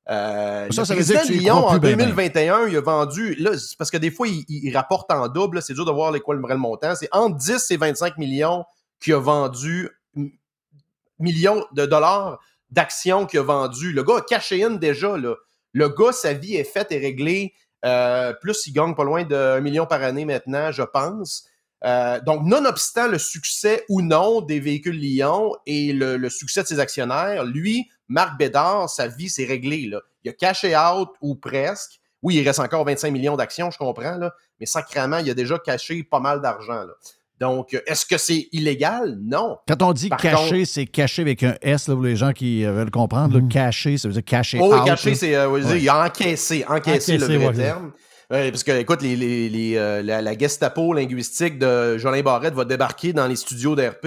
Euh, 0.10 0.70
Ça, 0.72 0.84
veut 0.84 1.04
dire 1.04 1.22
que 1.22 1.32
Lyon, 1.32 1.68
en 1.68 1.72
plus 1.72 1.96
ben, 1.96 1.98
ben. 1.98 2.10
2021, 2.10 2.68
il 2.68 2.78
a 2.78 2.82
vendu, 2.82 3.36
là, 3.36 3.52
parce 3.78 3.92
que 3.92 3.98
des 3.98 4.10
fois, 4.10 4.28
il, 4.28 4.44
il 4.48 4.76
rapporte 4.76 5.12
en 5.12 5.28
double, 5.28 5.62
c'est 5.62 5.74
dur 5.74 5.86
de 5.86 5.92
voir 5.92 6.12
les 6.12 6.20
quoi 6.20 6.36
le 6.36 6.42
vrai 6.42 6.58
montant. 6.58 6.96
C'est 6.96 7.10
entre 7.12 7.38
10 7.38 7.72
et 7.72 7.78
25 7.78 8.18
millions 8.18 8.66
qu'il 9.00 9.14
a 9.14 9.20
vendu, 9.20 9.90
millions 11.20 11.64
de 11.74 11.86
dollars 11.86 12.40
d'actions 12.72 13.26
qu'il 13.26 13.40
a 13.40 13.44
vendues. 13.44 13.92
Le 13.92 14.04
gars 14.04 14.18
a 14.18 14.22
caché 14.22 14.64
une 14.64 14.80
déjà, 14.80 15.18
là. 15.18 15.36
Le 15.74 15.90
gars, 15.90 16.12
sa 16.12 16.34
vie 16.34 16.56
est 16.56 16.64
faite 16.64 16.92
et 16.92 16.98
réglée. 16.98 17.54
Euh, 17.86 18.34
plus, 18.42 18.66
il 18.68 18.74
gagne 18.74 18.96
pas 18.96 19.04
loin 19.04 19.24
d'un 19.24 19.62
million 19.62 19.86
par 19.86 20.02
année 20.02 20.26
maintenant, 20.26 20.72
je 20.72 20.84
pense. 20.84 21.46
Euh, 21.86 22.20
donc, 22.22 22.44
nonobstant 22.44 23.08
le 23.08 23.18
succès 23.20 23.86
ou 23.88 24.02
non 24.02 24.42
des 24.42 24.60
véhicules 24.60 24.98
Lyon 24.98 25.56
et 25.66 25.94
le, 25.94 26.18
le 26.18 26.30
succès 26.30 26.64
de 26.64 26.68
ses 26.68 26.80
actionnaires, 26.80 27.46
lui, 27.46 27.90
Marc 28.10 28.38
Bédard, 28.38 28.90
sa 28.90 29.08
vie, 29.08 29.30
c'est 29.30 29.46
réglé. 29.46 29.88
Là. 29.88 30.02
Il 30.24 30.30
a 30.30 30.34
caché 30.34 30.76
out 30.76 31.10
ou 31.22 31.36
presque. 31.36 32.00
Oui, 32.22 32.36
il 32.36 32.46
reste 32.46 32.60
encore 32.60 32.84
25 32.86 33.12
millions 33.12 33.38
d'actions, 33.38 33.72
je 33.72 33.78
comprends, 33.78 34.18
là, 34.18 34.34
mais 34.60 34.66
sacrément, 34.66 35.20
il 35.20 35.30
a 35.30 35.34
déjà 35.34 35.58
caché 35.58 36.04
pas 36.04 36.20
mal 36.20 36.42
d'argent. 36.42 36.74
là. 36.84 36.94
Donc, 37.40 37.82
est-ce 37.88 38.06
que 38.06 38.18
c'est 38.18 38.50
illégal? 38.52 39.18
Non. 39.22 39.58
Quand 39.66 39.82
on 39.82 39.94
dit 39.94 40.10
Par 40.10 40.20
caché, 40.20 40.58
contre- 40.58 40.70
c'est 40.70 40.86
caché 40.86 41.22
avec 41.22 41.42
un 41.44 41.56
S, 41.62 41.88
là, 41.88 41.94
pour 41.96 42.04
les 42.04 42.18
gens 42.18 42.34
qui 42.34 42.66
euh, 42.66 42.74
veulent 42.74 42.92
comprendre. 42.92 43.40
là. 43.40 43.48
Caché, 43.50 43.98
ça 43.98 44.10
veut 44.10 44.14
dire 44.14 44.26
caché 44.26 44.60
Oh, 44.62 44.74
out, 44.76 44.86
caché, 44.86 45.16
c'est. 45.16 45.34
euh, 45.36 45.48
Ouais. 45.48 45.90
Encaissé, 45.90 46.66
encaissé, 46.68 47.18
le 47.18 47.26
vrai 47.26 47.38
ouais. 47.48 47.54
terme. 47.54 47.94
Ouais, 48.30 48.52
parce 48.52 48.64
que, 48.64 48.72
écoute, 48.78 49.02
les, 49.02 49.16
les- 49.16 49.48
les, 49.48 49.78
euh, 49.78 50.02
la, 50.02 50.22
la 50.22 50.38
Gestapo 50.38 50.92
linguistique 50.94 51.58
de 51.58 51.98
Jolin 51.98 52.22
Barrette 52.22 52.54
va 52.54 52.66
débarquer 52.66 53.14
dans 53.14 53.26
les 53.28 53.38
studios 53.38 53.76
d'RP. 53.78 54.06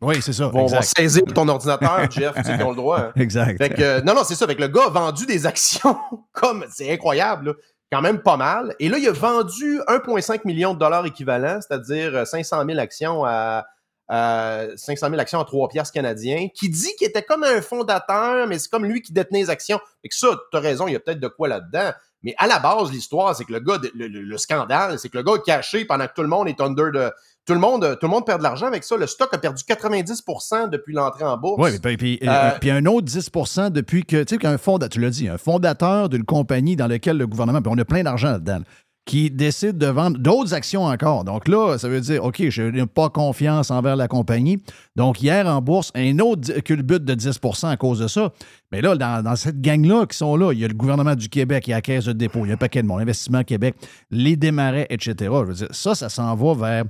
Oui, 0.00 0.20
c'est 0.20 0.32
ça. 0.32 0.44
Ils 0.44 0.50
vont, 0.52 0.66
vont 0.66 0.82
saisir 0.82 1.22
ton 1.34 1.48
ordinateur, 1.48 1.98
Jeff, 2.10 2.34
tu 2.34 2.42
sais 2.44 2.56
qu'ils 2.56 2.62
ont 2.66 2.70
le 2.70 2.76
droit. 2.76 2.98
hein. 3.00 3.12
Exact. 3.16 3.56
Fait 3.58 3.70
que, 3.70 3.82
euh, 3.82 4.00
non, 4.02 4.14
non, 4.14 4.22
c'est 4.24 4.34
ça. 4.34 4.46
Fait 4.46 4.54
que 4.56 4.60
le 4.60 4.68
gars 4.68 4.86
a 4.86 4.90
vendu 4.90 5.24
des 5.26 5.46
actions 5.46 5.96
comme, 6.32 6.64
c'est 6.70 6.92
incroyable, 6.92 7.46
là. 7.46 7.52
quand 7.92 8.02
même 8.02 8.20
pas 8.20 8.36
mal. 8.36 8.74
Et 8.80 8.88
là, 8.88 8.98
il 8.98 9.08
a 9.08 9.12
vendu 9.12 9.78
1,5 9.88 10.40
million 10.44 10.74
de 10.74 10.78
dollars 10.78 11.06
équivalent, 11.06 11.60
c'est-à-dire 11.60 12.14
euh, 12.16 12.24
500 12.24 12.64
000 12.66 12.78
actions 12.78 13.24
à, 13.24 13.64
à 14.08 14.64
500 14.76 15.08
000 15.08 15.20
actions 15.20 15.40
à 15.40 15.44
3 15.44 15.68
piastres 15.68 15.94
canadiens, 15.94 16.48
qui 16.54 16.68
dit 16.68 16.94
qu'il 16.98 17.06
était 17.06 17.22
comme 17.22 17.44
un 17.44 17.62
fondateur, 17.62 18.46
mais 18.46 18.58
c'est 18.58 18.68
comme 18.70 18.84
lui 18.84 19.00
qui 19.00 19.12
détenait 19.12 19.40
les 19.40 19.50
actions. 19.50 19.78
Fait 20.02 20.08
que 20.08 20.14
ça, 20.16 20.28
t'as 20.52 20.60
raison, 20.60 20.86
il 20.88 20.92
y 20.92 20.96
a 20.96 21.00
peut-être 21.00 21.20
de 21.20 21.28
quoi 21.28 21.48
là-dedans. 21.48 21.92
Mais 22.22 22.34
à 22.38 22.46
la 22.46 22.58
base, 22.58 22.90
l'histoire, 22.90 23.34
c'est 23.36 23.44
que 23.44 23.52
le 23.52 23.60
gars, 23.60 23.78
le, 23.94 24.06
le- 24.08 24.22
le 24.22 24.38
scandale, 24.38 24.98
c'est 24.98 25.08
que 25.10 25.16
le 25.18 25.22
gars 25.22 25.34
a 25.34 25.38
caché 25.38 25.84
pendant 25.84 26.06
que 26.06 26.12
tout 26.14 26.22
le 26.22 26.28
monde 26.28 26.48
est 26.48 26.60
under 26.60 26.90
de. 26.90 27.10
Tout 27.46 27.52
le 27.52 27.60
monde, 27.60 27.98
tout 28.00 28.06
le 28.06 28.10
monde 28.10 28.24
perd 28.24 28.38
de 28.38 28.42
l'argent 28.42 28.66
avec 28.66 28.84
ça. 28.84 28.96
Le 28.96 29.06
stock 29.06 29.28
a 29.32 29.38
perdu 29.38 29.62
90% 29.64 30.70
depuis 30.70 30.94
l'entrée 30.94 31.24
en 31.24 31.36
bourse. 31.36 31.60
Oui, 31.62 31.78
puis, 31.78 31.96
puis, 31.96 32.18
Euh, 32.22 32.50
puis 32.60 32.70
un 32.70 32.86
autre 32.86 33.06
10% 33.06 33.70
depuis 33.70 34.04
que, 34.04 34.22
tu 34.22 34.34
sais, 34.34 34.38
qu'un 34.38 34.56
fondateur, 34.58 34.88
tu 34.88 35.00
l'as 35.00 35.10
dit, 35.10 35.28
un 35.28 35.38
fondateur 35.38 36.08
d'une 36.08 36.24
compagnie 36.24 36.76
dans 36.76 36.86
laquelle 36.86 37.18
le 37.18 37.26
gouvernement, 37.26 37.60
puis 37.60 37.70
on 37.74 37.78
a 37.78 37.84
plein 37.84 38.02
d'argent 38.02 38.30
là-dedans, 38.30 38.58
là, 38.58 38.64
qui 39.06 39.30
décide 39.30 39.76
de 39.76 39.86
vendre 39.86 40.18
d'autres 40.18 40.54
actions 40.54 40.84
encore. 40.84 41.24
Donc 41.24 41.46
là, 41.46 41.76
ça 41.76 41.90
veut 41.90 42.00
dire, 42.00 42.24
OK, 42.24 42.48
je 42.48 42.62
n'ai 42.62 42.86
pas 42.86 43.10
confiance 43.10 43.70
envers 43.70 43.96
la 43.96 44.08
compagnie. 44.08 44.62
Donc 44.96 45.20
hier 45.20 45.46
en 45.46 45.60
bourse, 45.60 45.90
un 45.94 46.18
autre 46.20 46.60
culbute 46.60 47.04
de 47.04 47.14
10% 47.14 47.68
à 47.68 47.76
cause 47.76 47.98
de 47.98 48.08
ça. 48.08 48.32
Mais 48.72 48.80
là, 48.80 48.96
dans, 48.96 49.22
dans 49.22 49.36
cette 49.36 49.60
gang-là 49.60 50.06
qui 50.06 50.16
sont 50.16 50.36
là, 50.36 50.52
il 50.54 50.60
y 50.60 50.64
a 50.64 50.68
le 50.68 50.72
gouvernement 50.74 51.14
du 51.14 51.28
Québec, 51.28 51.66
il 51.66 51.70
y 51.70 51.72
a 51.74 51.76
la 51.76 51.82
Caisse 51.82 52.06
de 52.06 52.12
dépôt, 52.12 52.40
il 52.44 52.48
y 52.48 52.50
a 52.52 52.54
un 52.54 52.56
paquet 52.56 52.80
de 52.80 52.86
monde, 52.88 53.02
Investissement 53.02 53.44
Québec, 53.44 53.74
les 54.10 54.36
démarrais, 54.36 54.86
etc. 54.88 55.14
Je 55.20 55.44
veux 55.44 55.52
dire, 55.52 55.68
ça, 55.72 55.94
ça 55.94 56.08
s'en 56.08 56.34
va 56.34 56.54
vers... 56.54 56.84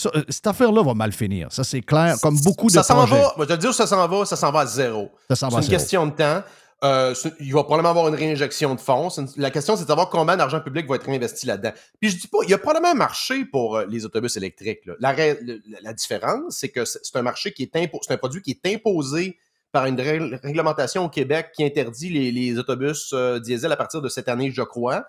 ça, 0.00 0.10
euh, 0.14 0.22
cette 0.28 0.46
affaire-là 0.46 0.82
va 0.82 0.94
mal 0.94 1.12
finir. 1.12 1.48
Ça, 1.52 1.62
c'est 1.64 1.82
clair, 1.82 2.16
comme 2.22 2.38
beaucoup 2.40 2.66
de 2.68 2.72
ça 2.72 2.82
s'en 2.82 3.04
va, 3.04 3.16
moi, 3.16 3.32
je 3.36 3.40
vais 3.42 3.46
te 3.46 3.60
dire 3.60 3.70
où 3.70 3.72
ça 3.72 3.86
s'en 3.86 4.06
va, 4.08 4.24
ça 4.24 4.36
s'en 4.36 4.50
va 4.50 4.60
à 4.60 4.66
zéro. 4.66 5.10
Ça 5.28 5.36
s'en 5.36 5.48
va 5.48 5.52
C'est 5.52 5.56
une 5.58 5.62
zéro. 5.70 5.78
question 5.78 6.06
de 6.06 6.12
temps. 6.12 6.42
Euh, 6.82 7.14
il 7.40 7.52
va 7.52 7.62
probablement 7.62 7.90
avoir 7.90 8.08
une 8.08 8.14
réinjection 8.14 8.74
de 8.74 8.80
fonds. 8.80 9.10
Une- 9.10 9.28
la 9.36 9.50
question, 9.50 9.76
c'est 9.76 9.82
de 9.82 9.88
savoir 9.88 10.08
combien 10.08 10.38
d'argent 10.38 10.60
public 10.60 10.88
va 10.88 10.96
être 10.96 11.04
réinvesti 11.04 11.44
là-dedans. 11.46 11.72
Puis 12.00 12.08
je 12.08 12.16
dis 12.16 12.26
pas, 12.26 12.38
il 12.44 12.48
y 12.50 12.54
a 12.54 12.58
probablement 12.58 12.92
un 12.92 12.94
marché 12.94 13.44
pour 13.44 13.76
euh, 13.76 13.84
les 13.86 14.06
autobus 14.06 14.34
électriques. 14.38 14.86
là. 14.86 14.94
La, 14.98 15.12
le- 15.12 15.92
différence, 15.92 16.56
c'est 16.56 16.70
que 16.70 16.86
c'est 16.86 17.14
un 17.16 17.22
marché 17.22 17.52
qui 17.52 17.64
est 17.64 17.74
impo- 17.76 17.98
c'est 18.00 18.14
un 18.14 18.16
produit 18.16 18.40
qui 18.40 18.52
est 18.62 18.74
imposé 18.74 19.36
par 19.72 19.84
une 19.86 20.00
ré- 20.00 20.36
réglementation 20.42 21.04
au 21.04 21.10
Québec 21.10 21.50
qui 21.54 21.64
interdit 21.64 22.08
les, 22.08 22.32
les 22.32 22.58
autobus 22.58 23.10
euh, 23.12 23.38
diesel 23.38 23.70
à 23.70 23.76
partir 23.76 24.00
de 24.00 24.08
cette 24.08 24.28
année, 24.30 24.50
je 24.50 24.62
crois. 24.62 25.04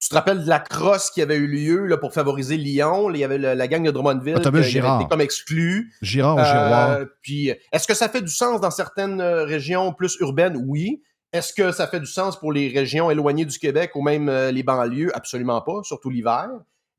Tu 0.00 0.10
te 0.10 0.14
rappelles 0.14 0.44
de 0.44 0.48
la 0.48 0.60
crosse 0.60 1.10
qui 1.10 1.22
avait 1.22 1.36
eu 1.36 1.46
lieu 1.46 1.86
là, 1.86 1.96
pour 1.96 2.12
favoriser 2.12 2.56
Lyon? 2.58 3.10
Il 3.10 3.18
y 3.18 3.24
avait 3.24 3.38
le- 3.38 3.54
la 3.54 3.66
gang 3.68 3.82
de 3.84 3.90
Drummondville 3.90 4.36
Autobus 4.36 4.68
qui 4.68 4.78
avait 4.78 4.96
été 5.02 5.08
comme 5.08 5.20
exclu. 5.22 5.90
Girard. 6.02 6.90
Euh, 6.90 7.04
puis, 7.22 7.52
est-ce 7.72 7.86
que 7.88 7.94
ça 7.94 8.08
fait 8.08 8.20
du 8.20 8.28
sens 8.32 8.60
dans 8.60 8.70
certaines 8.70 9.20
euh, 9.20 9.44
régions 9.44 9.92
plus 9.92 10.16
urbaines? 10.20 10.62
Oui. 10.66 11.02
Est-ce 11.32 11.52
que 11.52 11.72
ça 11.72 11.86
fait 11.86 11.98
du 12.00 12.06
sens 12.06 12.38
pour 12.38 12.52
les 12.52 12.68
régions 12.68 13.10
éloignées 13.10 13.46
du 13.46 13.58
Québec 13.58 13.92
ou 13.94 14.02
même 14.02 14.28
euh, 14.28 14.50
les 14.52 14.62
banlieues? 14.62 15.10
Absolument 15.14 15.60
pas, 15.62 15.80
surtout 15.82 16.10
l'hiver. 16.10 16.48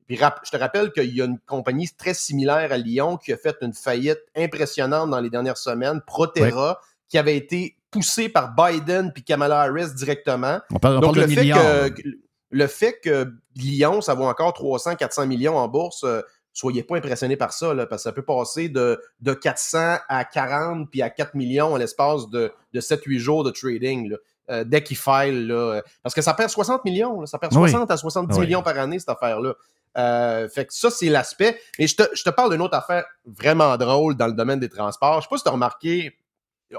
Puis 0.06 0.18
je 0.44 0.50
te 0.50 0.56
rappelle 0.56 0.90
qu'il 0.92 1.14
y 1.14 1.22
a 1.22 1.26
une 1.26 1.38
compagnie 1.46 1.88
très 1.96 2.14
similaire 2.14 2.72
à 2.72 2.78
Lyon 2.78 3.16
qui 3.16 3.32
a 3.32 3.36
fait 3.36 3.56
une 3.62 3.74
faillite 3.74 4.20
impressionnante 4.36 5.10
dans 5.10 5.20
les 5.20 5.28
dernières 5.30 5.58
semaines, 5.58 6.00
Proterra, 6.06 6.80
qui 7.08 7.18
avait 7.18 7.36
été 7.36 7.76
poussée 7.90 8.28
par 8.28 8.54
Biden 8.54 9.12
puis 9.12 9.22
Kamala 9.22 9.60
Harris 9.62 9.92
directement. 9.94 10.60
On 10.72 10.78
parle, 10.78 10.96
on 10.96 11.00
Donc, 11.00 11.14
parle 11.14 11.26
le 11.26 11.30
de 11.30 11.34
fait, 11.34 11.40
milliards. 11.42 11.94
que, 11.94 12.02
le 12.50 12.66
fait 12.66 12.98
que 13.02 13.32
Lyon, 13.56 14.00
ça 14.00 14.14
vaut 14.14 14.24
encore 14.24 14.52
300, 14.52 14.96
400 14.96 15.26
millions 15.26 15.56
en 15.56 15.68
bourse, 15.68 16.04
euh, 16.04 16.22
soyez 16.52 16.82
pas 16.82 16.96
impressionnés 16.96 17.36
par 17.36 17.52
ça, 17.52 17.74
là, 17.74 17.86
parce 17.86 18.02
que 18.02 18.08
ça 18.08 18.12
peut 18.12 18.24
passer 18.24 18.68
de, 18.68 19.00
de 19.20 19.32
400 19.34 19.98
à 20.08 20.24
40 20.24 20.90
puis 20.90 21.02
à 21.02 21.10
4 21.10 21.34
millions 21.34 21.74
en 21.74 21.76
l'espace 21.76 22.28
de, 22.30 22.50
de 22.72 22.80
7-8 22.80 23.18
jours 23.18 23.44
de 23.44 23.50
trading. 23.50 24.08
là, 24.10 24.16
euh, 24.50 24.64
dès 24.64 24.82
qu'il 24.82 24.96
file, 24.96 25.46
là, 25.46 25.54
euh, 25.54 25.82
parce 26.02 26.14
que 26.14 26.22
ça 26.22 26.32
perd 26.34 26.48
60 26.50 26.84
millions, 26.84 27.26
ça 27.26 27.38
perd 27.38 27.52
Oui. 27.54 27.70
60 27.70 27.90
à 27.90 27.96
70 27.96 28.34
Oui. 28.38 28.46
millions 28.46 28.62
par 28.62 28.78
année, 28.78 28.98
cette 28.98 29.10
affaire-là. 29.10 29.54
Euh, 29.98 30.48
fait 30.48 30.64
que 30.66 30.72
ça, 30.72 30.90
c'est 30.90 31.08
l'aspect. 31.08 31.60
Mais 31.78 31.86
je 31.86 31.96
te, 31.96 32.02
je 32.14 32.22
te 32.22 32.30
parle 32.30 32.50
d'une 32.52 32.62
autre 32.62 32.76
affaire 32.76 33.04
vraiment 33.26 33.76
drôle 33.76 34.16
dans 34.16 34.26
le 34.26 34.32
domaine 34.32 34.58
des 34.60 34.68
transports. 34.68 35.16
Je 35.20 35.22
sais 35.22 35.28
pas 35.30 35.36
si 35.36 35.42
tu 35.42 35.48
as 35.48 35.52
remarqué, 35.52 36.16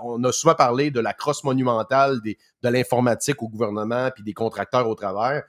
on 0.01 0.23
a 0.23 0.31
souvent 0.31 0.55
parlé 0.55 0.89
de 0.91 0.99
la 0.99 1.13
crosse 1.13 1.43
monumentale 1.43 2.21
des, 2.21 2.37
de 2.63 2.69
l'informatique 2.69 3.41
au 3.43 3.49
gouvernement 3.49 4.09
puis 4.13 4.23
des 4.23 4.33
contracteurs 4.33 4.87
au 4.87 4.95
travers. 4.95 5.43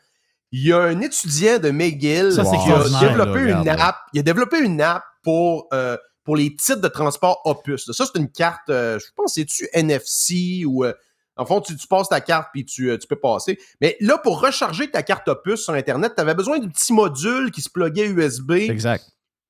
Il 0.52 0.66
y 0.66 0.72
a 0.72 0.80
un 0.80 1.00
étudiant 1.00 1.58
de 1.58 1.70
McGill 1.70 2.32
Ça, 2.32 2.42
qui 2.42 2.70
a 2.72 3.08
développé 3.08 3.44
là, 3.44 3.50
une 3.50 3.58
regarde, 3.58 3.80
app. 3.80 3.96
Il 4.12 4.20
a 4.20 4.22
développé 4.22 4.58
une 4.58 4.80
app 4.80 5.04
pour, 5.22 5.68
euh, 5.72 5.96
pour 6.24 6.36
les 6.36 6.54
titres 6.56 6.80
de 6.80 6.88
transport 6.88 7.40
Opus. 7.44 7.90
Ça, 7.92 8.04
c'est 8.04 8.18
une 8.18 8.30
carte, 8.30 8.68
euh, 8.68 8.98
je 8.98 9.06
pense, 9.16 9.34
c'est-tu 9.34 9.68
NFC 9.72 10.64
ou. 10.66 10.84
euh, 10.84 10.92
en 11.36 11.46
fond, 11.46 11.60
tu, 11.60 11.74
tu 11.76 11.86
passes 11.86 12.08
ta 12.08 12.20
carte 12.20 12.48
puis 12.52 12.66
tu, 12.66 12.90
euh, 12.90 12.98
tu 12.98 13.06
peux 13.06 13.16
passer. 13.16 13.58
Mais 13.80 13.96
là, 14.00 14.18
pour 14.18 14.40
recharger 14.42 14.90
ta 14.90 15.02
carte 15.02 15.26
Opus 15.28 15.62
sur 15.62 15.72
Internet, 15.72 16.12
tu 16.14 16.20
avais 16.20 16.34
besoin 16.34 16.58
d'un 16.58 16.68
petit 16.68 16.92
module 16.92 17.50
qui 17.50 17.62
se 17.62 17.70
pluguait 17.70 18.08
USB. 18.08 18.50
Exact. 18.52 19.04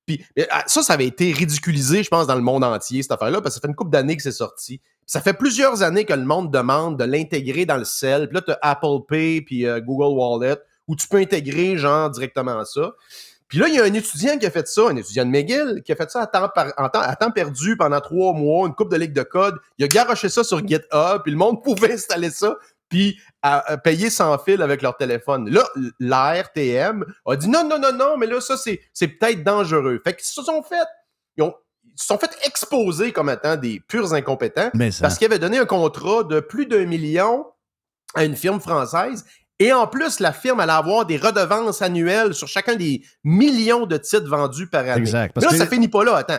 Puis 0.06 0.24
ah, 0.50 0.64
ça, 0.66 0.82
ça 0.82 0.92
avait 0.94 1.06
été 1.06 1.32
ridiculisé, 1.32 2.02
je 2.02 2.08
pense, 2.08 2.26
dans 2.26 2.34
le 2.34 2.40
monde 2.42 2.64
entier, 2.64 3.02
cette 3.02 3.12
affaire-là, 3.12 3.40
parce 3.40 3.54
que 3.54 3.60
ça 3.60 3.62
fait 3.62 3.68
une 3.68 3.74
couple 3.74 3.90
d'années 3.90 4.16
que 4.16 4.22
c'est 4.22 4.32
sorti. 4.32 4.80
Ça 5.06 5.20
fait 5.20 5.34
plusieurs 5.34 5.82
années 5.82 6.04
que 6.04 6.12
le 6.12 6.24
monde 6.24 6.52
demande 6.52 6.98
de 6.98 7.04
l'intégrer 7.04 7.66
dans 7.66 7.76
le 7.76 7.84
cell. 7.84 8.28
Puis 8.28 8.34
là, 8.36 8.42
tu 8.42 8.50
as 8.52 8.58
Apple 8.62 9.04
Pay 9.08 9.42
puis 9.42 9.66
euh, 9.66 9.80
Google 9.80 10.16
Wallet, 10.16 10.58
où 10.90 10.96
tu 10.96 11.06
peux 11.08 11.18
intégrer, 11.18 11.76
genre, 11.78 12.10
directement 12.10 12.64
ça. 12.64 12.92
Puis 13.48 13.58
là, 13.58 13.66
il 13.68 13.74
y 13.74 13.80
a 13.80 13.84
un 13.84 13.94
étudiant 13.94 14.38
qui 14.38 14.46
a 14.46 14.50
fait 14.50 14.66
ça, 14.68 14.82
un 14.88 14.96
étudiant 14.96 15.24
de 15.24 15.30
McGill, 15.30 15.82
qui 15.84 15.90
a 15.92 15.96
fait 15.96 16.10
ça 16.10 16.22
à 16.22 16.26
temps, 16.26 16.48
par- 16.54 16.72
en 16.76 16.88
temps, 16.88 17.00
à 17.00 17.16
temps 17.16 17.30
perdu 17.30 17.76
pendant 17.76 18.00
trois 18.00 18.32
mois, 18.32 18.66
une 18.68 18.74
coupe 18.74 18.90
de 18.90 18.96
ligue 18.96 19.12
de 19.12 19.22
code. 19.22 19.56
Il 19.78 19.84
a 19.84 19.88
garoché 19.88 20.28
ça 20.28 20.44
sur 20.44 20.58
GitHub, 20.66 21.22
puis 21.24 21.32
le 21.32 21.36
monde 21.38 21.62
pouvait 21.64 21.92
installer 21.94 22.30
ça, 22.30 22.56
puis 22.88 23.18
à, 23.42 23.72
à 23.72 23.76
payer 23.76 24.10
sans 24.10 24.36
fil 24.38 24.62
avec 24.62 24.82
leur 24.82 24.96
téléphone. 24.96 25.48
Là, 25.50 25.64
l'ARTM 25.98 27.04
a 27.26 27.36
dit 27.36 27.48
non, 27.48 27.66
non, 27.68 27.78
non, 27.78 27.92
non, 27.92 28.16
mais 28.16 28.26
là, 28.26 28.40
ça, 28.40 28.56
c'est 28.56 28.80
c'est 28.92 29.08
peut-être 29.08 29.42
dangereux. 29.42 30.00
Fait 30.04 30.14
qu'ils 30.14 30.24
se 30.26 30.42
sont 30.42 30.62
fait, 30.62 30.86
ils, 31.36 31.42
ont, 31.42 31.54
ils 31.84 32.00
se 32.00 32.06
sont 32.06 32.18
fait 32.18 32.30
exposer 32.44 33.12
comme 33.12 33.30
étant 33.30 33.56
des 33.56 33.80
purs 33.80 34.12
incompétents 34.12 34.70
Mais 34.74 34.90
ça. 34.90 35.02
parce 35.02 35.18
qu'ils 35.18 35.26
avaient 35.26 35.38
donné 35.38 35.58
un 35.58 35.66
contrat 35.66 36.24
de 36.24 36.40
plus 36.40 36.66
d'un 36.66 36.84
million 36.86 37.46
à 38.14 38.24
une 38.24 38.36
firme 38.36 38.60
française. 38.60 39.24
Et 39.60 39.72
en 39.72 39.86
plus, 39.86 40.18
la 40.20 40.32
firme 40.32 40.58
allait 40.60 40.72
avoir 40.72 41.04
des 41.06 41.18
redevances 41.18 41.82
annuelles 41.82 42.34
sur 42.34 42.48
chacun 42.48 42.74
des 42.76 43.02
millions 43.22 43.86
de 43.86 43.96
titres 43.98 44.28
vendus 44.28 44.66
par 44.66 44.80
année. 44.80 45.00
Exact. 45.02 45.36
Mais 45.36 45.42
là, 45.42 45.50
que- 45.50 45.56
ça 45.56 45.66
finit 45.66 45.88
pas 45.88 46.02
là. 46.02 46.16
Attends. 46.16 46.38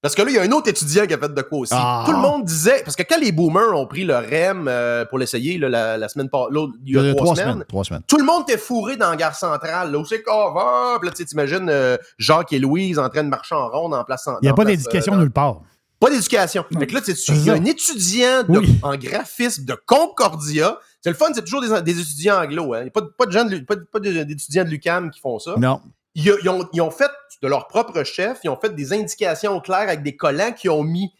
Parce 0.00 0.16
que 0.16 0.22
là, 0.22 0.30
il 0.30 0.34
y 0.34 0.38
a 0.38 0.42
un 0.42 0.50
autre 0.50 0.68
étudiant 0.68 1.06
qui 1.06 1.14
a 1.14 1.18
fait 1.18 1.32
de 1.32 1.42
quoi 1.42 1.58
aussi. 1.60 1.74
Ah. 1.76 2.02
Tout 2.04 2.10
le 2.10 2.18
monde 2.18 2.44
disait, 2.44 2.82
parce 2.84 2.96
que 2.96 3.04
quand 3.04 3.20
les 3.20 3.30
boomers 3.30 3.72
ont 3.78 3.86
pris 3.86 4.02
le 4.02 4.16
REM 4.16 4.66
euh, 4.66 5.04
pour 5.04 5.16
l'essayer 5.18 5.58
là, 5.58 5.68
la, 5.68 5.96
la 5.96 6.08
semaine 6.08 6.28
pas, 6.28 6.46
l'autre, 6.50 6.72
il 6.84 6.96
y 6.96 6.98
a 6.98 7.14
trois, 7.14 7.36
semaines, 7.36 7.64
Trois 7.68 7.84
semaines. 7.84 8.02
tout 8.08 8.16
le 8.18 8.24
monde 8.24 8.42
était 8.48 8.58
fourré 8.58 8.96
dans 8.96 9.10
la 9.10 9.16
gare 9.16 9.36
centrale. 9.36 9.92
Là, 9.92 9.98
où 9.98 10.04
c'est 10.04 10.22
qu'on 10.22 10.52
va? 10.52 10.96
Puis 10.98 11.08
là, 11.08 11.14
tu 11.14 11.24
t'imagines 11.24 11.68
euh, 11.68 11.96
Jacques 12.18 12.52
et 12.52 12.58
Louise 12.58 12.98
en 12.98 13.08
train 13.10 13.22
de 13.22 13.28
marcher 13.28 13.54
en 13.54 13.68
ronde 13.68 13.94
en 13.94 14.02
place. 14.02 14.26
Il 14.40 14.46
n'y 14.46 14.48
a 14.48 14.54
pas 14.54 14.64
d'éducation 14.64 15.12
euh, 15.14 15.18
nulle 15.18 15.30
part. 15.30 15.60
Pas 16.04 16.10
d'éducation. 16.10 16.64
Fait 16.78 16.86
que 16.86 16.94
là, 16.94 17.00
tu 17.00 17.12
il 17.12 17.44
y 17.44 17.50
a 17.50 17.54
ça. 17.54 17.60
un 17.60 17.64
étudiant 17.64 18.42
de- 18.42 18.58
Oui. 18.58 18.78
en 18.82 18.96
graphisme 18.96 19.64
de 19.64 19.74
Concordia. 19.86 20.78
C'est 21.00 21.10
le 21.10 21.16
fun, 21.16 21.28
c'est 21.34 21.42
toujours 21.44 21.60
des, 21.62 21.82
des 21.82 22.00
étudiants 22.00 22.42
anglo. 22.42 22.74
Hein. 22.74 22.80
Il 22.80 22.82
n'y 22.84 22.88
a 22.88 22.90
pas, 22.90 23.00
de- 23.02 23.06
pas 23.16 23.26
de 23.26 23.30
gens 23.32 23.44
de 23.44 23.58
pas, 23.58 24.00
d'étudiants 24.00 24.64
de 24.64 24.68
l'UCAM 24.68 25.10
qui 25.10 25.20
font 25.20 25.38
ça. 25.38 25.54
Non. 25.58 25.80
Ils, 26.14 26.34
ils 26.42 26.48
ont, 26.48 26.68
ils 26.72 26.80
ont 26.82 26.90
fait 26.90 27.10
de 27.42 27.48
leur 27.48 27.68
propre 27.68 28.02
chef, 28.04 28.40
ils 28.44 28.48
ont 28.50 28.58
fait 28.60 28.74
des 28.74 28.92
indications 28.92 29.58
claires 29.60 29.88
avec 29.88 30.02
des 30.02 30.16
collants 30.16 30.52
qu'ils 30.52 30.70
ont 30.70 30.82
mis. 30.82 31.10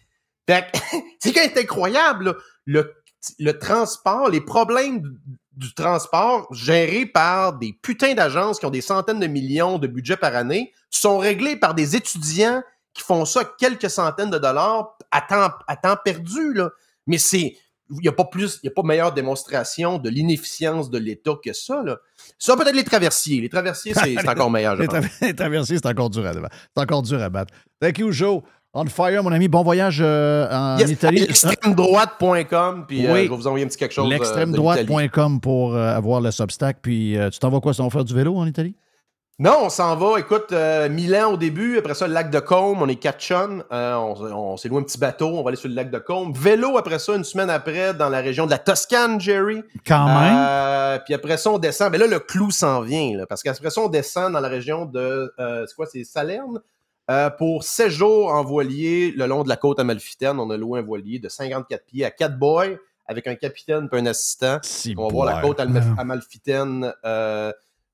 Fait 0.49 0.67
que, 0.73 0.79
c'est 1.21 1.33
quand 1.33 1.41
même 1.47 1.57
incroyable, 1.57 2.25
là. 2.27 2.35
Le, 2.65 2.93
le 3.39 3.59
transport, 3.59 4.31
les 4.31 4.41
problèmes 4.41 5.01
du, 5.01 5.11
du 5.57 5.75
transport 5.75 6.47
gérés 6.53 7.07
par 7.07 7.57
des 7.59 7.73
putains 7.73 8.15
d'agences 8.15 8.59
qui 8.59 8.67
ont 8.67 8.71
des 8.71 8.81
centaines 8.81 9.21
de 9.21 9.27
millions 9.29 9.79
de 9.79 9.87
budget 9.87 10.17
par 10.17 10.35
année 10.35 10.73
sont 10.91 11.19
réglés 11.19 11.55
par 11.57 11.75
des 11.75 11.95
étudiants 11.97 12.63
qui 12.95 13.03
font 13.03 13.25
ça 13.25 13.45
quelques 13.59 13.89
centaines 13.91 14.31
de 14.31 14.39
dollars 14.39 14.97
à 15.11 15.21
temps, 15.23 15.51
à 15.67 15.77
temps 15.77 15.97
perdu, 16.05 16.53
là. 16.55 16.71
Mais 17.07 17.19
c'est, 17.19 17.57
il 17.91 17.99
n'y 18.01 18.09
a 18.09 18.13
pas 18.13 18.25
plus, 18.25 18.59
il 18.63 18.69
a 18.69 18.73
pas 18.73 18.83
meilleure 18.83 19.13
démonstration 19.13 19.99
de 19.99 20.09
l'inefficience 20.09 20.89
de 20.91 20.99
l'État 20.99 21.33
que 21.45 21.53
ça, 21.53 21.83
là. 21.85 21.97
Ça, 22.39 22.57
peut-être 22.57 22.75
les 22.77 22.85
traversiers. 22.85 23.41
Les 23.41 23.49
traversiers, 23.49 23.95
c'est 23.95 24.29
encore 24.29 24.51
meilleur, 24.51 24.77
je 24.77 24.83
Les, 24.83 24.89
tra- 24.89 25.11
les 25.23 25.35
traversiers, 25.35 25.77
c'est 25.77 25.87
encore 25.89 26.11
dur 26.11 26.27
à 26.27 26.33
C'est 26.33 26.83
encore 26.83 27.03
dur 27.03 27.23
à 27.23 27.29
battre. 27.29 27.53
Thank 27.81 27.99
you, 27.99 28.13
Joe. 28.13 28.43
On 28.75 28.87
fire, 28.87 29.23
mon 29.23 29.33
ami. 29.33 29.49
Bon 29.49 29.63
voyage 29.63 29.99
euh, 30.01 30.49
en 30.51 30.79
Yes, 30.79 30.91
Italie. 30.91 31.21
L'extrême-droite.com, 31.21 32.85
puis 32.89 33.07
euh, 33.07 33.09
je 33.17 33.21
vais 33.23 33.29
vous 33.29 33.47
envoyer 33.47 33.65
un 33.65 33.69
petit 33.69 33.77
quelque 33.77 33.93
chose. 33.93 34.07
euh. 34.07 34.11
L'extrême-droite.com 34.11 35.41
pour 35.41 35.77
avoir 35.77 36.21
le 36.23 36.31
Substack. 36.31 36.79
Puis 36.81 37.17
tu 37.33 37.39
t'en 37.39 37.51
vas 37.51 37.61
quoi? 37.61 37.75
Ça 37.75 37.83
va 37.83 37.91
faire 37.91 38.05
du 38.05 38.15
vélo 38.15 38.37
en 38.37 38.47
Italie? 38.47 38.75
Non, 39.39 39.61
on 39.63 39.71
s'en 39.71 39.97
va. 39.97 40.21
Écoute, 40.21 40.53
euh, 40.53 40.89
Milan 40.89 41.33
au 41.33 41.37
début, 41.37 41.79
après 41.79 41.95
ça, 41.95 42.07
le 42.07 42.13
lac 42.13 42.31
de 42.31 42.39
Côme, 42.39 42.83
on 42.83 42.89
est 42.89 43.03
chums. 43.19 43.65
Euh, 43.73 43.95
on 43.95 44.13
on 44.53 44.57
s'est 44.57 44.69
loué 44.69 44.79
un 44.81 44.85
petit 44.85 44.99
bateau, 44.99 45.29
on 45.29 45.43
va 45.43 45.49
aller 45.49 45.57
sur 45.57 45.69
le 45.69 45.75
lac 45.75 45.91
de 45.91 45.99
Côme. 45.99 46.33
Vélo 46.33 46.77
après 46.77 46.99
ça, 46.99 47.15
une 47.15 47.25
semaine 47.25 47.51
après, 47.51 47.95
dans 47.95 48.09
la 48.11 48.21
région 48.21 48.45
de 48.47 48.51
la 48.51 48.59
Toscane, 48.59 49.21
Jerry. 49.21 49.63
Quand 49.87 50.05
même. 50.07 50.37
Euh, 50.39 50.99
puis 51.05 51.15
après 51.15 51.39
ça, 51.39 51.51
on 51.51 51.59
descend. 51.59 51.91
Mais 51.91 51.99
là, 51.99 52.07
le 52.07 52.21
clou 52.21 52.51
s'en 52.51 52.83
vient, 52.83 53.17
là, 53.17 53.27
parce 53.27 53.43
qu'après 53.43 53.71
ça, 53.71 53.81
on 53.81 53.89
descend 53.89 54.33
dans 54.35 54.41
la 54.41 54.49
région 54.49 54.85
de. 54.85 55.33
c'est 55.39 55.75
quoi, 55.75 55.87
c'est 55.87 56.05
Salerne? 56.05 56.61
Pour 57.39 57.65
16 57.65 57.89
jours 57.93 58.33
en 58.33 58.45
voilier 58.45 59.13
le 59.17 59.27
long 59.27 59.43
de 59.43 59.49
la 59.49 59.57
côte 59.57 59.81
amalfitaine. 59.81 60.39
On 60.39 60.51
a 60.51 60.57
loué 60.57 60.79
un 60.81 60.83
voilier 60.83 61.19
de 61.19 61.29
54 61.29 61.85
pieds 61.85 62.05
à 62.05 62.11
4 62.11 62.39
boys 62.39 62.67
avec 63.07 63.27
un 63.27 63.35
capitaine 63.35 63.89
et 63.93 63.97
un 63.99 64.07
assistant. 64.07 64.59
Si 64.63 64.95
On 64.97 65.09
va 65.09 65.13
voir 65.13 65.27
la 65.27 65.41
côte 65.43 65.59
Ouais. 65.59 65.67
amalfitaine. 65.99 66.93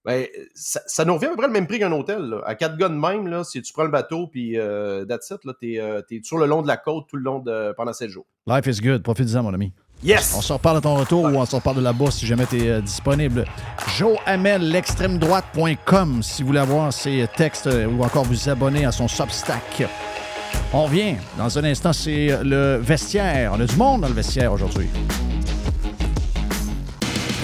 Euh, 0.09 0.27
ben, 0.27 0.27
ça, 0.55 0.81
ça 0.87 1.05
nous 1.05 1.15
revient 1.15 1.27
à 1.27 1.31
peu 1.31 1.37
près 1.37 1.47
le 1.47 1.53
même 1.53 1.67
prix 1.67 1.79
qu'un 1.79 1.93
hôtel. 1.93 2.23
là. 2.23 2.41
À 2.47 2.55
quatre 2.55 2.77
gars 2.77 2.89
de 2.89 2.95
même, 2.95 3.27
là, 3.27 3.45
si 3.45 3.61
tu 3.63 3.73
prends 3.73 3.85
le 3.85 3.91
bateau, 3.91 4.27
puis 4.27 4.59
euh, 4.59 5.05
that's 5.05 5.31
it, 5.31 5.45
là, 5.45 5.53
t'es, 5.61 5.79
euh, 5.79 6.03
t'es 6.03 6.21
sur 6.23 6.39
le 6.39 6.47
long 6.47 6.63
de 6.63 6.67
la 6.69 6.77
côte 6.77 7.07
tout 7.09 7.17
le 7.17 7.23
long 7.23 7.41
de 7.41 7.73
pendant 7.77 7.93
7 7.93 8.09
jours. 8.09 8.27
Life 8.47 8.67
is 8.67 8.81
good. 8.81 9.03
Profite-en, 9.03 9.43
mon 9.43 9.55
ami. 9.55 9.73
Yes! 10.03 10.35
On 10.37 10.41
se 10.41 10.53
reparle 10.53 10.77
à 10.77 10.81
ton 10.81 10.95
retour 10.95 11.25
ou 11.25 11.37
on 11.37 11.45
se 11.45 11.57
reparle 11.57 11.77
de 11.79 11.83
la 11.83 11.93
bourse 11.93 12.19
si 12.19 12.27
jamais 12.27 12.47
tu 12.47 12.63
es 12.63 12.81
disponible. 12.81 13.45
Joe 13.97 14.17
Hamel, 14.27 14.71
l'extrême 14.71 15.19
droite.com 15.19 16.23
si 16.23 16.43
vous 16.43 16.49
voulez 16.49 16.61
avoir 16.61 16.93
ses 16.93 17.27
textes 17.37 17.67
euh, 17.67 17.87
ou 17.87 18.03
encore 18.03 18.25
vous 18.25 18.49
abonner 18.49 18.85
à 18.85 18.93
son 18.93 19.09
Substack. 19.09 19.85
On 20.73 20.85
revient. 20.85 21.17
Dans 21.37 21.59
un 21.59 21.65
instant, 21.65 21.93
c'est 21.93 22.29
le 22.45 22.77
vestiaire. 22.77 23.53
On 23.55 23.61
a 23.61 23.67
du 23.67 23.77
monde 23.77 24.03
dans 24.03 24.09
le 24.09 24.15
vestiaire 24.15 24.53
aujourd'hui. 24.53 24.89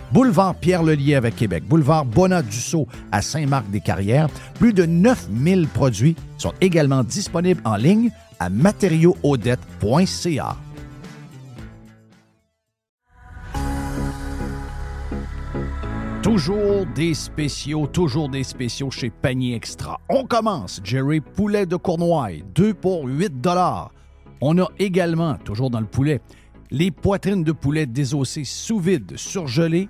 Boulevard 0.11 0.55
Pierre-Lelier 0.55 1.15
avec 1.15 1.37
Québec. 1.37 1.63
Boulevard 1.65 2.05
Bonat-Dussault 2.05 2.87
à 3.11 3.21
Saint-Marc-des-Carrières. 3.21 4.27
Plus 4.59 4.73
de 4.73 4.85
9000 4.85 5.67
produits 5.67 6.15
sont 6.37 6.53
également 6.59 7.03
disponibles 7.03 7.61
en 7.63 7.77
ligne 7.77 8.11
à 8.39 8.49
matériauxaudette.ca. 8.49 10.57
Toujours 16.21 16.85
des 16.93 17.13
spéciaux, 17.13 17.87
toujours 17.87 18.29
des 18.29 18.43
spéciaux 18.43 18.91
chez 18.91 19.09
Panier 19.09 19.55
Extra. 19.55 19.99
On 20.09 20.25
commence, 20.25 20.81
Jerry, 20.83 21.19
poulet 21.19 21.65
de 21.65 21.77
Cournoye, 21.77 22.43
2 22.53 22.73
pour 22.73 23.05
8 23.05 23.33
On 24.41 24.57
a 24.59 24.67
également, 24.77 25.35
toujours 25.35 25.69
dans 25.69 25.79
le 25.79 25.87
poulet, 25.87 26.21
les 26.69 26.91
poitrines 26.91 27.43
de 27.43 27.51
poulet 27.51 27.85
désossées 27.85 28.43
sous 28.43 28.79
vide, 28.79 29.17
surgelées 29.17 29.89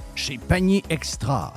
chez 0.15 0.37
Panier 0.37 0.83
Extra. 0.89 1.53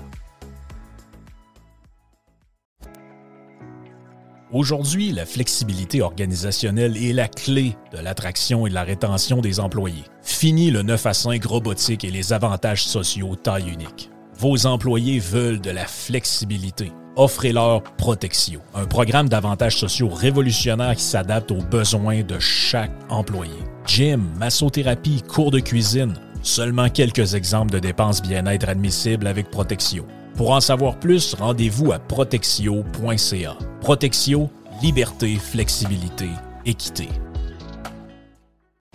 Aujourd'hui, 4.53 5.11
la 5.11 5.27
flexibilité 5.27 6.01
organisationnelle 6.01 6.97
est 6.97 7.13
la 7.13 7.27
clé 7.27 7.77
de 7.93 7.99
l'attraction 7.99 8.67
et 8.67 8.71
de 8.71 8.75
la 8.75 8.85
rétention 8.85 9.41
des 9.41 9.59
employés. 9.59 10.05
Fini 10.23 10.71
le 10.71 10.83
9 10.83 11.07
à 11.07 11.15
5 11.15 11.45
robotique 11.45 12.05
et 12.05 12.11
les 12.11 12.33
avantages 12.33 12.85
sociaux 12.85 13.35
taille 13.35 13.69
unique. 13.69 14.11
Vos 14.39 14.67
employés 14.67 15.19
veulent 15.19 15.61
de 15.61 15.71
la 15.71 15.87
flexibilité. 15.87 16.93
Offrez-leur 17.17 17.83
Protexio, 17.97 18.61
un 18.75 18.87
programme 18.87 19.29
d'avantages 19.29 19.77
sociaux 19.77 20.09
révolutionnaire 20.09 20.97
qui 20.97 21.05
s'adapte 21.05 21.53
aux 21.53 21.63
besoins 21.63 22.23
de 22.23 22.39
chaque 22.41 22.91
employé. 23.09 23.55
Gym, 23.87 24.25
massothérapie, 24.39 25.23
cours 25.23 25.53
de 25.53 25.61
cuisine, 25.61 26.15
seulement 26.45 26.89
quelques 26.89 27.35
exemples 27.35 27.73
de 27.73 27.79
dépenses 27.79 28.23
bien-être 28.23 28.69
admissibles 28.69 29.27
avec 29.27 29.51
Protexio. 29.51 30.07
Pour 30.37 30.53
en 30.53 30.61
savoir 30.61 30.99
plus, 30.99 31.35
rendez-vous 31.35 31.93
à 31.93 31.99
protexio.ca. 31.99 33.57
Protexio, 33.81 34.51
liberté, 34.83 35.37
flexibilité, 35.37 36.29
équité. 36.65 37.09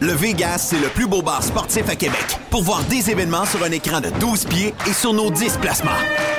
Le 0.02 0.14
Vegas, 0.14 0.70
c'est 0.70 0.80
le 0.80 0.88
plus 0.88 1.08
beau 1.08 1.22
bar 1.22 1.44
sportif 1.44 1.90
à 1.90 1.96
Québec. 1.96 2.40
Pour 2.50 2.64
voir 2.64 2.84
des 2.86 3.10
événements 3.10 3.46
sur 3.46 3.64
un 3.64 3.72
écran 3.72 4.00
de 4.00 4.10
12 4.22 4.46
pieds 4.46 4.74
et 4.88 4.94
sur 4.94 5.14
nos 5.14 5.30
10 5.30 5.58
placements. 5.58 6.39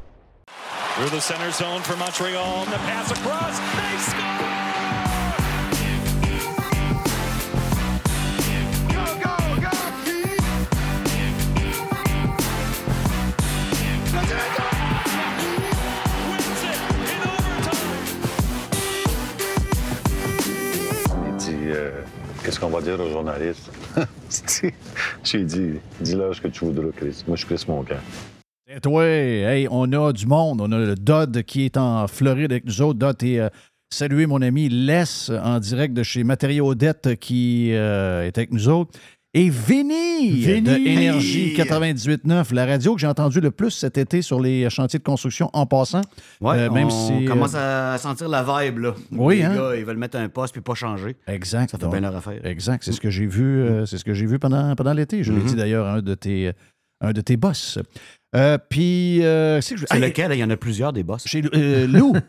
Through 0.95 1.09
the 1.09 1.21
center 1.21 1.51
zone 1.51 1.81
for 1.81 1.95
Montreal. 1.97 2.65
The 2.65 2.77
pass 2.89 3.11
across. 3.11 3.57
They 3.59 3.97
score! 3.97 4.61
Go, 8.89 9.05
go, 9.23 9.35
go! 9.61 9.71
Wins 16.29 16.63
it 16.63 16.77
in 17.07 17.21
overtime. 17.23 18.01
Il 21.27 21.35
dit 21.37 21.69
euh, 21.69 22.01
Qu'est-ce 22.43 22.59
qu'on 22.59 22.69
va 22.69 22.81
dire 22.81 22.99
aux 22.99 23.09
journalistes 23.09 23.71
J'ai 25.23 25.43
dit 25.43 25.79
Dis-leur 25.99 26.35
ce 26.35 26.41
que 26.41 26.47
tu 26.49 26.65
voudras, 26.65 26.91
Chris. 26.95 27.23
Moi, 27.27 27.37
je 27.37 27.45
suis 27.45 27.55
Chris 27.55 27.65
Moncan. 27.67 27.95
Et 28.73 28.79
toi, 28.79 29.05
hey, 29.05 29.67
on 29.69 29.91
a 29.91 30.13
du 30.13 30.25
monde. 30.27 30.61
On 30.61 30.71
a 30.71 30.77
le 30.77 30.95
Dodd 30.95 31.43
qui 31.43 31.65
est 31.65 31.77
en 31.77 32.07
Floride 32.07 32.51
avec 32.51 32.65
nous 32.65 32.81
autres. 32.81 32.99
Dodd, 32.99 33.21
et 33.23 33.45
saluer 33.89 34.25
mon 34.25 34.41
ami 34.41 34.69
Les 34.69 35.29
en 35.29 35.59
direct 35.59 35.93
de 35.93 36.03
chez 36.03 36.23
Matériaux 36.23 36.69
Odette 36.69 37.19
qui 37.19 37.73
euh, 37.73 38.23
est 38.25 38.37
avec 38.37 38.51
nous 38.53 38.69
autres. 38.69 38.97
Et 39.33 39.49
Vinny, 39.49 40.41
Vinny! 40.41 40.61
de 40.61 40.71
Énergie 40.75 41.53
98.9, 41.55 42.53
la 42.53 42.65
radio 42.65 42.95
que 42.95 42.99
j'ai 43.01 43.07
entendue 43.07 43.39
le 43.39 43.51
plus 43.51 43.71
cet 43.71 43.97
été 43.97 44.21
sur 44.21 44.41
les 44.41 44.69
chantiers 44.69 44.99
de 44.99 45.03
construction 45.05 45.49
en 45.53 45.65
passant. 45.65 46.01
Ouais, 46.41 46.57
Euh, 46.59 46.69
même 46.69 46.87
on 46.87 46.89
si, 46.89 47.13
euh, 47.25 47.27
commence 47.29 47.55
à 47.55 47.97
sentir 47.97 48.27
la 48.27 48.43
vibe, 48.43 48.79
là. 48.79 48.93
Oui, 49.13 49.37
Les 49.37 49.43
hein? 49.43 49.55
gars, 49.55 49.75
ils 49.77 49.85
veulent 49.85 49.95
mettre 49.97 50.17
un 50.17 50.27
poste 50.27 50.51
puis 50.53 50.61
pas 50.61 50.73
changer. 50.75 51.15
Exact. 51.27 51.71
Ça 51.71 51.77
fait 51.77 51.83
Donc, 51.83 51.93
bien 51.93 52.01
leur 52.01 52.15
affaire. 52.15 52.45
Exact. 52.45 52.83
C'est 52.83 52.91
ce 52.91 52.99
que 52.99 53.09
j'ai 53.09 53.25
vu, 53.25 53.61
euh, 53.61 53.85
c'est 53.85 53.97
ce 53.97 54.03
que 54.03 54.13
j'ai 54.13 54.25
vu 54.25 54.37
pendant, 54.37 54.75
pendant 54.75 54.91
l'été. 54.93 55.23
Je 55.23 55.31
l'ai 55.31 55.39
Mhm. 55.39 55.45
dit 55.47 55.55
d'ailleurs 55.55 55.85
à 55.87 55.93
un 55.93 56.01
de 56.01 56.13
tes, 56.13 56.51
un 56.99 57.13
de 57.13 57.21
tes 57.21 57.37
boss. 57.37 57.79
Euh, 58.35 58.57
puis, 58.69 59.23
euh, 59.25 59.59
c'est 59.61 59.75
que 59.75 59.81
je- 59.81 59.85
C'est 59.89 59.97
Hey, 59.97 60.01
lequel? 60.01 60.31
Il 60.33 60.39
y 60.39 60.43
en 60.43 60.49
a 60.49 60.57
plusieurs 60.57 60.93
des 60.93 61.03
boss. 61.03 61.23
Chez 61.25 61.43
euh, 61.53 61.87
Lou. 61.87 62.13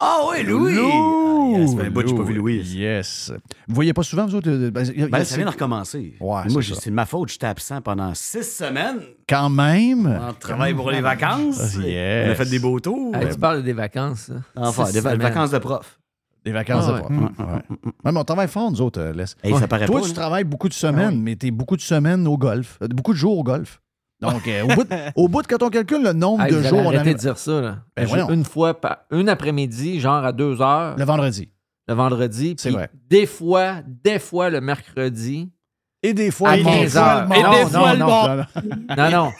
Ah 0.00 0.18
oui, 0.28 0.42
Louis! 0.42 0.74
Lou! 0.74 1.54
Ah, 1.54 1.58
yes, 1.60 1.70
j'ai 1.70 1.90
pas 2.16 2.22
vu 2.24 2.34
Louis. 2.34 2.56
Yes. 2.76 3.32
Vous 3.68 3.74
voyez 3.76 3.92
pas 3.94 4.02
souvent, 4.02 4.26
vous 4.26 4.34
autres? 4.34 4.50
euh, 4.50 4.68
ben, 4.70 4.82
il 4.92 5.00
y 5.00 5.02
a- 5.04 5.06
Ben, 5.06 5.18
il 5.18 5.20
y 5.20 5.22
a- 5.22 5.24
ça 5.24 5.36
vient 5.36 5.44
de 5.46 5.50
recommencer. 5.52 6.16
Ouais, 6.20 6.42
Moi, 6.50 6.62
c'est 6.62 6.90
de 6.90 6.94
ma 6.94 7.06
faute. 7.06 7.28
J'étais 7.30 7.46
absent 7.46 7.80
pendant 7.80 8.12
six 8.12 8.42
semaines 8.42 8.98
Quand 9.28 9.48
même? 9.48 10.06
en 10.20 10.32
travail 10.34 10.74
pour 10.74 10.90
les 10.90 11.00
vacances. 11.00 11.76
Yes. 11.76 12.28
On 12.28 12.32
a 12.32 12.34
fait 12.34 12.50
des 12.50 12.58
beaux 12.58 12.80
tours. 12.80 13.14
Hey, 13.14 13.28
tu 13.32 13.38
parles 13.38 13.62
des 13.62 13.72
vacances. 13.72 14.32
Enfin, 14.56 14.90
des 14.90 15.00
va- 15.00 15.14
vacances 15.16 15.52
de 15.52 15.58
prof. 15.58 16.00
Des 16.44 16.52
vacances 16.52 16.86
Ah 16.88 16.90
de 16.90 16.94
ouais. 16.96 17.00
prof. 17.02 17.12
Ouais. 17.38 17.44
Ouais, 18.04 18.12
mais 18.12 18.18
on 18.18 18.24
travaille 18.24 18.48
fort, 18.48 18.70
nous 18.72 18.80
autres, 18.82 19.00
Les. 19.14 19.24
Hey, 19.44 19.56
ça 19.56 19.68
paraît 19.68 19.86
Toi, 19.86 20.00
pas, 20.00 20.06
tu 20.06 20.12
là. 20.12 20.14
travailles 20.16 20.44
beaucoup 20.44 20.68
de 20.68 20.74
semaines, 20.74 21.22
mais 21.22 21.36
tu 21.36 21.46
es 21.46 21.50
beaucoup 21.52 21.76
de 21.76 21.82
semaines 21.82 22.26
au 22.26 22.36
golf. 22.36 22.78
Beaucoup 22.90 23.12
de 23.12 23.18
jours 23.18 23.38
au 23.38 23.44
golf. 23.44 23.80
Donc, 24.32 24.48
euh, 24.48 24.62
au, 24.62 24.68
bout 24.68 24.84
de, 24.84 24.96
au 25.16 25.28
bout 25.28 25.42
de 25.42 25.46
quand 25.46 25.62
on 25.62 25.68
calcule 25.70 26.02
le 26.02 26.12
nombre 26.12 26.44
Hey, 26.44 26.52
de 26.52 26.62
jours, 26.62 26.82
on 26.84 26.90
a 26.96 27.02
de 27.02 27.12
dire 27.12 27.38
ça. 27.38 27.60
Là. 27.60 27.76
Ben, 27.96 28.06
une 28.30 28.44
fois, 28.44 28.80
par, 28.80 28.98
une 29.10 29.28
après-midi, 29.28 30.00
genre 30.00 30.24
à 30.24 30.32
2 30.32 30.60
heures, 30.62 30.96
le 30.96 31.04
vendredi. 31.04 31.50
le 31.88 31.94
vendredi. 31.94 32.56
C'est 32.58 32.70
vrai. 32.70 32.90
Des 33.08 33.26
fois, 33.26 33.76
des 33.86 34.18
fois 34.18 34.50
le 34.50 34.60
mercredi. 34.60 35.50
Et 36.06 36.12
des 36.12 36.30
fois, 36.30 36.50
À 36.50 36.56
le 36.58 36.64
15 36.64 36.94
mardi. 36.96 36.98
heures. 36.98 37.28
Non, 37.28 37.34
Et 37.34 37.38
des 37.38 37.62
non, 37.72 37.80
fois, 37.80 37.92
le 37.94 37.98
non, 37.98 38.06
mar- 38.06 38.28
non, 38.28 38.36
non. 38.36 39.10
Non, 39.10 39.10
non. 39.24 39.32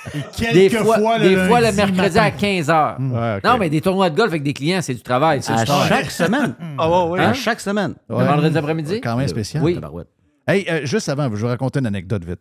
des 0.54 0.70
fois, 0.70 1.18
des 1.18 1.36
fois 1.36 1.60
le 1.60 1.72
mercredi 1.72 2.18
à 2.18 2.30
15 2.30 2.70
heures. 2.70 2.96
Ouais, 2.98 3.34
ok. 3.36 3.44
Non, 3.44 3.58
mais 3.58 3.68
des 3.68 3.82
tournois 3.82 4.08
de 4.08 4.16
golf 4.16 4.30
avec 4.30 4.42
des 4.42 4.54
clients, 4.54 4.80
c'est 4.80 4.94
du 4.94 5.02
travail. 5.02 5.42
C'est 5.42 5.52
À 5.52 5.56
du 5.58 5.64
travail. 5.66 5.88
chaque 5.90 6.10
semaine. 6.10 6.54
Ah 6.78 6.88
ouais, 6.88 7.10
ouais. 7.10 7.20
À 7.20 7.28
Hein? 7.28 7.32
chaque 7.34 7.60
semaine. 7.60 7.94
Le 8.08 8.14
vendredi 8.16 8.56
après-midi? 8.56 9.00
Quand 9.02 9.14
même 9.14 9.28
spécial. 9.28 9.62
Oui. 9.62 9.74
Tabarouette. 9.74 10.08
Hey, 10.48 10.64
euh, 10.70 10.86
juste 10.86 11.06
avant, 11.10 11.24
je 11.24 11.28
vais 11.32 11.36
vous 11.36 11.46
raconter 11.48 11.80
une 11.80 11.86
anecdote 11.86 12.24
vite. 12.24 12.40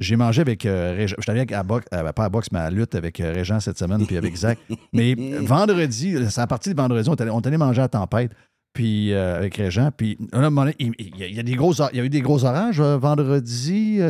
J'ai 0.00 0.16
mangé 0.16 0.40
avec 0.40 0.64
euh, 0.66 0.94
Régent. 0.96 1.14
Je 1.18 1.22
suis 1.22 1.30
allé 1.30 1.52
à 1.54 1.62
boxe, 1.62 1.86
euh, 1.94 2.10
pas 2.12 2.24
à 2.24 2.28
boxe, 2.30 2.48
mais 2.52 2.58
à 2.58 2.70
lutte 2.70 2.94
avec 2.94 3.20
euh, 3.20 3.32
Régent 3.32 3.60
cette 3.60 3.78
semaine, 3.78 4.06
puis 4.06 4.16
avec 4.16 4.34
Zach. 4.34 4.58
Mais 4.92 5.14
vendredi, 5.42 6.16
c'est 6.30 6.40
à 6.40 6.46
partir 6.46 6.72
de 6.74 6.80
vendredi, 6.80 7.08
on 7.08 7.14
est 7.14 7.20
allé, 7.20 7.30
on 7.30 7.40
est 7.40 7.46
allé 7.46 7.56
manger 7.58 7.82
à 7.82 7.88
Tempête, 7.88 8.32
puis 8.72 9.12
avec 9.14 9.54
Régent. 9.56 9.90
Puis 9.96 10.16
là, 10.32 10.38
à 10.38 10.40
un 10.40 10.42
moment 10.50 10.62
donné, 10.62 10.74
il, 10.78 10.92
il 10.98 11.16
y 11.18 11.22
a- 11.22 11.26
il 11.26 11.34
y 11.36 11.40
a 11.40 11.42
des 11.42 11.54
gros, 11.54 11.78
or- 11.80 11.90
il 11.92 11.98
y 11.98 12.00
a 12.00 12.04
eu 12.04 12.08
des 12.08 12.22
gros 12.22 12.44
orages 12.44 12.80
vendredi. 12.80 14.00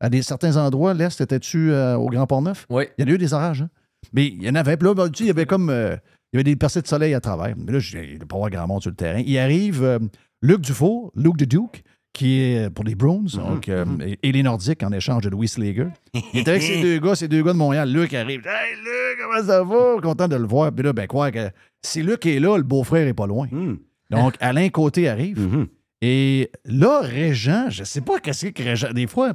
à 0.00 0.08
des, 0.10 0.22
certains 0.22 0.56
endroits, 0.56 0.94
l'Est, 0.94 1.20
étais-tu 1.20 1.72
euh, 1.72 1.96
au 1.96 2.06
Grand 2.08 2.26
Port-Neuf? 2.26 2.66
Oui. 2.70 2.84
Il 2.98 3.02
y 3.02 3.08
en 3.08 3.10
a 3.10 3.14
eu 3.14 3.18
des 3.18 3.32
orages, 3.34 3.62
hein? 3.62 3.70
Mais 4.12 4.26
il 4.28 4.42
y 4.44 4.48
en 4.48 4.54
avait. 4.54 4.76
Puis 4.76 4.86
là, 4.86 4.94
ben, 4.94 5.08
tu 5.08 5.18
sais, 5.18 5.24
il 5.24 5.26
y 5.26 5.30
avait 5.30 5.46
comme. 5.46 5.70
il 5.70 5.98
y 6.34 6.36
avait 6.36 6.44
des 6.44 6.54
percées 6.56 6.82
de 6.82 6.86
soleil 6.86 7.14
à 7.14 7.20
travers. 7.20 7.54
Mais 7.56 7.72
là, 7.72 7.78
je- 7.80 7.98
il 7.98 8.18
ne 8.20 8.24
pas 8.24 8.36
avoir 8.36 8.50
grand 8.50 8.66
monde 8.68 8.82
sur 8.82 8.90
le 8.90 8.96
terrain. 8.96 9.20
Il 9.26 9.36
arrive 9.38 9.98
Luc 10.40 10.60
Dufour, 10.60 11.10
Luc 11.16 11.36
de 11.36 11.44
Duke, 11.46 11.82
qui 12.18 12.40
est 12.40 12.68
pour 12.70 12.84
les 12.84 12.96
Bruins, 12.96 13.26
donc, 13.34 13.68
euh, 13.68 13.84
et, 14.04 14.18
et 14.28 14.32
les 14.32 14.42
Nordiques 14.42 14.82
en 14.82 14.90
échange 14.90 15.22
de 15.22 15.28
Louis 15.28 15.46
Slager. 15.46 15.86
Il 16.34 16.40
est 16.40 16.48
avec 16.48 16.62
ces 16.62 16.82
deux 16.82 16.98
gars, 16.98 17.14
ces 17.14 17.28
deux 17.28 17.44
gars 17.44 17.52
de 17.52 17.58
Montréal. 17.58 17.92
Luc 17.92 18.12
arrive. 18.12 18.42
Hey, 18.44 18.74
Luc, 18.76 19.18
comment 19.22 19.46
ça 19.46 19.62
va? 19.62 20.00
Content 20.02 20.26
de 20.26 20.34
le 20.34 20.44
voir. 20.46 20.72
Puis 20.72 20.82
là, 20.84 20.92
ben, 20.92 21.06
quoi, 21.06 21.30
que 21.30 21.48
si 21.80 22.02
Luc 22.02 22.26
est 22.26 22.40
là, 22.40 22.56
le 22.56 22.64
beau-frère 22.64 23.06
est 23.06 23.14
pas 23.14 23.28
loin. 23.28 23.46
Hmm. 23.52 23.76
Donc, 24.10 24.34
Alain 24.40 24.68
Côté 24.68 25.08
arrive. 25.08 25.38
Mhm. 25.38 25.68
Et 26.02 26.50
là, 26.64 27.00
Régent, 27.02 27.70
je 27.70 27.84
sais 27.84 28.00
pas 28.00 28.18
qu'est-ce 28.18 28.46
que 28.46 28.62
Régent. 28.64 28.92
Des 28.92 29.06
fois, 29.06 29.34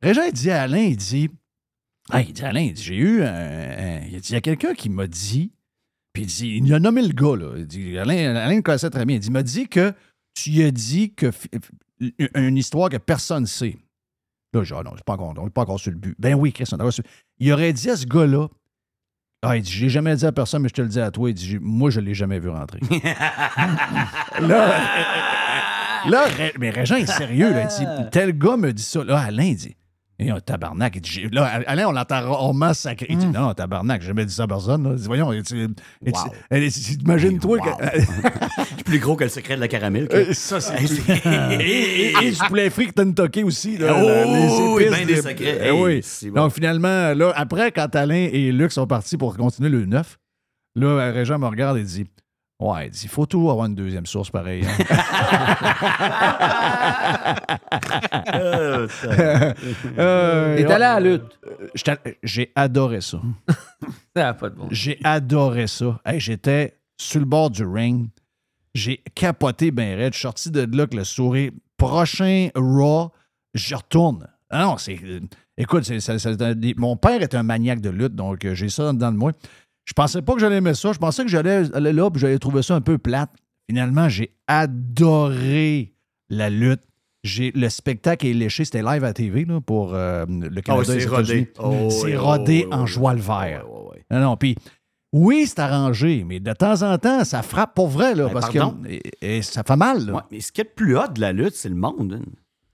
Régent, 0.00 0.22
il 0.28 0.32
dit 0.32 0.52
à 0.52 0.62
Alain, 0.62 0.82
il 0.84 0.96
dit. 0.96 1.30
Hey, 2.12 2.26
il 2.28 2.32
dit, 2.32 2.42
Alain, 2.44 2.60
il 2.60 2.72
dit, 2.74 2.82
j'ai 2.84 2.96
eu 2.96 3.22
un. 3.22 3.26
un- 3.26 4.00
il 4.08 4.20
dit, 4.20 4.28
il 4.30 4.34
y 4.34 4.36
a 4.36 4.40
quelqu'un 4.40 4.74
qui 4.74 4.88
m'a 4.88 5.08
dit. 5.08 5.50
Puis 6.12 6.22
il 6.22 6.26
dit, 6.26 6.60
il 6.64 6.74
a 6.74 6.78
nommé 6.78 7.02
le 7.02 7.12
gars, 7.12 7.34
là. 7.36 7.54
Il 7.56 7.66
dit, 7.66 7.98
Alain, 7.98 8.36
Alain 8.36 8.54
le 8.54 8.62
connaissait 8.62 8.88
très 8.90 9.04
bien. 9.04 9.16
Il 9.16 9.20
dit, 9.20 9.28
il 9.28 9.32
m'a 9.32 9.42
dit 9.42 9.66
que 9.66 9.92
tu 10.34 10.50
lui 10.50 10.62
as 10.62 10.70
dit 10.70 11.12
que 11.12 11.30
une 12.34 12.56
histoire 12.56 12.88
que 12.88 12.96
personne 12.96 13.42
ne 13.42 13.48
sait. 13.48 13.76
Là, 14.52 14.62
dit, 14.62 14.72
ah 14.74 14.82
non, 14.82 14.92
pas 15.06 15.12
encore, 15.12 15.34
on 15.36 15.44
n'est 15.44 15.50
pas 15.50 15.62
encore 15.62 15.78
sur 15.78 15.92
le 15.92 15.96
but. 15.96 16.16
Ben 16.18 16.34
oui, 16.34 16.52
Chris, 16.52 16.64
on 16.72 16.88
est 16.88 16.90
sur- 16.90 17.04
Il 17.38 17.52
aurait 17.52 17.72
dit 17.72 17.88
à 17.90 17.96
ce 17.96 18.04
gars-là, 18.06 18.48
ah, 19.42 19.56
il 19.56 19.62
dit, 19.62 19.70
je 19.70 19.84
l'ai 19.84 19.88
jamais 19.90 20.14
dit 20.16 20.26
à 20.26 20.32
personne, 20.32 20.62
mais 20.62 20.68
je 20.68 20.74
te 20.74 20.82
le 20.82 20.88
dis 20.88 21.00
à 21.00 21.10
toi. 21.10 21.30
Il 21.30 21.34
dit, 21.34 21.58
moi, 21.60 21.88
je 21.90 22.00
l'ai 22.00 22.12
jamais 22.14 22.38
vu 22.40 22.48
rentrer. 22.50 22.80
là, 24.40 24.74
là, 26.08 26.24
mais 26.58 26.70
Régent 26.70 26.96
est 26.96 27.06
sérieux, 27.06 27.50
là. 27.50 27.62
Il 27.62 27.68
dit, 27.86 28.10
tel 28.10 28.36
gars 28.36 28.56
me 28.56 28.72
dit 28.72 28.82
ça. 28.82 29.02
Là, 29.04 29.18
Alain, 29.18 29.44
il 29.44 29.56
dit, 29.56 29.76
et 30.20 30.30
un 30.30 30.38
tabarnak. 30.40 30.94
Il 30.96 31.00
dit, 31.00 31.10
j'ai- 31.10 31.28
là, 31.30 31.44
Alain, 31.66 31.88
on 31.88 31.92
l'entend 31.92 32.20
rarement 32.30 32.74
sacré. 32.74 33.06
Il 33.08 33.18
dit, 33.18 33.26
non, 33.26 33.52
tabarnak, 33.54 34.02
j'ai 34.02 34.08
jamais 34.08 34.24
dit 34.26 34.34
ça 34.34 34.44
à 34.44 34.46
personne. 34.46 34.84
là. 34.84 34.90
Il 34.92 35.00
dit, 35.00 35.06
voyons, 35.06 35.28
Wow. 35.28 35.34
imagine-toi 37.02 37.58
que. 37.58 37.70
C'est 38.76 38.84
plus 38.84 38.98
gros 38.98 39.16
que 39.16 39.24
le 39.24 39.30
secret 39.30 39.56
de 39.56 39.60
la 39.60 39.68
caramel. 39.68 40.08
que- 40.08 40.16
Euh, 40.16 40.32
Ça, 40.32 40.60
c'est. 40.60 40.74
Et, 41.60 42.12
et 42.22 42.30
du 42.30 42.36
poulet 42.48 42.70
frit 42.70 42.92
Kentucky 42.92 43.42
aussi. 43.42 43.76
Là, 43.78 43.94
Oh, 43.96 44.78
les 44.78 44.84
épices 44.86 44.98
ben 44.98 45.06
des 45.06 45.16
secrets. 45.22 45.58
Eh 45.60 45.66
Hey, 45.66 45.70
oui. 45.72 46.00
bon. 46.30 46.42
Donc, 46.42 46.52
finalement, 46.52 47.14
là, 47.14 47.32
après, 47.34 47.72
quand 47.72 47.94
Alain 47.96 48.28
et 48.32 48.52
Luc 48.52 48.72
sont 48.72 48.86
partis 48.86 49.16
pour 49.16 49.36
continuer 49.36 49.68
le 49.70 49.86
9, 49.86 50.18
là, 50.76 51.10
Régent 51.12 51.38
me 51.38 51.46
regarde 51.46 51.78
et 51.78 51.82
dit 51.82 52.06
Ouais, 52.60 52.90
il 53.02 53.08
faut 53.08 53.24
toujours 53.26 53.50
avoir 53.52 53.66
une 53.66 53.74
deuxième 53.74 54.04
source 54.06 54.30
pareille. 54.30 54.64
Euh, 58.34 58.88
ça- 58.88 59.54
Euh, 59.98 60.56
T'es 60.56 60.64
allé 60.64 60.84
à 60.84 61.00
la 61.00 61.00
lutte. 61.00 61.38
allé- 61.86 62.18
J'ai 62.22 62.52
adoré 62.54 63.00
ça. 63.00 63.20
Ça 64.16 64.34
pas 64.34 64.50
de 64.50 64.56
bon. 64.56 64.68
J'ai 64.70 64.98
adoré 65.04 65.66
ça. 65.66 66.00
Hey, 66.04 66.20
J'étais 66.20 66.76
sur 66.96 67.20
le 67.20 67.26
bord 67.26 67.50
du 67.50 67.64
ring. 67.64 68.08
J'ai 68.74 69.02
capoté 69.14 69.70
ben 69.70 69.96
raide. 69.96 70.12
Je 70.12 70.18
suis 70.18 70.22
sorti 70.22 70.50
de 70.50 70.60
là 70.60 70.82
avec 70.82 70.94
le 70.94 71.04
sourire. 71.04 71.50
Prochain 71.76 72.48
Raw, 72.54 73.10
je 73.54 73.74
retourne. 73.74 74.26
Ah 74.50 74.64
non, 74.64 74.76
c'est. 74.78 74.98
euh, 75.04 75.20
écoute, 75.56 75.90
mon 76.76 76.96
père 76.96 77.22
est 77.22 77.34
un 77.34 77.42
maniaque 77.42 77.80
de 77.80 77.90
lutte, 77.90 78.14
donc 78.14 78.44
euh, 78.44 78.54
j'ai 78.54 78.68
ça 78.68 78.92
dedans 78.92 79.12
de 79.12 79.16
moi. 79.16 79.32
Je 79.90 79.92
pensais 79.92 80.22
pas 80.22 80.34
que 80.34 80.38
j'allais 80.40 80.58
aimer 80.58 80.74
ça. 80.74 80.92
Je 80.92 80.98
pensais 80.98 81.24
que 81.24 81.28
j'allais 81.28 81.74
aller 81.74 81.92
là 81.92 82.08
puis 82.10 82.20
j'allais 82.20 82.38
trouver 82.38 82.62
ça 82.62 82.76
un 82.76 82.80
peu 82.80 82.96
plate. 82.96 83.30
Finalement, 83.68 84.08
j'ai 84.08 84.32
adoré 84.46 85.92
la 86.28 86.48
lutte. 86.48 86.82
J'ai, 87.22 87.50
le 87.54 87.68
spectacle 87.68 88.26
est 88.26 88.32
léché, 88.32 88.64
c'était 88.64 88.82
live 88.82 89.04
à 89.04 89.08
la 89.08 89.12
TV 89.12 89.44
là, 89.44 89.60
pour 89.60 89.92
euh, 89.94 90.24
le 90.28 90.60
Canada 90.62 90.84
Oh, 90.88 90.92
et 90.92 90.94
les 90.94 91.00
c'est 91.02 91.08
rodé. 91.08 91.52
Oh, 91.58 91.88
c'est 91.90 92.16
rodé 92.16 92.66
oh, 92.70 92.74
en 92.74 92.86
joie 92.86 93.12
le 93.12 93.20
vert. 93.20 93.64
Non, 94.10 94.20
non, 94.20 94.36
puis 94.38 94.56
oui, 95.12 95.44
c'est 95.46 95.58
arrangé, 95.58 96.24
mais 96.26 96.40
de 96.40 96.52
temps 96.54 96.80
en 96.82 96.96
temps, 96.96 97.24
ça 97.24 97.42
frappe 97.42 97.74
pour 97.74 97.88
vrai, 97.88 98.14
là, 98.14 98.28
Ben, 98.28 98.32
parce 98.32 98.48
que 98.48 98.58
pardon? 98.58 98.78
et- 98.88 99.02
et 99.20 99.42
ça 99.42 99.62
fait 99.64 99.76
mal. 99.76 100.06
là. 100.06 100.12
Ouais, 100.14 100.20
mais 100.30 100.40
ce 100.40 100.50
qui 100.50 100.62
est 100.62 100.64
le 100.64 100.70
plus 100.74 100.96
hot 100.96 101.08
de 101.14 101.20
la 101.20 101.32
lutte, 101.32 101.54
c'est 101.56 101.68
le 101.68 101.74
monde. 101.74 102.18
hein. 102.22 102.30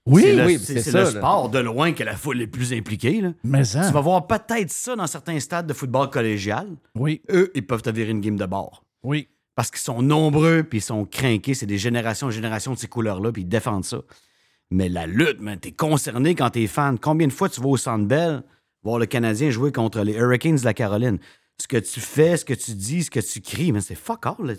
Oui, 0.07 0.21
c'est 0.23 0.35
le, 0.35 0.45
oui, 0.45 0.59
c'est- 0.59 0.81
ça, 0.81 0.99
le 0.99 1.05
sport 1.11 1.49
de 1.49 1.59
loin 1.59 1.91
que 1.93 2.03
la 2.03 2.15
foule 2.15 2.41
est 2.41 2.47
plus 2.47 2.73
impliquée. 2.73 3.21
là. 3.21 3.33
Mais 3.43 3.75
hein. 3.75 3.87
Tu 3.87 3.93
vas 3.93 4.01
voir 4.01 4.27
peut-être 4.27 4.71
ça 4.71 4.95
dans 4.95 5.07
certains 5.07 5.39
stades 5.39 5.67
de 5.67 5.73
football 5.73 6.09
collégial. 6.09 6.67
Oui. 6.95 7.21
Eux, 7.29 7.51
ils 7.55 7.65
peuvent 7.65 7.81
te 7.81 7.89
virer 7.89 8.11
une 8.11 8.21
game 8.21 8.37
de 8.37 8.45
bord. 8.45 8.83
Oui. 9.03 9.27
Parce 9.55 9.71
qu'ils 9.71 9.79
sont 9.81 10.01
nombreux, 10.01 10.63
puis 10.63 10.79
ils 10.79 10.81
sont 10.81 11.05
craqués. 11.05 11.53
C'est 11.53 11.65
des 11.65 11.77
générations 11.77 12.29
et 12.29 12.31
générations 12.33 12.73
de 12.73 12.77
ces 12.77 12.87
couleurs-là, 12.87 13.31
puis 13.31 13.41
ils 13.41 13.47
défendent 13.49 13.85
ça. 13.85 14.01
Mais 14.69 14.89
la 14.89 15.07
lutte, 15.07 15.39
man, 15.39 15.57
t'es 15.59 15.71
concerné 15.71 16.35
quand 16.35 16.49
t'es 16.51 16.67
fan. 16.67 16.99
Combien 16.99 17.27
de 17.27 17.33
fois 17.33 17.49
tu 17.49 17.61
vas 17.61 17.67
au 17.69 17.77
Centre 17.77 18.05
Bell 18.05 18.43
voir 18.83 18.99
le 18.99 19.05
Canadien 19.05 19.49
jouer 19.49 19.71
contre 19.71 20.01
les 20.01 20.13
Hurricanes 20.13 20.57
de 20.57 20.65
la 20.65 20.73
Caroline? 20.73 21.17
Ce 21.59 21.67
que 21.67 21.77
tu 21.77 21.99
fais, 21.99 22.37
ce 22.37 22.45
que 22.45 22.53
tu 22.53 22.73
dis, 22.73 23.03
ce 23.03 23.09
que 23.09 23.19
tu 23.19 23.41
cries, 23.41 23.71
mais 23.71 23.81
c'est 23.81 23.95
fuck 23.95 24.25
all. 24.27 24.35
Là. 24.45 24.53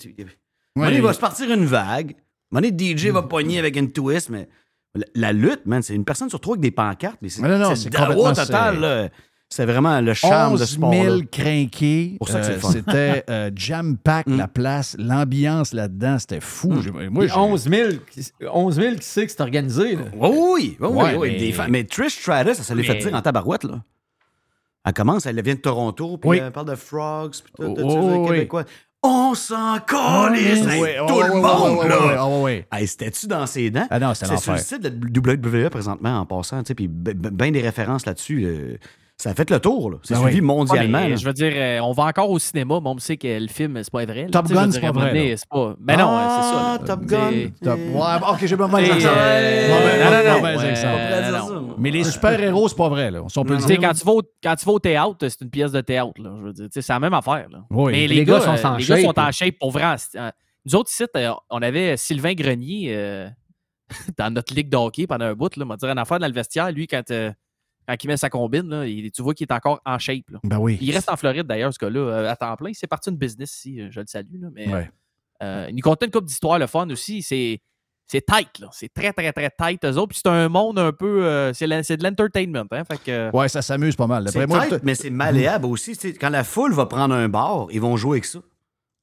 Il 0.91 1.03
va 1.03 1.13
se 1.13 1.21
partir 1.21 1.51
une 1.53 1.65
vague. 1.67 2.17
Donné, 2.51 2.71
DJ 2.77 3.09
va 3.09 3.23
pogner 3.23 3.59
avec 3.59 3.77
une 3.77 3.93
twist, 3.93 4.31
mais 4.31 4.49
la, 4.95 5.05
la 5.15 5.33
lutte, 5.33 5.67
man, 5.67 5.83
c'est 5.83 5.95
une 5.95 6.05
personne 6.05 6.29
sur 6.29 6.41
trois 6.41 6.55
avec 6.55 6.63
des 6.63 6.71
pancartes. 6.71 7.19
Mais 7.23 7.29
c'est 7.29 7.43
Mais 7.43 7.49
non, 7.49 7.59
non, 7.59 7.71
c'est 7.71 7.77
c'est 7.77 7.85
le 7.87 7.91
dawa 7.99 8.07
complètement 8.15 8.35
total. 8.45 8.75
serré. 8.75 8.81
là. 9.03 9.09
C'est 9.51 9.65
vraiment 9.65 9.99
le 10.03 10.13
charme 10.13 10.57
de 10.57 10.61
11 10.63 10.69
ce 10.69 10.75
sport. 10.75 10.93
000 10.93 11.21
crinqués. 11.33 12.17
Pour 12.19 12.29
ça 12.29 12.41
que 12.41 12.45
c'est 12.47 12.63
Euh. 12.63 12.71
C'était 12.71 13.25
euh, 13.31 13.51
jam-pack, 13.55 14.27
la 14.29 14.47
place, 14.47 14.95
l'ambiance 14.99 15.73
là-dedans, 15.73 16.19
c'était 16.19 16.41
fou. 16.41 16.83
J'ai- 16.83 16.91
Moi, 16.91 17.09
Puis 17.25 17.29
j'ai- 17.29 17.35
11 17.39 17.63
000, 17.69 17.91
qui- 18.13 18.31
11 18.53 18.75
000 18.75 18.97
qui 18.97 19.05
sait 19.07 19.25
que 19.25 19.33
c'est 19.33 19.41
organisé. 19.41 19.97
Là? 19.97 20.03
Oui, 20.15 20.29
oui, 20.29 20.77
oui, 20.81 20.87
Ouais, 20.89 21.17
oui, 21.17 21.31
mais- 21.33 21.39
des 21.39 21.53
fans. 21.53 21.67
Mais 21.71 21.85
Trish 21.85 22.21
Stratus, 22.21 22.57
ça, 22.59 22.63
ça 22.63 22.75
lui 22.75 22.85
fait 22.85 22.97
dire 22.97 23.15
en 23.15 23.23
tabarouette, 23.23 23.65
là. 23.65 23.83
Elle 24.85 24.93
commence, 24.93 25.25
elle 25.27 25.41
vient 25.43 25.55
de 25.55 25.61
Toronto, 25.61 26.19
puis 26.19 26.31
Oui. 26.31 26.39
elle 26.43 26.53
parle 26.53 26.69
de 26.69 26.75
frogs, 26.75 27.33
puis 27.33 27.53
tout, 27.57 27.75
tout, 27.75 27.83
Oh, 27.85 27.91
tout, 27.93 27.99
oh, 28.29 28.33
les 28.33 28.41
oui. 28.41 28.63
On 29.03 29.35
s'en 29.35 29.79
calisse, 29.79 30.67
oui, 30.67 30.89
tout 31.07 31.15
oh, 31.15 31.23
le 31.23 31.35
monde, 31.35 31.87
là. 31.87 32.67
Hey, 32.73 32.87
c'était-tu 32.89 33.29
dans 33.29 33.47
ses 33.47 33.71
dents? 33.71 33.87
Ah 33.91 34.01
non, 34.01 34.13
C'est 34.15 34.37
sur 34.39 34.53
le 34.53 34.59
site 34.59 34.83
de 34.83 34.89
la 34.89 35.35
WWE 35.35 35.71
présentement, 35.71 36.19
en 36.19 36.27
passant, 36.27 36.63
tu 36.63 36.69
sais, 36.69 36.75
puis 36.75 36.89
bien 36.89 37.53
des 37.53 37.61
références 37.61 38.07
là-dessus. 38.07 38.45
euh, 38.45 38.77
ça 39.21 39.31
a 39.31 39.35
fait 39.35 39.51
le 39.51 39.59
tour, 39.59 39.91
là. 39.91 39.97
C'est 40.05 40.15
Ben 40.15 40.21
suivi 40.21 40.37
oui. 40.37 40.47
mondialement. 40.47 40.99
Ouais, 40.99 41.09
mais 41.09 41.17
je 41.17 41.25
veux 41.27 41.33
dire, 41.33 41.53
euh, 41.55 41.81
on 41.81 41.91
va 41.93 42.05
encore 42.05 42.31
au 42.31 42.39
cinéma, 42.39 42.79
mais 42.81 42.89
on 42.89 42.99
sait 42.99 43.17
que 43.17 43.27
le 43.41 43.49
film, 43.49 43.77
c'est 43.83 43.91
pas 43.93 44.05
vrai. 44.07 44.23
là. 44.25 44.31
Top 44.31 44.47
Gun, 44.47 44.71
c'est 44.71 44.81
pas 44.81 44.93
vrai, 44.93 45.09
donné, 45.09 45.35
pas... 45.51 45.75
Ben 45.81 45.97
non, 45.99 46.07
Ah, 46.09 46.41
c'est 46.41 46.49
ça. 46.49 46.63
là. 46.63 46.79
Top 46.87 47.05
Gun. 47.05 47.51
Top- 47.63 47.79
Ouais, 47.79 48.31
ok, 48.33 48.47
j'ai 48.47 48.57
pas 48.57 48.69
mal 48.69 48.85
euh, 48.85 48.89
Mauvais- 48.89 49.99
non, 49.99 50.11
non, 50.11 50.41
non, 50.41 50.53
non, 50.53 51.39
non. 51.39 51.69
ça. 51.69 51.75
Mais 51.79 51.91
les 51.91 52.05
super-héros, 52.05 52.69
c'est 52.69 52.77
pas 52.77 52.89
vrai. 52.89 53.11
Là. 53.11 53.23
On 53.37 53.45
peut 53.45 53.59
sais, 53.59 53.67
dire. 53.67 53.81
quand 53.81 53.93
tu, 53.93 54.05
vas 54.05 54.13
au, 54.13 54.23
quand 54.43 54.55
tu 54.57 54.65
vas 54.67 54.73
au 54.73 54.79
théâtre, 54.79 55.17
c'est 55.21 55.41
une 55.41 55.51
pièce 55.51 55.73
de 55.73 55.81
théâtre. 55.81 56.13
Là, 56.23 56.31
je 56.39 56.43
veux 56.45 56.53
dire, 56.53 56.69
c'est 56.71 56.89
la 56.89 57.01
même 57.01 57.15
affaire. 57.15 57.47
Là. 57.51 57.59
Oui. 57.71 57.93
Mais 57.93 58.07
Les 58.07 58.15
les, 58.17 58.25
gars 58.25 58.39
gars, 58.39 58.41
sont 58.57 58.67
euh, 58.67 58.71
en 58.71 58.77
les 58.77 58.85
gars 58.85 58.97
shape, 58.97 59.05
sont 59.05 59.21
en 59.21 59.33
shape 59.33 59.55
pour 59.59 59.71
vrai. 59.73 59.97
Euh, 60.17 60.31
Nous 60.65 60.75
autres, 60.77 60.91
ici, 60.93 61.05
euh, 61.17 61.31
on 61.51 61.61
avait 61.63 61.97
Sylvain 61.97 62.35
Grenier 62.35 62.89
euh, 62.95 63.29
dans 64.19 64.33
notre 64.33 64.55
ligue 64.55 64.69
de 64.71 64.77
hockey 64.77 65.07
pendant 65.07 65.25
un 65.27 65.35
bout. 65.35 65.51
On 65.61 65.67
va 65.67 65.77
dire 65.77 65.89
une 65.91 65.99
affaire 65.99 66.19
dans 66.21 66.27
le 66.29 66.33
vestiaire. 66.33 66.71
Lui, 66.73 66.87
quand, 66.87 67.11
euh, 67.11 67.31
quand 67.89 68.05
il 68.05 68.07
met 68.09 68.17
sa 68.17 68.29
combine, 68.31 68.69
là, 68.69 68.87
il- 68.87 69.11
tu 69.11 69.23
vois 69.23 69.35
qu'il 69.35 69.47
est 69.49 69.53
encore 69.55 69.81
en 69.87 69.99
shape. 69.99 70.29
Là. 70.31 70.39
Ben 70.45 70.59
oui. 70.59 70.79
Il 70.81 70.93
reste 70.93 71.09
en 71.11 71.17
Floride 71.17 71.47
d'ailleurs, 71.47 71.73
ce 71.73 71.79
gars-là, 71.79 72.01
euh, 72.01 72.31
à 72.31 72.37
temps 72.37 72.55
plein. 72.57 72.71
C'est 72.75 72.87
parti 72.87 73.11
une 73.11 73.17
business 73.17 73.57
ici, 73.57 73.81
euh, 73.81 73.89
je 73.91 74.01
le 74.01 74.07
salue. 74.07 74.41
Là, 74.41 74.49
mais 74.53 74.69
Ouais. 74.73 74.91
euh, 75.43 75.67
il 75.71 75.75
nous 75.75 75.81
contait 75.83 76.07
une 76.07 76.13
couple 76.13 76.27
d'histoires, 76.27 76.59
le 76.59 76.67
fun 76.67 76.89
aussi. 76.91 77.23
C'est. 77.23 77.61
C'est 78.11 78.25
tight, 78.25 78.59
là. 78.61 78.69
C'est 78.73 78.89
très, 78.91 79.13
très, 79.13 79.31
très 79.35 79.51
tight, 79.51 79.85
eux 79.85 79.97
autres. 79.99 80.09
Puis 80.09 80.21
c'est 80.25 80.31
un 80.31 80.49
monde 80.49 80.79
un 80.79 80.93
peu. 80.93 81.27
euh, 81.27 81.53
c'est 81.53 81.67
de 81.67 82.03
l'entertainment, 82.05 82.65
hein. 82.71 82.83
Fait 82.85 82.97
que. 82.97 83.31
Ouais, 83.37 83.51
ça 83.51 83.61
s'amuse 83.61 83.97
pas 83.97 84.07
mal. 84.07 84.27
C'est 84.31 84.47
moi, 84.47 84.65
tight, 84.67 84.83
mais 84.83 84.95
c'est 84.95 85.11
malléable 85.11 85.67
aussi. 85.67 85.93
Quand 86.19 86.31
la 86.31 86.43
foule 86.43 86.73
va 86.73 86.87
prendre 86.87 87.15
un 87.15 87.29
bar, 87.29 87.67
ils 87.71 87.83
vont 87.83 87.99
jouer 87.99 88.13
avec 88.17 88.25
ça. 88.25 88.39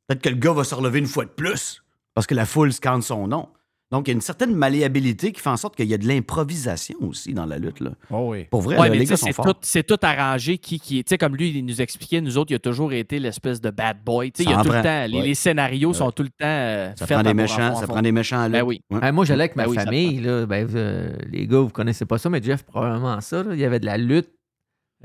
Peut-être 0.08 0.22
que 0.24 0.30
le 0.30 0.36
gars 0.38 0.54
va 0.54 0.64
se 0.64 0.74
relever 0.74 0.98
une 0.98 1.06
fois 1.06 1.24
de 1.26 1.30
plus 1.30 1.84
parce 2.16 2.26
que 2.26 2.34
la 2.34 2.48
foule 2.48 2.74
scande 2.74 3.04
son 3.04 3.28
nom. 3.28 3.48
Donc, 3.92 4.08
il 4.08 4.12
y 4.12 4.14
a 4.14 4.16
une 4.16 4.22
certaine 4.22 4.54
malléabilité 4.56 5.32
qui 5.32 5.40
fait 5.40 5.50
en 5.50 5.58
sorte 5.58 5.76
qu'il 5.76 5.88
y 5.88 5.94
a 5.94 5.98
de 5.98 6.08
l'improvisation 6.08 6.96
aussi 7.02 7.34
dans 7.34 7.46
la 7.46 7.58
lutte. 7.60 7.80
Là. 7.82 7.92
Oh 8.10 8.30
oui. 8.32 8.46
Pour 8.50 8.62
vrai, 8.62 8.78
Ouais, 8.78 8.88
là, 8.88 8.92
mais 8.94 8.98
les 9.00 9.06
gars 9.06 9.16
sont 9.16 9.28
c'est 9.28 9.34
forts. 9.34 9.46
tout, 9.46 9.56
c'est 9.62 9.86
tout 9.86 9.98
arrangé. 10.02 10.58
Qui, 10.58 10.80
qui, 10.80 11.04
tu 11.04 11.10
sais, 11.10 11.18
comme 11.18 11.36
lui, 11.36 11.50
il 11.52 11.64
nous 11.66 11.82
expliquait, 11.82 12.20
nous 12.20 12.38
autres, 12.38 12.52
il 12.52 12.56
a 12.56 12.60
toujours 12.60 12.94
été 12.94 13.20
l'espèce 13.20 13.62
de 13.62 13.70
bad 13.70 13.98
boy. 14.04 14.32
Tu 14.32 14.44
sais, 14.44 14.50
Ça 14.50 14.50
il 14.50 14.54
y 14.56 14.60
a 14.60 14.64
tout 14.64 14.72
le 14.72 14.82
temps. 14.82 15.06
Les, 15.08 15.18
Ouais. 15.20 15.26
les 15.28 15.36
scénarios 15.36 15.94
sont 15.94 16.12
tout 16.12 16.24
le 16.24 16.30
temps 16.30 16.46
euh, 16.46 16.92
Ça 16.96 17.06
prend 17.06 17.22
des 17.24 17.34
méchants, 17.34 17.76
ça 17.76 17.88
prend 17.88 18.02
des 18.02 18.12
méchants 18.12 18.40
à 18.42 18.50
Ben 18.50 18.64
oui. 18.64 18.82
Moi, 18.90 19.26
j'allais 19.26 19.44
avec 19.44 19.56
ma 19.56 19.66
Ben 19.66 19.70
oui, 19.70 19.76
ça 19.76 19.84
famille. 19.86 20.20
Là, 20.20 20.46
ben, 20.46 20.68
euh, 20.76 21.16
les 21.32 21.46
gars, 21.48 21.60
vous 21.60 21.70
connaissez 21.70 22.06
pas 22.06 22.18
ça, 22.18 22.30
mais 22.30 22.42
Jeff, 22.42 22.64
probablement 22.64 23.22
ça. 23.22 23.44
là. 23.44 23.54
Il 23.54 23.60
y 23.60 23.66
avait 23.66 23.80
de 23.80 23.86
la 23.86 23.98
lutte 23.98 24.30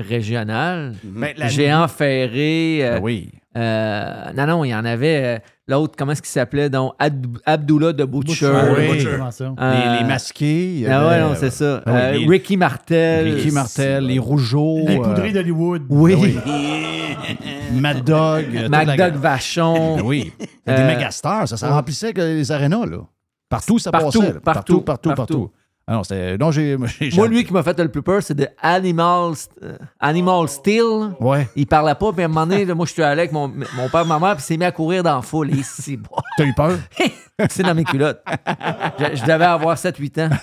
régionale. 0.01 0.95
Ben, 1.05 1.33
la- 1.37 1.49
Géant 1.49 1.89
ferré. 1.89 2.81
euh, 2.83 2.95
Ben 2.97 3.03
oui. 3.03 3.31
euh, 3.57 4.33
non, 4.37 4.47
non, 4.47 4.65
il 4.65 4.71
y 4.71 4.75
en 4.75 4.85
avait. 4.85 5.23
euh, 5.25 5.39
L'autre, 5.69 5.95
comment 5.97 6.11
est-ce 6.13 6.23
qu'il 6.23 6.31
s'appelait? 6.31 6.69
Donc, 6.69 6.95
Ab- 6.99 7.39
Abdullah 7.47 7.93
de 7.93 8.05
Butcher. 8.05 8.51
Ah 8.53 8.65
oui. 8.77 8.89
Butcher? 8.93 9.19
Euh, 9.61 9.95
Les, 9.95 9.99
les 10.01 10.05
masqués. 10.05 10.85
Ah 10.91 11.07
ouais, 11.07 11.21
non, 11.21 11.31
euh, 11.31 11.35
c'est 11.39 11.51
ça. 11.51 11.81
ben 11.87 11.93
oui, 11.93 12.01
Euh, 12.01 12.13
les- 12.13 12.27
Ricky 12.29 12.57
Martel. 12.57 13.35
Ricky 13.35 13.51
Martel, 13.53 14.05
les 14.07 14.19
Rougeaux. 14.19 14.81
Les 14.87 14.99
euh, 14.99 15.03
poudrées 15.03 15.31
d'Hollywood. 15.33 15.83
Oui. 15.89 16.37
ben 16.45 17.81
Mad 17.81 18.05
Dog. 18.05 18.47
euh, 18.57 18.69
MacDoug 18.69 18.97
gang. 18.97 19.15
Vachon. 19.15 19.97
Ben 19.99 20.03
oui. 20.05 20.33
Des 20.67 20.73
Euh, 20.73 20.87
mégastars, 20.89 21.47
ça, 21.49 21.69
remplissait 21.71 22.13
que 22.13 22.21
les 22.21 22.51
arénas, 22.51 22.87
là. 22.87 22.99
Partout, 23.49 23.79
ça 23.79 23.91
Partout, 23.93 24.21
passait. 24.21 24.33
partout, 24.41 24.81
partout, 24.81 24.81
partout, 24.83 25.15
partout. 25.15 25.51
Ah 25.91 25.95
non, 25.95 26.05
c'était. 26.05 26.39
Non, 26.39 26.53
j'ai. 26.53 26.77
Moi, 26.77 27.27
lui 27.27 27.45
qui 27.45 27.53
m'a 27.53 27.65
fait 27.65 27.77
le 27.81 27.89
plus 27.89 28.01
peur, 28.01 28.23
c'est 28.23 28.35
de 28.35 28.47
Animal, 28.63 29.33
euh, 29.65 29.77
Animal 29.99 30.49
Steel. 30.49 31.17
Ouais. 31.19 31.49
Il 31.57 31.67
parlait 31.67 31.97
pas, 31.97 32.13
puis 32.13 32.23
à 32.23 32.27
un 32.27 32.29
moment 32.29 32.47
donné, 32.47 32.65
moi, 32.75 32.87
je 32.87 32.93
suis 32.93 33.03
allé 33.03 33.23
avec 33.23 33.33
mon, 33.33 33.49
mon 33.49 33.89
père 33.91 34.03
et 34.03 34.07
ma 34.07 34.21
mère, 34.21 34.37
puis 34.37 34.45
il 34.45 34.47
s'est 34.47 34.57
mis 34.57 34.65
à 34.65 34.71
courir 34.71 35.03
dans 35.03 35.17
la 35.17 35.23
foule. 35.23 35.51
Bon. 35.51 36.17
T'as 36.39 36.45
eu 36.45 36.55
peur? 36.55 36.79
C'est 37.49 37.63
dans 37.63 37.75
mes 37.75 37.85
culottes. 37.85 38.23
je, 38.99 39.17
je 39.17 39.23
devais 39.23 39.45
avoir 39.45 39.77
7-8 39.77 40.27
ans. 40.27 40.31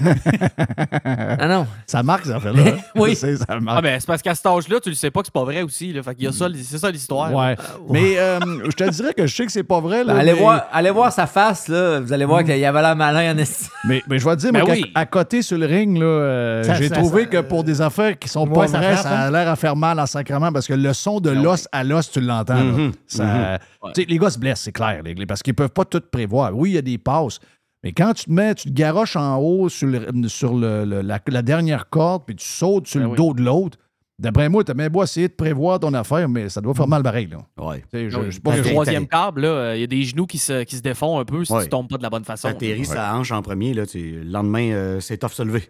Ah 1.39 1.47
non. 1.47 1.67
Ça 1.85 2.03
marque, 2.03 2.25
ça 2.25 2.39
fait 2.39 2.53
là. 2.53 2.63
Oui. 2.95 3.15
C'est- 3.15 3.37
Ça 3.37 3.45
Ah, 3.49 3.59
marque. 3.59 3.83
ben, 3.83 3.99
c'est 3.99 4.07
parce 4.07 4.21
qu'à 4.21 4.33
cet 4.35 4.45
âge-là, 4.45 4.79
tu 4.79 4.89
le 4.89 4.95
sais 4.95 5.11
pas 5.11 5.21
que 5.21 5.27
c'est 5.27 5.33
pas 5.33 5.43
vrai 5.43 5.61
aussi. 5.63 5.93
Là. 5.93 6.01
Fait 6.03 6.15
qu'il 6.15 6.25
y 6.25 6.27
a 6.27 6.31
ça, 6.31 6.47
c'est 6.63 6.77
ça 6.77 6.89
l'histoire. 6.91 7.33
Ouais. 7.33 7.55
Mais 7.89 8.17
euh, 8.17 8.39
je 8.65 8.71
te 8.75 8.89
dirais 8.89 9.13
que 9.13 9.27
je 9.27 9.35
sais 9.35 9.45
que 9.45 9.51
c'est 9.51 9.63
pas 9.63 9.79
vrai. 9.79 10.03
Là, 10.03 10.13
Ben, 10.13 10.19
allez, 10.19 10.33
mais, 10.33 10.39
voir, 10.39 10.65
allez 10.71 10.89
voir 10.91 11.11
sa 11.11 11.27
face, 11.27 11.67
là. 11.67 11.99
Vous 11.99 12.11
allez 12.13 12.25
voir 12.25 12.43
qu'il 12.43 12.57
y 12.57 12.65
avait 12.65 12.81
l'air 12.81 12.95
malin 12.95 13.33
en 13.33 13.37
esti. 13.37 13.67
mais, 13.85 14.01
mais 14.09 14.19
je 14.19 14.25
vais 14.25 14.35
te 14.35 14.41
dire, 14.41 14.51
Ben 14.51 14.63
moi, 14.63 14.73
oui. 14.73 14.91
à 14.95 15.05
côté 15.05 15.41
sur 15.41 15.57
le 15.57 15.65
ring, 15.65 15.97
là, 15.97 16.05
euh, 16.05 16.75
j'ai 16.77 16.89
trouvé 16.89 17.23
ça- 17.23 17.27
que 17.29 17.37
pour 17.41 17.63
des 17.63 17.81
affaires 17.81 18.17
qui 18.17 18.27
sont 18.29 18.47
Ouais, 18.47 18.53
pas 18.67 18.77
vraies, 18.77 18.95
ça 18.97 19.09
a 19.09 19.27
hein? 19.27 19.31
l'air 19.31 19.49
à 19.49 19.55
faire 19.55 19.75
mal 19.75 19.99
en 19.99 20.05
sacrement 20.05 20.51
parce 20.51 20.67
que 20.67 20.73
le 20.73 20.93
son 20.93 21.19
de 21.19 21.29
l'os 21.29 21.67
à 21.71 21.83
l'os, 21.83 22.09
tu 22.11 22.21
l'entends. 22.21 22.55
tu 22.57 23.17
sais, 23.17 24.05
Les 24.07 24.17
gars 24.17 24.29
se 24.29 24.39
blessent, 24.39 24.61
c'est 24.61 24.71
clair, 24.71 25.01
les- 25.03 25.25
parce 25.25 25.41
qu'ils 25.43 25.53
peuvent 25.55 25.69
pas 25.69 25.85
tout 25.85 26.01
prévoir. 26.11 26.55
Oui, 26.55 26.71
il 26.71 26.75
y 26.75 26.77
a 26.77 26.81
des 26.91 26.97
passes. 26.97 27.39
Mais 27.83 27.91
quand 27.93 28.13
tu 28.13 28.25
te 28.25 28.31
mets, 28.31 28.55
tu 28.55 28.69
te 28.69 28.73
garoches 28.73 29.15
en 29.15 29.37
haut 29.37 29.69
sur, 29.69 29.87
le- 29.87 30.27
sur 30.27 30.55
le- 30.55 30.83
le- 30.83 31.01
la, 31.01 31.19
la 31.27 31.41
dernière 31.41 31.89
corde, 31.89 32.23
puis 32.25 32.35
tu 32.35 32.45
sautes 32.47 32.87
sur 32.87 32.99
Ben 32.99 33.05
le 33.05 33.11
oui. 33.11 33.17
dos 33.17 33.33
de 33.35 33.43
l'autre, 33.43 33.77
d'après 34.19 34.49
moi, 34.49 34.63
tu 34.63 34.71
as 34.71 34.73
même 34.73 34.91
beau 34.91 35.03
essayer 35.03 35.27
de 35.27 35.33
prévoir 35.33 35.79
ton 35.79 35.93
affaire, 35.93 36.27
mais 36.27 36.49
ça 36.49 36.59
doit 36.59 36.73
faire 36.73 36.87
mal 36.87 37.03
pareil. 37.03 37.27
Là. 37.27 37.37
Ouais. 37.63 37.81
Tu 37.81 37.85
sais, 37.91 38.09
je- 38.09 38.17
Oui. 38.17 38.25
je 38.27 38.31
sais 38.31 38.39
pas 38.39 38.55
Le 38.57 38.63
troisième 38.63 39.07
câble, 39.07 39.41
là, 39.41 39.47
euh, 39.49 39.75
il 39.77 39.81
y 39.81 39.83
a 39.83 39.87
des 39.87 40.01
genoux 40.03 40.25
qui 40.25 40.39
se, 40.39 40.63
qui 40.63 40.75
se 40.75 40.81
défont 40.81 41.19
un 41.19 41.23
peu 41.25 41.45
si 41.45 41.53
Ouais. 41.53 41.63
tu 41.63 41.69
tombes 41.69 41.87
pas 41.87 41.97
de 41.97 42.03
la 42.03 42.09
bonne 42.09 42.23
façon. 42.25 42.47
Ça 42.47 42.53
atterrit 42.53 42.83
sa 42.85 43.15
hanche 43.15 43.31
en 43.31 43.43
premier. 43.43 43.73
Là, 43.75 43.85
tu- 43.85 44.23
le 44.23 44.29
lendemain, 44.31 44.71
euh, 44.71 44.99
c'est 44.99 45.17
tough 45.19 45.31
se 45.33 45.43
lever. 45.43 45.63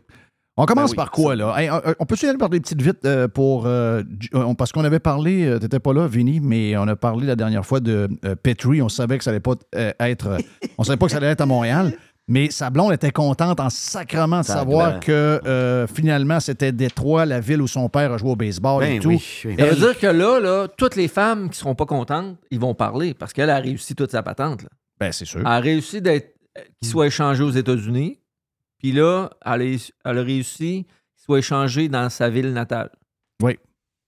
On 0.59 0.65
commence 0.65 0.89
Ben 0.89 0.93
oui, 0.93 0.95
par 0.95 1.11
quoi, 1.11 1.35
là? 1.35 1.53
Hey, 1.57 1.69
on- 1.99 2.05
peut-tu 2.05 2.27
aller 2.27 2.37
par 2.37 2.49
des 2.49 2.59
petites 2.59 2.81
vites 2.81 3.05
euh, 3.05 3.27
pour. 3.27 3.67
euh, 3.67 4.01
euh, 4.33 4.53
parce 4.55 4.71
qu'on 4.71 4.83
avait 4.83 4.99
parlé, 4.99 5.45
euh, 5.45 5.59
t'étais 5.59 5.79
pas 5.79 5.93
là, 5.93 6.07
Vinny, 6.07 6.39
mais 6.39 6.75
on 6.77 6.87
a 6.87 6.95
parlé 6.95 7.27
la 7.27 7.35
dernière 7.35 7.65
fois 7.65 7.79
de 7.79 8.09
euh, 8.25 8.35
Petrie. 8.35 8.81
On 8.81 8.89
savait 8.89 9.17
que 9.19 9.23
ça 9.23 9.29
allait 9.29 9.39
pas 9.39 9.53
euh, 9.75 9.91
être. 9.99 10.37
on 10.77 10.83
savait 10.83 10.97
pas 10.97 11.05
que 11.05 11.11
ça 11.11 11.17
allait 11.17 11.27
être 11.27 11.41
à 11.41 11.45
Montréal. 11.45 11.93
Mais 12.29 12.49
sa 12.51 12.69
blonde 12.69 12.91
était 12.91 13.11
contente 13.11 13.61
en 13.61 13.69
sacrement 13.69 14.41
de 14.41 14.45
Ça 14.45 14.55
savoir 14.55 14.99
que 14.99 15.39
euh, 15.45 15.87
finalement, 15.87 16.41
c'était 16.41 16.73
Détroit, 16.73 17.25
la 17.25 17.39
ville 17.39 17.61
où 17.61 17.67
son 17.67 17.87
père 17.87 18.11
a 18.11 18.17
joué 18.17 18.31
au 18.31 18.35
baseball 18.35 18.83
et 18.83 18.95
Ben 18.95 18.99
tout. 18.99 19.07
oui, 19.09 19.23
oui. 19.45 19.55
Ça 19.57 19.63
veut 19.63 19.71
Elle- 19.71 19.77
dire 19.77 19.97
que 19.97 20.07
là, 20.07 20.39
là, 20.41 20.67
toutes 20.67 20.97
les 20.97 21.07
femmes 21.07 21.49
qui 21.49 21.57
seront 21.57 21.73
pas 21.75 21.85
contentes, 21.85 22.35
ils 22.51 22.59
vont 22.59 22.73
parler 22.73 23.13
parce 23.13 23.31
qu'elle 23.31 23.49
a 23.49 23.59
réussi 23.59 23.95
toute 23.95 24.11
sa 24.11 24.23
patente. 24.23 24.63
là. 24.63 24.69
Ben, 24.99 25.11
c'est 25.13 25.23
sûr. 25.23 25.39
Elle 25.39 25.45
a 25.47 25.59
réussi 25.59 26.01
d'être 26.01 26.33
qu'il 26.81 26.89
soit 26.89 27.07
échangé 27.07 27.43
aux 27.43 27.51
États-Unis. 27.51 28.19
Puis 28.79 28.91
là, 28.91 29.29
elle 29.45 29.61
a, 29.61 29.77
elle 30.05 30.17
a 30.17 30.21
réussi 30.23 30.85
qu'il 30.85 31.23
soit 31.25 31.39
échangé 31.39 31.89
dans 31.89 32.09
sa 32.09 32.29
ville 32.29 32.53
natale. 32.53 32.91
Oui. 33.41 33.57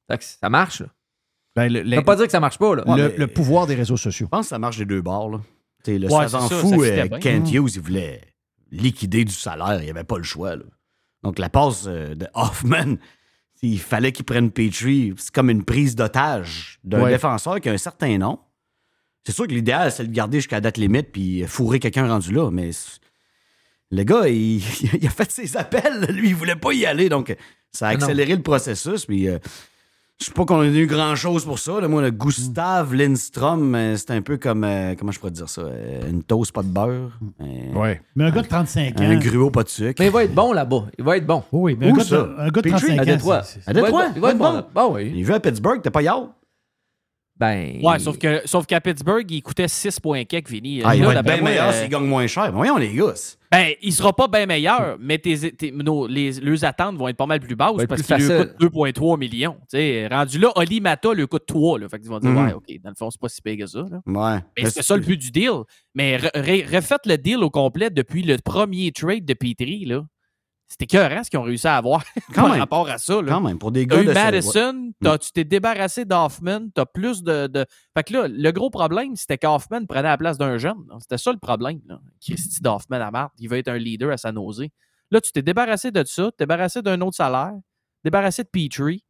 Fait 0.10 0.18
que 0.18 0.24
ça 0.24 0.50
marche. 0.50 0.82
Là. 0.82 0.88
Ben, 1.56 1.72
le, 1.72 1.90
Ça 1.90 1.96
veut 1.98 2.04
pas 2.04 2.16
dire 2.16 2.26
que 2.26 2.32
ça 2.32 2.40
marche 2.40 2.58
pas. 2.60 2.76
Là. 2.76 2.84
le- 2.86 2.92
Ouais, 2.92 3.10
mais- 3.10 3.18
le 3.18 3.28
pouvoir 3.28 3.68
des 3.68 3.76
réseaux 3.76 3.98
sociaux. 3.98 4.28
Je 4.28 4.30
pense 4.30 4.46
que 4.46 4.50
ça 4.50 4.60
marche 4.60 4.78
des 4.78 4.86
deux 4.86 5.02
bords. 5.02 5.30
Là. 5.30 5.42
T'sais, 5.84 5.98
le 5.98 6.08
Ouais, 6.08 6.28
savant 6.28 6.48
c'est 6.48 6.56
ça, 6.56 6.62
fou, 6.62 6.84
ça 6.84 6.90
euh. 6.92 7.08
Kent. 7.20 7.52
Hughes, 7.52 7.76
il 7.76 7.82
voulait 7.82 8.22
liquider 8.72 9.26
du 9.26 9.34
salaire. 9.34 9.80
Il 9.82 9.86
n'y 9.86 9.90
avait 9.90 10.04
pas 10.04 10.18
le 10.18 10.24
choix. 10.24 10.56
là. 10.56 10.64
Donc, 11.24 11.40
la 11.40 11.50
passe 11.50 11.86
euh, 11.88 12.16
de 12.16 12.28
Hoffman, 12.34 12.96
il 13.62 13.80
fallait 13.80 14.12
qu'il 14.12 14.26
prenne 14.26 14.52
Petrie. 14.52 15.14
C'est 15.18 15.34
comme 15.34 15.50
une 15.50 15.66
prise 15.66 15.96
d'otage 15.96 16.80
d'un 16.84 17.02
Ouais. 17.04 17.12
défenseur 17.12 17.60
qui 17.60 17.70
a 17.70 17.74
un 17.74 17.78
certain 17.78 18.18
nom. 18.18 18.40
C'est 19.26 19.34
sûr 19.34 19.48
que 19.48 19.54
l'idéal, 19.54 19.92
c'est 19.92 20.04
de 20.04 20.08
le 20.08 20.14
garder 20.14 20.38
jusqu'à 20.38 20.58
la 20.58 20.62
date 20.62 20.78
limite 20.78 21.12
puis 21.12 21.44
fourrer 21.46 21.80
quelqu'un 21.80 22.08
rendu 22.08 22.32
là, 22.32 22.50
mais 22.52 22.70
le 23.92 24.04
gars, 24.04 24.28
il, 24.28 24.58
il 25.02 25.08
a 25.08 25.10
fait 25.10 25.32
ses 25.32 25.58
appels. 25.58 26.08
Lui, 26.12 26.30
il 26.30 26.36
voulait 26.36 26.56
pas 26.56 26.74
y 26.74 26.86
aller. 26.86 27.10
Donc, 27.10 27.36
ça 27.72 27.88
a 27.88 27.90
Ah 27.90 27.94
non. 27.94 28.02
accéléré 28.04 28.36
le 28.36 28.42
processus. 28.42 29.06
Puis, 29.06 29.28
euh, 29.28 29.38
je 30.20 30.26
sais 30.26 30.32
pas 30.34 30.44
qu'on 30.44 30.62
ait 30.64 30.68
eu 30.76 30.86
grand-chose 30.86 31.46
pour 31.46 31.60
ça. 31.60 31.80
là. 31.80 31.88
Moi, 31.88 32.02
le 32.02 32.12
Gustave 32.12 32.94
Lindstrom, 32.94 33.74
euh, 33.74 33.96
c'est 33.96 34.12
un 34.12 34.22
peu 34.22 34.36
comme, 34.38 34.64
euh, 34.66 34.94
comment 35.00 35.12
je 35.14 35.20
pourrais 35.20 35.32
dire 35.32 35.48
ça, 35.48 35.62
euh, 35.62 36.10
une 36.10 36.24
toast 36.24 36.52
pas 36.52 36.62
de 36.62 36.68
beurre. 36.68 37.18
Euh, 37.42 37.46
Ouais. 37.74 38.02
Mais 38.16 38.26
un 38.26 38.32
gars 38.32 38.42
de 38.42 38.48
35 38.48 39.00
ans. 39.00 39.04
Un 39.04 39.16
gruau 39.18 39.50
pas 39.50 39.64
de 39.64 39.70
sucre. 39.70 39.96
Mais 40.00 40.08
il 40.08 40.12
va 40.12 40.24
être 40.26 40.34
bon 40.36 40.52
là-bas. 40.52 40.88
Il 40.98 41.06
va 41.06 41.16
être 41.18 41.26
bon. 41.26 41.42
Oui, 41.54 41.78
mais 41.80 41.88
un 41.88 41.92
Où 41.92 41.96
gars, 41.96 42.04
de, 42.04 42.08
ça? 42.10 42.30
un 42.38 42.50
gars 42.50 42.62
de 42.62 42.70
Petrie? 42.70 42.88
35 42.88 43.00
À 43.00 43.02
ans. 43.02 43.06
Détroit. 43.06 43.38
À 43.38 43.42
Il 43.42 43.74
va 43.74 43.80
être 43.80 43.86
Détroit? 43.86 44.06
bon. 44.08 44.14
Il 44.16 44.22
va 44.22 44.30
être 44.32 44.38
bon. 44.38 44.54
là. 44.54 44.68
Ah 44.76 44.88
oui. 44.90 45.14
Il 45.16 45.24
veut 45.26 45.34
à 45.36 45.40
Pittsburgh, 45.40 45.82
t'es 45.82 45.90
pas 45.90 46.02
yard? 46.02 46.28
Ben. 47.40 47.80
Ouais, 47.82 48.00
sauf 48.00 48.18
que 48.18 48.42
sauf 48.46 48.66
qu'à 48.66 48.82
Pittsburgh, 48.82 49.26
il 49.32 49.42
coûtait 49.42 49.68
6 49.70 50.00
points 50.02 50.26
quelques, 50.26 50.50
Vinny. 50.50 50.82
Ah, 50.84 50.94
il 50.96 51.04
va 51.06 51.14
être 51.14 51.24
bien 51.24 51.42
meilleur 51.42 51.70
euh, 51.70 51.72
s'il 51.72 51.90
gagne 51.90 52.04
moins 52.06 52.28
cher. 52.28 52.52
Voyons, 52.52 52.76
les 52.78 52.94
gars. 52.94 53.14
c'est- 53.16 53.38
Ben, 53.52 53.72
il 53.82 53.94
sera 53.94 54.14
pas 54.14 54.28
bien 54.28 54.46
meilleur, 54.46 54.98
mais 55.00 55.18
tes, 55.18 55.52
tes- 55.54 55.72
nos- 55.72 56.06
les, 56.06 56.34
leurs 56.34 56.64
attentes 56.66 56.98
vont 56.98 57.08
être 57.08 57.18
pas 57.18 57.26
mal 57.26 57.40
plus 57.40 57.56
basses 57.56 57.80
être 57.82 57.88
parce 57.88 58.04
plus 58.04 58.16
qu'il 58.16 58.28
lui 58.28 58.38
coûte 58.38 58.56
2,3 58.60 59.18
millions. 59.18 59.56
Tu 59.62 59.78
sais, 59.78 60.08
rendu 60.12 60.38
là, 60.38 60.52
Oli 60.56 60.82
Mata 60.82 61.14
lui 61.14 61.26
coûte 61.28 61.46
3. 61.48 61.80
Là, 61.80 61.88
fait 61.90 61.98
qu'ils 62.00 62.10
vont 62.10 62.20
dire, 62.20 62.30
Mhm. 62.30 62.46
ouais, 62.46 62.54
OK, 62.54 62.66
dans 62.84 62.90
le 62.90 62.96
fond, 62.96 63.10
c'est 63.10 63.20
pas 63.22 63.30
si 63.30 63.42
pire 63.42 63.58
que 63.58 63.66
ça. 63.66 63.86
là. 63.90 64.02
Ouais. 64.06 64.40
Mais 64.58 64.70
c'est 64.70 64.84
ça 64.84 64.96
le 64.96 65.02
but 65.02 65.18
du 65.18 65.32
deal. 65.32 65.52
Mais 65.96 66.18
re- 66.18 66.32
re- 66.36 66.76
refaites 66.76 67.06
le 67.06 67.18
deal 67.18 67.38
au 67.38 67.50
complet 67.50 67.90
depuis 67.90 68.22
le 68.22 68.38
premier 68.38 68.92
trade 68.92 69.26
de 69.26 69.34
Petrie. 69.34 69.86
là. 69.86 70.04
C'était 70.72 70.86
écœurant 70.86 71.24
ce 71.24 71.30
qu'ils 71.32 71.40
ont 71.40 71.44
réussi 71.44 71.68
à 71.68 71.78
avoir 71.78 72.04
Quand 72.34 72.44
par 72.44 72.50
même. 72.52 72.60
rapport 72.60 72.88
à 72.90 72.98
ça. 73.00 73.22
Là. 73.22 73.32
Quand 73.34 73.42
même, 73.42 73.58
pour 73.58 73.72
des 73.72 73.88
gars 73.88 74.02
eu 74.02 74.06
de 74.06 74.12
Madison, 74.14 74.74
Mm. 75.02 75.18
tu 75.20 75.32
t'es 75.32 75.44
débarrassé 75.44 76.06
d'Hoffman, 76.06 76.70
t'as 76.76 76.86
plus 76.86 77.24
de, 77.24 77.48
de- 77.48 77.66
Fait 77.98 78.04
que 78.04 78.14
là, 78.14 78.28
le 78.28 78.52
gros 78.52 78.70
problème, 78.70 79.16
c'était 79.16 79.38
qu'Hoffman 79.38 79.86
prenait 79.88 80.04
la 80.04 80.18
place 80.18 80.38
d'un 80.38 80.58
jeune. 80.58 80.78
C'était 81.00 81.18
ça 81.18 81.32
le 81.32 81.40
problème. 81.40 81.80
Là. 81.88 82.00
Christy 82.22 82.62
d'Hoffman 82.62 83.02
à 83.02 83.10
Marthe, 83.12 83.34
il 83.40 83.50
veut 83.50 83.58
être 83.58 83.70
un 83.70 83.78
leader 83.78 84.12
à 84.12 84.18
sa 84.18 84.32
nausée. 84.32 84.72
Là, 85.12 85.20
tu 85.22 85.32
t'es 85.32 85.42
débarrassé 85.42 85.90
de 85.92 86.04
ça, 86.06 86.30
t'es 86.38 86.44
débarrassé 86.44 86.82
d'un 86.84 87.02
autre 87.02 87.16
salaire, 87.16 87.54
débarrassé 88.04 88.44
de 88.44 88.50
Petrie. 88.50 89.04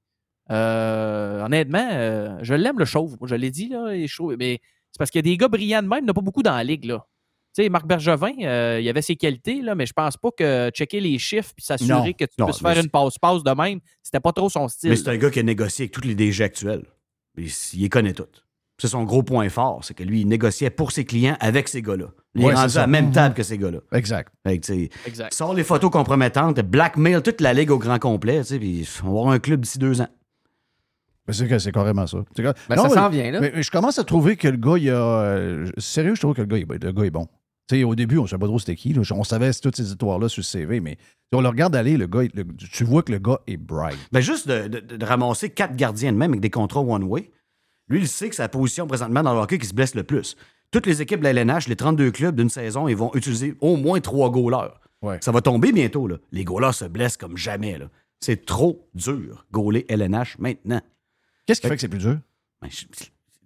Euh, 0.51 1.43
honnêtement, 1.45 1.89
euh, 1.91 2.37
je 2.41 2.53
l'aime 2.53 2.79
le 2.79 2.85
chauve. 2.85 3.17
Moi, 3.19 3.27
je 3.27 3.35
l'ai 3.35 3.51
dit, 3.51 3.67
là, 3.69 3.93
il 3.95 4.03
est 4.03 4.07
chauve. 4.07 4.35
Mais 4.37 4.59
c'est 4.91 4.97
parce 4.97 5.11
qu'il 5.11 5.19
y 5.19 5.27
a 5.27 5.31
des 5.31 5.37
gars 5.37 5.47
brillants 5.47 5.83
de 5.83 5.87
même, 5.87 5.99
il 5.99 6.03
n'y 6.05 6.09
en 6.09 6.11
a 6.11 6.13
pas 6.15 6.21
beaucoup 6.21 6.41
dans 6.43 6.55
la 6.55 6.63
ligue. 6.63 6.85
Là. 6.85 7.05
Tu 7.55 7.63
sais, 7.63 7.69
Marc 7.69 7.87
Bergevin, 7.87 8.31
euh, 8.43 8.79
il 8.81 8.87
avait 8.87 9.01
ses 9.01 9.15
qualités, 9.15 9.61
là, 9.61 9.73
mais 9.75 9.85
je 9.87 9.93
pense 9.93 10.17
pas 10.17 10.29
que 10.31 10.69
checker 10.71 10.99
les 10.99 11.17
chiffres 11.17 11.51
puis 11.55 11.65
s'assurer 11.65 12.13
que 12.13 12.25
tu 12.25 12.31
Non, 12.37 12.45
puisses 12.45 12.59
faire 12.61 12.77
une 12.77 12.89
passe-passe 12.89 13.43
de 13.43 13.51
même, 13.51 13.79
c'était 14.03 14.19
pas 14.19 14.31
trop 14.31 14.49
son 14.49 14.67
style. 14.67 14.91
Mais 14.91 14.95
c'est 14.95 15.09
un 15.09 15.17
gars 15.17 15.31
qui 15.31 15.39
a 15.39 15.43
négocié 15.43 15.83
avec 15.83 15.91
tous 15.91 16.01
les 16.07 16.13
DG 16.15 16.43
actuels. 16.43 16.83
Il, 17.37 17.47
il 17.73 17.81
les 17.81 17.89
connaît 17.89 18.13
tous. 18.13 18.27
C'est 18.77 18.87
son 18.87 19.03
gros 19.03 19.23
point 19.23 19.49
fort, 19.49 19.83
c'est 19.83 19.93
que 19.93 20.03
lui, 20.03 20.21
il 20.21 20.27
négociait 20.27 20.69
pour 20.69 20.91
ses 20.93 21.03
clients 21.05 21.35
avec 21.41 21.67
ces 21.67 21.81
gars-là. 21.81 22.05
Il 22.35 22.45
Ouais, 22.45 22.53
est 22.53 22.55
rendu 22.55 22.77
à 22.77 22.81
la 22.81 22.87
même 22.87 23.11
table 23.11 23.33
que 23.35 23.43
ces 23.43 23.57
gars-là. 23.57 23.79
Exact. 23.91 24.31
Fait 24.45 24.53
Exact. 25.05 25.33
Sort 25.33 25.53
les 25.53 25.63
photos 25.65 25.89
compromettantes, 25.91 26.59
blackmail 26.61 27.21
toute 27.23 27.41
la 27.41 27.53
ligue 27.53 27.71
au 27.71 27.77
grand 27.79 27.99
complet, 27.99 28.37
tu 28.41 28.45
sais, 28.45 28.59
puis 28.59 28.87
on 29.03 29.07
va 29.07 29.09
avoir 29.19 29.29
un 29.33 29.39
club 29.39 29.61
d'ici 29.61 29.79
deux 29.79 29.99
ans. 30.01 30.07
Mais 31.27 31.33
c'est 31.33 31.47
que 31.47 31.59
c'est 31.59 31.71
carrément 31.71 32.07
ça. 32.07 32.19
Ben, 32.37 32.53
Non, 32.75 32.83
ça 32.83 32.89
s'en 32.89 33.09
vient, 33.09 33.31
là. 33.31 33.41
Mais, 33.41 33.51
mais 33.55 33.63
je 33.63 33.69
commence 33.69 33.99
à 33.99 34.03
trouver 34.03 34.35
que 34.37 34.47
le 34.47 34.57
gars, 34.57 34.77
il 34.77 34.89
a. 34.89 34.93
euh, 34.95 35.69
sérieux, 35.77 36.15
je 36.15 36.21
trouve 36.21 36.33
que 36.33 36.41
le 36.41 36.47
gars, 36.47 36.57
il- 36.57 36.65
le 36.81 36.91
gars 36.91 37.03
est 37.03 37.09
bon. 37.11 37.27
Tu 37.69 37.75
sais, 37.77 37.83
au 37.83 37.93
début, 37.93 38.17
on 38.17 38.23
ne 38.23 38.27
savait 38.27 38.39
pas 38.39 38.47
trop 38.47 38.57
c'était 38.59 38.75
qui. 38.75 38.93
là. 38.93 39.01
On 39.11 39.23
savait 39.23 39.51
toutes 39.53 39.75
ces 39.75 39.89
histoires-là 39.91 40.27
sur 40.27 40.39
le 40.39 40.43
CV, 40.45 40.79
mais 40.79 40.97
on 41.31 41.41
le 41.41 41.47
regarde 41.47 41.75
aller, 41.75 41.97
le 41.97 42.07
gars, 42.07 42.23
le- 42.33 42.43
tu 42.57 42.83
vois 42.83 43.03
que 43.03 43.11
le 43.11 43.19
gars 43.19 43.39
est 43.45 43.57
bright. 43.57 43.97
Ben 44.11 44.21
juste 44.21 44.47
de, 44.47 44.67
de- 44.67 44.97
de 44.97 45.05
ramasser 45.05 45.51
quatre 45.51 45.75
gardiens 45.75 46.11
de 46.11 46.17
même 46.17 46.31
avec 46.31 46.41
des 46.41 46.49
contrats 46.49 46.81
one-way, 46.81 47.29
lui, 47.87 47.99
il 47.99 48.07
sait 48.07 48.29
que 48.29 48.41
la 48.41 48.49
position 48.49 48.87
présentement 48.87 49.21
dans 49.21 49.33
le 49.35 49.39
hockey 49.39 49.59
qui 49.59 49.67
se 49.67 49.73
blesse 49.75 49.93
le 49.93 50.03
plus. 50.03 50.35
Toutes 50.71 50.85
les 50.87 51.01
équipes 51.03 51.19
de 51.19 51.25
la 51.25 51.29
LNH, 51.31 51.67
les 51.67 51.75
32 51.75 52.11
clubs 52.11 52.35
d'une 52.35 52.49
saison, 52.49 52.87
ils 52.87 52.95
vont 52.97 53.11
utiliser 53.15 53.55
au 53.61 53.75
moins 53.77 53.99
trois 54.01 54.29
goalers. 54.31 54.79
Ouais. 55.03 55.17
Ça 55.21 55.31
va 55.31 55.41
tomber 55.41 55.71
bientôt. 55.71 56.07
Là. 56.07 56.17
Les 56.31 56.43
goalers 56.43 56.73
se 56.73 56.85
blessent 56.85 57.17
comme 57.17 57.37
jamais. 57.37 57.77
C'est 58.19 58.45
trop 58.45 58.87
dur, 58.95 59.45
goaler 59.51 59.85
LNH 59.89 60.37
maintenant. 60.39 60.81
Qu'est-ce 61.45 61.61
qui 61.61 61.67
Fait 61.67 61.69
fait 61.69 61.75
que 61.77 61.81
c'est 61.81 61.87
plus 61.87 61.99
dur? 61.99 62.17
Ben, 62.61 62.69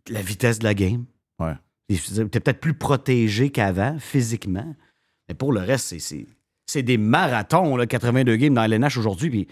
la 0.10 0.22
vitesse 0.22 0.60
de 0.60 0.64
la 0.66 0.74
game. 0.74 1.06
Ouais. 1.40 1.54
T'es 1.98 2.40
peut-être 2.40 2.60
plus 2.60 2.74
protégé 2.74 3.50
qu'avant, 3.50 3.98
physiquement. 4.00 4.76
Mais 5.28 5.36
pour 5.36 5.52
le 5.54 5.62
reste, 5.62 5.98
c'est- 6.00 6.82
des 6.82 6.98
marathons, 6.98 7.76
là, 7.76 7.86
82 7.86 8.36
games 8.36 8.54
dans 8.54 8.64
LNH 8.64 8.98
aujourd'hui. 8.98 9.30
Puis 9.30 9.48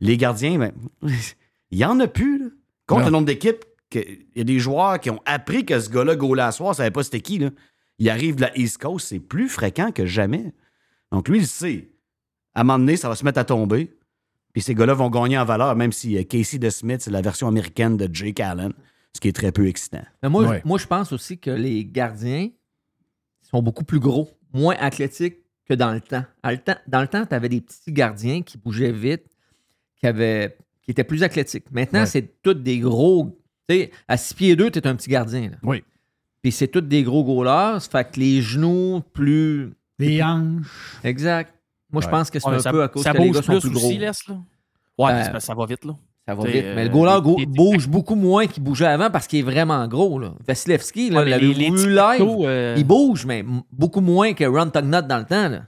les 0.00 0.16
gardiens, 0.16 0.58
ben, 0.58 0.72
il 1.70 1.78
y 1.78 1.84
en 1.84 1.98
a 2.00 2.06
plus. 2.08 2.38
là. 2.38 2.46
Contre 2.86 3.00
Non. 3.02 3.06
le 3.06 3.12
nombre 3.12 3.26
d'équipes, 3.26 3.64
il 3.94 4.26
y 4.36 4.40
a 4.40 4.44
des 4.44 4.58
joueurs 4.58 4.98
qui 4.98 5.08
ont 5.10 5.20
appris 5.24 5.64
que 5.64 5.78
ce 5.78 5.88
gars-là, 5.88 6.16
goalait 6.16 6.42
à 6.42 6.52
soir, 6.52 6.70
ne 6.70 6.76
savait 6.76 6.90
pas 6.90 7.02
c'était 7.04 7.20
qui. 7.20 7.38
Là. 7.38 7.50
Il 7.98 8.10
arrive 8.10 8.34
de 8.36 8.40
la 8.42 8.58
East 8.58 8.78
Coast, 8.78 9.06
c'est 9.08 9.20
plus 9.20 9.48
fréquent 9.48 9.92
que 9.92 10.04
jamais. 10.04 10.52
Donc 11.12 11.28
lui, 11.28 11.38
il 11.38 11.46
sait. 11.46 11.90
À 12.54 12.60
un 12.60 12.64
moment 12.64 12.78
donné, 12.80 12.96
ça 12.96 13.08
va 13.08 13.14
se 13.14 13.24
mettre 13.24 13.38
à 13.38 13.44
tomber. 13.44 13.94
Puis 14.52 14.62
ces 14.62 14.74
gars-là 14.74 14.94
vont 14.94 15.10
gagner 15.10 15.38
en 15.38 15.44
valeur, 15.44 15.74
même 15.76 15.92
si 15.92 16.16
euh, 16.18 16.22
Casey 16.24 16.58
DeSmith, 16.58 17.02
c'est 17.02 17.10
la 17.10 17.20
version 17.22 17.46
américaine 17.48 17.96
de 17.96 18.08
Jake 18.12 18.40
Allen, 18.40 18.72
ce 19.14 19.20
qui 19.20 19.28
est 19.28 19.32
très 19.32 19.52
peu 19.52 19.66
excitant. 19.68 20.04
Mais 20.22 20.28
moi, 20.28 20.44
Ouais. 20.46 20.62
moi, 20.64 20.78
je 20.78 20.86
pense 20.86 21.12
aussi 21.12 21.38
que 21.38 21.50
les 21.50 21.84
gardiens 21.84 22.48
sont 23.42 23.62
beaucoup 23.62 23.84
plus 23.84 24.00
gros, 24.00 24.28
moins 24.52 24.74
athlétiques 24.78 25.36
que 25.66 25.74
dans 25.74 25.92
le 25.92 26.00
temps. 26.00 26.24
À 26.42 26.52
le 26.52 26.58
temps- 26.58 26.76
dans 26.88 27.00
le 27.00 27.08
temps, 27.08 27.24
tu 27.24 27.34
avais 27.34 27.48
des 27.48 27.60
petits 27.60 27.92
gardiens 27.92 28.42
qui 28.42 28.58
bougeaient 28.58 28.92
vite, 28.92 29.24
qui, 29.96 30.06
avaient, 30.06 30.56
qui 30.82 30.90
étaient 30.90 31.04
plus 31.04 31.22
athlétiques. 31.22 31.70
Maintenant, 31.70 32.00
Ouais. 32.00 32.06
c'est 32.06 32.42
tous 32.42 32.54
des 32.54 32.78
gros. 32.80 33.38
Tu 33.68 33.76
sais, 33.76 33.90
à 34.08 34.16
6 34.16 34.34
pieds 34.34 34.56
2, 34.56 34.70
tu 34.70 34.78
es 34.78 34.86
un 34.86 34.94
petit 34.96 35.08
gardien. 35.08 35.50
là. 35.50 35.56
Oui. 35.62 35.82
Puis 36.42 36.52
c'est 36.52 36.68
tous 36.68 36.82
des 36.82 37.02
gros 37.02 37.24
goalers. 37.24 37.80
Ça 37.80 37.88
fait 37.90 38.10
que 38.12 38.20
les 38.20 38.42
genoux 38.42 39.00
plus. 39.14 39.72
Les 39.98 40.22
hanches. 40.22 40.66
Exact. 41.04 41.54
Moi, 41.90 42.02
je 42.02 42.08
pense 42.08 42.28
que 42.28 42.38
c'est 42.40 42.48
Ouais, 42.48 42.56
un 42.56 42.58
ça, 42.58 42.72
peu 42.72 42.82
à 42.82 42.88
cause 42.88 43.04
ça 43.04 43.12
que 43.12 43.18
les 43.18 43.28
bouge 43.28 43.36
gars 43.36 43.42
sont 43.42 43.60
plus 43.60 43.70
gros. 43.70 43.86
aussi, 43.88 43.96
laisse, 43.98 44.26
là. 44.28 44.34
Ouais, 44.98 45.12
Ben, 45.12 45.32
que 45.32 45.38
ça 45.40 45.54
va 45.54 45.64
vite, 45.66 45.84
là. 45.84 45.96
Ça 46.26 46.34
va 46.34 46.44
vite. 46.44 46.64
euh, 46.64 46.74
Mais 46.74 46.84
le 46.84 46.90
goaler 46.90 47.20
bouge 47.46 47.86
beaucoup 47.88 48.14
moins 48.14 48.46
qu'il 48.46 48.62
bougeait 48.62 48.86
avant 48.86 49.10
parce 49.10 49.26
qu'il 49.26 49.40
est 49.40 49.42
vraiment 49.42 49.86
gros. 49.88 50.18
Là. 50.18 50.32
Vasilevski, 50.46 51.10
là, 51.10 51.20
euh, 52.46 52.74
Il 52.78 52.84
bouge, 52.86 53.26
mais 53.26 53.44
beaucoup 53.70 54.00
moins 54.00 54.32
que 54.32 54.44
Ron 54.44 54.70
Tugnut 54.70 55.06
dans 55.06 55.18
le 55.18 55.24
temps. 55.24 55.48
Là. 55.48 55.62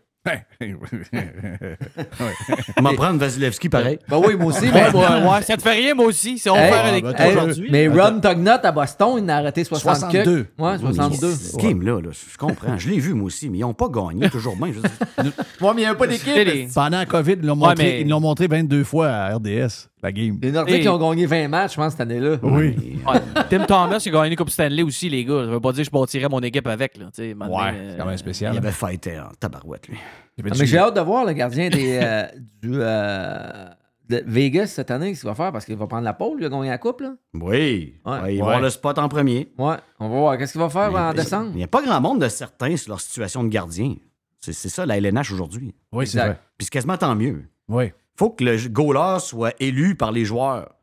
On 2.79 2.83
va 2.83 2.93
prendre 2.95 3.19
Vasilevski 3.19 3.69
pareil. 3.69 3.99
Ben 4.09 4.19
oui, 4.19 4.35
moi 4.37 4.47
aussi. 4.47 4.65
Ouais, 4.67 4.73
mais... 4.73 4.99
ouais, 4.99 5.31
ouais, 5.31 5.43
ça 5.43 5.57
te 5.57 5.63
fait 5.63 5.73
rien, 5.73 5.95
moi 5.95 6.07
aussi. 6.07 6.39
Si 6.39 6.49
on 6.51 6.57
Hey, 6.57 6.73
fait 6.73 7.01
ben, 7.03 7.15
Hey, 7.19 7.33
aujourd'hui. 7.37 7.69
mais. 7.71 7.89
Ron 7.89 8.21
Tugnut 8.21 8.49
à 8.65 8.73
Boston, 8.73 9.21
il 9.23 9.31
a 9.31 9.37
arrêté 9.37 9.65
60 9.65 9.97
62. 9.97 10.23
quelques. 10.25 10.49
Ouais, 10.59 10.79
62. 10.79 11.33
Ce 11.35 11.57
game-là, 11.57 12.01
là, 12.01 12.11
je 12.13 12.37
comprends. 12.39 12.77
Je 12.79 12.89
l'ai 12.89 12.99
vu, 12.99 13.15
moi 13.15 13.27
aussi, 13.27 13.49
mais 13.51 13.59
ils 13.59 13.63
n'ont 13.63 13.75
pas 13.75 13.89
gagné 13.89 14.29
toujours 14.31 14.57
bien. 14.57 14.69
Je 14.69 14.73
veux 14.75 14.83
dire. 14.83 15.33
Ouais, 15.61 15.69
mais 15.75 15.83
il 15.83 15.85
n'y 15.85 15.85
avait 15.87 15.99
pas 15.99 16.07
d'équipe. 16.07 16.27
les- 16.35 16.69
Pendant 16.75 16.99
la 16.99 17.07
COVID, 17.07 17.33
ils 17.41 17.47
l'ont 17.47 17.55
Ouais, 17.55 17.69
montré, 17.69 17.85
mais- 17.85 18.01
ils 18.03 18.09
l'ont 18.09 18.21
montré 18.21 18.47
22 18.47 18.85
fois 18.85 19.09
à 19.09 19.35
RDS, 19.37 19.89
la 20.03 20.13
game. 20.13 20.39
Les 20.43 20.53
Nordiques 20.53 20.83
qui 20.83 20.89
ont 20.89 20.99
gagné 20.99 21.27
20 21.27 21.49
matchs, 21.49 21.73
je 21.73 21.77
pense, 21.77 21.93
cette 21.93 22.01
année-là. 22.03 22.37
Oui. 22.43 22.75
Ouais. 23.07 23.21
Tim 23.49 23.65
Thomas 23.65 24.03
a 24.05 24.11
gagné 24.11 24.31
une 24.31 24.37
Coupe 24.37 24.51
Stanley 24.51 24.83
aussi, 24.83 25.09
les 25.09 25.25
gars. 25.25 25.45
Ça 25.45 25.51
veut 25.51 25.61
pas 25.61 25.73
dire 25.73 25.83
que 25.85 25.87
je 25.87 25.91
bâtirais 25.91 26.29
mon 26.29 26.41
équipe 26.41 26.67
avec. 26.67 26.97
Là, 26.99 27.07
Ouais, 27.17 27.25
euh, 27.25 27.91
c'est 27.93 27.99
quand 27.99 28.05
même 28.05 28.15
Il 28.15 28.19
spécial. 28.19 28.57
avait 28.57 28.73
fighté 28.73 29.19
en 29.19 29.29
tabarouette, 29.39 29.89
lui. 29.89 29.97
Il 30.39 30.45
Ah, 30.47 30.51
dit- 30.51 30.61
mais 30.61 30.67
j'ai 30.67 30.79
hâte 30.79 30.95
de 30.97 31.01
voir 31.01 31.25
le 31.25 31.33
gardien 31.33 31.69
des, 31.71 31.99
euh, 32.03 32.27
du, 32.63 32.73
euh, 32.75 33.67
de 34.09 34.23
Vegas 34.27 34.67
cette 34.69 34.91
année, 34.91 35.15
ce 35.15 35.21
qu'il 35.21 35.29
va 35.29 35.35
faire 35.35 35.51
parce 35.53 35.65
qu'il 35.65 35.77
va 35.77 35.87
prendre 35.87 36.05
la 36.05 36.13
pole, 36.15 36.37
il 36.39 36.45
a 36.45 36.49
gagné 36.49 36.69
la 36.69 36.79
coupe. 36.79 37.01
Là. 37.01 37.15
Oui. 37.35 37.95
Ouais. 38.05 38.19
Vont 38.19 38.23
Ouais. 38.25 38.41
avoir 38.41 38.61
le 38.61 38.71
spot 38.71 38.99
en 38.99 39.09
premier. 39.09 39.53
Ouais, 39.59 39.77
on 39.99 40.09
va 40.09 40.17
voir. 40.19 40.39
Qu'est-ce 40.39 40.53
qu'il 40.53 40.61
va 40.61 40.69
faire 40.71 40.95
en 40.95 41.13
décembre? 41.15 41.51
Il 41.53 41.57
n'y 41.59 41.65
a 41.65 41.69
pas 41.69 41.83
grand 41.83 42.01
monde 42.01 42.21
de 42.21 42.29
certains 42.29 42.77
sur 42.77 42.91
leur 42.91 43.01
situation 43.01 43.43
de 43.45 43.49
gardien. 43.49 43.95
C'est 44.41 44.53
c'est 44.53 44.69
ça, 44.69 44.87
la 44.87 44.97
LNH 44.99 45.33
aujourd'hui. 45.33 45.75
Oui, 45.93 46.07
c'est 46.07 46.19
vrai. 46.19 46.39
Puis 46.59 46.67
c'est 46.67 46.71
quasiment 46.71 46.97
tant 46.99 47.15
mieux. 47.17 47.45
Oui. 47.69 47.93
faut 48.19 48.31
que 48.31 48.45
le 48.45 48.57
goaler 48.69 49.19
soit 49.21 49.53
élu 49.61 49.95
par 49.97 50.13
les 50.13 50.25
joueurs. 50.25 50.75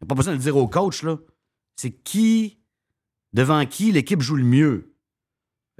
Il 0.00 0.04
n'y 0.04 0.06
a 0.06 0.08
pas 0.08 0.14
besoin 0.16 0.32
de 0.32 0.38
le 0.38 0.42
dire 0.42 0.56
au 0.56 0.66
coach, 0.66 1.02
là. 1.02 1.16
C'est 1.76 1.90
qui, 1.90 2.58
devant 3.32 3.64
qui 3.66 3.92
l'équipe 3.92 4.20
joue 4.20 4.36
le 4.36 4.44
mieux. 4.44 4.94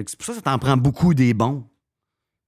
C'est 0.07 0.17
pour 0.17 0.27
ça 0.27 0.33
que 0.33 0.37
ça 0.37 0.43
t'en 0.43 0.59
prend 0.59 0.77
beaucoup 0.77 1.15
des 1.15 1.33
bons. 1.35 1.65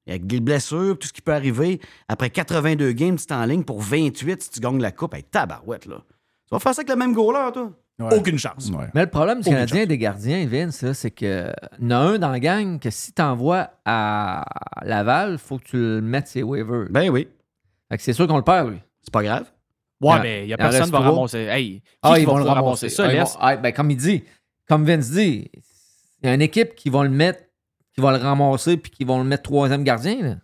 Avec 0.06 0.26
des 0.26 0.40
blessures, 0.40 0.98
tout 0.98 1.08
ce 1.08 1.12
qui 1.12 1.22
peut 1.22 1.32
arriver, 1.32 1.80
après 2.08 2.28
82 2.30 2.92
games, 2.92 3.16
tu 3.16 3.24
es 3.24 3.32
en 3.32 3.44
ligne 3.46 3.64
pour 3.64 3.80
28 3.80 4.42
si 4.42 4.50
tu 4.50 4.60
gagnes 4.60 4.80
la 4.80 4.92
coupe. 4.92 5.14
Hey, 5.14 5.22
tabarouette, 5.24 5.86
là. 5.86 5.96
Tu 6.46 6.50
vas 6.50 6.58
faire 6.58 6.74
ça 6.74 6.80
avec 6.80 6.90
le 6.90 6.96
même 6.96 7.14
goaler, 7.14 7.50
toi? 7.52 7.72
Ouais. 7.98 8.14
Aucune 8.18 8.38
chance. 8.38 8.70
Ouais. 8.70 8.86
Mais 8.94 9.02
le 9.04 9.10
problème 9.10 9.36
du 9.40 9.42
Aucune 9.48 9.54
Canadien 9.54 9.86
des 9.86 9.96
gardiens, 9.98 10.46
Vince, 10.46 10.92
c'est 10.92 11.10
que 11.12 11.50
y 11.80 11.86
en 11.86 11.90
a 11.92 11.96
un 11.96 12.18
dans 12.18 12.30
la 12.30 12.40
gang 12.40 12.78
que 12.80 12.90
si 12.90 13.12
t'envoies 13.12 13.70
à 13.84 14.44
Laval, 14.82 15.38
faut 15.38 15.58
que 15.58 15.64
tu 15.64 15.76
le 15.76 16.00
mettes 16.00 16.26
ses 16.26 16.42
waivers. 16.42 16.86
Ben 16.90 17.08
oui. 17.08 17.28
Fait 17.88 17.96
que 17.96 18.02
c'est 18.02 18.12
sûr 18.12 18.26
qu'on 18.26 18.36
le 18.36 18.42
perd, 18.42 18.70
lui. 18.70 18.78
C'est 19.00 19.12
pas 19.12 19.22
grave. 19.22 19.46
Ouais, 20.00 20.20
mais 20.20 20.42
il 20.42 20.46
n'y 20.48 20.52
a 20.52 20.58
personne 20.58 20.86
qui 20.86 20.90
va 20.90 20.98
ramasser. 20.98 21.38
Hey, 21.38 21.80
qui 21.80 21.82
Ah, 22.02 22.14
qui 22.16 22.22
ils 22.22 22.26
va 22.26 22.32
vont 22.32 22.38
le 22.38 22.44
ramasser. 22.44 22.88
ça, 22.88 23.04
Ah, 23.06 23.12
ils 23.12 23.16
laisse? 23.16 23.32
vont- 23.34 23.38
ah, 23.40 23.56
ben, 23.56 23.72
comme 23.72 23.90
il 23.92 23.96
dit, 23.96 24.24
comme 24.68 24.84
Vince 24.84 25.10
dit, 25.12 25.48
il 26.22 26.26
y 26.26 26.28
a 26.28 26.34
une 26.34 26.42
équipe 26.42 26.74
qui 26.74 26.90
va 26.90 27.04
le 27.04 27.10
mettre 27.10 27.43
qui 27.94 28.00
va 28.00 28.16
le 28.16 28.22
ramasser 28.22 28.76
puis 28.76 28.90
qui 28.90 29.04
vont 29.04 29.18
le 29.18 29.24
mettre 29.24 29.42
troisième 29.44 29.84
gardien. 29.84 30.16
là. 30.22 30.34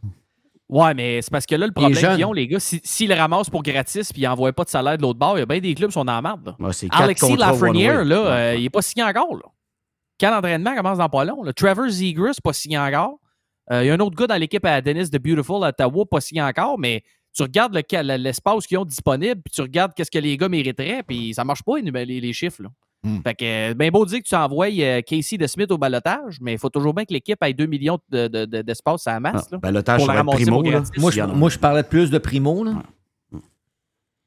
Ouais, 0.68 0.94
mais 0.94 1.20
c'est 1.20 1.32
parce 1.32 1.46
que 1.46 1.56
là, 1.56 1.66
le 1.66 1.72
problème 1.72 1.94
qu'ils 2.16 2.24
ont, 2.24 2.32
les 2.32 2.46
gars, 2.46 2.60
si- 2.60 2.80
s'ils 2.84 3.08
le 3.08 3.16
ramassent 3.16 3.50
pour 3.50 3.62
gratis 3.64 4.12
puis 4.12 4.22
ils 4.22 4.26
n'envoient 4.26 4.52
pas 4.52 4.62
de 4.62 4.68
salaire 4.68 4.96
de 4.96 5.02
l'autre 5.02 5.18
bord, 5.18 5.36
il 5.36 5.40
y 5.40 5.42
a 5.42 5.46
bien 5.46 5.58
des 5.58 5.74
clubs 5.74 5.90
qui 5.90 5.94
sont 5.94 6.04
dans 6.04 6.14
la 6.14 6.22
merde. 6.22 6.54
Ouais, 6.60 6.72
Alexis 7.02 7.26
Lafreniere, 7.40 8.04
là, 8.04 8.22
Ouais, 8.22 8.28
euh, 8.28 8.54
il 8.54 8.62
n'est 8.62 8.70
pas 8.70 8.82
signé 8.82 9.04
encore. 9.04 9.34
Là. 9.34 9.42
Quand 10.20 10.30
l'entraînement 10.30 10.76
commence 10.76 10.98
dans 10.98 11.08
pas 11.08 11.24
long. 11.24 11.42
là. 11.42 11.52
Trevor 11.52 11.88
Zegras, 11.88 12.36
pas 12.44 12.52
signé 12.52 12.78
encore. 12.78 13.18
Euh, 13.72 13.82
il 13.82 13.86
y 13.88 13.90
a 13.90 13.94
un 13.94 13.98
autre 14.00 14.14
gars 14.16 14.28
dans 14.28 14.36
l'équipe 14.36 14.64
à 14.64 14.80
Dennis 14.80 15.10
de 15.10 15.18
Beautiful 15.18 15.64
à 15.64 15.68
Ottawa, 15.70 16.04
pas 16.08 16.20
signé 16.20 16.42
encore, 16.42 16.78
mais 16.78 17.02
tu 17.34 17.42
regardes 17.42 17.74
le 17.74 18.16
l'espace 18.16 18.66
qu'ils 18.66 18.78
ont 18.78 18.84
disponible, 18.84 19.40
puis 19.44 19.52
tu 19.52 19.60
regardes 19.62 19.92
qu'est-ce 19.94 20.10
que 20.10 20.18
les 20.18 20.36
gars 20.36 20.48
mériteraient, 20.48 21.02
puis 21.04 21.34
ça 21.34 21.44
marche 21.44 21.62
pas 21.64 21.78
les, 21.78 21.90
les- 22.04 22.20
les 22.20 22.32
chiffres. 22.32 22.62
Là. 22.62 22.68
Hmm. 23.02 23.20
Fait 23.24 23.34
que, 23.34 23.70
euh, 23.70 23.74
ben 23.74 23.90
beau 23.90 24.04
dire 24.04 24.18
que 24.18 24.28
tu 24.28 24.34
envoies 24.34 24.68
euh, 24.80 25.00
Casey 25.00 25.38
de 25.38 25.46
Smith 25.46 25.70
au 25.72 25.78
balotage, 25.78 26.36
mais 26.40 26.52
il 26.52 26.58
faut 26.58 26.68
toujours 26.68 26.92
bien 26.92 27.04
que 27.06 27.12
l'équipe 27.14 27.38
ait 27.42 27.54
2 27.54 27.64
millions 27.66 27.98
de- 28.10 28.28
de- 28.28 28.44
de- 28.44 28.60
d'espace 28.62 29.06
à 29.06 29.14
la 29.14 29.20
masse. 29.20 29.46
Ah, 29.46 29.52
là, 29.52 29.58
balotage, 29.58 29.96
pour 29.98 30.06
ça 30.06 30.12
la 30.14 30.16
va 30.16 30.20
être 30.20 30.26
ramasser 30.28 30.50
primo, 30.50 30.62
là. 30.70 30.82
Moi, 30.98 31.10
je, 31.10 31.20
moi, 31.22 31.48
je 31.48 31.58
parlais 31.58 31.82
plus 31.82 32.10
de 32.10 32.18
primo. 32.18 32.62
Là. 32.64 32.72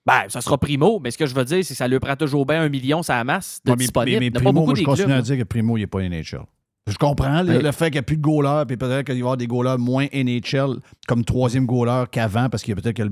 Ben, 0.05 0.23
ça 0.27 0.41
sera 0.41 0.57
primo, 0.57 0.99
mais 0.99 1.11
ce 1.11 1.17
que 1.17 1.25
je 1.25 1.33
veux 1.33 1.45
dire, 1.45 1.63
c'est 1.63 1.73
que 1.73 1.77
ça 1.77 1.87
lui 1.87 1.97
prend 1.99 2.15
toujours 2.17 2.45
bien 2.45 2.61
un 2.61 2.67
million, 2.69 3.03
ça 3.03 3.23
masse 3.23 3.61
de 3.63 3.71
Ouais, 3.71 3.77
mais- 3.77 3.83
disponible. 3.85 4.19
mais, 4.19 4.25
mais 4.25 4.31
Primo, 4.31 4.49
pas 4.49 4.53
beaucoup 4.53 4.65
moi, 4.67 4.75
je 4.75 4.83
continue 4.83 5.05
clubs, 5.07 5.17
à 5.17 5.21
dire 5.21 5.37
que 5.37 5.43
Primo, 5.43 5.77
il 5.77 5.81
n'est 5.81 5.87
pas 5.87 6.01
NHL. 6.01 6.41
Je 6.87 6.97
comprends 6.97 7.41
le, 7.43 7.71
fait 7.71 7.85
qu'il 7.85 7.93
n'y 7.93 7.97
a 7.99 8.01
plus 8.01 8.17
de 8.17 8.21
goalers, 8.21 8.65
puis 8.67 8.75
peut-être 8.75 9.05
qu'il 9.05 9.13
va 9.15 9.17
y 9.19 9.21
avoir 9.21 9.37
des 9.37 9.47
goalers 9.47 9.77
moins 9.77 10.07
NHL 10.11 10.79
comme 11.07 11.23
troisième 11.23 11.65
goaler 11.65 12.03
qu'avant, 12.11 12.49
parce 12.49 12.61
qu'il 12.63 12.75
y 12.75 12.77
a 12.77 12.81
peut-être 12.81 12.97
que 12.97 13.03
le- 13.03 13.11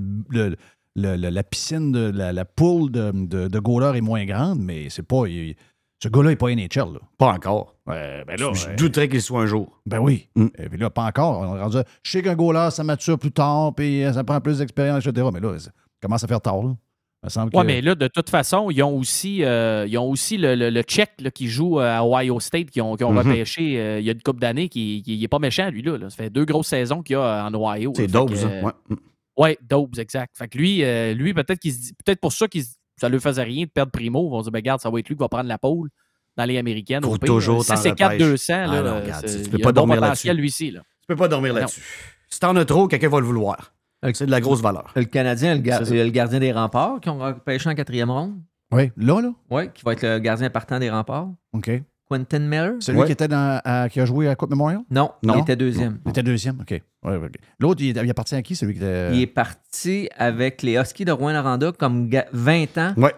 le- 0.49 0.55
le- 0.95 1.15
le- 1.17 1.29
la 1.29 1.43
piscine, 1.43 1.91
de, 1.91 2.11
la, 2.13 2.33
la 2.33 2.45
pool 2.45 2.91
de, 2.91 3.11
de, 3.13 3.95
est 3.95 4.01
moins 4.01 4.25
grande, 4.25 4.59
mais 4.59 4.89
c'est 4.89 5.05
pas. 5.07 5.25
il- 5.27 5.55
ce 6.03 6.09
gars-là 6.09 6.29
n'est 6.31 6.35
pas 6.35 6.49
NHL. 6.49 6.93
Là. 6.93 6.99
Pas 7.19 7.27
encore. 7.33 7.75
Ouais, 7.85 8.23
ben 8.25 8.35
là, 8.39 8.51
je 8.53 8.75
douterais 8.75 9.07
qu'il 9.07 9.21
soit 9.21 9.41
un 9.41 9.45
jour. 9.45 9.79
Ben 9.85 9.99
oui. 9.99 10.27
Mm. 10.35 10.47
Et 10.57 10.67
puis 10.69 10.79
là, 10.79 10.89
pas 10.89 11.03
encore. 11.03 11.39
On 11.41 11.55
est 11.55 11.61
rendu 11.61 11.77
je 12.01 12.09
sais 12.11 12.23
qu'un 12.23 12.33
goaler, 12.35 12.69
ça 12.71 12.83
mature 12.83 13.19
plus 13.19 13.31
tard, 13.31 13.75
puis 13.75 14.03
euh, 14.03 14.11
ça 14.11 14.23
prend 14.23 14.41
plus 14.41 14.57
d'expérience, 14.57 15.05
etc. 15.05 15.27
Mais 15.31 15.39
là, 15.39 15.59
ça 15.59 15.69
commence 16.01 16.23
à 16.23 16.27
faire 16.27 16.41
tard. 16.41 16.63
Là. 16.63 16.75
Que- 17.23 17.63
mais 17.63 17.81
là, 17.81 17.93
de 17.93 18.07
toute 18.07 18.31
façon, 18.31 18.71
ils 18.71 18.81
ont 18.81 18.97
aussi, 18.97 19.43
euh, 19.45 19.85
ils 19.87 19.95
ont 19.99 20.09
aussi 20.09 20.37
le, 20.37 20.55
le, 20.55 20.71
le 20.71 20.81
Tchèque 20.81 21.21
là, 21.21 21.29
qui 21.29 21.47
joue 21.49 21.77
à 21.79 22.03
Ohio 22.03 22.39
State, 22.39 22.71
qui 22.71 22.81
ont, 22.81 22.95
qui 22.95 23.03
ont 23.03 23.11
Mhm. 23.11 23.17
repêché 23.19 23.79
euh, 23.79 23.99
il 23.99 24.05
y 24.07 24.09
a 24.09 24.13
une 24.13 24.23
couple 24.23 24.39
d'années, 24.39 24.69
qui 24.69 25.03
n'est 25.21 25.27
pas 25.27 25.37
méchant, 25.37 25.69
lui. 25.69 25.83
Là, 25.83 25.99
là. 25.99 26.09
Ça 26.09 26.15
fait 26.15 26.31
deux 26.31 26.45
grosses 26.45 26.69
saisons 26.69 27.03
qu'il 27.03 27.13
y 27.13 27.17
a 27.17 27.45
en 27.45 27.53
Ohio. 27.53 27.93
C'est 27.95 28.07
là. 28.07 28.07
Fait 28.07 28.11
Dobbs, 28.25 28.29
que, 28.33 28.43
hein, 28.43 28.49
euh, 28.49 28.63
ouais. 28.63 28.97
Ouais, 29.37 29.57
Dobbs, 29.61 29.97
exact. 29.99 30.37
Fait 30.37 30.47
que 30.47 30.57
lui, 30.57 30.83
euh, 30.83 31.13
lui 31.13 31.33
peut-être 31.33 31.59
qu'il 31.59 31.73
se 31.73 31.79
dit- 31.79 31.93
peut-être 32.05 32.19
pour 32.19 32.33
ça 32.33 32.47
qu'il 32.47 32.63
ça 32.97 33.07
ne 33.09 33.13
lui 33.13 33.21
faisait 33.21 33.43
rien 33.43 33.65
de 33.65 33.69
perdre 33.69 33.91
Primo. 33.91 34.27
Ils 34.27 34.31
vont 34.31 34.41
dire, 34.41 34.51
ben, 34.51 34.59
regarde, 34.59 34.79
ça 34.81 34.89
va 34.89 34.99
être 34.99 35.09
lui 35.09 35.15
qui 35.15 35.19
va 35.21 35.29
prendre 35.29 35.47
la 35.47 35.57
pôle 35.57 35.89
dans 36.37 36.45
les 36.45 36.57
américaines. 36.57 37.01
Faut 37.03 37.17
toujours 37.17 37.63
Si 37.63 37.75
c'est 37.77 37.95
4 37.95 38.11
repêches. 38.13 38.27
200, 38.27 38.53
là, 38.53 38.65
Ah 38.67 38.81
non, 38.81 39.01
regarde, 39.01 39.27
c'est- 39.27 39.43
tu 39.43 39.49
peux 39.49 39.57
pas 39.57 39.71
bon 39.71 39.81
dormir 39.81 40.01
là-dessus. 40.01 40.33
lui 40.33 40.47
ici. 40.47 40.69
Là. 40.71 40.81
Tu 41.01 41.07
peux 41.07 41.15
pas 41.15 41.27
dormir 41.27 41.53
là-dessus. 41.53 41.81
Si 42.29 42.39
t'en 42.39 42.55
as 42.55 42.65
trop, 42.65 42.87
quelqu'un 42.87 43.09
va 43.09 43.19
le 43.19 43.25
vouloir. 43.25 43.73
C'est 44.13 44.25
de 44.25 44.31
la 44.31 44.41
grosse 44.41 44.61
valeur. 44.61 44.91
Le 44.95 45.03
Canadien, 45.05 45.55
le, 45.55 45.61
le 45.61 46.09
gardien 46.09 46.39
des 46.39 46.51
remparts, 46.51 46.99
qui 47.01 47.09
ont 47.09 47.19
repêché 47.19 47.69
en 47.69 47.75
quatrième 47.75 48.09
ronde. 48.11 48.39
Oui, 48.71 48.91
là, 48.97 49.21
là? 49.21 49.31
Oui, 49.49 49.63
qui 49.73 49.83
va 49.83 49.93
être 49.93 50.01
le 50.03 50.19
gardien 50.19 50.49
partant 50.49 50.79
des 50.79 50.89
remparts. 50.89 51.29
OK. 51.53 51.69
Quentin 52.17 52.39
Miller? 52.39 52.73
Celui 52.79 52.99
Ouais. 52.99 53.05
qui, 53.05 53.11
était 53.13 53.27
dans, 53.27 53.61
à- 53.63 53.87
qui 53.89 53.99
a 53.99 54.05
joué 54.05 54.25
à 54.25 54.29
la 54.29 54.35
Coupe 54.35 54.49
Memorial? 54.49 54.81
Non, 54.89 55.11
Non. 55.23 55.35
il 55.37 55.41
était 55.41 55.55
deuxième. 55.55 55.99
Il 56.05 56.09
était 56.09 56.23
deuxième, 56.23 56.59
OK. 56.59 56.71
Ouais, 56.71 56.81
ouais, 57.03 57.25
OK. 57.27 57.35
L'autre, 57.59 57.81
il, 57.81 57.95
il 57.97 58.09
appartient 58.09 58.35
à 58.35 58.41
qui, 58.41 58.55
celui 58.55 58.73
qui 58.73 58.79
était. 58.79 59.13
Il 59.15 59.21
est 59.21 59.27
parti 59.27 60.09
avec 60.17 60.61
les 60.61 60.75
Huskies 60.77 61.05
de 61.05 61.11
Rouen-Noranda 61.11 61.71
comme 61.71 62.09
ga- 62.09 62.27
20 62.33 62.77
ans. 62.77 62.93
Ouais. 62.97 63.13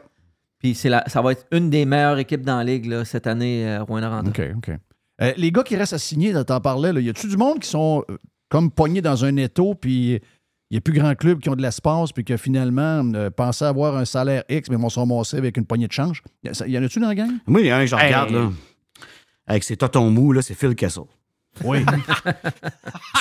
Puis 0.59 0.75
c'est 0.75 0.89
la- 0.89 1.03
ça 1.07 1.21
va 1.21 1.31
être 1.33 1.45
une 1.51 1.69
des 1.69 1.85
meilleures 1.85 2.17
équipes 2.19 2.43
dans 2.43 2.57
la 2.57 2.63
ligue 2.63 2.85
là, 2.85 3.03
cette 3.05 3.27
année, 3.27 3.67
euh, 3.67 3.83
Rouen-Noranda. 3.83 4.29
OK, 4.29 4.41
OK. 4.57 4.71
Euh, 5.21 5.33
les 5.37 5.51
gars 5.51 5.63
qui 5.63 5.75
restent 5.75 5.93
à 5.93 5.97
signer, 5.99 6.31
là, 6.31 6.43
t'en 6.43 6.59
parlais, 6.61 6.93
là, 6.93 6.99
y 6.99 7.09
a-tu 7.09 7.27
du 7.27 7.37
monde 7.37 7.59
qui 7.59 7.69
sont 7.69 8.03
euh, 8.09 8.17
comme 8.49 8.71
pognés 8.71 9.01
dans 9.01 9.25
un 9.25 9.35
étau, 9.37 9.75
puis 9.75 10.13
il 10.13 10.75
n'y 10.75 10.77
a 10.77 10.81
plus 10.81 10.93
grand 10.93 11.13
club 11.15 11.39
qui 11.39 11.49
ont 11.49 11.55
de 11.55 11.61
l'espace, 11.61 12.11
puis 12.11 12.23
que 12.23 12.35
finalement, 12.37 13.03
euh, 13.13 13.29
pensaient 13.29 13.65
avoir 13.65 13.95
un 13.97 14.05
salaire 14.05 14.43
X, 14.49 14.69
mais 14.71 14.75
vont 14.77 14.89
se 14.89 14.99
ramasser 14.99 15.37
avec 15.37 15.57
une 15.57 15.65
poignée 15.65 15.87
de 15.87 15.91
change? 15.91 16.23
Y, 16.43 16.49
a- 16.49 16.53
ça- 16.55 16.67
y 16.67 16.77
en 16.77 16.83
a-tu 16.83 16.99
dans 16.99 17.09
la 17.09 17.15
gang? 17.15 17.29
Moi, 17.45 17.61
il 17.61 17.67
y 17.67 17.69
a 17.69 17.77
un 17.77 17.81
que 17.81 17.87
je 17.87 17.95
Hey. 17.95 18.05
regarde, 18.05 18.31
là, 18.31 18.49
avec 19.47 19.63
ses 19.63 19.77
totons 19.77 20.09
mous, 20.09 20.31
là, 20.31 20.41
c'est 20.41 20.53
Phil 20.55 20.75
Kessel. 20.75 21.03
Oui. 21.63 21.85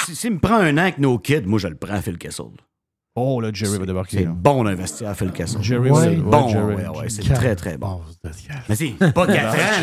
Si- 0.07 0.17
S'il 0.17 0.33
me 0.33 0.39
prend 0.39 0.57
un 0.57 0.75
an 0.79 0.83
avec 0.83 0.99
nos 0.99 1.19
kids, 1.19 1.43
moi, 1.47 1.59
je 1.59 1.69
le 1.69 1.77
prends, 1.77 2.01
Phil 2.03 2.19
Kessel. 2.19 2.47
oh, 3.15 3.41
là, 3.41 3.51
Jerry 3.53 3.79
va 3.79 3.87
débarquer. 3.87 4.19
C'est 4.19 4.27
bon 4.29 4.65
d'investir 4.65 5.09
à 5.09 5.15
Phil 5.15 5.31
Kessel. 5.33 5.63
Jerry, 5.63 5.91
Ouais. 5.91 6.17
bon, 6.17 6.49
Jerry. 6.49 6.75
ouais, 6.75 6.89
ouais, 6.89 7.09
c'est 7.09 7.23
très, 7.33 7.55
très 7.55 7.77
bon. 7.79 8.01
Mais 8.69 8.75
si, 8.77 8.91
pas 8.93 9.27
4 9.27 9.29
ans, 9.55 9.83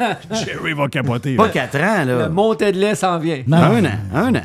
là. 0.00 0.18
Jerry 0.44 0.72
va 0.72 0.88
capoter. 0.88 1.36
Pas. 1.36 1.48
4 1.48 1.74
ans, 1.76 2.04
là. 2.04 2.04
Le 2.04 2.28
montée 2.30 2.72
de 2.72 2.78
lait 2.80 2.94
s'en 2.94 3.18
vient. 3.18 3.42
Non. 3.46 3.58
Un 3.58 3.84
an, 3.84 3.98
un 4.14 4.34
an. 4.34 4.42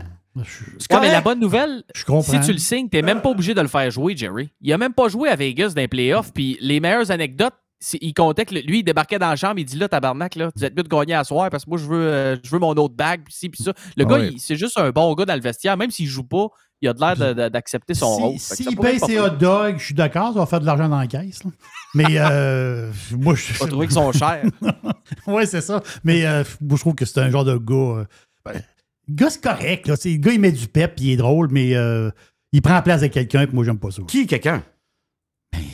C'est 0.78 0.94
Ouais, 0.94 1.00
mais 1.02 1.12
la 1.12 1.22
bonne 1.22 1.40
nouvelle, 1.40 1.84
Je 1.96 2.06
comprends. 2.06 2.22
si 2.34 2.40
tu 2.42 2.52
le 2.52 2.60
signes, 2.60 2.90
tu 2.90 2.98
n'es 2.98 3.02
même 3.02 3.22
pas 3.22 3.30
obligé 3.30 3.56
de 3.56 3.62
le 3.62 3.68
faire 3.68 3.90
jouer, 3.90 4.16
Jerry. 4.16 4.52
Il 4.62 4.72
a 4.72 4.78
même 4.78 4.94
pas 4.94 5.08
joué 5.08 5.30
à 5.30 5.36
Vegas 5.36 5.70
dans 5.70 5.82
les 5.82 5.88
playoffs. 5.88 6.32
Puis 6.32 6.58
les 6.62 6.80
meilleures 6.80 7.10
anecdotes, 7.10 7.56
il 8.02 8.14
comptait 8.14 8.46
que 8.46 8.56
lui, 8.56 8.80
il 8.80 8.84
débarquait 8.84 9.20
dans 9.20 9.30
la 9.30 9.36
chambre, 9.36 9.60
il 9.60 9.66
dit 9.66 9.78
là, 9.78 9.88
tabarnak, 9.88 10.36
là, 10.36 10.50
vous 10.56 10.64
êtes 10.66 10.76
mieux 10.76 10.84
de 10.84 10.90
gagner 10.90 11.14
à 11.14 11.24
soir 11.24 11.50
parce 11.50 11.66
que 11.66 11.70
moi, 11.70 11.80
je 11.80 11.86
veux, 11.86 12.08
euh, 12.08 12.36
je 12.44 12.50
veux 12.50 12.60
mon 12.60 12.72
autre 12.74 12.96
bague, 12.96 13.22
puis 13.24 13.34
ci, 13.34 13.50
puis 13.50 13.64
ça. 13.64 13.74
Le 13.96 14.06
Ah 14.10 14.18
gars, 14.20 14.30
c'est 14.38 14.56
juste 14.56 14.78
un 14.80 14.90
bon 14.92 15.14
gars 15.14 15.26
dans 15.26 15.36
le 15.36 15.42
vestiaire. 15.42 15.78
Même 15.78 15.92
s'il 15.92 16.08
joue 16.08 16.24
pas, 16.24 16.48
il 16.82 16.88
a 16.90 16.94
de 16.94 17.00
l'air 17.00 17.50
d'accepter 17.52 17.94
son 17.94 18.16
rôle. 18.16 18.40
Si- 18.40 18.50
que 18.50 18.70
S'il 18.70 18.78
paye 18.78 18.96
être 18.96 19.02
pas 19.02 19.06
ses 19.08 19.20
hot 19.20 19.30
dogs, 19.30 19.76
je 19.80 19.86
suis 19.86 19.94
d'accord, 19.94 20.34
ça 20.34 20.40
va 20.40 20.46
faire 20.46 20.60
de 20.60 20.66
l'argent 20.66 20.90
dans 20.90 21.00
la 21.00 21.08
caisse. 21.08 21.44
là. 21.44 21.52
Mais 21.96 22.06
euh, 22.18 22.92
moi, 23.18 23.36
je. 23.36 23.54
Je 23.54 23.60
vais 23.64 23.68
trouver 23.70 23.88
qu'ils 23.88 23.96
sont 23.96 24.12
chers. 24.12 24.44
oui, 25.28 25.46
c'est 25.48 25.62
ça. 25.62 25.82
Mais 26.04 26.26
euh, 26.26 26.44
moi, 26.62 26.78
je 26.78 26.82
trouve 26.82 26.96
que 26.96 27.06
c'est 27.06 27.20
un 27.20 27.30
genre 27.30 27.46
de 27.46 27.58
gars. 27.58 27.76
euh, 27.76 28.06
ben, 28.46 28.54
le 29.08 29.14
gars, 29.16 29.30
c'est 29.30 29.42
correct. 29.44 29.88
Là. 29.88 29.98
Tu 29.98 30.10
Le 30.12 30.18
gars, 30.18 30.32
il 30.34 30.40
met 30.40 30.52
du 30.52 30.68
pep, 30.68 30.94
il 31.00 31.12
est 31.12 31.18
drôle, 31.18 31.48
mais 31.52 31.76
euh, 31.76 32.10
il 32.52 32.62
prend 32.62 32.74
la 32.74 32.82
place 32.82 33.02
de 33.02 33.08
quelqu'un, 33.08 33.46
puis 33.46 33.56
moi, 33.56 33.64
j'aime 33.64 33.80
pas 33.80 33.92
ça. 33.92 34.02
Qui, 34.08 34.26
quelqu'un? 34.28 34.64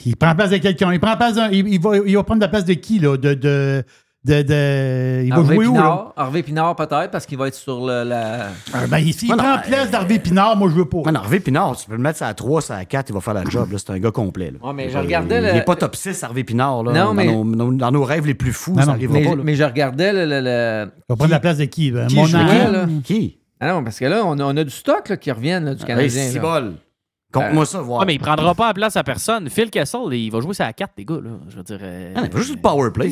Il 0.06 0.16
prend 0.16 0.28
la 0.30 0.36
place 0.36 0.50
de 0.52 0.58
quelqu'un. 0.58 0.92
Il 0.94 1.00
prend 1.00 1.12
la 1.12 1.18
place 1.18 1.36
d'un- 1.36 1.50
il, 1.50 1.68
il 1.68 1.80
va, 1.82 1.98
il 2.06 2.16
va 2.16 2.24
prendre 2.24 2.42
la 2.42 2.48
place 2.48 2.66
de 2.66 2.74
qui, 2.74 3.00
là? 3.00 3.18
De. 3.18 3.34
de, 3.34 3.84
de, 4.26 4.42
de- 4.42 5.24
il 5.26 5.30
va 5.32 5.36
Harvey 5.40 5.56
jouer 5.56 5.68
où, 5.68 5.74
là? 5.74 5.82
Pinard, 5.82 6.14
Harvey 6.16 6.44
Pinard 6.44 6.76
peut-être, 6.78 7.12
parce 7.12 7.26
qu'il 7.26 7.38
va 7.38 7.50
être 7.50 7.56
sur 7.56 7.86
le, 7.86 8.06
la... 8.06 8.48
Ah, 8.74 8.88
ben, 8.90 9.00
S'il 9.12 9.30
Ouais, 9.30 9.36
prend 9.36 9.48
non, 9.50 9.56
la 9.56 9.62
place 9.62 9.92
d'Harvey 9.92 10.18
Pinard, 10.20 10.56
moi, 10.56 10.70
je 10.70 10.76
veux 10.76 10.86
pas. 10.86 11.00
Non, 11.12 11.16
Harvey 11.20 11.42
Pinard, 11.42 11.76
tu 11.76 11.88
peux 11.88 11.92
le 11.98 12.02
mettre 12.02 12.20
ça 12.20 12.30
à 12.30 12.34
3, 12.34 12.62
ça 12.62 12.78
à 12.78 12.86
4, 12.86 13.10
il 13.10 13.14
va 13.16 13.20
faire 13.20 13.34
la 13.34 13.44
job. 13.44 13.70
là. 13.74 13.78
C'est 13.78 13.90
un 13.92 14.00
gars 14.00 14.12
complet. 14.12 14.52
Là. 14.52 14.66
Ouais, 14.66 14.74
mais 14.74 14.90
je 14.90 14.98
Euh, 14.98 15.02
regardais 15.02 15.40
Il 15.42 15.46
le- 15.48 15.52
n'est 15.52 15.62
pas 15.66 15.76
top 15.76 15.94
6, 15.98 16.24
Harvey 16.24 16.46
Pinard. 16.46 16.84
Là, 16.84 16.94
Non, 16.94 17.06
dans, 17.08 17.14
mais- 17.16 17.26
nos, 17.26 17.44
nos- 17.44 17.74
dans 17.74 17.92
nos 17.92 18.04
rêves 18.06 18.26
les 18.26 18.34
plus 18.34 18.54
fous, 18.54 18.72
Non, 18.72 18.80
ça 18.84 18.86
n'arrivera 18.86 19.20
mais, 19.20 19.26
pas. 19.26 19.36
là. 19.36 19.42
mais 19.44 19.56
je 19.56 19.64
regardais 19.66 20.14
le... 20.14 20.26
le- 20.26 20.40
le- 20.42 20.92
Il 21.00 21.04
va 21.10 21.16
prendre 21.18 21.32
la 21.32 21.40
place 21.42 21.58
de 21.58 21.66
qui? 21.66 21.92
Ben, 21.92 22.08
Qui 22.08 22.16
Monahan? 22.16 22.48
jouait, 22.48 22.72
là? 22.72 22.86
Qui? 23.04 23.40
Ah 23.60 23.74
non, 23.74 23.84
parce 23.84 24.00
que 24.00 24.06
là, 24.06 24.24
on 24.26 24.40
a, 24.40 24.44
on 24.46 24.56
a 24.56 24.64
du 24.64 24.70
stock 24.70 25.10
là, 25.10 25.18
qui 25.18 25.32
reviennent 25.34 25.66
là, 25.66 25.76
du 25.76 25.84
Canadien. 25.84 26.22
Hey. 26.24 26.74
Compte-moi 27.34 27.66
ça, 27.66 27.82
voir. 27.82 28.00
Ouais, 28.02 28.06
mais 28.06 28.16
il 28.16 28.20
prendra 28.20 28.54
pas 28.56 28.68
la 28.68 28.74
place 28.74 28.96
à 28.96 29.04
personne. 29.04 29.50
Phil 29.50 29.70
Kessel, 29.70 30.02
il 30.14 30.30
va 30.30 30.40
jouer 30.40 30.54
ça 30.54 30.68
à 30.68 30.74
4, 30.74 30.92
les 30.98 31.06
gars. 31.06 31.16
Là. 31.16 31.32
Je 31.50 31.58
veux 31.58 31.64
dire. 31.64 31.80
euh, 31.82 32.14
Ah, 32.16 32.22
mais 32.22 32.30
juste 32.38 32.56
le 32.56 32.62
power 32.62 32.92
play. 32.92 33.12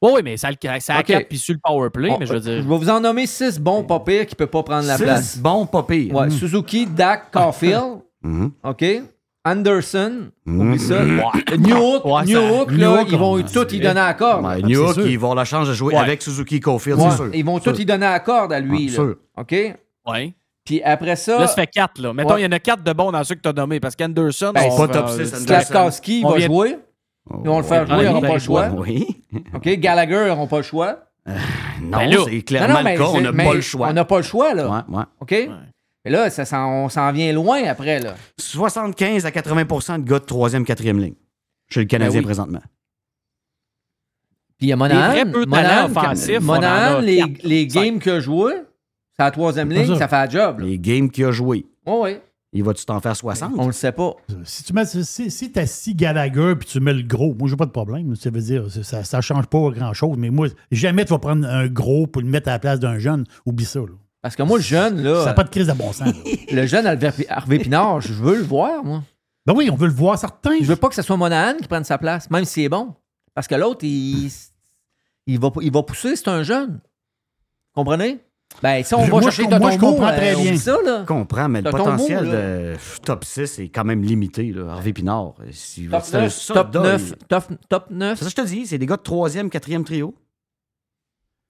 Oui, 0.00 0.10
oui, 0.14 0.20
mais 0.22 0.36
ça, 0.36 0.48
le- 0.50 0.80
ça 0.80 0.94
à 0.94 1.00
Ok. 1.00 1.06
4 1.06 1.28
puis 1.28 1.38
sur 1.38 1.54
le 1.54 1.60
power 1.62 1.90
play, 1.90 2.10
On- 2.10 2.18
mais 2.18 2.26
je 2.26 2.32
veux 2.32 2.38
dire. 2.40 2.62
je 2.62 2.68
vais 2.68 2.76
vous 2.78 2.88
en 2.88 3.00
nommer 3.00 3.26
six 3.26 3.58
bons 3.58 3.82
pas 3.82 3.98
pires 4.00 4.26
qui 4.26 4.34
ne 4.34 4.36
peuvent 4.38 4.46
pas 4.48 4.62
prendre 4.62 4.86
la 4.86 4.96
Six 4.96 5.02
place. 5.02 5.38
bons, 5.38 5.66
pas. 5.66 5.84
Ouais, 5.88 6.30
Suzuki, 6.30 6.86
Dak, 6.86 7.32
Caulfield, 7.32 8.02
Mhm. 8.22 8.52
OK? 8.62 8.84
Anderson, 9.44 10.30
Mhm. 10.44 10.60
oublie 10.60 10.78
ça. 10.78 11.04
New 11.04 11.76
Hook, 11.76 12.04
Ouais, 12.04 12.24
New 12.26 12.36
ça- 12.36 12.52
Hook, 12.52 12.70
New 12.70 12.78
là, 12.78 13.04
ils 13.08 13.16
vont 13.16 13.34
on- 13.38 13.42
tous 13.42 13.72
y 13.74 13.80
donner 13.80 14.00
à 14.00 14.14
corde. 14.14 14.44
Ouais, 14.44 14.60
là. 14.60 14.68
New 14.68 14.68
c'est 14.68 14.74
York, 14.82 14.94
sûr. 14.94 15.06
ils 15.08 15.18
vont 15.18 15.28
avoir 15.32 15.36
la 15.36 15.44
chance 15.44 15.68
de 15.68 15.72
jouer 15.74 15.94
Ouais. 15.94 16.00
avec 16.00 16.22
Suzuki 16.22 16.60
Caulfield, 16.60 16.98
Ouais, 17.00 17.10
c'est 17.10 17.16
sûr. 17.16 17.30
Ils 17.34 17.44
vont 17.44 17.58
tous 17.58 17.70
Sûr. 17.74 17.80
y 17.80 17.84
donner 17.86 18.06
à 18.06 18.20
corde 18.20 18.52
à 18.52 18.60
lui. 18.60 18.84
Ah, 18.88 18.90
là. 18.90 18.94
sûr. 18.94 19.16
OK? 19.36 19.52
Ouais. 20.06 20.34
Puis 20.68 20.82
après 20.82 21.16
ça, 21.16 21.38
Là, 21.40 21.46
ça 21.46 21.54
fait 21.54 21.66
4. 21.66 21.98
Là. 22.02 22.12
Mettons, 22.12 22.34
Ouais. 22.34 22.40
il 22.42 22.44
y 22.44 22.46
en 22.46 22.52
a 22.52 22.58
4 22.58 22.82
de 22.82 22.92
bons 22.92 23.10
dans 23.10 23.24
ceux 23.24 23.34
que 23.36 23.40
tu 23.40 23.48
as 23.48 23.54
nommés. 23.54 23.80
Parce 23.80 23.96
qu'Anderson, 23.96 24.52
Ben, 24.54 24.64
on 24.66 24.70
c'est 24.70 24.86
pas 24.86 24.88
top. 24.88 25.08
Slavkowski 25.08 26.22
va 26.22 26.38
jouer. 26.40 26.76
Ils 27.42 27.46
vont 27.48 27.56
le 27.58 27.64
faire 27.64 27.86
jouer, 27.86 27.96
ils 28.00 28.04
n'auront 28.04 28.20
ouais, 28.20 28.28
pas 28.28 28.34
le 28.34 28.40
choix. 28.40 28.68
Oui. 28.76 29.24
OK? 29.54 29.66
Gallagher, 29.78 30.24
ils 30.24 30.28
n'auront 30.28 30.46
pas 30.46 30.58
le 30.58 30.62
choix. 30.62 30.98
Non, 31.82 31.98
Ben 31.98 32.18
c'est 32.26 32.42
clairement 32.42 32.80
le 32.82 32.96
cas. 32.98 33.04
On 33.06 33.20
n'a 33.22 33.32
pas 33.32 33.54
le 33.54 33.60
choix. 33.62 33.88
On 33.88 33.92
n'a 33.94 34.04
pas 34.04 34.16
le 34.18 34.22
choix, 34.22 34.52
là. 34.54 34.68
Ouais, 34.90 34.96
ouais. 34.98 35.04
OK? 35.20 35.34
Mais 36.04 36.10
là, 36.10 36.28
ça, 36.30 36.44
s'en- 36.44 36.84
on 36.84 36.88
s'en 36.90 37.10
vient 37.12 37.32
loin 37.32 37.64
après, 37.64 37.98
là. 38.00 38.14
75 38.38 39.24
à 39.26 39.30
80 39.30 39.98
de 39.98 40.04
gars 40.08 40.18
de 40.18 40.24
3e, 40.24 40.64
4e 40.64 40.98
ligne 41.00 41.14
chez 41.70 41.80
le 41.80 41.86
Canadien 41.86 42.12
Ben 42.12 42.18
oui. 42.20 42.24
présentement. 42.24 42.62
Puis 44.58 44.66
il 44.66 44.68
y 44.68 44.72
a 44.72 44.76
Monahan. 44.76 45.24
Monahan, 45.26 45.46
talents 45.50 45.86
offensifs, 45.90 46.38
on 46.40 46.42
en 46.42 46.54
Monahan, 46.54 46.96
a 46.96 47.00
les, 47.00 47.18
quatre, 47.18 47.42
les 47.44 47.66
games 47.66 47.98
qu'il 48.00 48.12
a 48.12 48.20
joué, 48.20 48.52
c'est 49.18 49.24
la 49.24 49.30
troisième 49.30 49.70
ligne, 49.70 49.86
ça. 49.94 49.96
ça 49.98 50.08
fait 50.08 50.16
la 50.16 50.28
job. 50.28 50.60
là. 50.60 50.66
Les 50.66 50.78
games 50.78 51.10
qu'il 51.10 51.24
a 51.24 51.32
joué, 51.32 51.66
Oui, 51.86 51.94
oui. 52.02 52.16
il 52.52 52.62
va-tu 52.62 52.84
t'en 52.84 53.00
faire 53.00 53.16
60? 53.16 53.52
On 53.58 53.66
le 53.66 53.72
sait 53.72 53.92
pas. 53.92 54.14
Si 54.44 54.62
tu 54.64 54.72
mets, 54.72 54.84
si, 54.86 55.30
si 55.30 55.52
t'as 55.52 55.66
six 55.66 55.94
Gallagher 55.94 56.54
puis 56.58 56.68
tu 56.68 56.80
mets 56.80 56.92
le 56.94 57.02
gros, 57.02 57.34
moi 57.34 57.48
j'ai 57.48 57.56
pas 57.56 57.66
de 57.66 57.70
problème. 57.72 58.14
Ça 58.16 58.30
veut 58.30 58.40
dire 58.40 58.70
ça, 58.70 59.02
ça 59.04 59.20
change 59.20 59.46
pas 59.46 59.70
grand 59.70 59.92
chose. 59.92 60.16
Mais 60.16 60.30
moi, 60.30 60.48
jamais 60.70 61.04
tu 61.04 61.10
vas 61.12 61.18
prendre 61.18 61.46
un 61.48 61.66
gros 61.66 62.06
pour 62.06 62.22
le 62.22 62.28
mettre 62.28 62.48
à 62.48 62.52
la 62.52 62.58
place 62.58 62.78
d'un 62.80 62.98
jeune. 62.98 63.24
Oublie 63.44 63.64
ça. 63.64 63.80
Là. 63.80 63.86
Parce 64.22 64.34
que 64.36 64.42
moi, 64.42 64.58
le 64.58 64.64
jeune, 64.64 65.02
là, 65.02 65.20
Ça 65.20 65.26
n'a 65.26 65.34
pas 65.34 65.44
de 65.44 65.48
crise 65.50 65.66
de 65.68 65.72
bon 65.72 65.92
sens. 65.92 66.08
là. 66.08 66.12
le 66.52 66.66
jeune 66.66 66.86
Harvey 66.86 67.26
Harvey 67.28 67.58
Pinard, 67.58 68.00
je 68.00 68.12
veux 68.12 68.36
le 68.36 68.42
voir, 68.42 68.84
moi. 68.84 69.02
ben 69.46 69.54
oui, 69.56 69.68
on 69.70 69.76
veut 69.76 69.86
le 69.88 69.92
voir 69.94 70.18
certain. 70.18 70.56
Je 70.60 70.66
veux 70.66 70.76
pas 70.76 70.88
que 70.88 70.94
ce 70.94 71.02
soit 71.02 71.16
Monahan 71.16 71.54
qui 71.60 71.68
prenne 71.68 71.84
sa 71.84 71.98
place, 71.98 72.30
même 72.30 72.44
s'il 72.44 72.64
est 72.64 72.68
bon. 72.68 72.94
Parce 73.34 73.46
que 73.46 73.54
l'autre, 73.54 73.84
il, 73.84 74.28
il, 75.26 75.38
va, 75.40 75.50
il 75.62 75.72
va 75.72 75.82
pousser, 75.84 76.16
c'est 76.16 76.28
un 76.28 76.42
jeune. 76.42 76.80
Comprenez? 77.74 78.18
Ben, 78.62 78.82
si 78.82 78.92
on 78.94 78.98
Je- 79.04 79.04
va 79.04 79.10
moi, 79.10 79.22
chercher 79.22 79.44
je- 79.44 79.56
moi, 79.56 79.70
je 79.70 79.78
comprends 79.78 80.06
Mou, 80.06 80.16
très 80.16 80.34
euh, 80.34 80.38
bien. 80.42 80.56
ça, 80.56 80.76
là. 80.84 81.00
Je 81.02 81.06
comprends, 81.06 81.48
mais 81.48 81.62
le 81.62 81.70
potentiel 81.70 82.24
de 82.28 82.74
top 83.04 83.24
6 83.24 83.58
est 83.60 83.68
quand 83.68 83.84
même 83.84 84.02
limité. 84.02 84.52
Là. 84.52 84.72
Harvey 84.72 84.92
Pinard. 84.92 85.34
Si- 85.52 85.86
Top 85.88 86.02
c'est 86.04 86.16
un 86.16 86.20
9, 86.22 86.32
soldat, 86.32 86.64
top 86.64 86.82
9, 86.82 87.02
il- 87.08 87.26
top, 87.28 87.44
top 87.68 87.84
9. 87.90 88.18
C'est 88.18 88.24
ça 88.24 88.30
que 88.30 88.36
je 88.36 88.42
te 88.42 88.48
dis, 88.54 88.66
c'est 88.66 88.78
des 88.78 88.86
gars 88.86 88.96
de 88.96 89.02
troisième, 89.02 89.48
quatrième 89.48 89.84
trio. 89.84 90.14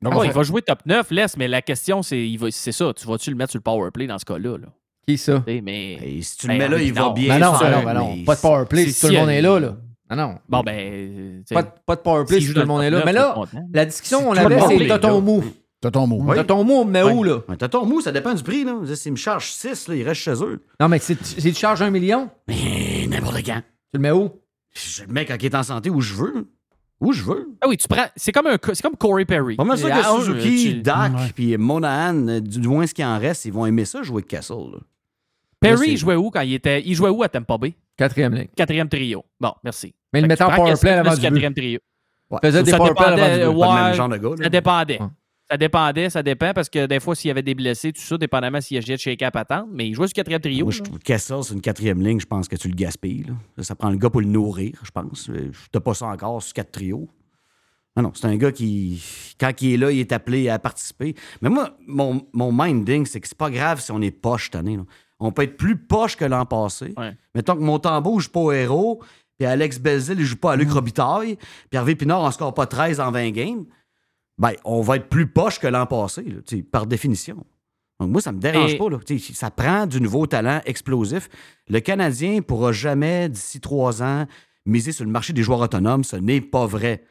Donc, 0.02 0.12
Ah 0.16 0.26
il 0.26 0.32
va 0.32 0.42
jouer 0.42 0.60
top 0.62 0.80
9, 0.86 1.10
laisse, 1.10 1.36
mais 1.36 1.48
la 1.48 1.62
question, 1.62 2.02
c'est 2.02 2.28
ça. 2.72 2.92
Tu 2.94 3.06
vas-tu 3.06 3.30
le 3.30 3.36
mettre 3.36 3.52
sur 3.52 3.58
le 3.58 3.62
power 3.62 3.90
play 3.90 4.06
dans 4.06 4.18
ce 4.18 4.24
cas-là? 4.26 4.58
Là? 4.58 4.66
Qui 5.06 5.16
ça? 5.16 5.42
Mais... 5.46 5.94
Et 6.02 6.20
si 6.22 6.36
tu 6.36 6.46
le 6.48 6.54
mets 6.58 6.68
là, 6.68 6.78
il 6.78 6.92
va 6.92 7.00
non. 7.00 7.12
bien. 7.12 7.38
Ben 7.38 7.46
non, 7.46 7.58
ben 7.58 7.70
non, 7.70 7.82
ben 7.84 7.94
non. 7.94 8.16
mais 8.16 8.24
Pas 8.24 8.34
de 8.36 8.40
power 8.40 8.64
play 8.66 8.84
c'est 8.84 8.90
si 8.92 9.06
tout 9.06 9.12
le 9.12 9.18
monde 9.18 9.30
est 9.30 9.40
là, 9.40 9.58
là. 9.58 9.76
Ah 10.10 10.16
non. 10.16 10.34
Bon, 10.48 10.60
ben. 10.62 11.42
sais, 11.46 11.54
Pas 11.54 11.62
de, 11.62 11.68
pas 11.84 11.96
de 11.96 12.00
power 12.00 12.24
play 12.26 12.38
s'il 12.38 12.48
si 12.48 12.54
tout 12.54 12.60
le 12.60 12.66
monde 12.66 12.82
est 12.82 12.90
là. 12.90 13.02
Mais 13.04 13.12
9, 13.12 13.36
là, 13.36 13.44
la 13.72 13.84
discussion, 13.86 14.18
Si 14.20 14.24
on 14.26 14.28
tout 14.28 14.34
le 14.34 14.44
avait, 14.46 14.56
monde 14.56 14.72
c'est. 14.78 14.86
Toton 14.88 15.20
Mou. 15.20 15.44
T'as 15.80 15.90
ton 15.92 16.06
mot. 16.09 16.18
Oui. 16.22 16.36
Toton 16.36 16.64
Mou, 16.64 16.74
on 16.74 16.84
met 16.84 17.02
où, 17.05 17.22
là? 17.22 17.38
T'as 17.56 17.68
ton 17.68 17.86
mou, 17.86 18.00
ça 18.00 18.10
dépend 18.10 18.34
du 18.34 18.42
prix. 18.42 18.64
Là. 18.64 18.74
S'ils 18.96 19.12
me 19.12 19.16
chargent 19.16 19.50
6, 19.52 19.86
là, 19.88 19.94
ils 19.94 20.02
restent 20.02 20.22
chez 20.22 20.42
eux. 20.42 20.60
Non, 20.80 20.88
mais 20.88 20.98
si 20.98 21.16
tu 21.16 21.55
charges 21.55 21.82
un 21.82 21.90
million, 21.90 22.28
Mais 22.48 23.06
n'importe 23.09 23.36
quand. 23.46 23.60
tu 23.60 23.94
le 23.94 24.00
mets 24.00 24.10
où? 24.10 24.30
Je 24.74 25.02
le 25.05 25.12
mets 25.12 25.24
quand 25.24 25.36
il 25.38 25.46
est 25.46 25.55
en 25.55 25.62
santé 25.62 25.88
où 25.90 26.00
je 26.00 26.14
veux. 26.14 26.48
Où 27.00 27.12
je 27.12 27.22
veux. 27.22 27.48
Ah 27.60 27.68
oui, 27.68 27.76
tu 27.76 27.86
prends. 27.86 28.06
C'est 28.16 28.32
comme, 28.32 28.48
un, 28.48 28.56
c'est 28.72 28.82
comme 28.82 28.96
Corey 28.96 29.24
Perry. 29.24 29.55
Pas 29.55 29.62
mal 29.62 29.78
sûr 29.78 29.88
Ah, 29.92 30.16
que 30.16 30.24
Suzuki, 30.24 30.74
tu- 30.74 30.82
Dak, 30.82 31.12
Ouais. 31.14 31.30
puis 31.32 31.56
Monahan, 31.56 32.40
du 32.40 32.66
moins 32.66 32.86
ce 32.88 32.92
qui 32.94 33.05
en 33.05 33.16
reste, 33.20 33.44
ils 33.44 33.52
vont 33.52 33.64
aimer 33.64 33.84
ça 33.84 34.02
jouer 34.02 34.16
avec 34.16 34.26
Castle. 34.28 34.55
là. 34.72 34.78
Là, 34.78 34.80
Perry, 35.60 35.90
il 35.90 35.96
jouait 35.96 36.16
où 36.16 36.30
quand 36.30 36.40
il 36.40 36.55
était. 36.55 36.82
Il 36.84 36.94
jouait 36.96 37.10
où 37.10 37.22
à 37.22 37.28
Tampa 37.28 37.56
Bay? 37.56 37.74
Quatrième 37.96 38.34
ligne. 38.34 38.48
Quatrième 38.56 38.88
trio. 38.88 39.24
Bon, 39.40 39.52
merci. 39.62 39.94
Mais 40.12 40.18
il 40.20 40.22
que 40.24 40.28
mettait 40.28 40.42
en 40.42 40.48
tu 40.48 40.52
prends 40.55 40.64
power 40.64 40.74
play 40.76 40.90
Kessler 40.90 40.90
avant 40.98 41.10
du 41.10 41.16
but. 41.16 41.22
quatrième 41.22 41.55
trio. 41.55 41.78
Ouais. 42.30 42.38
Faisait 42.42 42.62
des 42.64 42.70
Ça 42.72 42.76
power 42.78 42.94
play 42.94 43.05
avant 43.06 43.52
du 43.52 43.59
Ouais, 43.59 43.74
même 43.74 43.94
genre 43.94 44.09
de 44.09 44.16
gars. 44.16 44.28
là. 44.30 44.36
Ça 44.44 44.48
dépendait. 44.50 44.98
Ça 45.50 45.56
dépendait, 45.56 46.10
ça 46.10 46.22
dépend 46.22 46.52
parce 46.52 46.68
que 46.68 46.84
des 46.86 47.00
fois, 47.00 47.14
s'il 47.14 47.28
y 47.28 47.30
avait 47.30 47.42
des 47.42 47.54
blessés, 47.54 47.92
tout 47.92 48.02
ça, 48.02 48.18
dépendamment 48.18 48.60
s'il 48.60 48.76
y 48.84 48.92
a 48.92 48.96
chez 48.96 49.16
cap 49.16 49.34
attendre, 49.34 49.68
mais 49.72 49.88
il 49.88 49.94
jouait 49.94 50.06
sur 50.06 50.14
quatrième 50.14 50.40
trio. 50.42 50.66
Moi, 50.66 50.72
je 50.72 50.82
trouve 50.82 50.98
que 50.98 51.04
Kessel, 51.04 51.38
c'est 51.42 51.54
une 51.54 51.62
quatrième 51.62 52.02
ligne. 52.02 52.20
Je 52.20 52.26
pense 52.26 52.48
que 52.48 52.56
tu 52.56 52.68
le 52.68 52.74
gaspilles. 52.74 53.24
là. 53.56 53.62
Ça, 53.64 53.74
prend 53.74 53.88
le 53.88 53.96
gars 53.96 54.10
pour 54.10 54.20
le 54.20 54.26
nourrir, 54.26 54.78
je 54.82 54.90
pense. 54.90 55.30
Euh, 55.30 55.50
T'as 55.72 55.80
pas 55.80 55.94
ça 55.94 56.06
encore 56.06 56.42
sur 56.42 56.52
quatre 56.52 56.72
trios. 56.72 57.08
Non, 57.96 58.02
non, 58.02 58.12
c'est 58.14 58.26
un 58.26 58.36
gars 58.36 58.52
qui, 58.52 59.02
quand 59.40 59.50
il 59.62 59.72
est 59.72 59.76
là, 59.78 59.90
il 59.90 59.98
est 60.00 60.12
appelé 60.12 60.48
à 60.50 60.58
participer. 60.58 61.14
Mais 61.40 61.48
moi, 61.48 61.76
mon, 61.86 62.26
mon 62.32 62.52
minding, 62.52 63.06
c'est 63.06 63.20
que 63.20 63.26
c'est 63.26 63.36
pas 63.38 63.50
grave 63.50 63.80
si 63.80 63.90
on 63.90 64.00
est 64.02 64.10
poche 64.10 64.44
cette 64.44 64.56
année. 64.56 64.76
là. 64.76 64.84
On 65.18 65.32
peut 65.32 65.42
être 65.42 65.56
plus 65.56 65.76
poche 65.76 66.14
que 66.16 66.24
l'an 66.24 66.44
passé. 66.46 66.92
Ouais. 66.96 67.16
Mettons 67.34 67.56
que 67.56 67.62
Montembeau 67.62 68.20
joue 68.20 68.28
pas 68.30 68.40
au 68.40 68.52
héros, 68.52 69.02
puis 69.36 69.46
Alex 69.46 69.80
Belzil, 69.80 70.16
il 70.20 70.24
joue 70.26 70.36
pas 70.36 70.52
à 70.52 70.56
Luc 70.56 70.70
Robitaille, 70.70 71.36
puis 71.36 71.76
Hervé 71.78 71.96
Pinard 71.96 72.20
en 72.22 72.30
score 72.30 72.54
pas 72.54 72.66
13 72.66 73.00
en 73.00 73.10
20 73.10 73.30
games. 73.30 73.64
Ben, 74.39 74.52
on 74.65 74.81
va 74.82 74.97
être 74.97 75.09
plus 75.09 75.27
poche 75.27 75.59
que 75.59 75.66
l'an 75.66 75.86
passé, 75.86 76.23
là, 76.23 76.40
par 76.70 76.86
définition. 76.86 77.44
Donc, 78.01 78.10
moi, 78.10 78.20
ça 78.20 78.31
me 78.31 78.39
dérange 78.39 78.74
Et- 78.74 78.78
pas. 78.78 78.89
Là. 78.89 78.98
Ça 79.35 79.51
prend 79.51 79.86
du 79.86 80.01
nouveau 80.01 80.27
talent 80.28 80.60
explosif. 80.65 81.28
Le 81.69 81.81
Canadien 81.81 82.36
ne 82.36 82.40
pourra 82.40 82.70
jamais, 82.70 83.28
d'ici 83.28 83.60
trois 83.60 84.02
ans, 84.02 84.27
miser 84.65 84.93
sur 84.93 85.05
le 85.05 85.10
marché 85.10 85.32
des 85.32 85.43
joueurs 85.43 85.60
autonomes. 85.60 86.05
Ce 86.05 86.15
n'est 86.15 86.40
pas 86.40 86.66
vrai. 86.66 87.05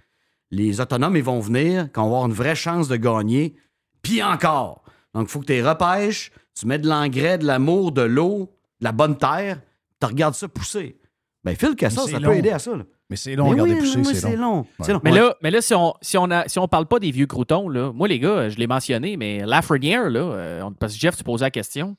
Les 0.52 0.80
autonomes, 0.80 1.18
ils 1.18 1.24
vont 1.24 1.42
venir 1.42 1.90
quand 1.92 2.04
on 2.04 2.10
va 2.10 2.16
avoir 2.16 2.26
une 2.28 2.34
vraie 2.34 2.56
chance 2.56 2.88
de 2.88 2.96
gagner. 2.96 3.56
Puis 4.02 4.24
encore. 4.24 4.84
Donc, 5.14 5.28
il 5.28 5.32
faut 5.32 5.42
que 5.42 5.46
tu 5.48 5.52
les 5.54 5.62
repêches, 5.68 6.32
tu 6.58 6.66
mets 6.68 6.80
de 6.80 6.88
l'engrais, 6.88 7.38
de 7.38 7.46
l'amour, 7.46 7.92
de 7.92 8.04
l'eau, 8.04 8.50
de 8.80 8.86
la 8.86 8.94
bonne 8.94 9.18
terre, 9.18 9.62
tu 10.00 10.06
regardes 10.08 10.36
ça 10.36 10.48
pousser. 10.48 10.98
Ben, 11.44 11.56
Phil 11.56 11.76
Kessel, 11.76 12.10
ça 12.10 12.20
long. 12.20 12.30
peut 12.30 12.38
aider 12.38 12.52
à 12.52 12.60
ça. 12.60 12.78
là. 12.78 12.84
Mais 13.10 13.16
c'est 13.16 13.36
long, 13.36 13.46
Mais 13.46 13.52
regardez 13.62 13.74
oui, 13.76 13.80
pousser, 14.04 14.14
c'est 14.16 14.36
long. 14.36 14.58
long. 14.58 14.66
C'est 14.82 14.92
long. 14.94 15.00
Mais 15.04 15.12
Ouais. 15.12 15.20
là, 15.20 15.36
mais 15.42 15.50
là 15.52 15.62
si, 15.62 15.74
on, 15.74 15.94
si, 16.02 16.18
on 16.18 16.30
a, 16.30 16.48
si 16.48 16.60
on 16.60 16.68
parle 16.68 16.88
pas 16.88 17.00
des 17.00 17.12
vieux 17.12 17.26
croutons, 17.28 17.70
là, 17.70 17.92
moi, 17.94 18.08
les 18.08 18.20
gars, 18.20 18.50
je 18.50 18.58
l'ai 18.58 18.68
mentionné, 18.68 19.16
mais 19.16 19.46
Lafrenière, 19.46 20.10
là, 20.10 20.20
euh, 20.20 20.70
parce 20.80 20.94
que 20.94 21.00
Jeff, 21.00 21.16
tu 21.16 21.24
posais 21.24 21.46
la 21.46 21.52
question, 21.52 21.96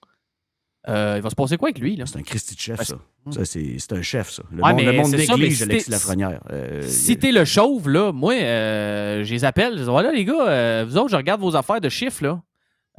euh, 0.89 1.15
il 1.17 1.23
va 1.23 1.31
se 1.31 1.35
passer 1.35 1.57
quoi 1.57 1.69
avec 1.69 1.79
lui? 1.79 1.97
Là? 1.97 2.05
C'est 2.07 2.19
un 2.19 2.23
Christy 2.23 2.55
de 2.55 2.61
chef, 2.61 2.77
Parce- 2.77 2.89
ça. 2.91 2.99
Ça, 3.31 3.45
c'est 3.45 3.77
c'est 3.79 3.93
un 3.93 4.01
chef, 4.03 4.31
ça. 4.31 4.43
Le 4.51 4.63
Ouais, 4.63 4.69
monde, 4.73 4.77
mais 4.77 4.85
le 4.85 4.93
monde 4.93 5.07
ça, 5.11 5.17
néglige 5.17 5.57
si 5.59 5.63
Alexis 5.63 5.91
Lafrenière. 5.91 6.41
Euh, 6.51 6.83
Si 6.83 7.13
il- 7.13 7.19
t'es 7.19 7.33
le 7.33 7.45
chauve, 7.45 7.89
là, 7.91 8.13
moi, 8.13 8.35
euh, 8.35 9.23
je 9.25 9.33
les 9.35 9.45
appelle. 9.45 9.75
Je 9.75 9.83
dis, 9.85 9.89
voilà, 9.91 10.13
les 10.13 10.25
gars, 10.25 10.47
euh, 10.49 10.85
vous 10.89 10.97
autres, 10.99 11.11
je 11.11 11.17
regarde 11.17 11.41
vos 11.41 11.55
affaires 11.57 11.81
de 11.81 11.89
chiffres, 11.89 12.23
là. 12.25 12.41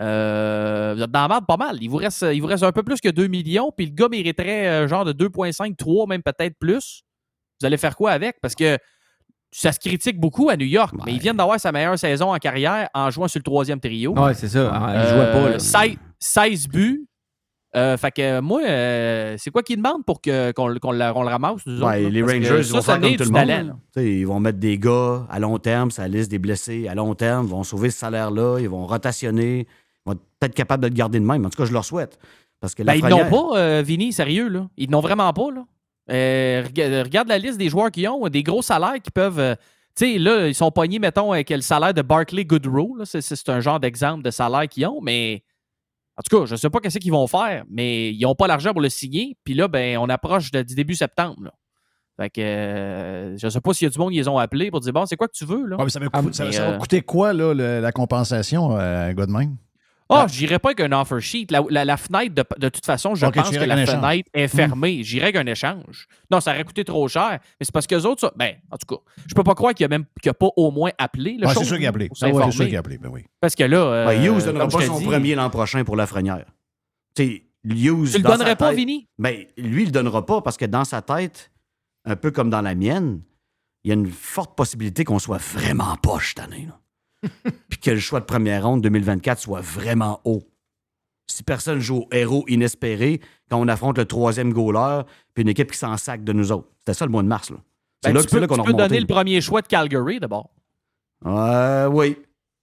Euh, 0.02 0.94
vous 0.96 1.02
êtes 1.04 1.12
dans 1.12 1.22
la 1.24 1.28
merde 1.28 1.46
pas 1.46 1.58
mal. 1.58 1.78
Il 1.82 1.90
vous, 1.90 1.98
reste, 1.98 2.26
il 2.34 2.40
vous 2.42 2.48
reste 2.48 2.64
un 2.64 2.72
peu 2.72 2.84
plus 2.84 3.00
que 3.02 3.10
2 3.10 3.28
millions, 3.28 3.72
puis 3.76 3.86
le 3.88 3.92
gars 3.92 4.08
mériterait 4.10 4.68
euh, 4.68 4.88
genre 4.88 5.04
de 5.06 5.12
2,5, 5.12 5.76
3, 5.78 6.08
même 6.08 6.24
peut-être 6.24 6.56
plus. 6.58 7.04
Vous 7.60 7.66
allez 7.66 7.78
faire 7.78 7.96
quoi 7.96 8.12
avec? 8.12 8.38
Parce 8.42 8.56
que 8.56 8.78
ça 9.52 9.72
se 9.72 9.80
critique 9.80 10.20
beaucoup 10.20 10.50
à 10.50 10.56
New 10.56 10.66
York, 10.68 10.94
mais 11.06 11.14
ils 11.14 11.20
viennent 11.20 11.38
d'avoir 11.38 11.60
sa 11.60 11.72
meilleure 11.72 11.98
saison 11.98 12.34
en 12.34 12.38
carrière 12.38 12.88
en 12.94 13.10
jouant 13.10 13.28
sur 13.28 13.40
le 13.40 13.44
troisième 13.44 13.80
trio. 13.80 14.14
Ouais, 14.18 14.34
c'est 14.34 14.48
ça. 14.50 14.72
Ah, 14.74 14.92
Il 14.94 14.98
Euh, 15.00 15.10
jouait 15.34 15.42
pas, 15.42 15.50
là. 15.52 15.60
16, 15.60 15.96
16 16.20 16.68
buts. 16.68 17.06
Euh, 17.76 17.98
fait 17.98 18.10
que 18.12 18.40
moi, 18.40 18.62
euh, 18.66 19.36
c'est 19.38 19.52
quoi 19.52 19.62
qu'ils 19.62 19.78
demandent 19.78 20.04
pour 20.04 20.22
que- 20.22 20.52
qu'on 20.54 20.68
le- 20.70 20.80
qu'on 20.80 20.92
le, 20.92 21.04
on 21.14 21.22
le 21.22 21.30
ramasse, 21.30 21.62
nous 21.68 21.74
Ouais, 21.84 21.98
autres, 21.98 22.04
là? 22.04 22.10
les 22.10 22.22
Rangers, 22.24 22.38
ils 22.40 22.66
ça, 22.66 22.74
vont 22.74 22.82
ça 22.82 22.94
faire 22.94 23.02
comme 23.02 23.16
tout 23.16 23.24
le 23.26 23.30
monde. 23.30 23.76
Ils 23.98 24.26
vont 24.26 24.40
mettre 24.40 24.58
des 24.58 24.80
gars 24.80 25.28
à 25.30 25.38
long 25.40 25.60
terme, 25.60 25.90
la 26.00 26.08
liste 26.08 26.32
des 26.32 26.40
blessés 26.40 26.88
à 26.88 26.96
long 26.96 27.14
terme, 27.14 27.46
ils 27.46 27.52
vont 27.52 27.64
sauver 27.64 27.92
ce 27.92 28.00
salaire-là, 28.00 28.58
ils 28.60 28.68
vont 28.70 28.88
rotationner, 28.88 29.68
ils 29.68 30.02
vont 30.08 30.14
être 30.14 30.22
peut-être 30.40 30.56
capables 30.56 30.82
de 30.82 30.88
le 30.90 30.96
garder 30.96 31.20
de 31.20 31.26
même. 31.26 31.46
En 31.46 31.50
tout 31.52 31.58
cas, 31.62 31.66
je 31.66 31.74
leur 31.74 31.86
souhaite. 31.86 32.18
Parce 32.60 32.74
que 32.74 32.82
Ben, 32.82 32.96
ils 32.96 33.06
n'ont 33.06 33.30
pas, 33.30 33.60
euh, 33.60 33.84
Vinny, 33.86 34.14
sérieux, 34.14 34.48
là. 34.50 34.68
Ils 34.76 34.90
n'ont 34.90 35.00
vraiment 35.02 35.32
pas, 35.32 35.52
là. 35.54 35.64
Euh, 36.12 36.64
rega- 36.66 37.04
regarde 37.04 37.28
la 37.28 37.38
liste 37.38 37.58
des 37.58 37.70
joueurs 37.70 37.92
qui 37.92 38.08
ont, 38.08 38.28
des 38.30 38.44
gros 38.44 38.62
salaires 38.62 39.02
qui 39.02 39.12
peuvent. 39.12 39.40
euh, 39.40 39.56
tu 39.96 40.14
sais, 40.14 40.18
là, 40.20 40.48
ils 40.48 40.56
sont 40.56 40.72
pognés, 40.72 41.00
mettons, 41.00 41.32
avec 41.32 41.50
le 41.50 41.62
salaire 41.62 41.94
de 41.94 42.02
Barclay 42.02 42.46
Goodrow. 42.46 42.96
là. 42.98 43.06
C'est, 43.06 43.22
c'est 43.22 43.50
un 43.50 43.60
genre 43.60 43.80
d'exemple 43.80 44.24
de 44.24 44.32
salaire 44.32 44.68
qu'ils 44.68 44.86
ont, 44.88 45.00
mais. 45.02 45.44
En 46.18 46.22
tout 46.22 46.38
cas, 46.38 46.46
je 46.46 46.52
ne 46.54 46.58
sais 46.58 46.70
pas 46.70 46.80
qu'est-ce 46.82 47.00
qu'ils 47.00 47.14
vont 47.14 47.28
faire, 47.28 47.64
mais 47.70 48.12
ils 48.12 48.22
n'ont 48.24 48.36
pas 48.36 48.46
l'argent 48.48 48.72
pour 48.74 48.82
le 48.82 48.90
signer. 48.90 49.38
Puis 49.46 49.54
là, 49.54 49.70
ben, 49.70 49.98
on 50.00 50.10
approche 50.10 50.52
de- 50.52 50.64
du 50.64 50.76
début 50.76 50.96
septembre. 50.96 51.44
Là. 51.44 51.52
Fait 52.20 52.30
que 52.30 52.42
euh, 52.42 53.38
je 53.38 53.46
ne 53.46 53.50
sais 53.50 53.62
pas 53.62 53.74
s'il 53.74 53.86
y 53.86 53.88
a 53.88 53.90
du 53.92 53.98
monde 53.98 54.12
qui 54.12 54.18
les 54.18 54.28
ont 54.28 54.38
appelés 54.38 54.70
pour 54.70 54.82
dire 54.82 54.92
Bon, 54.92 55.06
c'est 55.06 55.16
quoi 55.16 55.30
que 55.30 55.34
tu 55.34 55.46
veux? 55.46 55.66
Là? 55.66 55.78
Ouais, 55.78 55.86
mais 55.86 55.90
ça, 55.90 56.00
va 56.02 56.08
Ah, 56.12 56.22
coûter- 56.22 56.34
ça- 56.34 56.44
mais, 56.44 56.52
ça 56.52 56.66
va 56.66 56.74
euh, 56.74 56.78
coûter 56.78 57.02
quoi, 57.02 57.32
là, 57.32 57.54
le- 57.54 57.80
la 57.80 57.92
compensation 57.94 58.76
à 58.76 58.84
un 58.84 59.14
Ah, 60.12 60.26
je 60.28 60.34
j'irais 60.34 60.58
pas 60.60 60.70
avec 60.70 60.80
un 60.80 60.92
offer 60.92 61.22
sheet. 61.22 61.48
La, 61.52 61.64
la- 61.70 61.86
la 61.86 61.96
fenêtre, 61.98 62.34
de, 62.34 62.44
de 62.58 62.70
toute 62.70 62.86
façon, 62.86 63.14
je 63.16 63.26
pense 63.32 63.50
que 63.52 63.64
la 63.68 63.76
fenêtre 63.86 64.30
est 64.34 64.48
fermée. 64.48 65.04
J'irais 65.04 65.26
avec 65.26 65.36
un 65.36 65.46
échange. 65.46 66.08
Non, 66.32 66.40
ça 66.42 66.52
aurait 66.52 66.64
coûté 66.64 66.84
trop 66.84 67.08
cher. 67.08 67.40
Mais 67.60 67.66
c'est 67.66 67.72
parce 67.72 67.86
que 67.86 67.94
les 67.96 68.06
autres, 68.06 68.22
ça, 68.22 68.34
ben, 68.36 68.56
en 68.72 68.78
tout 68.78 68.96
cas, 68.96 69.02
je 69.28 69.36
peux 69.36 69.44
pas 69.44 69.54
croire 69.56 69.74
qu'il 69.74 69.86
a 69.86 69.90
même 69.90 70.06
qu'il 70.22 70.30
a 70.30 70.34
pas 70.34 70.50
au 70.56 70.72
moins 70.72 70.92
appelé 70.98 71.38
le 71.40 71.46
Ouais, 71.48 71.54
show 71.54 71.60
c'est 71.60 71.66
sûr 71.68 71.78
qu'il 71.78 71.86
a 71.86 71.90
appelé. 71.90 72.10
Ah 72.22 72.28
ouais, 72.30 72.44
c'est 72.46 72.52
sûr 72.52 72.66
qu'il 72.66 72.76
a 72.76 72.80
appelé, 72.80 72.98
ben 72.98 73.10
oui. 73.10 73.26
Parce 73.40 73.54
que 73.56 73.64
là. 73.64 73.78
euh, 73.78 74.08
Ouais, 74.08 74.18
Hughes 74.26 74.44
donnera 74.46 74.68
pas 74.68 74.82
son 74.82 75.00
premier 75.02 75.36
l'an 75.36 75.50
prochain 75.50 75.84
pour 75.84 75.96
Lafrenière. 75.96 76.46
Tu 77.16 77.24
sais, 77.24 77.44
Hughes. 77.66 78.12
Tu 78.12 78.18
le 78.18 78.24
donnerais 78.24 78.56
pas, 78.56 78.70
tête- 78.70 78.78
Vinny? 78.78 79.08
Ben, 79.20 79.46
lui, 79.58 79.84
il 79.84 79.86
le 79.88 79.92
donnera 79.92 80.26
pas 80.26 80.42
parce 80.42 80.58
que 80.58 80.66
dans 80.66 80.86
sa 80.86 81.02
tête, 81.02 81.52
un 82.06 82.16
peu 82.16 82.32
comme 82.32 82.50
dans 82.50 82.62
la 82.62 82.74
mienne, 82.74 83.22
il 83.84 83.90
y 83.90 83.92
a 83.92 83.94
une 83.94 84.10
forte 84.10 84.56
possibilité 84.58 85.04
qu'on 85.04 85.20
soit 85.20 85.38
vraiment 85.38 85.96
poche 85.98 86.30
cette 86.36 86.44
année. 86.46 86.66
là. 86.68 86.80
Puis 87.70 87.80
que 87.80 87.92
le 87.92 88.00
choix 88.00 88.20
de 88.20 88.26
première 88.26 88.64
ronde 88.66 88.82
2024 88.82 89.40
soit 89.40 89.62
vraiment 89.62 90.22
haut. 90.26 90.44
Si 91.28 91.44
personne 91.44 91.80
joue 91.80 91.98
au 91.98 92.08
héros 92.12 92.44
inespéré 92.48 93.22
quand 93.50 93.58
on 93.60 93.68
affronte 93.68 93.98
le 93.98 94.06
troisième 94.06 94.52
goaler 94.54 95.02
puis 95.34 95.44
une 95.44 95.50
équipe 95.50 95.72
qui 95.72 95.78
s'en 95.78 95.96
sac 95.98 96.24
de 96.24 96.34
nous 96.34 96.52
autres. 96.52 96.68
C'était 96.80 96.94
ça 96.94 97.06
le 97.06 97.12
mois 97.12 97.22
de 97.24 97.28
mars. 97.28 97.50
là. 97.52 97.58
C'est 98.04 98.10
Ben, 98.10 98.16
là, 98.16 98.22
tu 98.22 98.26
que- 98.26 98.30
c'est 98.32 98.36
peux, 98.38 98.42
là 98.42 98.48
qu'on 98.48 98.56
tu 98.56 98.62
a 98.62 98.64
peux 98.64 98.72
remonté. 98.72 98.88
donner 98.90 99.00
le 99.02 99.08
premier 99.08 99.42
choix 99.42 99.62
de 99.62 99.68
Calgary 99.68 100.20
d'abord. 100.20 100.50
Euh, 101.26 101.88
oui, 101.88 102.18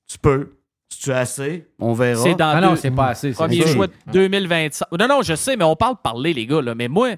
tu 0.08 0.18
peux. 0.18 0.52
Si 0.88 1.00
tu 1.02 1.12
as 1.12 1.18
assez, 1.18 1.66
on 1.78 1.92
verra. 1.92 2.22
C'est 2.22 2.34
dans 2.36 2.48
Ah 2.48 2.60
non, 2.60 2.70
deux- 2.70 2.76
c'est 2.76 2.90
pas 2.90 3.08
assez. 3.08 3.32
c'est 3.32 3.36
Premier 3.36 3.56
sûr. 3.62 3.68
choix 3.68 3.86
de 3.88 3.92
2025. 4.12 4.86
Non, 4.98 5.08
non, 5.08 5.22
je 5.22 5.34
sais, 5.34 5.56
mais 5.56 5.64
on 5.64 5.76
parle 5.76 5.94
de 5.96 6.00
parler, 6.00 6.32
les 6.32 6.46
gars. 6.46 6.62
Là. 6.62 6.74
Mais 6.74 6.88
moi, 6.88 7.16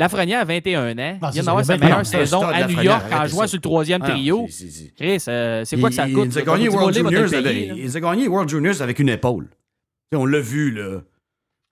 Lafrenière 0.00 0.40
a 0.40 0.44
21 0.46 0.98
ans. 0.98 1.18
Ah, 1.20 1.28
il 1.28 1.34
vient 1.34 1.42
d'avoir 1.42 1.62
sa 1.62 1.76
meilleure 1.76 1.98
21 1.98 2.00
ans. 2.00 2.04
saison 2.04 2.42
à 2.42 2.52
New 2.52 2.60
Lafrenière, 2.60 2.84
York 2.84 3.04
en 3.12 3.26
jouant 3.26 3.46
sur 3.46 3.58
le 3.58 3.60
troisième 3.60 4.00
Ah 4.02 4.08
trio. 4.08 4.48
Chris, 4.96 5.22
euh, 5.28 5.62
c'est 5.66 5.78
quoi 5.78 5.90
que 5.90 5.94
ça 5.94 6.08
coûte? 6.08 6.28
Il, 6.34 6.38
a 6.38 6.42
gagné 6.42 6.68
World 6.70 6.94
Juniors 6.94 7.34
avec, 7.34 7.68
là. 7.68 7.74
il 7.76 7.96
a 7.96 8.00
gagné 8.00 8.26
World 8.26 8.48
Juniors 8.48 8.80
avec 8.80 8.98
une 8.98 9.10
épaule. 9.10 9.50
On 10.14 10.24
l'a 10.24 10.40
vu, 10.40 10.70
là. 10.70 11.02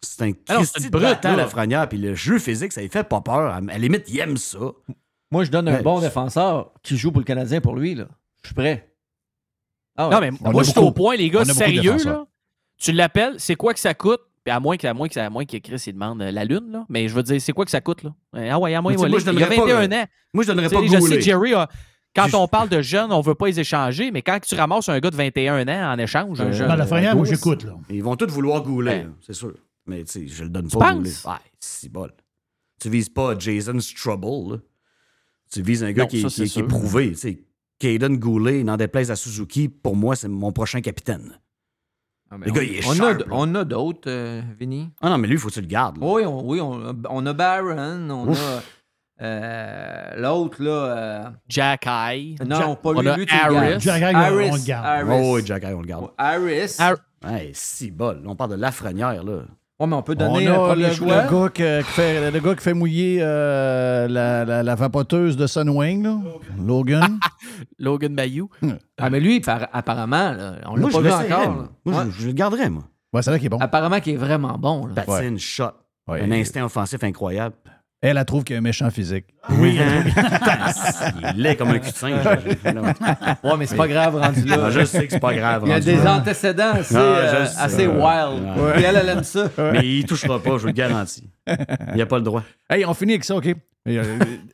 C'est 0.02 0.22
un 0.24 0.32
Ah 0.46 0.56
Christy 0.56 0.90
brute, 0.90 1.02
battant, 1.02 1.30
là. 1.30 1.36
la 1.36 1.46
franière, 1.48 1.88
puis 1.88 1.96
le 1.96 2.14
jeu 2.14 2.38
physique, 2.38 2.72
ça 2.72 2.82
lui 2.82 2.90
fait 2.90 3.08
pas 3.08 3.22
peur. 3.22 3.54
À 3.54 3.60
la 3.62 3.78
limite, 3.78 4.04
il 4.08 4.20
aime 4.20 4.36
ça. 4.36 4.58
Moi, 5.30 5.44
je 5.44 5.50
donne 5.50 5.66
un 5.66 5.80
bon 5.80 5.98
défenseur 6.00 6.70
qui 6.82 6.98
joue 6.98 7.10
pour 7.10 7.20
le 7.20 7.24
Canadien 7.24 7.62
pour 7.62 7.76
lui. 7.76 7.94
Là. 7.94 8.08
Je 8.42 8.48
suis 8.48 8.54
prêt. 8.54 8.92
Ah 9.96 10.08
ouais. 10.08 10.14
Non, 10.14 10.20
mais 10.20 10.30
On 10.44 10.52
moi, 10.52 10.64
je 10.64 10.70
suis 10.70 10.78
au 10.78 10.92
point, 10.92 11.16
les 11.16 11.30
gars, 11.30 11.46
sérieux, 11.46 11.96
là. 12.04 12.26
Tu 12.76 12.92
l'appelles, 12.92 13.36
c'est 13.38 13.56
quoi 13.56 13.72
que 13.72 13.80
ça 13.80 13.94
coûte? 13.94 14.20
Puis 14.48 14.54
à 14.56 14.60
moins 14.60 14.78
que, 14.78 14.86
à 14.86 14.94
moins 14.94 15.08
que, 15.08 15.20
à 15.20 15.28
moins 15.28 15.44
que 15.44 15.58
Chris 15.58 15.82
il 15.88 15.92
demande 15.92 16.22
euh, 16.22 16.30
la 16.30 16.46
lune, 16.46 16.70
là. 16.72 16.86
Mais 16.88 17.06
je 17.06 17.14
veux 17.14 17.22
dire, 17.22 17.38
c'est 17.38 17.52
quoi 17.52 17.66
que 17.66 17.70
ça 17.70 17.82
coûte, 17.82 18.02
là? 18.02 18.14
Euh, 18.34 18.48
Ah 18.50 18.58
ouais, 18.58 18.74
à 18.74 18.80
moins, 18.80 18.94
moi, 18.94 19.06
je 19.06 19.12
Il 19.12 19.12
y 19.12 19.28
a 19.28 19.32
donnerais 19.32 19.56
pas, 19.56 19.62
21 19.66 19.92
euh, 19.92 20.02
ans. 20.02 20.06
Moi, 20.32 20.42
je 20.44 20.48
donnerais 20.48 20.68
pas 20.70 20.80
je 20.86 21.00
sais 21.00 21.20
Jerry, 21.20 21.52
a- 21.52 21.68
quand 22.16 22.32
on 22.32 22.48
parle 22.48 22.70
de 22.70 22.80
jeunes, 22.80 23.12
on 23.12 23.20
veut 23.20 23.34
pas 23.34 23.48
les 23.48 23.60
échanger, 23.60 24.10
mais 24.10 24.22
quand 24.22 24.40
tu 24.40 24.54
ramasses 24.54 24.88
un 24.88 24.98
gars 25.00 25.10
de 25.10 25.16
21 25.16 25.68
ans 25.68 25.92
en 25.92 25.98
échange, 25.98 26.40
un 26.40 26.50
jeune. 26.50 26.66
Dans 26.66 26.76
la 26.76 26.86
frenière, 26.86 27.14
moi, 27.14 27.26
j'écoute, 27.26 27.64
là. 27.64 27.74
Ils 27.90 28.02
vont 28.02 28.16
tous 28.16 28.28
vouloir 28.30 28.64
là, 28.80 29.02
c'est 29.20 29.34
sûr. 29.34 29.52
Mais 29.84 30.02
tu 30.04 30.12
sais, 30.12 30.26
je 30.26 30.44
le 30.44 30.48
donne 30.48 30.68
Tu 30.68 30.78
pas? 30.78 30.94
Goulet. 30.94 31.10
Ouais, 31.26 31.32
c'est 31.60 31.92
bol. 31.92 32.10
Tu 32.80 32.88
vises 32.88 33.10
pas 33.10 33.38
Jason 33.38 33.78
Strubble, 33.80 34.52
là. 34.54 34.56
Tu 35.52 35.60
vises 35.60 35.84
un 35.84 35.92
gars 35.92 36.04
Non, 36.04 36.08
qui, 36.08 36.22
ça, 36.22 36.28
qui- 36.44 36.58
est 36.58 36.62
prouvé. 36.62 37.10
Tu 37.10 37.16
sais, 37.18 37.42
Caden 37.78 38.16
Goulet, 38.16 38.64
n'en 38.64 38.78
déplaise 38.78 39.10
à 39.10 39.16
Suzuki, 39.16 39.68
pour 39.68 39.94
moi, 39.94 40.16
c'est 40.16 40.28
mon 40.28 40.52
prochain 40.52 40.80
capitaine. 40.80 41.38
Le 42.30 42.52
gars, 42.52 42.62
il 42.62 42.76
est 42.76 42.86
on, 42.86 42.92
sharp, 42.94 43.22
a, 43.22 43.24
on 43.30 43.54
a 43.54 43.64
d'autres, 43.64 44.08
euh, 44.10 44.42
Vinny. 44.60 44.90
Ah 45.00 45.08
non, 45.08 45.18
mais 45.18 45.28
lui, 45.28 45.34
il 45.36 45.38
faut 45.40 45.48
que 45.48 45.54
tu 45.54 45.60
le 45.62 45.66
gardes. 45.66 45.96
là. 45.98 46.06
Oui, 46.06 46.24
on, 46.26 46.46
oui 46.46 46.60
on, 46.60 46.94
on 47.08 47.26
a 47.26 47.32
Baron, 47.32 48.10
on 48.10 48.28
Ouf. 48.28 48.60
a 49.20 49.24
euh, 49.24 50.10
l'autre, 50.16 50.62
là. 50.62 50.70
euh, 50.70 51.30
Jack 51.48 51.86
Eye. 51.86 52.36
non, 52.46 52.76
pas 52.76 52.90
on 52.90 53.00
lui, 53.00 53.26
Harris. 53.30 53.80
Jack 53.80 54.02
Eye, 54.02 54.14
on 54.14 54.54
le 54.54 54.64
garde. 54.66 54.86
Harris. 54.86 55.10
Oh, 55.10 55.34
oui, 55.36 55.42
Jack 55.44 55.64
Eye, 55.64 55.72
on 55.74 55.80
le 55.80 55.86
garde. 55.86 56.10
Harris. 56.18 56.76
Hey, 57.26 57.50
si 57.54 57.90
bol. 57.90 58.22
On 58.26 58.36
parle 58.36 58.50
de 58.52 58.56
Lafrenière, 58.56 59.24
là. 59.24 59.40
Ouais, 59.80 59.86
mais 59.86 59.94
on 59.94 60.02
peut 60.02 60.16
On 60.18 60.32
donner 60.34 60.48
a 60.48 60.74
le, 60.74 60.90
choix. 60.92 61.06
le 61.24 61.30
gars 61.30 61.48
que- 61.50 61.78
qui 61.82 61.90
fait, 61.90 62.30
le 62.32 62.40
gars 62.40 62.54
qui 62.56 62.62
fait 62.64 62.74
mouiller 62.74 63.18
euh, 63.22 64.08
la, 64.08 64.44
la, 64.44 64.62
la 64.64 64.74
vapoteuse 64.74 65.36
de 65.36 65.46
Sunwing, 65.46 66.02
là. 66.02 66.18
Logan. 66.58 67.20
Logan 67.78 68.12
Mayou. 68.14 68.50
Ah, 68.98 69.08
mais 69.08 69.20
lui, 69.20 69.38
par- 69.40 69.68
apparemment, 69.72 70.32
là, 70.32 70.54
on 70.66 70.74
l'a 70.76 70.88
pas 70.88 71.00
vu 71.00 71.10
encore. 71.12 71.28
moi. 71.52 71.62
là. 71.62 71.68
Moi, 71.84 71.94
Ouais. 72.04 72.10
je, 72.10 72.22
je 72.22 72.26
le 72.26 72.32
garderais, 72.32 72.70
moi. 72.70 72.84
Ouais, 73.12 73.22
c'est 73.22 73.30
vrai 73.30 73.38
qu'il 73.38 73.46
est 73.46 73.50
bon. 73.50 73.58
Apparemment 73.58 74.00
qu'il 74.00 74.14
est 74.14 74.16
vraiment 74.16 74.58
bon. 74.58 74.86
là. 74.86 75.02
Patine, 75.04 75.38
shot. 75.38 75.70
Ouais. 76.08 76.22
Un 76.22 76.32
instinct 76.32 76.64
offensif 76.64 77.02
incroyable. 77.04 77.54
Elle, 78.00 78.16
elle 78.16 78.24
trouve 78.24 78.44
qu'il 78.44 78.54
a 78.54 78.60
un 78.60 78.62
méchant 78.62 78.90
physique. 78.90 79.26
Oui, 79.50 79.76
il 81.36 81.46
est 81.46 81.56
comme 81.56 81.70
un 81.70 81.78
cul 81.80 81.90
de 81.90 81.96
singe. 81.96 82.24
Ouais, 82.24 83.56
mais 83.58 83.66
c'est 83.66 83.76
pas 83.76 83.88
grave 83.88 84.14
rendu 84.16 84.44
là. 84.44 84.56
Ah, 84.66 84.70
je 84.70 84.84
sais 84.84 85.06
que 85.06 85.12
c'est 85.12 85.18
pas 85.20 85.34
grave. 85.34 85.62
Il 85.66 85.70
y 85.70 85.72
a 85.74 85.80
des 85.80 85.96
là. 85.96 86.14
antécédents 86.16 86.74
assez, 86.74 86.94
Ah, 86.94 87.00
euh, 87.00 87.46
assez 87.58 87.86
wild. 87.88 88.44
Ouais. 88.56 88.72
Puis 88.74 88.84
elle, 88.84 88.96
elle 88.96 89.08
aime 89.08 89.24
ça. 89.24 89.50
Mais 89.72 89.84
il 89.84 90.04
touchera 90.06 90.38
pas, 90.40 90.50
je 90.52 90.58
vous 90.58 90.66
le 90.68 90.72
garantis. 90.72 91.28
Il 91.48 91.94
n'y 91.96 92.02
a 92.02 92.06
pas 92.06 92.18
le 92.18 92.22
droit. 92.24 92.44
Hey, 92.70 92.84
on 92.86 92.94
finit 92.94 93.12
avec 93.14 93.24
ça, 93.24 93.34
OK? 93.34 93.46
Mais, 93.84 93.98
euh, 93.98 94.04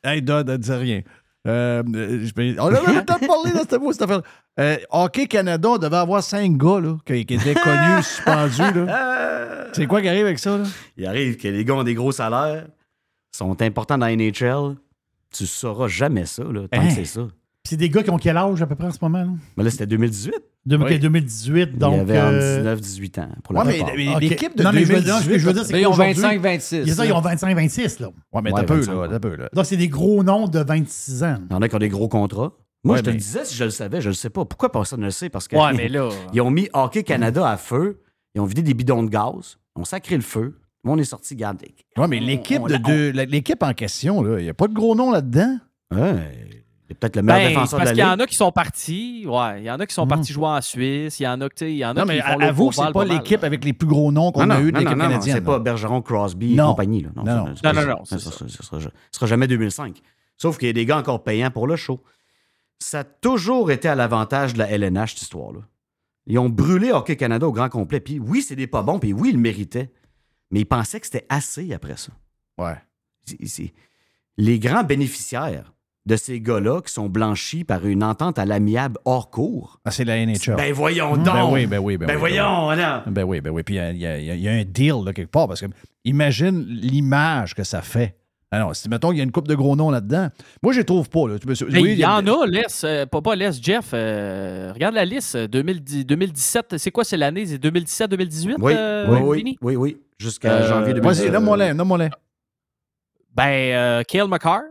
hey, 0.05 0.23
Dodd, 0.23 0.49
elle 0.49 0.59
disait 0.59 0.77
rien. 0.77 1.01
Euh, 1.47 1.83
euh, 1.95 2.21
je 2.25 2.33
peux- 2.33 2.55
on 2.59 2.69
a 2.69 2.81
même 2.81 2.97
le 2.97 3.05
temps 3.05 3.19
de 3.21 3.27
parler 3.27 3.53
dans 3.53 3.59
cette, 3.69 3.93
cette 3.93 4.03
affaire. 4.03 4.23
Euh, 4.59 4.77
Hockey 4.91 5.27
Canada, 5.27 5.69
on 5.69 5.77
devait 5.77 5.97
avoir 5.99 6.23
cinq 6.23 6.57
gars 6.57 6.81
là, 6.81 6.97
qui, 7.05 7.27
qui 7.27 7.35
étaient 7.35 7.53
connus, 7.53 8.03
suspendus. 8.03 8.87
Là. 8.87 9.67
C'est 9.75 9.87
quoi 9.87 10.01
qui 10.01 10.09
arrive 10.09 10.25
avec 10.25 10.39
ça? 10.39 10.57
Là? 10.57 10.65
Il 10.97 11.07
arrive 11.07 11.37
que 11.37 11.49
les 11.49 11.63
gars 11.67 11.75
ont 11.75 11.83
des 11.83 11.93
gros 11.95 12.13
salaires, 12.13 12.65
sont 13.37 13.61
importants 13.63 13.99
dans 13.99 14.07
la 14.07 14.15
NHL. 14.17 14.77
Tu 15.31 15.47
sauras 15.47 15.89
jamais 15.89 16.27
ça, 16.27 16.45
là, 16.45 16.69
tant 16.69 16.81
Hein? 16.81 16.89
que 16.89 16.95
c'est 16.95 17.05
ça. 17.05 17.23
Puis 17.23 17.71
c'est 17.71 17.77
des 17.77 17.89
gars 17.89 18.03
qui 18.03 18.11
ont 18.11 18.19
quel 18.19 18.37
âge 18.37 18.61
à 18.63 18.67
peu 18.67 18.75
près 18.75 18.87
en 18.87 18.91
ce 18.93 18.99
moment? 19.01 19.23
Là? 19.25 19.31
Mais 19.57 19.65
là, 19.65 19.71
c'était 19.71 19.87
2018. 19.87 20.35
De- 20.67 20.77
Oui. 20.79 20.99
2018, 20.99 21.77
donc. 21.79 21.93
il 21.95 21.97
y 21.97 22.01
avait 22.01 22.19
euh, 22.19 22.77
19-18 22.77 23.19
ans 23.21 23.29
pour 23.43 23.55
la 23.55 23.61
Ouais, 23.61 23.67
mais- 23.67 23.73
plupart. 23.95 24.19
mais 24.21 24.21
l'équipe 24.29 24.57
de 24.57 24.63
Non, 24.63 24.73
mais 24.73 24.81
je 24.85 24.93
veux 24.93 24.95
2018, 25.01 25.05
dire, 25.05 25.19
ce 25.23 25.29
que 25.29 25.39
je 25.39 25.47
veux 25.47 25.53
dire, 25.53 25.65
c'est 25.67 25.81
ils 25.81 25.87
ont 25.87 25.91
qu'aujourd'hui, 25.91 26.15
25-26. 26.23 26.83
Il 26.83 26.89
y 26.89 26.91
a 26.91 26.95
ça, 26.95 27.07
ils 27.07 27.13
ont 27.13 27.21
25-26, 27.21 28.01
là. 28.01 28.09
Ouais, 28.33 28.41
mais 28.43 28.51
Ouais, 28.53 28.61
t'as 28.61 28.67
peu, 28.67 28.77
25, 28.77 28.93
là. 28.93 28.99
ouais. 29.01 29.09
T'as 29.11 29.19
peu, 29.19 29.37
là. 29.37 29.49
Donc, 29.53 29.67
c'est 29.67 29.77
des 29.77 29.89
gros 29.89 30.23
noms 30.25 30.47
de 30.49 30.61
26 30.61 31.23
ans. 31.25 31.37
Il 31.51 31.53
y 31.53 31.57
en 31.57 31.61
a 31.63 31.69
qui 31.69 31.75
ont 31.75 31.79
des 31.79 31.89
gros 31.89 32.09
contrats. 32.09 32.53
Moi, 32.83 32.95
Ouais, 32.95 32.99
je 32.99 33.03
te 33.05 33.09
mais- 33.11 33.15
le 33.15 33.19
disais 33.21 33.45
si 33.45 33.55
je 33.57 33.65
le 33.65 33.71
savais, 33.71 34.01
je 34.01 34.09
le 34.09 34.15
sais 34.15 34.31
pas. 34.31 34.45
Pourquoi 34.45 34.71
personne 34.73 35.01
ne 35.01 35.07
le 35.07 35.11
sait? 35.11 35.29
Parce 35.29 35.49
que 35.49 35.57
Ouais, 35.57 35.73
mais 35.77 35.89
là. 35.89 36.09
ils 36.33 36.41
ont 36.41 36.51
mis 36.51 36.69
Hockey 36.73 37.03
Canada 37.03 37.49
à 37.49 37.57
feu, 37.57 38.01
ils 38.35 38.41
ont 38.41 38.47
vidé 38.47 38.63
des 38.63 38.75
bidons 38.75 39.03
de 39.03 39.11
gaz, 39.11 39.59
on 39.75 39.85
sacré 39.85 40.17
le 40.17 40.23
feu, 40.23 40.59
on 40.93 40.99
est 40.99 41.05
sorti 41.05 41.35
garder. 41.37 41.75
Ouais, 41.97 42.09
mais 42.09 42.21
l'équipe 42.21 42.61
on- 42.63 42.67
de 42.67 42.75
on- 42.77 43.27
l'équipe 43.31 43.63
en 43.63 43.73
question, 43.73 44.23
là, 44.23 44.39
il 44.39 44.45
n'y 44.45 44.51
a 44.51 44.55
pas 44.55 44.69
de 44.69 44.75
gros 44.75 44.95
nom 44.95 45.11
là-dedans? 45.11 45.59
Ouais, 45.91 46.59
c'est 46.89 46.99
peut-être 46.99 47.17
le 47.17 47.23
meilleur 47.23 47.41
Ben, 47.41 47.49
défenseur 47.51 47.79
parce 47.79 47.91
de 47.91 47.95
qu'il 47.95 48.05
y 48.05 48.07
en 48.07 48.19
a 48.19 48.27
qui 48.27 48.35
sont 48.37 48.53
partis. 48.53 49.25
Ouais, 49.27 49.61
il 49.61 49.65
y 49.65 49.71
en 49.71 49.79
a 49.81 49.87
qui 49.87 49.95
sont 49.95 50.07
partis 50.07 50.33
jouer 50.33 50.47
en 50.49 50.61
Suisse. 50.61 51.21
Il 51.21 51.23
y 51.23 51.29
en 51.29 51.41
a, 51.41 51.49
il 51.61 51.69
y 51.71 51.85
en 51.85 51.91
a 51.91 51.95
Non, 51.95 52.03
qui 52.03 52.09
mais 52.09 52.21
font 52.21 52.39
avoue 52.41 52.69
que 52.71 52.75
c'est 52.75 52.83
Proval 52.83 52.93
pas 52.93 53.05
mal, 53.07 53.17
l'équipe 53.17 53.45
avec 53.45 53.65
les 53.65 53.73
plus 53.73 53.87
gros 53.89 54.11
noms 54.13 54.33
qu'on 54.33 54.47
Non, 54.47 54.55
a 54.55 54.59
non, 54.61 54.67
eu 54.67 54.73
de 54.73 54.73
non, 54.73 54.79
l'équipe 54.81 54.97
non, 54.99 55.05
non, 55.05 55.11
canadienne. 55.11 55.37
C'est 55.37 55.41
pas. 55.45 55.59
Bergeron, 55.59 56.03
Crosby 56.03 56.55
et 56.55 56.57
compagnie. 56.57 57.03
Là. 57.03 57.11
Non, 57.17 57.25
non. 57.25 57.57
ça- 57.57 57.73
Non, 57.73 58.03
c'est 58.05 58.19
ça 58.19 58.31
sera, 58.31 58.79
sera 59.13 59.27
jamais 59.27 59.47
2005. 59.47 60.01
Sauf 60.37 60.59
qu'il 60.59 60.67
y 60.67 60.71
a 60.71 60.73
des 60.75 60.85
gars 60.85 60.99
encore 60.99 61.23
payants 61.23 61.51
pour 61.51 61.67
le 61.67 61.77
show. 61.77 62.01
Ça 62.81 63.01
a 63.01 63.05
toujours 63.05 63.71
été 63.71 63.89
à 63.89 63.95
l'avantage 63.95 64.53
de 64.55 64.59
la 64.59 64.69
LNH, 64.71 65.13
cette 65.15 65.23
histoire-là. 65.23 65.61
Ils 66.27 66.39
ont 66.39 66.49
brûlé 66.49 66.91
Hockey 66.91 67.17
Canada 67.17 67.47
au 67.47 67.53
grand 67.53 67.69
complet. 67.69 68.01
Puis 68.01 68.19
oui, 68.19 68.43
c'est 68.43 68.57
des 68.57 68.67
pas 68.67 68.83
bons, 68.83 68.99
puis 68.99 69.13
oui, 69.13 69.29
ils 69.31 69.37
le 69.37 69.41
méritaient. 69.41 69.91
Mais 70.51 70.61
ils 70.61 70.65
pensaient 70.67 71.01
que 71.01 71.07
c'était 71.07 71.27
assez 71.29 71.73
après 71.73 71.97
ça. 71.97 72.13
Ouais. 72.59 72.77
C'est- 73.47 73.73
Les 74.37 74.59
grands 74.59 74.83
bénéficiaires 74.85 75.73
de 76.07 76.17
ces 76.17 76.41
gars-là 76.41 76.83
qui 76.83 76.93
sont 76.93 77.09
blanchis 77.09 77.65
par 77.65 77.87
une 77.87 78.05
entente 78.05 78.39
à 78.39 78.45
l'amiable 78.45 78.99
hors 79.07 79.31
cours. 79.31 79.81
Ah, 79.85 79.91
c'est 79.91 80.05
la 80.05 80.17
NHL. 80.19 80.57
Ben 80.57 80.73
voyons 80.73 81.17
donc! 81.17 81.25
Ben 81.35 81.49
oui, 81.51 81.67
ben 81.67 81.79
oui, 81.79 81.97
ben, 81.97 82.07
Ben 82.07 82.15
oui, 82.15 82.21
voyons, 82.21 82.69
ben 82.69 82.77
oui. 82.77 82.83
non. 83.07 83.13
Ben 83.13 83.23
oui, 83.25 83.41
ben 83.41 83.51
oui. 83.51 83.63
Puis 83.63 83.77
il 83.77 83.97
y 83.99 84.07
a- 84.07 84.19
y, 84.19 84.41
y 84.41 84.49
un 84.49 84.65
deal 84.65 84.97
là, 85.05 85.13
quelque 85.15 85.31
part 85.31 85.49
parce 85.49 85.61
que 85.63 85.67
imagine 86.05 86.63
l'image 86.69 87.55
que 87.55 87.65
ça 87.65 87.81
fait. 87.81 88.17
Alors, 88.51 88.77
si 88.77 88.89
mettons 88.89 89.09
qu'il 89.09 89.19
y 89.19 89.21
a 89.21 89.25
une 89.25 89.33
coupe 89.33 89.49
de 89.49 89.55
gros 89.57 89.75
noms 89.75 89.91
là-dedans, 89.91 90.29
moi 90.63 90.73
je 90.73 90.79
les 90.81 90.85
trouve 90.85 91.09
pas. 91.09 91.27
Là. 91.27 91.37
Oui, 91.47 91.93
il 91.93 91.99
y 91.99 92.05
en 92.05 92.25
a, 92.27 92.47
Les, 92.47 92.63
euh, 92.85 93.07
pas, 93.07 93.21
pas 93.23 93.35
Les, 93.35 93.51
Jeff. 93.61 93.91
euh, 93.95 94.73
regarde 94.73 94.95
la 94.95 95.05
liste. 95.05 95.35
euh, 95.35 95.49
2010, 95.49 96.05
2017, 96.07 96.77
c'est 96.79 96.91
quoi, 96.93 97.03
c'est 97.03 97.17
l'année? 97.17 97.47
C'est 97.47 97.59
2017-2018? 97.59 98.57
Oui, 98.61 98.73
euh, 98.77 99.07
oui, 99.09 99.57
oui, 99.63 99.77
oui, 99.77 99.97
jusqu'à 100.19 100.53
Euh, 100.53 100.69
janvier 100.69 100.95
2017. 100.95 101.25
Vas-y, 101.27 101.33
nomme-moi-les, 101.33 101.75
nomme-moi-les. 101.75 102.09
Ben, 103.35 103.75
euh, 103.75 104.03
Kale 104.07 104.29
McCarr, 104.29 104.63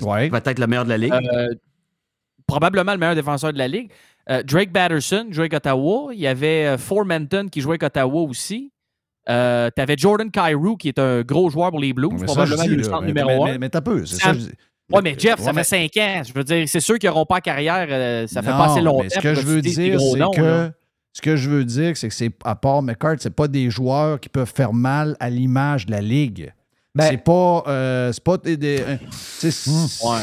Ouais. 0.00 0.30
Peut-être 0.30 0.58
le 0.58 0.66
meilleur 0.66 0.84
de 0.84 0.90
la 0.90 0.98
ligue? 0.98 1.12
euh, 1.12 1.48
probablement 2.46 2.92
le 2.92 2.98
meilleur 2.98 3.14
défenseur 3.16 3.52
de 3.52 3.58
la 3.58 3.66
ligue. 3.68 3.90
Euh, 4.28 4.42
Drake 4.42 4.70
Batterson 4.70 5.26
jouait 5.30 5.42
avec 5.44 5.54
Ottawa. 5.54 6.10
Il 6.14 6.20
y 6.20 6.26
avait 6.26 6.78
Formanton 6.78 7.48
qui 7.50 7.60
jouait 7.60 7.72
avec 7.72 7.82
Ottawa 7.82 8.22
aussi. 8.22 8.72
Euh, 9.28 9.68
tu 9.74 9.82
avais 9.82 9.96
Jordan 9.98 10.30
Cairo 10.30 10.76
qui 10.76 10.88
est 10.88 10.98
un 10.98 11.22
gros 11.22 11.50
joueur 11.50 11.70
pour 11.70 11.80
les 11.80 11.92
Blues, 11.92 12.12
Mais 12.18 12.24
probablement 12.26 12.64
le 12.64 12.82
centre 12.82 13.02
numéro 13.04 13.28
mais, 13.28 13.40
1. 13.42 13.44
Mais, 13.52 13.58
mais 13.58 13.68
t'as 13.68 13.80
peu. 13.80 14.06
C'est 14.06 14.16
Ça- 14.16 14.26
ça, 14.28 14.32
je 14.34 14.38
dis. 14.38 14.50
Oui, 14.92 15.00
mais 15.04 15.14
Jeff, 15.18 15.38
ça 15.38 15.50
Ouais, 15.52 15.62
fait 15.62 15.64
5 15.90 15.96
ans. 15.98 16.22
Je 16.26 16.32
veux 16.32 16.42
dire, 16.44 16.68
c'est 16.68 16.80
sûr 16.80 16.98
qu'ils 16.98 17.08
n'auront 17.10 17.26
pas 17.26 17.40
carrière. 17.40 17.86
euh, 17.90 18.26
ça 18.26 18.42
fait 18.42 18.50
Non, 18.50 18.58
pas 18.58 18.64
assez 18.72 18.80
longtemps. 18.80 19.02
Mais 19.04 19.10
ce 19.10 19.18
que 19.20 19.34
je 19.34 19.40
veux 19.46 19.60
dire, 19.60 19.96
gros 19.96 20.16
c'est 20.16 20.36
que. 20.36 20.42
là. 20.44 20.70
Ce 21.20 21.22
que 21.22 21.36
je 21.36 21.50
veux 21.50 21.66
dire, 21.66 21.98
c'est 21.98 22.08
que 22.08 22.14
c'est 22.14 22.32
à 22.44 22.56
part 22.56 22.80
McCart, 22.80 23.16
c'est 23.18 23.28
pas 23.34 23.46
des 23.46 23.68
joueurs 23.68 24.18
qui 24.18 24.30
peuvent 24.30 24.50
faire 24.56 24.72
mal 24.72 25.18
à 25.20 25.28
l'image 25.28 25.84
de 25.84 25.90
la 25.90 26.00
ligue. 26.00 26.50
Ben- 26.94 27.08
c'est 27.10 27.18
pas, 27.22 27.62
euh, 27.66 28.10
c'est 28.10 28.24
pas 28.24 28.38
des, 28.38 28.56
des- 28.56 28.80
euh, 28.80 28.96
c'est- 29.10 29.50
c'est- 29.50 29.70
Ouais, 30.02 30.16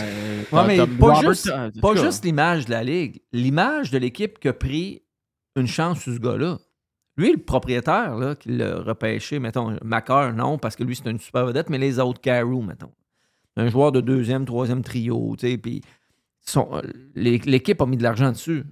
Ouais, 0.52 0.68
mais 0.68 0.78
pas 0.88 1.14
juste, 1.30 1.48
euh, 1.49 1.69
pas 1.80 1.94
l'image 2.26 2.65
de 2.65 2.72
la 2.72 2.84
Ligue, 2.84 3.22
l'image 3.32 3.91
de 3.91 3.99
l'équipe 3.99 4.40
qui 4.40 4.48
a 4.48 4.53
pris 4.53 5.03
une 5.56 5.68
chance 5.68 5.99
sur 5.99 6.14
ce 6.15 6.19
gars-là. 6.19 6.57
Lui, 7.15 7.32
le 7.34 7.38
propriétaire, 7.38 8.15
là, 8.15 8.34
qui 8.36 8.49
l'a 8.49 8.80
repêché, 8.80 9.38
mettons, 9.38 9.78
Macar, 9.84 10.34
non, 10.34 10.57
parce 10.57 10.76
que 10.76 10.84
lui, 10.84 10.95
c'est 10.95 11.07
une 11.11 11.19
super 11.19 11.45
vedette, 11.45 11.69
mais 11.69 11.78
les 11.78 11.99
autres, 11.99 12.19
Carou, 12.22 12.64
mettons. 12.64 12.91
Un 13.56 13.69
joueur 13.69 13.91
de 13.91 14.02
deuxième, 14.02 14.45
troisième 14.45 14.82
trio, 14.82 15.36
tu 15.38 15.48
sais, 15.48 15.57
puis 15.60 15.82
l'équipe 17.15 17.82
a 17.82 17.86
mis 17.86 17.98
de 17.98 18.03
l'argent 18.03 18.32
dessus. 18.32 18.64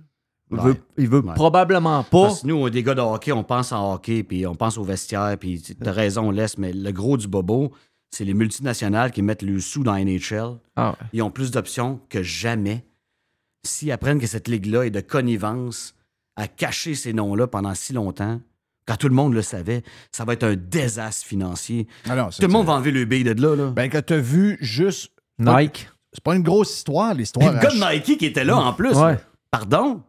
Il 0.52 0.58
veut, 0.60 0.72
Ouais. 0.72 0.82
il 0.98 1.08
veut 1.10 1.20
Ouais. 1.26 1.34
probablement 1.34 2.04
pas. 2.04 2.28
Parce 2.28 2.42
que 2.42 2.48
nous, 2.48 2.56
on 2.56 2.68
est 2.68 2.72
des 2.72 2.84
gars 2.84 2.94
de 2.94 3.02
hockey, 3.02 3.32
on 3.32 3.44
pense 3.44 3.72
en 3.72 3.94
hockey, 3.94 4.24
puis 4.24 4.46
on 4.46 4.56
pense 4.56 4.78
au 4.78 4.84
vestiaire, 4.84 5.36
puis 5.40 5.62
tu 5.62 5.76
as 5.88 5.92
raison, 5.92 6.28
on 6.28 6.32
laisse, 6.32 6.58
mais 6.58 6.72
le 6.72 6.92
gros 6.92 7.18
du 7.18 7.28
bobo, 7.28 7.72
c'est 8.12 8.26
les 8.26 8.34
multinationales 8.36 9.12
qui 9.12 9.22
mettent 9.24 9.42
le 9.42 9.60
sous 9.60 9.84
dans 9.84 9.94
la 9.94 10.04
NHL. 10.06 10.58
Ah 10.76 10.92
ouais. 10.92 11.08
Ils 11.14 11.22
ont 11.24 11.32
plus 11.32 11.52
d'options 11.52 12.00
que 12.10 12.22
jamais. 12.22 12.86
S'ils 13.64 13.92
apprennent 13.92 14.20
que 14.20 14.28
cette 14.28 14.48
ligue-là 14.48 14.84
est 14.86 14.92
de 14.92 15.02
connivence 15.02 15.96
à 16.36 16.48
cacher 16.48 16.94
ces 16.96 17.14
noms-là 17.14 17.48
pendant 17.48 17.74
si 17.74 17.94
longtemps, 17.94 18.40
quand 18.86 18.98
tout 18.98 19.10
le 19.10 19.16
monde 19.16 19.34
le 19.34 19.42
savait, 19.42 19.82
ça 20.12 20.26
va 20.26 20.34
être 20.34 20.44
un 20.44 20.56
désastre 20.56 21.26
financier. 21.26 21.88
Ah 22.08 22.30
Tout 22.30 22.42
le 22.46 22.48
monde 22.54 22.68
va 22.68 22.74
enlever 22.74 22.92
le 22.92 23.06
billet 23.06 23.34
de 23.34 23.42
là. 23.42 23.56
là. 23.56 23.72
Ben, 23.72 23.90
que 23.90 23.98
t'as 23.98 24.18
vu 24.18 24.58
juste. 24.62 25.12
Nike. 25.40 25.90
C'est 26.14 26.24
pas 26.24 26.36
une 26.36 26.44
grosse 26.44 26.78
histoire, 26.78 27.14
l'histoire. 27.16 27.52
le 27.52 27.60
gars 27.60 27.70
de 27.72 27.94
Nike 27.96 28.20
qui 28.20 28.26
était 28.28 28.44
là 28.46 28.58
en 28.58 28.74
plus. 28.74 28.94
Ouais. 28.96 29.18
Pardon? 29.50 30.04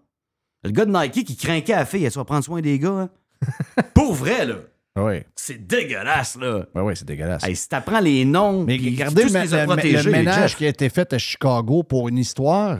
Le 0.64 0.70
gars 0.70 0.84
de 0.84 0.92
Nike 0.92 1.24
qui 1.24 1.36
craquait 1.36 1.72
à 1.74 1.78
la 1.80 1.84
fille, 1.86 2.04
elle 2.04 2.12
va 2.12 2.24
prendre 2.24 2.44
soin 2.44 2.60
des 2.60 2.78
gars. 2.78 2.90
hein. 2.90 3.10
Pour 3.94 4.14
vrai, 4.14 4.46
là. 4.46 4.54
Oui, 4.98 5.20
C'est 5.34 5.66
dégueulasse, 5.66 6.36
là. 6.36 6.64
oui, 6.74 6.94
c'est 6.96 7.04
dégueulasse. 7.04 7.44
Hey, 7.44 7.54
si 7.54 7.68
t'apprends 7.68 8.00
les 8.00 8.24
noms, 8.24 8.64
Mais 8.64 8.78
puis 8.78 8.90
regardez 8.94 9.22
tout 9.26 9.28
le, 9.28 9.40
ce 9.40 9.44
qu'ils 9.44 9.54
ont 9.54 9.60
le- 9.60 9.66
protégé, 9.66 10.02
le 10.04 10.10
ménage 10.10 10.56
qui 10.56 10.64
a 10.64 10.68
été 10.68 10.88
fait 10.88 11.12
à 11.12 11.18
Chicago 11.18 11.82
pour 11.82 12.08
une 12.08 12.16
histoire, 12.16 12.78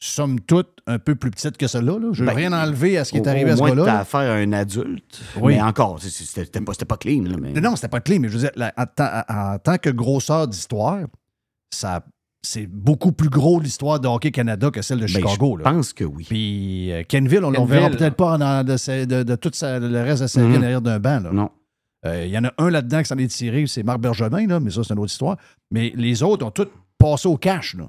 somme 0.00 0.40
toute, 0.40 0.78
un 0.88 0.98
peu 0.98 1.14
plus 1.14 1.30
petite 1.30 1.56
que 1.56 1.68
celle-là. 1.68 1.96
là. 2.00 2.08
Je 2.12 2.20
veux 2.24 2.26
Ben, 2.26 2.34
rien 2.34 2.52
enlever 2.52 2.98
à 2.98 3.04
ce 3.04 3.12
qui 3.12 3.18
est 3.18 3.28
arrivé 3.28 3.50
au 3.50 3.52
à 3.52 3.56
ce 3.56 3.60
moins, 3.60 3.68
gars-là. 3.70 3.84
t'as 3.84 3.92
là. 3.92 4.00
affaire 4.00 4.20
à 4.32 4.34
un 4.34 4.52
adulte. 4.52 5.20
Oui. 5.40 5.54
Mais 5.54 5.62
encore, 5.62 6.02
c'est- 6.02 6.10
c'est- 6.10 6.24
c'était 6.44 6.60
pas, 6.60 6.72
c'était 6.72 6.84
pas 6.86 6.96
clean. 6.96 7.22
Là, 7.22 7.36
mais... 7.40 7.52
Non, 7.52 7.70
non, 7.70 7.76
c'était 7.76 7.86
pas 7.88 8.00
clé, 8.00 8.18
mais 8.18 8.28
je 8.28 8.32
veux 8.34 8.40
dire, 8.40 8.50
là, 8.56 8.72
en, 8.76 8.86
tant- 8.86 9.22
en 9.28 9.56
tant 9.58 9.78
que 9.78 9.90
grosseur 9.90 10.48
d'histoire, 10.48 11.02
ça 11.72 12.04
c'est 12.44 12.66
beaucoup 12.66 13.12
plus 13.12 13.28
gros 13.28 13.58
l'histoire 13.60 13.98
de 14.00 14.06
Hockey 14.08 14.30
Canada 14.30 14.70
que 14.70 14.82
celle 14.82 14.98
de 14.98 15.02
Ben, 15.06 15.08
Chicago. 15.08 15.56
je 15.58 15.64
là. 15.64 15.70
pense 15.72 15.92
que 15.92 16.04
oui. 16.04 16.24
Puis 16.28 16.92
euh, 16.92 17.02
Kenville, 17.08 17.44
on 17.44 17.50
ne 17.50 17.66
verra 17.66 17.90
peut-être 17.90 18.16
pas 18.16 18.38
dans- 18.38 18.64
de, 18.64 18.76
sa- 18.76 19.06
de- 19.06 19.22
de 19.22 19.34
tout 19.36 19.50
sa- 19.52 19.78
le 19.78 20.02
reste 20.02 20.22
de 20.22 20.26
sa 20.26 20.40
vie 20.42 20.48
Mhm. 20.48 20.58
en 20.58 20.62
arrière 20.62 20.82
d'un 20.82 20.98
banc. 21.00 21.20
là. 21.20 21.30
Non. 21.32 21.50
Euh, 22.06 22.24
Il 22.26 22.30
y 22.32 22.38
en 22.38 22.44
a 22.44 22.52
un 22.58 22.68
là-dedans 22.70 23.00
qui 23.00 23.08
s'en 23.08 23.16
est 23.18 23.28
tiré, 23.28 23.66
c'est 23.66 23.82
Marc 23.82 23.98
Bergevin, 23.98 24.46
là, 24.46 24.60
mais 24.60 24.70
ça, 24.70 24.84
c'est 24.84 24.92
une 24.92 25.00
autre 25.00 25.10
histoire. 25.12 25.36
Mais 25.70 25.92
les 25.96 26.22
autres 26.22 26.44
ont 26.46 26.50
tous 26.50 26.68
passé 26.98 27.26
au 27.28 27.36
cash 27.38 27.74
là, 27.74 27.88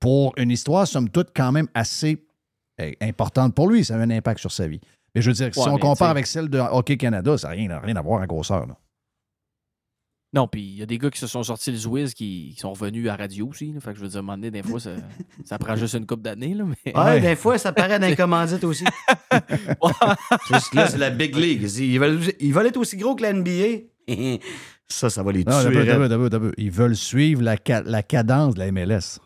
pour 0.00 0.32
une 0.38 0.50
histoire, 0.50 0.86
somme 0.86 1.08
toute, 1.10 1.28
quand 1.36 1.52
même 1.52 1.68
assez 1.74 2.24
euh, 2.80 2.90
importante 3.02 3.54
pour 3.54 3.68
lui. 3.68 3.84
Ça 3.84 3.94
a 3.94 3.98
un 3.98 4.10
impact 4.10 4.40
sur 4.40 4.50
sa 4.50 4.66
vie. 4.66 4.80
Mais 5.14 5.22
je 5.22 5.30
veux 5.30 5.34
dire, 5.34 5.54
si 5.54 5.60
on 5.68 5.78
compare 5.78 6.08
avec 6.10 6.26
celle 6.26 6.48
de 6.48 6.58
Hockey 6.58 6.96
Canada, 6.96 7.38
ça 7.38 7.48
n'a 7.48 7.54
rien, 7.54 7.78
rien 7.78 7.94
à 7.96 8.02
voir 8.02 8.20
en 8.22 8.26
grosseur. 8.26 8.66
là. 8.66 8.76
Non, 10.34 10.48
puis 10.48 10.62
il 10.62 10.78
y 10.78 10.82
a 10.82 10.86
des 10.86 10.98
gars 10.98 11.10
qui 11.10 11.20
se 11.20 11.28
sont 11.28 11.44
sortis 11.44 11.70
le 11.70 11.76
Zwiz 11.76 12.12
qui, 12.12 12.50
qui 12.54 12.60
sont 12.60 12.72
revenus 12.72 13.08
à 13.08 13.14
radio 13.14 13.46
aussi. 13.46 13.72
là. 13.72 13.78
Fait 13.80 13.92
que 13.92 13.98
je 13.98 14.02
veux 14.02 14.08
dire, 14.08 14.16
à 14.16 14.18
un 14.18 14.22
moment 14.22 14.36
donné, 14.36 14.50
des 14.50 14.64
fois, 14.64 14.80
ça, 14.80 14.90
ça 15.44 15.58
prend 15.58 15.76
juste 15.76 15.94
une 15.94 16.06
coupe 16.06 16.22
d'années. 16.22 16.54
Là, 16.54 16.64
mais... 16.84 16.96
Ouais, 16.96 17.20
des 17.20 17.36
fois, 17.36 17.56
ça 17.56 17.72
paraît 17.72 18.00
dans 18.00 18.06
les 18.08 18.16
commandites 18.16 18.64
aussi. 18.64 18.84
Juste 20.50 20.74
là, 20.74 20.88
c'est 20.88 20.98
la 20.98 21.10
big 21.10 21.36
league. 21.36 21.62
Ils 21.78 21.98
veulent, 21.98 22.20
ils 22.40 22.52
veulent 22.52 22.66
être 22.66 22.76
aussi 22.76 22.96
gros 22.96 23.14
que 23.14 23.22
la 23.22 23.32
NBA. 23.32 23.84
ça, 24.88 25.08
ça 25.10 25.22
va 25.22 25.32
les 25.32 25.44
tuer. 25.44 25.52
Non, 25.52 25.62
d'abord, 25.62 25.78
raide. 25.78 25.86
d'abord, 25.86 26.08
d'abord, 26.08 26.30
d'abord. 26.30 26.50
Ils 26.56 26.70
veulent 26.70 26.96
suivre 26.96 27.42
la, 27.42 27.56
ca- 27.64 27.82
la 27.84 28.02
cadence 28.02 28.54
de 28.54 28.58
la 28.60 28.72
MLS. 28.72 29.20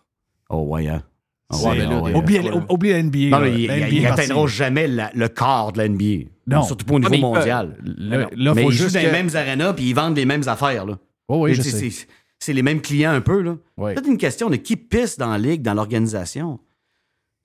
Oh, 0.51 0.62
ouais, 0.68 0.89
hein. 0.89 1.02
Ah 1.50 1.56
ah 1.64 1.68
ouais, 2.02 2.14
oublie, 2.14 2.38
oublie 2.68 2.90
la 2.90 3.02
NBA. 3.02 3.18
Non, 3.30 3.38
là. 3.38 3.48
ils 3.48 3.66
La 3.66 3.76
NBA 3.78 3.88
ils 3.88 3.98
est 3.98 4.08
n'atteindront 4.10 4.46
jamais 4.46 4.86
la- 4.86 5.10
le 5.14 5.28
quart 5.28 5.72
de 5.72 5.78
la 5.78 5.88
NBA. 5.88 6.28
Non. 6.46 6.62
Surtout 6.62 6.84
pas 6.84 6.94
au 6.94 6.98
niveau 6.98 7.10
peuvent. 7.10 7.20
mondial. 7.20 7.76
Mais 7.98 8.18
non. 8.18 8.26
là, 8.36 8.54
mais 8.54 8.62
faut 8.64 8.70
ils 8.70 8.74
jouent 8.76 8.90
dans 8.90 9.00
les 9.00 9.10
mêmes 9.10 9.30
arénas 9.34 9.72
puis 9.72 9.84
ils 9.88 9.94
vendent 9.94 10.16
les 10.16 10.26
mêmes 10.26 10.42
affaires. 10.46 10.84
Là. 10.84 10.98
Oh 11.28 11.44
oui, 11.44 11.56
c'est- 11.56 11.62
sais. 11.62 11.90
c'est- 11.90 12.08
C'est 12.40 12.52
les 12.52 12.62
mêmes 12.62 12.80
clients 12.80 13.10
un 13.10 13.20
peu. 13.20 13.40
là. 13.42 13.56
C'est 13.96 14.06
une 14.06 14.16
question 14.18 14.48
de 14.48 14.56
qui 14.56 14.76
pisse 14.76 15.16
dans 15.18 15.30
la 15.32 15.38
ligue, 15.38 15.60
dans 15.62 15.74
l'organisation. 15.74 16.60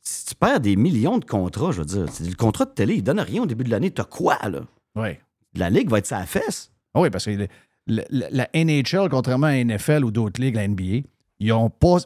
Si 0.01 0.25
tu 0.25 0.35
perds 0.35 0.59
des 0.59 0.75
millions 0.75 1.17
de 1.17 1.25
contrats, 1.25 1.71
je 1.71 1.79
veux 1.79 1.85
dire, 1.85 2.05
le 2.29 2.35
contrat 2.35 2.65
de 2.65 2.71
télé, 2.71 2.95
il 2.95 3.03
donne 3.03 3.19
rien 3.21 3.41
au 3.41 3.45
début 3.45 3.63
de 3.63 3.71
l'année. 3.71 3.89
T'as 3.89 4.03
quoi, 4.03 4.37
là? 4.49 4.59
Oui. 4.95 5.07
La 5.55 5.69
ligue 5.71 5.89
va 5.89 5.97
être 5.99 6.05
sa 6.05 6.25
fesse. 6.25 6.71
Ah 6.93 6.99
oui, 7.01 7.09
parce 7.09 7.25
que 7.25 7.47
la, 7.87 8.03
la 8.09 8.47
NHL, 8.53 9.07
contrairement 9.09 9.47
à 9.47 9.51
la 9.51 9.63
NFL 9.63 10.03
ou 10.05 10.11
d'autres 10.11 10.39
ligues, 10.41 10.55
la 10.55 10.67
NBA, 10.67 11.07
ils 11.43 11.49
n'ont 11.49 11.69
pas 11.69 11.97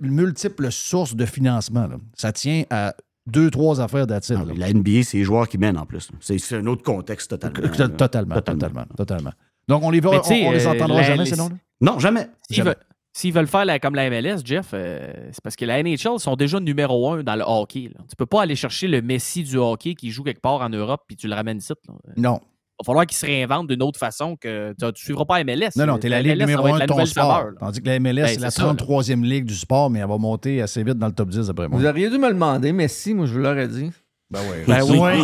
multiples, 0.00 0.70
sources 0.70 1.14
de 1.14 1.26
financement. 1.26 1.86
là. 1.86 1.96
Ça 2.14 2.32
tient 2.32 2.64
à 2.70 2.94
deux, 3.26 3.50
trois 3.50 3.80
affaires 3.80 4.06
d'attitude. 4.06 4.56
La 4.56 4.72
NBA, 4.72 5.02
c'est 5.02 5.18
les 5.18 5.24
joueurs 5.24 5.48
qui 5.48 5.58
mènent 5.58 5.78
en 5.78 5.86
plus. 5.86 6.10
C'est 6.20 6.56
un 6.56 6.66
autre 6.66 6.82
contexte 6.82 7.30
totalement. 7.30 7.68
Totalement, 7.96 8.34
totalement, 8.40 8.84
totalement. 8.96 9.32
Donc, 9.68 9.82
on 9.82 9.90
les, 9.90 10.00
sais, 10.00 10.06
on, 10.06 10.48
on 10.48 10.52
les 10.52 10.66
euh, 10.66 10.70
entendra 10.70 11.02
jamais, 11.02 11.24
les- 11.24 11.30
ces 11.30 11.36
noms-là? 11.36 11.56
Non, 11.80 11.98
jamais. 11.98 12.28
S'ils 12.48 12.62
veulent, 12.62 12.76
s'ils 13.12 13.32
veulent 13.32 13.48
faire 13.48 13.64
la- 13.64 13.80
comme 13.80 13.96
la 13.96 14.08
MLS, 14.08 14.42
Jeff, 14.44 14.68
euh, 14.72 15.12
c'est 15.32 15.40
parce 15.42 15.56
que 15.56 15.64
la 15.64 15.82
NHL 15.82 16.20
sont 16.20 16.36
déjà 16.36 16.60
numéro 16.60 17.10
un 17.10 17.24
dans 17.24 17.34
le 17.34 17.42
hockey. 17.44 17.90
là. 17.92 18.04
Tu 18.08 18.14
peux 18.16 18.26
pas 18.26 18.42
aller 18.42 18.54
chercher 18.54 18.86
le 18.86 19.02
Messi 19.02 19.42
du 19.42 19.56
hockey 19.56 19.94
qui 19.96 20.10
joue 20.12 20.22
quelque 20.22 20.40
part 20.40 20.60
en 20.60 20.68
Europe 20.68 21.02
puis 21.08 21.16
tu 21.16 21.26
le 21.26 21.34
ramènes 21.34 21.58
ici. 21.58 21.72
là. 21.88 21.94
Non. 22.16 22.40
Il 22.78 22.84
va 22.84 22.92
falloir 22.92 23.06
qu'ils 23.06 23.16
se 23.16 23.24
réinventent 23.24 23.68
d'une 23.68 23.82
autre 23.82 23.98
façon 23.98 24.36
que 24.36 24.74
tu 24.78 24.84
ne 24.84 24.90
suivras 24.94 25.24
pas 25.24 25.42
MLS. 25.42 25.70
Non, 25.76 25.86
non, 25.86 25.98
t'es 25.98 26.10
la 26.10 26.20
ligue 26.20 26.32
MLS, 26.32 26.40
ça 26.40 26.46
numéro 26.46 26.62
va 26.64 26.68
être 26.68 26.74
un 26.74 26.76
de 26.76 26.80
la 26.80 26.86
ton 26.86 26.94
nouvelle 26.94 27.06
sport. 27.08 27.36
saveur. 27.36 27.52
Tandis 27.58 27.80
que 27.80 27.86
la 27.88 27.98
MLS, 28.00 28.14
Ben, 28.14 28.26
c'est 28.28 28.38
la 28.40 28.50
c'est 28.50 28.60
ça, 28.60 28.66
là. 28.66 28.72
33e 28.74 29.22
ligue 29.24 29.44
du 29.46 29.54
sport, 29.54 29.88
mais 29.88 30.00
elle 30.00 30.08
va 30.08 30.18
monter 30.18 30.60
assez 30.60 30.84
vite 30.84 30.98
dans 30.98 31.06
le 31.06 31.12
top 31.12 31.30
10, 31.30 31.46
d'après 31.46 31.68
moi. 31.68 31.78
Vous 31.78 31.86
auriez 31.86 32.10
dû 32.10 32.18
me 32.18 32.28
le 32.28 32.34
demander, 32.34 32.72
mais 32.72 32.88
si, 32.88 33.14
moi, 33.14 33.24
je 33.24 33.32
vous 33.32 33.38
l'aurais 33.38 33.68
dit. 33.68 33.90
Ben 34.30 34.40
oui. 34.50 34.56
Ben 34.66 34.82
oui. 34.82 34.98
Ouais. 34.98 35.16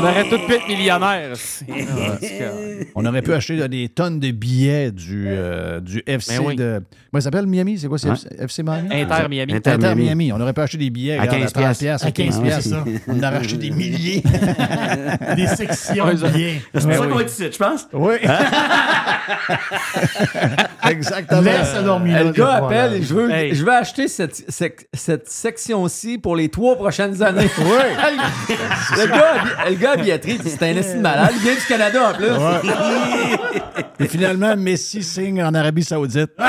On 0.00 0.04
aurait 0.04 0.28
tout 0.28 0.38
pu 0.46 0.54
être 0.54 0.68
millionnaires. 0.68 1.32
On 2.94 3.04
aurait 3.04 3.22
pu 3.22 3.32
acheter 3.32 3.68
des 3.68 3.88
tonnes 3.88 4.20
de 4.20 4.30
billets 4.30 4.90
du, 4.90 5.24
euh, 5.28 5.80
du 5.80 6.02
FC 6.06 6.38
Ben 6.38 6.44
oui. 6.46 6.56
de. 6.56 6.82
Comment 7.10 7.20
ça 7.20 7.24
s'appelle 7.24 7.46
Miami? 7.46 7.78
C'est 7.78 7.88
quoi 7.88 7.98
C'est 7.98 8.08
Ouais. 8.08 8.16
FC, 8.38 8.62
Miami? 8.62 8.88
Inter 8.92 9.28
Miami. 9.28 9.54
Inter, 9.54 9.70
Inter 9.70 9.86
Miami. 9.94 10.04
Miami. 10.04 10.32
On 10.32 10.40
aurait 10.40 10.52
pu 10.52 10.60
acheter 10.60 10.78
des 10.78 10.90
billets 10.90 11.18
À 11.18 11.22
regarde, 11.22 11.40
15 11.40 11.52
30 11.52 11.78
piastres, 11.78 12.06
À 12.06 12.10
15 12.12 12.40
piastres, 12.42 12.62
c'est 12.62 12.68
ça. 12.70 12.84
On 13.08 13.18
aurait 13.18 13.26
acheté 13.36 13.56
des 13.56 13.70
milliers. 13.70 14.22
Des 15.36 15.46
sections 15.48 16.04
Ouais, 16.06 16.14
de 16.14 16.28
billets. 16.28 16.62
C'est 16.74 16.80
pour 16.80 16.88
Ben 16.88 16.94
ça 16.96 17.00
oui. 17.02 17.08
qu'on 17.08 17.14
va 17.16 17.22
être 17.22 17.30
ici, 17.32 17.44
je 17.52 17.58
pense. 17.58 17.88
oui. 17.92 18.14
Exactement. 20.88 21.40
Laisse 21.42 21.74
dormir. 21.84 22.24
Le 22.24 22.30
gars 22.32 22.64
appelle 22.64 22.94
et 22.94 23.02
je 23.02 23.14
veux, 23.14 23.30
Hey. 23.30 23.54
je 23.54 23.64
veux 23.64 23.72
acheter 23.72 24.08
cette, 24.08 24.50
sec- 24.50 24.88
cette 24.92 25.28
section-ci 25.30 26.18
pour 26.18 26.34
les 26.36 26.48
trois 26.48 26.76
prochaines 26.76 27.22
années. 27.22 27.48
Oui. 27.58 28.54
le, 28.96 29.06
gars, 29.06 29.34
le 29.68 29.74
gars 29.74 29.89
billetterie, 29.96 30.38
dit, 30.38 30.48
c'est 30.48 30.62
un 30.62 30.76
estime 30.76 31.00
malade. 31.00 31.30
Il 31.36 31.42
vient 31.42 31.54
du 31.54 31.66
Canada 31.66 32.10
en 32.10 32.14
plus. 32.14 34.04
Et 34.04 34.08
finalement, 34.08 34.56
Messi 34.56 35.02
signe 35.02 35.42
en 35.42 35.54
Arabie 35.54 35.84
Saoudite. 35.84 36.30
Oh. 36.38 36.42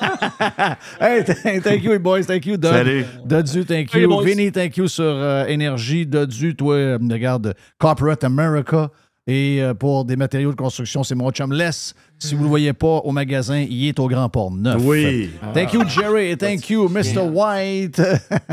hey, 1.00 1.24
th- 1.24 1.62
thank 1.62 1.82
you, 1.82 1.98
boys. 1.98 2.24
Thank 2.26 2.46
you, 2.46 2.56
Doug. 2.56 2.72
Salut. 2.72 3.04
Dodu, 3.24 3.64
thank 3.64 3.92
you. 3.94 4.20
Vinny, 4.22 4.50
thank 4.50 4.76
you 4.76 4.88
sur 4.88 5.04
euh, 5.04 5.46
Énergie. 5.46 6.06
Dodu, 6.06 6.54
toi, 6.54 6.74
euh, 6.74 6.98
regarde, 7.10 7.54
Corporate 7.78 8.24
America. 8.24 8.90
Et 9.26 9.58
euh, 9.60 9.74
pour 9.74 10.06
des 10.06 10.16
matériaux 10.16 10.52
de 10.52 10.56
construction, 10.56 11.04
c'est 11.04 11.14
mon 11.14 11.30
chum 11.30 11.52
Les. 11.52 11.70
Si 12.18 12.34
vous 12.34 12.38
ne 12.38 12.44
le 12.44 12.48
voyez 12.48 12.72
pas 12.72 13.02
au 13.04 13.12
magasin, 13.12 13.58
il 13.58 13.86
est 13.86 13.98
au 13.98 14.08
Grand 14.08 14.30
Port 14.30 14.50
Neuf. 14.50 14.80
Oui. 14.80 15.30
Thank 15.52 15.74
you, 15.74 15.86
Jerry. 15.86 16.30
Et 16.30 16.36
thank 16.36 16.70
you, 16.70 16.88
Mr. 16.88 17.20
White. 17.30 18.00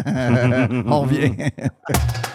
On 0.85 1.01
revient. 1.01 1.31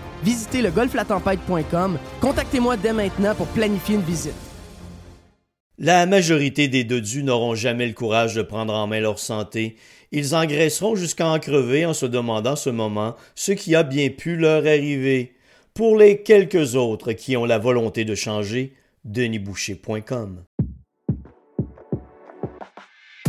Visitez 0.23 0.61
le 0.61 0.71
golflatempête.com. 0.71 1.97
Contactez-moi 2.21 2.77
dès 2.77 2.93
maintenant 2.93 3.35
pour 3.35 3.47
planifier 3.47 3.95
une 3.95 4.01
visite. 4.01 4.33
La 5.77 6.05
majorité 6.05 6.67
des 6.67 6.83
dodus 6.83 7.23
n'auront 7.23 7.55
jamais 7.55 7.87
le 7.87 7.93
courage 7.93 8.35
de 8.35 8.43
prendre 8.43 8.73
en 8.73 8.85
main 8.85 8.99
leur 8.99 9.17
santé. 9.17 9.77
Ils 10.11 10.35
engraisseront 10.35 10.95
jusqu'à 10.95 11.27
en 11.27 11.39
crever 11.39 11.87
en 11.87 11.93
se 11.93 12.05
demandant 12.05 12.55
ce 12.55 12.69
moment 12.69 13.15
ce 13.33 13.51
qui 13.51 13.73
a 13.73 13.81
bien 13.81 14.09
pu 14.09 14.35
leur 14.35 14.67
arriver. 14.67 15.33
Pour 15.73 15.97
les 15.97 16.21
quelques 16.21 16.75
autres 16.75 17.13
qui 17.13 17.35
ont 17.35 17.45
la 17.45 17.57
volonté 17.57 18.05
de 18.05 18.13
changer, 18.13 18.73
denisboucher.com. 19.05 20.43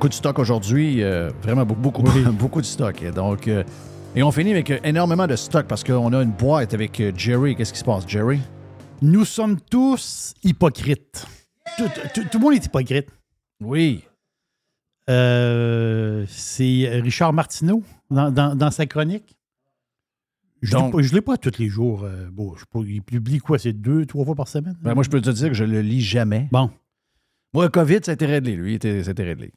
Beaucoup 0.00 0.08
de 0.08 0.14
stock 0.14 0.38
aujourd'hui, 0.38 1.02
euh, 1.02 1.28
vraiment 1.42 1.66
beaucoup, 1.66 2.00
beaucoup, 2.02 2.18
beaucoup 2.32 2.60
de 2.62 2.66
stock. 2.66 3.02
Et 3.02 3.10
Donc, 3.10 3.46
euh, 3.48 3.62
et 4.16 4.22
on 4.22 4.32
finit 4.32 4.50
avec 4.52 4.70
euh, 4.70 4.78
énormément 4.82 5.26
de 5.26 5.36
stock 5.36 5.66
parce 5.66 5.84
qu'on 5.84 6.10
a 6.14 6.22
une 6.22 6.30
boîte 6.30 6.72
avec 6.72 7.02
Jerry. 7.18 7.54
Qu'est-ce 7.54 7.74
qui 7.74 7.80
se 7.80 7.84
passe, 7.84 8.08
Jerry? 8.08 8.40
Nous 9.02 9.26
sommes 9.26 9.60
tous 9.60 10.32
hypocrites. 10.42 11.26
Tout, 11.76 11.84
tout- 12.14 12.24
tout 12.32 12.38
le 12.38 12.42
monde 12.42 12.54
est 12.54 12.64
hypocrite. 12.64 13.08
Oui. 13.62 14.02
Euh, 15.10 16.24
c'est 16.28 16.88
Richard 17.02 17.34
Martineau 17.34 17.82
dans, 18.10 18.30
dans- 18.30 18.54
dans 18.56 18.70
sa 18.70 18.86
chronique. 18.86 19.36
Je 20.62 20.78
ne 20.78 21.14
l'ai 21.14 21.20
pas 21.20 21.36
tous 21.36 21.58
les 21.58 21.68
jours. 21.68 22.04
euh, 22.04 22.30
bon, 22.32 22.54
je 22.56 22.64
il 22.86 23.02
publie 23.02 23.36
quoi? 23.36 23.58
C'est 23.58 23.74
deux, 23.74 24.06
trois 24.06 24.24
fois 24.24 24.34
par 24.34 24.48
semaine? 24.48 24.78
Ben, 24.80 24.94
moi, 24.94 25.02
je 25.04 25.10
peux 25.10 25.20
te 25.20 25.28
dire 25.28 25.48
que 25.48 25.54
je 25.54 25.64
le 25.64 25.82
lis 25.82 26.00
jamais. 26.00 26.48
Bon. 26.50 26.70
Moi, 27.52 27.64
le 27.64 27.70
COVID, 27.70 27.98
ça 28.02 28.12
a 28.12 28.14
été 28.14 28.24
réglé. 28.24 28.56
Lui, 28.56 28.78
ça 28.80 28.88
a 28.88 29.10
été 29.10 29.24
réglé. 29.24 29.52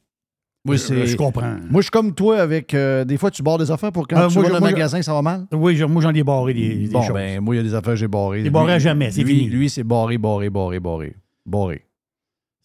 Moi, 0.66 0.76
Euh, 0.76 0.78
c'est- 0.78 1.06
je 1.06 1.16
comprends. 1.16 1.56
Moi, 1.70 1.80
je 1.80 1.82
suis 1.82 1.90
comme 1.90 2.14
toi 2.14 2.40
avec. 2.40 2.72
euh, 2.72 3.04
des 3.04 3.18
fois, 3.18 3.30
tu 3.30 3.42
barres 3.42 3.58
des 3.58 3.70
affaires 3.70 3.92
pour 3.92 4.08
quand 4.08 4.16
Ah, 4.16 4.28
tu 4.28 4.34
moi, 4.34 4.42
vas 4.44 4.48
je- 4.48 4.52
dans 4.52 4.54
le 4.54 4.60
moi, 4.60 4.68
je- 4.70 4.74
magasin, 4.74 5.02
ça 5.02 5.12
va 5.12 5.20
mal? 5.20 5.46
Oui, 5.52 5.76
je- 5.76 5.84
moi, 5.84 6.00
j'en 6.02 6.14
ai 6.14 6.22
barré 6.22 6.54
des, 6.54 6.74
des 6.74 6.88
bon, 6.88 7.02
choses. 7.02 7.12
ben, 7.14 7.40
moi, 7.40 7.54
il 7.54 7.58
y 7.58 7.60
a 7.60 7.62
des 7.64 7.74
affaires 7.74 7.96
j'ai 7.96 8.08
barrées. 8.08 8.44
C'est 8.44 8.50
barré 8.50 8.72
à 8.72 8.78
jamais, 8.78 9.10
c'est 9.10 9.22
lui- 9.22 9.36
fini. 9.40 9.48
Lui, 9.50 9.68
c'est 9.68 9.84
barré, 9.84 10.16
barré, 10.16 10.48
barré, 10.48 10.80
barré. 10.80 11.16
Barré. 11.44 11.84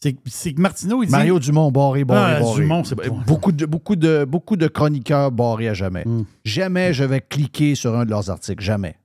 C'est 0.01 0.15
c'est 0.27 0.53
que 0.53 0.61
Martineau, 0.61 1.03
il 1.03 1.07
dit... 1.07 1.11
Mario 1.11 1.39
Dumont, 1.39 1.69
barré, 1.71 2.05
barré, 2.05 2.35
Ah, 2.37 2.39
barré. 2.39 2.61
Dumont, 2.61 2.85
c'est 2.85 2.95
pas- 2.95 3.09
beaucoup 3.09 3.51
de, 3.51 3.65
beaucoup, 3.65 3.97
de, 3.97 4.23
beaucoup 4.23 4.55
de 4.55 4.67
chroniqueurs 4.69 5.29
barrés 5.29 5.67
à 5.67 5.73
jamais. 5.73 6.05
Hmm. 6.05 6.23
Jamais 6.45 6.93
je 6.93 7.03
vais 7.03 7.19
cliquer 7.19 7.75
sur 7.75 7.97
un 7.97 8.05
de 8.05 8.09
leurs 8.11 8.29
articles. 8.29 8.63
Jamais. 8.63 8.95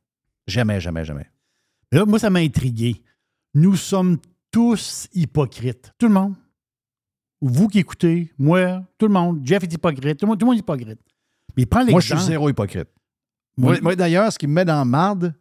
Jamais, 0.46 0.80
jamais, 0.80 1.04
jamais. 1.04 1.26
Là, 1.90 2.04
moi, 2.06 2.20
ça 2.20 2.30
m'a 2.30 2.38
intrigué. 2.38 3.02
Nous 3.54 3.74
sommes 3.74 4.18
tous 4.52 5.08
hypocrites. 5.14 5.92
Tout 5.98 6.06
le 6.06 6.14
monde. 6.14 6.34
Vous 7.46 7.68
qui 7.68 7.78
écoutez, 7.80 8.32
moi, 8.38 8.82
tout 8.96 9.06
le 9.06 9.12
monde. 9.12 9.40
Jeff 9.44 9.62
est 9.64 9.72
hypocrite. 9.72 10.18
Tout 10.18 10.24
le 10.24 10.30
monde, 10.30 10.38
tout 10.40 10.46
le 10.46 10.50
monde 10.52 10.56
est 10.56 10.60
hypocrite. 10.60 10.98
Mais 11.56 11.66
prends. 11.66 11.84
Moi, 11.84 12.00
je 12.00 12.14
suis 12.14 12.24
zéro 12.24 12.48
hypocrite. 12.48 12.88
Moi, 13.58 13.94
d'ailleurs, 13.96 14.32
ce 14.32 14.38
qui 14.38 14.46
me 14.46 14.54
met 14.54 14.64
dans 14.64 14.76
la 14.78 14.84
marde, 14.86 15.34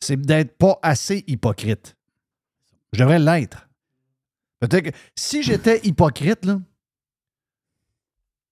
c'est 0.00 0.20
d'être 0.20 0.58
pas 0.58 0.78
assez 0.82 1.24
hypocrite. 1.26 1.96
Je 2.92 3.00
devrais 3.00 3.18
l'être. 3.18 3.66
Peut-être 4.60 4.90
que 4.90 4.96
si 5.14 5.42
j'étais 5.42 5.80
hypocrite, 5.86 6.44
là, 6.44 6.60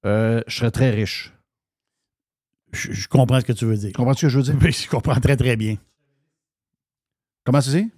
euh, 0.06 0.42
je 0.46 0.56
serais 0.56 0.70
très 0.70 0.90
riche. 0.90 1.32
Je, 2.72 2.92
je 2.92 3.08
comprends 3.08 3.40
ce 3.40 3.44
que 3.44 3.52
tu 3.52 3.64
veux 3.66 3.76
dire. 3.76 3.88
Tu 3.90 3.94
comprends 3.96 4.14
ce 4.14 4.22
que 4.22 4.28
je 4.28 4.38
veux 4.38 4.44
dire? 4.44 4.56
Oui, 4.62 4.72
je 4.72 4.88
comprends 4.88 5.20
très, 5.20 5.36
très 5.36 5.56
bien. 5.56 5.76
Comment 7.44 7.60
tu 7.60 7.70
dis? 7.70 7.90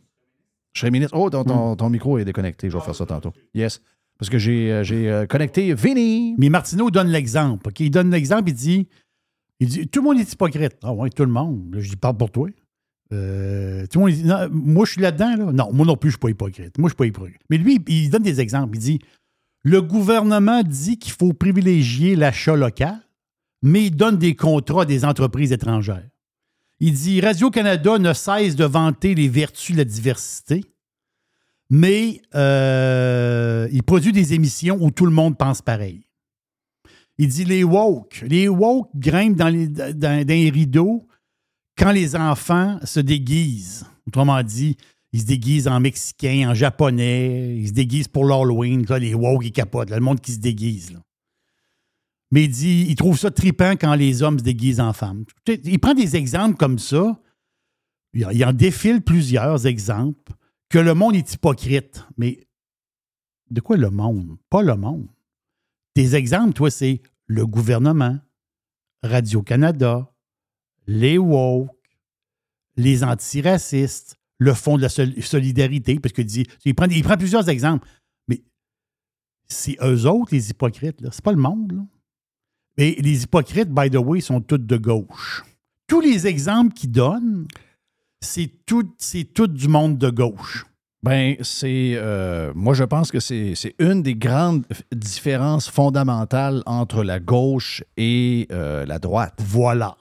Je 0.72 0.80
serais 0.80 0.90
ministre. 0.90 1.16
Oh, 1.16 1.30
ton, 1.30 1.44
ton- 1.44 1.76
ton 1.76 1.88
micro 1.88 2.18
est 2.18 2.24
déconnecté. 2.24 2.68
Je 2.68 2.76
vais 2.76 2.82
faire 2.84 2.94
ça 2.94 3.06
tantôt. 3.06 3.32
Yes. 3.54 3.80
Parce 4.18 4.30
que 4.30 4.38
j'ai 4.38 4.72
euh, 4.72 4.82
euh, 4.92 5.26
connecté 5.26 5.72
Vinny. 5.74 6.34
Mais 6.38 6.48
Martineau 6.48 6.90
donne 6.90 7.08
l'exemple. 7.08 7.70
Il 7.78 7.90
donne 7.90 8.10
l'exemple, 8.10 8.50
il 8.50 8.54
dit, 8.54 8.88
il 9.60 9.68
dit 9.68 9.88
Tout 9.88 10.00
le 10.00 10.08
monde 10.08 10.18
est 10.18 10.32
hypocrite. 10.32 10.76
Ah 10.82 10.92
ouais, 10.92 11.10
tout 11.10 11.24
le 11.24 11.30
monde. 11.30 11.74
Là, 11.74 11.80
je 11.80 11.88
dis 11.88 11.96
Parle 11.96 12.16
pour 12.16 12.30
toi. 12.30 12.48
Euh, 13.12 13.86
tout 13.86 14.00
le 14.00 14.12
monde 14.12 14.50
moi, 14.52 14.84
je 14.84 14.92
suis 14.92 15.00
là-dedans. 15.00 15.36
Là. 15.36 15.52
Non, 15.52 15.72
moi 15.72 15.86
non 15.86 15.96
plus, 15.96 16.10
je 16.10 16.16
ne 16.16 16.16
suis 16.16 16.20
pas 16.20 16.30
hypocrite. 16.30 16.78
Moi, 16.78 16.88
je 16.88 16.94
ne 16.94 16.96
suis 16.96 16.96
pas 16.96 17.06
hypocrite. 17.06 17.40
Mais 17.48 17.58
lui, 17.58 17.82
il 17.86 18.10
donne 18.10 18.24
des 18.24 18.40
exemples. 18.40 18.76
Il 18.76 18.80
dit 18.80 18.98
Le 19.62 19.80
gouvernement 19.80 20.62
dit 20.62 20.98
qu'il 20.98 21.12
faut 21.12 21.32
privilégier 21.32 22.16
l'achat 22.16 22.56
local, 22.56 22.98
mais 23.62 23.86
il 23.86 23.96
donne 23.96 24.18
des 24.18 24.34
contrats 24.34 24.82
à 24.82 24.84
des 24.84 25.04
entreprises 25.04 25.52
étrangères. 25.52 26.08
Il 26.80 26.92
dit 26.92 27.20
Radio-Canada 27.20 27.98
ne 27.98 28.12
cesse 28.12 28.56
de 28.56 28.64
vanter 28.64 29.14
les 29.14 29.28
vertus 29.28 29.74
de 29.74 29.78
la 29.78 29.84
diversité, 29.84 30.64
mais 31.70 32.22
euh, 32.34 33.68
il 33.72 33.82
produit 33.82 34.12
des 34.12 34.34
émissions 34.34 34.78
où 34.80 34.90
tout 34.90 35.06
le 35.06 35.12
monde 35.12 35.36
pense 35.36 35.62
pareil. 35.62 36.02
Il 37.18 37.28
dit 37.28 37.44
les 37.44 37.64
woke. 37.64 38.24
Les 38.26 38.48
woke 38.48 38.90
grimpent 38.94 39.36
dans 39.36 39.48
les, 39.48 40.50
rideaux 40.50 41.06
quand 41.76 41.90
les 41.90 42.16
enfants 42.16 42.78
se 42.84 43.00
déguisent. 43.00 43.84
Autrement 44.06 44.42
dit, 44.42 44.76
ils 45.12 45.20
se 45.20 45.26
déguisent 45.26 45.68
en 45.68 45.80
mexicain, 45.80 46.50
en 46.50 46.54
japonais, 46.54 47.56
ils 47.56 47.68
se 47.68 47.72
déguisent 47.72 48.08
pour 48.08 48.24
l'Halloween. 48.24 48.86
Les 48.98 49.14
woke, 49.14 49.44
ils 49.44 49.52
capotent. 49.52 49.90
le 49.90 50.00
monde 50.00 50.20
qui 50.20 50.32
se 50.32 50.38
déguise. 50.38 50.96
Mais 52.30 52.44
il 52.44 52.50
dit, 52.50 52.86
il 52.88 52.94
trouve 52.94 53.18
ça 53.18 53.30
trippant 53.30 53.72
quand 53.72 53.94
les 53.94 54.22
hommes 54.22 54.38
se 54.38 54.44
déguisent 54.44 54.80
en 54.80 54.92
femmes. 54.92 55.24
Il 55.64 55.78
prend 55.80 55.94
des 55.94 56.14
exemples 56.14 56.56
comme 56.56 56.78
ça. 56.78 57.18
Il 58.14 58.44
en 58.44 58.52
défile 58.52 59.02
plusieurs 59.02 59.66
exemples 59.66 60.32
que 60.68 60.78
le 60.78 60.94
monde 60.94 61.14
est 61.16 61.32
hypocrite. 61.34 62.04
Mais 62.16 62.46
de 63.50 63.60
quoi 63.60 63.76
le 63.76 63.90
monde? 63.90 64.36
Pas 64.50 64.62
le 64.62 64.76
monde. 64.76 65.08
Tes 65.94 66.14
exemples, 66.14 66.52
toi, 66.52 66.70
c'est 66.70 67.00
le 67.26 67.46
gouvernement, 67.46 68.18
Radio-Canada, 69.02 70.10
les 70.86 71.18
woke, 71.18 71.70
les 72.76 73.04
antiracistes, 73.04 74.16
le 74.38 74.54
Fonds 74.54 74.76
de 74.76 74.82
la 74.82 74.88
sol- 74.88 75.20
solidarité, 75.22 75.98
parce 75.98 76.12
qu'il 76.12 76.26
dit, 76.26 76.46
il 76.64 76.74
prend, 76.74 76.86
il 76.86 77.02
prend 77.02 77.16
plusieurs 77.16 77.48
exemples. 77.48 77.88
Mais 78.28 78.42
c'est 79.48 79.76
eux 79.82 80.06
autres, 80.06 80.32
les 80.32 80.50
hypocrites, 80.50 81.00
là. 81.00 81.10
C'est 81.12 81.24
pas 81.24 81.32
le 81.32 81.38
monde, 81.40 81.72
là. 81.72 81.86
Les 82.76 83.24
hypocrites, 83.24 83.70
by 83.70 83.90
the 83.90 83.96
way, 83.96 84.20
sont 84.20 84.40
tous 84.40 84.58
de 84.58 84.76
gauche. 84.76 85.42
Tous 85.88 86.00
les 86.00 86.28
exemples 86.28 86.72
qu'il 86.72 86.92
donne, 86.92 87.48
c'est 88.20 88.50
tout, 88.66 88.84
du 89.46 89.68
monde 89.68 89.98
de 89.98 90.10
gauche. 90.10 90.66
Ben, 91.04 91.36
c'est. 91.42 91.92
euh, 91.94 92.52
moi, 92.56 92.74
je 92.74 92.82
pense 92.84 93.12
que 93.12 93.20
c'est 93.20 93.54
une 93.78 94.02
des 94.02 94.16
grandes 94.16 94.64
différences 94.92 95.68
fondamentales 95.70 96.62
entre 96.66 97.04
la 97.04 97.20
gauche 97.20 97.84
et 97.96 98.48
euh, 98.50 98.84
la 98.84 98.98
droite. 98.98 99.34
Voilà. 99.38 99.96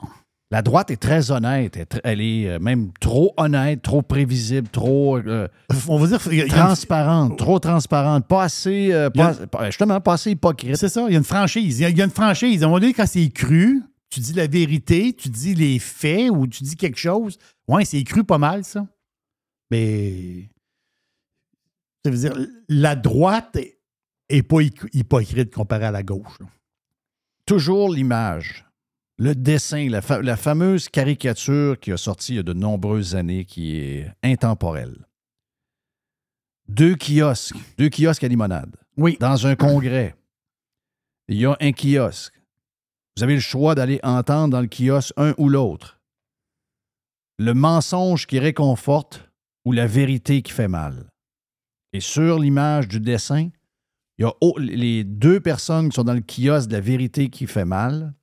La 0.50 0.62
droite 0.62 0.90
est 0.92 0.96
très 0.98 1.30
honnête. 1.30 1.78
Elle 2.06 2.22
est 2.22 2.50
euh, 2.50 2.60
même 2.60 2.90
trop 3.02 3.34
honnête, 3.38 3.82
trop 3.82 4.02
prévisible, 4.02 4.70
trop. 4.70 5.18
euh, 5.18 5.48
On 5.90 5.98
va 6.00 6.08
dire. 6.08 6.20
il 6.32 6.38
y 6.38 6.42
a- 6.42 6.46
il 6.46 6.52
y 6.52 6.56
a 6.56 6.58
une- 6.58 6.64
transparente, 6.66 7.38
trop 7.38 7.60
transparente, 7.60 8.26
pas 8.28 8.44
assez. 8.44 8.92
a- 8.94 9.12
pas- 9.12 9.66
justement, 9.66 10.00
pas 10.02 10.14
assez 10.14 10.32
hypocrite. 10.32 10.78
C'est 10.78 10.90
ça, 10.90 11.04
il 11.08 11.12
y 11.12 11.16
a 11.16 11.20
une 11.20 11.24
franchise. 11.26 11.80
Il 11.80 11.84
y 11.84 11.86
a, 11.86 11.90
il 11.90 11.98
y 11.98 12.02
a 12.02 12.06
une 12.06 12.12
franchise. 12.12 12.64
À 12.64 12.66
un 12.66 12.70
moment 12.70 12.80
donné, 12.80 12.94
quand 12.94 13.06
c'est 13.06 13.28
cru, 13.30 13.84
tu 14.10 14.20
dis 14.22 14.34
la 14.34 14.48
vérité, 14.48 15.14
tu 15.14 15.30
dis 15.30 15.54
les 15.56 15.80
faits 15.80 16.30
ou 16.32 16.48
tu 16.48 16.64
dis 16.64 16.76
quelque 16.76 16.98
chose. 16.98 17.38
Ouais, 17.68 17.86
c'est 17.86 18.04
cru 18.04 18.24
pas 18.24 18.38
mal, 18.38 18.64
ça. 18.64 18.88
Mais. 19.72 20.50
Ça 22.06 22.12
veut 22.12 22.18
dire, 22.18 22.48
la 22.70 22.96
droite 22.96 23.56
est, 23.58 23.80
est 24.30 24.44
pas 24.44 24.62
hy- 24.62 24.74
hypocrite 24.94 25.54
comparée 25.54 25.86
à 25.86 25.92
la 25.92 26.04
gauche. 26.04 26.40
là. 26.40 26.46
Toujours 27.46 27.94
l'image, 27.94 28.66
le 29.18 29.36
dessin, 29.36 29.90
la, 29.90 30.02
fa- 30.02 30.22
la 30.22 30.38
fameuse 30.38 30.88
caricature 30.90 31.78
qui 31.80 31.92
a 31.92 31.98
sorti 31.98 32.34
il 32.34 32.36
y 32.38 32.40
a 32.40 32.44
de 32.44 32.54
nombreuses 32.54 33.16
années, 33.16 33.44
qui 33.46 33.78
est 33.78 34.12
intemporelle. 34.24 35.06
Deux 36.70 36.96
kiosques, 36.96 37.56
deux 37.78 37.90
kiosques 37.90 38.24
à 38.24 38.28
limonade. 38.28 38.76
Oui. 38.98 39.18
Dans 39.20 39.48
un 39.48 39.56
congrès, 39.56 40.16
il 41.28 41.38
y 41.38 41.46
a 41.46 41.56
un 41.60 41.72
kiosque. 41.72 42.37
Vous 43.18 43.24
avez 43.24 43.34
le 43.34 43.40
choix 43.40 43.74
d'aller 43.74 44.00
entendre 44.04 44.52
dans 44.52 44.62
le 44.62 44.68
kiosque 44.68 45.12
un 45.18 45.34
ou 45.40 45.50
l'autre. 45.50 46.00
Le 47.40 47.56
mensonge 47.56 48.28
qui 48.28 48.38
réconforte 48.38 49.28
ou 49.66 49.72
la 49.72 49.88
vérité 49.88 50.44
qui 50.44 50.52
fait 50.52 50.68
mal. 50.68 51.10
Et 51.94 52.00
sur 52.00 52.38
l'image 52.38 52.88
du 52.88 53.00
dessin, 53.00 53.50
il 54.20 54.22
y 54.22 54.24
a 54.24 54.34
les 54.60 55.04
deux 55.04 55.40
personnes 55.40 55.90
qui 55.90 55.96
sont 55.96 56.04
dans 56.04 56.14
le 56.14 56.22
kiosque 56.22 56.68
de 56.70 56.74
la 56.74 56.80
vérité 56.80 57.30
qui 57.30 57.48
fait 57.48 57.66
mal. 57.66 58.14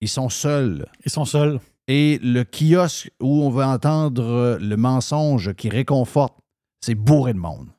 Ils 0.00 0.08
sont 0.08 0.28
seuls. 0.28 0.86
Ils 1.04 1.10
sont 1.10 1.24
seuls. 1.24 1.58
Et 1.88 2.20
le 2.22 2.44
kiosque 2.44 3.10
où 3.20 3.42
on 3.42 3.50
va 3.50 3.70
entendre 3.70 4.56
le 4.60 4.76
mensonge 4.76 5.52
qui 5.54 5.68
réconforte, 5.68 6.38
c'est 6.80 6.94
bourré 6.94 7.32
de 7.32 7.40
monde. 7.40 7.70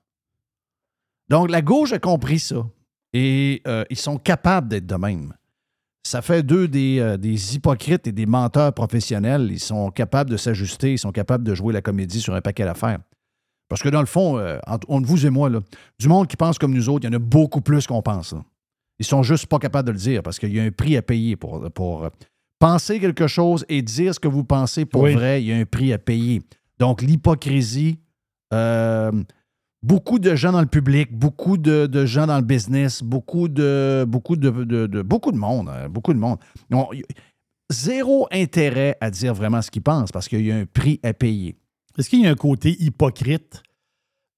Donc, 1.29 1.49
la 1.49 1.61
gauche 1.61 1.93
a 1.93 1.99
compris 1.99 2.39
ça. 2.39 2.69
Et 3.13 3.61
euh, 3.65 3.85
ils 3.89 3.97
sont 3.97 4.17
capables 4.17 4.67
d'être 4.67 4.87
de 4.87 4.95
même. 4.95 5.33
Ça 6.03 6.21
fait 6.21 6.43
d'eux 6.43 6.67
des, 6.67 6.99
euh, 6.99 7.17
des 7.17 7.55
hypocrites 7.55 8.07
et 8.07 8.11
des 8.11 8.25
menteurs 8.25 8.73
professionnels. 8.73 9.49
Ils 9.51 9.59
sont 9.59 9.91
capables 9.91 10.29
de 10.29 10.37
s'ajuster, 10.37 10.93
ils 10.93 10.97
sont 10.99 11.11
capables 11.11 11.43
de 11.43 11.53
jouer 11.53 11.73
la 11.73 11.81
comédie 11.81 12.19
sur 12.21 12.33
un 12.33 12.41
paquet 12.41 12.63
d'affaires. 12.65 12.99
Parce 13.69 13.81
que 13.83 13.89
dans 13.89 14.01
le 14.01 14.07
fond, 14.07 14.37
euh, 14.37 14.57
entre, 14.67 14.89
entre 14.89 15.07
vous 15.07 15.25
et 15.25 15.29
moi, 15.29 15.49
là, 15.49 15.59
du 15.99 16.07
monde 16.07 16.27
qui 16.27 16.35
pense 16.35 16.57
comme 16.57 16.73
nous 16.73 16.89
autres, 16.89 17.05
il 17.07 17.11
y 17.11 17.15
en 17.15 17.15
a 17.15 17.19
beaucoup 17.19 17.61
plus 17.61 17.85
qu'on 17.87 18.01
pense. 18.01 18.33
là. 18.33 18.43
Ils 18.99 19.05
sont 19.05 19.23
juste 19.23 19.45
pas 19.45 19.59
capables 19.59 19.87
de 19.87 19.93
le 19.93 19.97
dire 19.97 20.21
parce 20.23 20.37
qu'il 20.39 20.53
y 20.53 20.59
a 20.59 20.63
un 20.63 20.71
prix 20.71 20.97
à 20.97 21.01
payer 21.01 21.35
pour, 21.35 21.71
pour 21.71 22.03
euh, 22.05 22.09
penser 22.59 22.99
quelque 22.99 23.27
chose 23.27 23.63
et 23.69 23.81
dire 23.81 24.13
ce 24.13 24.19
que 24.19 24.27
vous 24.27 24.43
pensez 24.43 24.85
pour 24.85 25.03
Oui. 25.03 25.13
vrai. 25.13 25.41
Il 25.41 25.47
y 25.47 25.53
a 25.53 25.57
un 25.57 25.65
prix 25.65 25.93
à 25.93 25.97
payer. 25.99 26.41
Donc, 26.79 27.01
l'hypocrisie, 27.01 27.99
euh, 28.53 29.11
beaucoup 29.83 30.19
de 30.19 30.35
gens 30.35 30.51
dans 30.51 30.61
le 30.61 30.67
public, 30.67 31.11
beaucoup 31.11 31.57
de, 31.57 31.87
de 31.87 32.05
gens 32.05 32.27
dans 32.27 32.37
le 32.37 32.43
business, 32.45 33.01
beaucoup 33.03 33.47
de 33.47 34.05
beaucoup 34.07 34.35
de, 34.35 34.49
de- 34.49 34.87
de- 34.87 35.01
beaucoup 35.01 35.31
de 35.31 35.37
monde, 35.37 35.69
hein, 35.69 35.89
beaucoup 35.89 36.13
de 36.13 36.19
monde. 36.19 36.37
On- 36.71 36.87
zéro 37.71 38.27
intérêt 38.31 38.97
à 39.01 39.09
dire 39.09 39.33
vraiment 39.33 39.61
ce 39.61 39.71
qu'ils 39.71 39.81
pensent 39.81 40.11
parce 40.11 40.27
qu'il 40.27 40.45
y 40.45 40.51
a 40.51 40.55
un 40.57 40.65
prix 40.65 40.99
à 41.03 41.13
payer. 41.13 41.55
Est-ce 41.97 42.09
qu'il 42.09 42.21
y 42.21 42.27
a 42.27 42.31
un 42.31 42.35
côté 42.35 42.75
hypocrite 42.81 43.63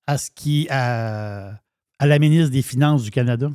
à 0.07 0.17
ce 0.17 0.29
qui 0.31 0.67
à, 0.69 1.59
à 1.99 2.07
la 2.07 2.19
ministre 2.19 2.51
des 2.51 2.61
Finances 2.61 3.03
du 3.03 3.11
Canada? 3.11 3.49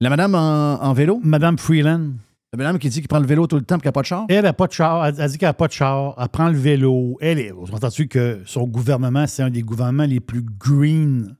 La 0.00 0.08
madame 0.10 0.34
en, 0.34 0.82
en 0.82 0.92
vélo? 0.92 1.20
Madame 1.22 1.58
Freeland. 1.58 2.12
La 2.52 2.56
madame 2.56 2.78
qui 2.80 2.88
dit 2.88 2.98
qu'il 3.00 3.06
prend 3.08 3.20
le 3.20 3.26
vélo 3.26 3.46
tout 3.46 3.56
le 3.56 3.62
temps 3.62 3.76
et 3.76 3.80
qu'elle 3.80 3.88
n'a 3.88 3.92
pas 3.92 4.00
de 4.02 4.06
char? 4.06 4.26
Elle 4.28 4.42
n'a 4.42 4.52
pas 4.52 4.66
de 4.66 4.72
char. 4.72 5.06
Elle, 5.06 5.14
elle 5.20 5.30
dit 5.30 5.38
qu'elle 5.38 5.48
n'a 5.48 5.54
pas 5.54 5.68
de 5.68 5.72
char. 5.72 6.14
Elle 6.18 6.28
prend 6.28 6.48
le 6.48 6.58
vélo. 6.58 7.16
Elle 7.20 7.38
est. 7.38 7.52
On 7.52 7.62
entend-tu 7.64 8.08
que 8.08 8.42
son 8.44 8.66
gouvernement, 8.66 9.26
c'est 9.28 9.42
un 9.44 9.50
des 9.50 9.62
gouvernements 9.62 10.04
les 10.04 10.18
plus 10.20 10.42
green. 10.42 11.36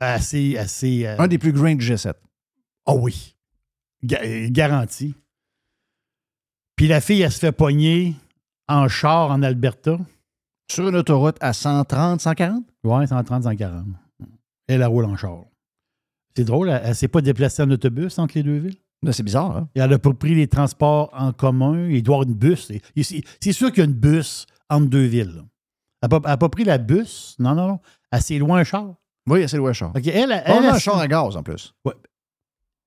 Assez. 0.00 0.56
assez 0.56 1.06
euh, 1.06 1.16
Un 1.18 1.28
des 1.28 1.38
plus 1.38 1.52
green 1.52 1.76
du 1.76 1.84
G7. 1.84 2.14
Ah 2.86 2.94
oui. 2.94 3.36
Ga- 4.02 4.48
garanti. 4.48 5.14
Puis 6.76 6.88
la 6.88 7.00
fille, 7.02 7.20
elle 7.20 7.30
se 7.30 7.38
fait 7.38 7.52
pogner 7.52 8.16
en 8.68 8.88
char 8.88 9.30
en 9.30 9.42
Alberta. 9.42 9.98
Sur 10.70 10.88
une 10.88 10.96
autoroute 10.96 11.36
à 11.40 11.52
130, 11.52 12.22
140? 12.22 12.64
Oui, 12.84 13.06
130, 13.06 13.42
140. 13.44 13.84
Elle, 14.66 14.80
elle 14.80 14.84
roule 14.86 15.04
en 15.04 15.16
char. 15.16 15.44
C'est 16.34 16.44
drôle, 16.44 16.70
elle 16.70 16.88
ne 16.88 16.94
s'est 16.94 17.08
pas 17.08 17.20
déplacée 17.20 17.62
en 17.62 17.70
autobus 17.70 18.18
entre 18.18 18.32
les 18.36 18.42
deux 18.42 18.56
villes? 18.56 18.78
Là, 19.02 19.12
C'est 19.12 19.22
bizarre, 19.22 19.56
hein? 19.56 19.68
Elle 19.74 19.90
n'a 19.90 19.98
pas 19.98 20.12
pris 20.12 20.34
les 20.34 20.46
transports 20.46 21.10
en 21.12 21.32
commun. 21.32 21.88
Il 21.88 22.02
doit 22.02 22.16
y 22.16 22.20
avoir 22.20 22.28
une 22.28 22.34
bus. 22.34 22.70
C'est 22.96 23.52
sûr 23.52 23.70
qu'il 23.70 23.78
y 23.78 23.80
a 23.82 23.84
une 23.84 23.94
bus 23.94 24.46
entre 24.70 24.86
deux 24.88 25.04
villes. 25.04 25.34
là. 25.34 25.42
Elle 26.02 26.08
n'a 26.10 26.20
pas, 26.20 26.36
pas 26.36 26.48
pris 26.48 26.64
la 26.64 26.78
bus. 26.78 27.36
Non, 27.38 27.54
non, 27.54 27.68
non. 27.68 27.80
Elle 28.10 28.22
s'est 28.22 28.38
loin 28.38 28.58
un 28.58 28.64
char. 28.64 28.94
Oui, 29.28 29.48
c'est 29.48 29.56
le 29.56 29.72
char. 29.72 29.90
OK, 29.94 30.06
elle, 30.06 30.42
elle, 30.44 30.64
a 30.66 30.74
un 30.74 30.78
char 30.78 30.98
à 30.98 31.06
gaz 31.06 31.36
en 31.36 31.42
plus. 31.42 31.74
Ouais. 31.84 31.94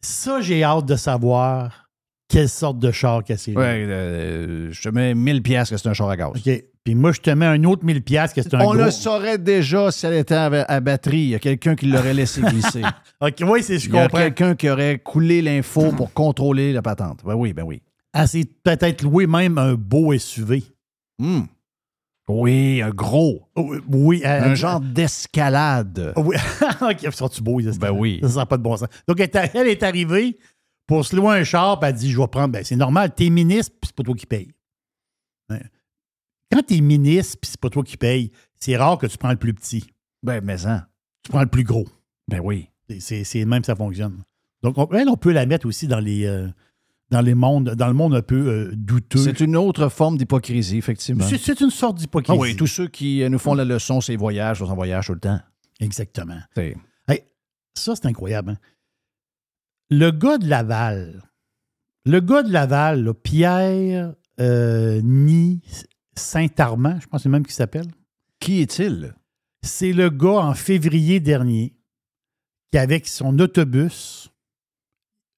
Ça, 0.01 0.41
j'ai 0.41 0.63
hâte 0.63 0.85
de 0.85 0.95
savoir 0.95 1.89
quelle 2.27 2.49
sorte 2.49 2.79
de 2.79 2.91
char 2.91 3.23
qu'elle 3.23 3.39
s'est 3.39 3.53
Oui, 3.55 3.63
euh, 3.63 4.71
je 4.71 4.81
te 4.81 4.89
mets 4.89 5.15
1000 5.15 5.41
pièces 5.41 5.69
que 5.69 5.77
c'est 5.77 5.87
un 5.87 5.93
char 5.93 6.09
à 6.09 6.17
gaz. 6.17 6.31
OK. 6.35 6.63
Puis 6.85 6.93
moi, 6.95 7.11
je 7.11 7.19
te 7.19 7.29
mets 7.31 7.47
un 7.47 7.63
autre 7.63 7.83
1000 7.83 8.03
pièces 8.03 8.31
que 8.31 8.41
c'est 8.43 8.53
un 8.53 8.59
On 8.61 8.65
gros... 8.65 8.73
le 8.75 8.91
saurait 8.91 9.37
déjà 9.39 9.91
si 9.91 10.05
elle 10.05 10.13
était 10.13 10.35
à, 10.35 10.45
à 10.45 10.79
batterie. 10.79 11.17
Il 11.23 11.29
y 11.29 11.35
a 11.35 11.39
quelqu'un 11.39 11.75
qui 11.75 11.87
l'aurait 11.87 12.13
laissé 12.13 12.41
glisser. 12.41 12.83
OK, 13.21 13.33
oui, 13.41 13.63
c'est 13.63 13.79
je 13.79 13.89
Il 13.89 13.95
y 13.95 13.97
a 13.97 14.03
comprends. 14.03 14.19
quelqu'un 14.19 14.55
qui 14.55 14.69
aurait 14.69 14.99
coulé 14.99 15.41
l'info 15.41 15.91
pour 15.93 16.13
contrôler 16.13 16.71
la 16.73 16.83
patente. 16.83 17.21
Ben 17.25 17.33
oui, 17.33 17.53
ben 17.53 17.63
oui. 17.63 17.81
Elle 18.13 18.27
s'est 18.27 18.45
peut-être 18.63 19.01
loué 19.01 19.25
même 19.27 19.57
un 19.57 19.73
beau 19.73 20.15
SUV. 20.17 20.63
Hmm. 21.17 21.41
Oui, 22.29 22.81
un 22.81 22.89
gros. 22.91 23.49
Oui. 23.55 24.21
elle- 24.23 24.43
Un 24.43 24.55
genre 24.55 24.79
d'escalade. 24.79 26.13
Oui. 26.17 26.35
OK, 26.81 27.13
sont-tu 27.13 27.41
beaux, 27.41 27.59
les 27.59 27.77
Ben 27.77 27.91
oui. 27.91 28.19
Ça 28.23 28.35
n'a 28.41 28.45
pas 28.45 28.57
de 28.57 28.63
bon 28.63 28.77
sens. 28.77 28.87
Donc, 29.07 29.19
elle, 29.19 29.29
est- 29.33 29.51
elle 29.55 29.67
est 29.67 29.83
arrivée 29.83 30.37
pour 30.87 31.05
se 31.05 31.15
louer 31.15 31.37
un 31.39 31.43
char, 31.43 31.79
puis 31.79 31.89
elle 31.89 31.95
dit 31.95 32.11
Je 32.11 32.19
vais 32.19 32.27
prendre. 32.27 32.49
Ben, 32.49 32.63
c'est 32.63 32.75
normal, 32.75 33.11
t'es 33.15 33.29
ministre, 33.29 33.73
puis 33.81 33.87
c'est 33.87 33.95
pas 33.95 34.03
toi 34.03 34.15
qui 34.15 34.25
paye. 34.25 34.51
Quand 36.51 36.61
t'es 36.65 36.80
ministre, 36.81 37.38
puis 37.41 37.49
c'est 37.51 37.59
pas 37.59 37.69
toi 37.69 37.84
qui 37.84 37.97
paye, 37.97 38.31
c'est 38.59 38.77
rare 38.77 38.97
que 38.97 39.07
tu 39.07 39.17
prends 39.17 39.31
le 39.31 39.38
plus 39.38 39.53
petit. 39.53 39.84
Ben, 40.23 40.43
mais 40.43 40.65
hein. 40.65 40.85
Tu 41.23 41.31
prends 41.31 41.41
le 41.41 41.47
plus 41.47 41.63
gros. 41.63 41.85
Ben 42.27 42.39
oui. 42.43 42.69
C'est- 42.99 43.45
même 43.45 43.63
ça 43.63 43.76
fonctionne. 43.76 44.23
Donc, 44.63 44.77
on, 44.77 44.88
elle, 44.93 45.09
on 45.09 45.17
peut 45.17 45.31
la 45.31 45.45
mettre 45.45 45.67
aussi 45.67 45.88
dans 45.88 45.99
les. 45.99 46.26
euh, 46.26 46.47
dans, 47.11 47.22
les 47.22 47.34
mondes, 47.35 47.69
dans 47.76 47.88
le 47.88 47.93
monde 47.93 48.15
un 48.15 48.22
peu 48.23 48.35
euh, 48.47 48.72
douteux. 48.76 49.19
C'est 49.19 49.39
une 49.39 49.55
autre 49.55 49.89
forme 49.89 50.17
d'hypocrisie, 50.17 50.77
effectivement. 50.77 51.23
C'est- 51.27 51.59
une 51.61 51.69
sorte 51.69 51.97
Ah 51.97 52.01
d'hypocrisie. 52.01 52.39
oui, 52.39 52.55
tous 52.55 52.67
ceux 52.67 52.88
qui 52.88 53.22
euh, 53.23 53.30
nous 53.30 53.38
font 53.39 53.53
la 53.53 53.65
leçon, 53.65 54.01
c'est 54.01 54.15
voyages, 54.15 54.59
sont 54.59 54.65
en 54.69 54.76
voyage 54.76 55.07
tout 55.07 55.13
le 55.13 55.19
temps. 55.19 55.39
Exactement. 55.80 56.39
Hey, 56.57 56.76
ça, 57.76 57.95
c'est 57.95 58.05
incroyable. 58.07 58.51
hein. 58.51 58.57
Le 59.91 60.09
gars 60.11 60.38
de 60.39 60.47
Laval, 60.47 61.22
le 62.05 62.19
gars 62.22 62.41
de 62.43 62.51
Laval, 62.51 63.03
là, 63.03 63.13
Pierre 63.13 64.13
euh, 64.39 64.99
Ni 65.03 65.61
Saint-Armand, 66.17 66.99
je 67.01 67.07
pense 67.07 67.19
que 67.19 67.23
c'est 67.23 67.29
le 67.29 67.33
même 67.33 67.45
qui 67.45 67.53
s'appelle. 67.53 67.87
Qui 68.39 68.61
est-il? 68.61 69.13
C'est 69.61 69.93
le 69.93 70.09
gars 70.09 70.39
en 70.41 70.53
février 70.53 71.19
dernier 71.19 71.73
qui, 72.71 72.77
avec 72.77 73.07
son 73.07 73.37
autobus, 73.39 74.31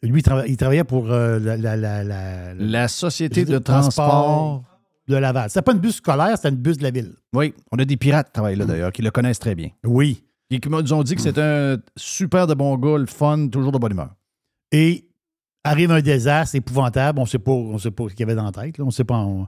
lui, 0.04 0.20
il, 0.20 0.24
trava- 0.24 0.46
il 0.48 0.58
travaillait 0.58 0.84
pour 0.84 1.12
euh, 1.12 1.40
la, 1.40 1.58
la- 1.58 1.76
la- 1.76 2.04
la- 2.04 2.54
La 2.54 2.88
société 2.88 3.46
de 3.46 3.58
transport. 3.58 4.64
de 5.08 5.16
Laval. 5.16 5.50
C'était 5.50 5.62
pas 5.62 5.72
une 5.72 5.80
bus 5.80 5.96
scolaire, 5.96 6.36
c'était 6.36 6.50
une 6.50 6.56
bus 6.56 6.78
de 6.78 6.84
la 6.84 6.92
ville. 6.92 7.16
Oui, 7.34 7.54
on 7.72 7.78
a 7.80 7.86
des 7.86 7.98
pirates 7.98 8.28
qui 8.28 8.34
travaillent 8.34 8.56
là 8.58 8.66
d'ailleurs, 8.66 8.92
qui 8.92 9.02
le 9.02 9.10
connaissent 9.12 9.40
très 9.40 9.56
bien. 9.56 9.70
Oui. 9.86 10.24
Et 10.50 10.60
qui 10.60 10.70
nous 10.70 10.94
ont 10.94 11.04
dit 11.04 11.16
que 11.16 11.22
c'est 11.22 11.38
un 11.40 11.78
super 11.96 12.46
de 12.48 12.54
bon 12.54 12.78
gars, 12.78 12.98
le 12.98 13.06
fun, 13.06 13.48
toujours 13.48 13.72
de 13.72 13.78
bonne 13.78 13.92
humeur. 13.94 14.14
Et 14.72 15.06
arrive 15.64 15.92
un 15.92 16.02
désastre 16.02 16.56
épouvantable. 16.56 17.20
On 17.20 17.24
ne 17.24 17.28
sait 17.28 17.40
pas, 17.40 17.52
on 17.52 17.78
sait 17.78 17.92
pas 17.92 18.04
ce 18.06 18.10
qu'il 18.10 18.22
y 18.22 18.24
avait 18.24 18.36
dans 18.36 18.46
la 18.46 18.52
tête. 18.52 18.78
là. 18.78 18.86
On 18.86 18.92
sait 18.92 19.04
pas. 19.04 19.16
on- 19.18 19.48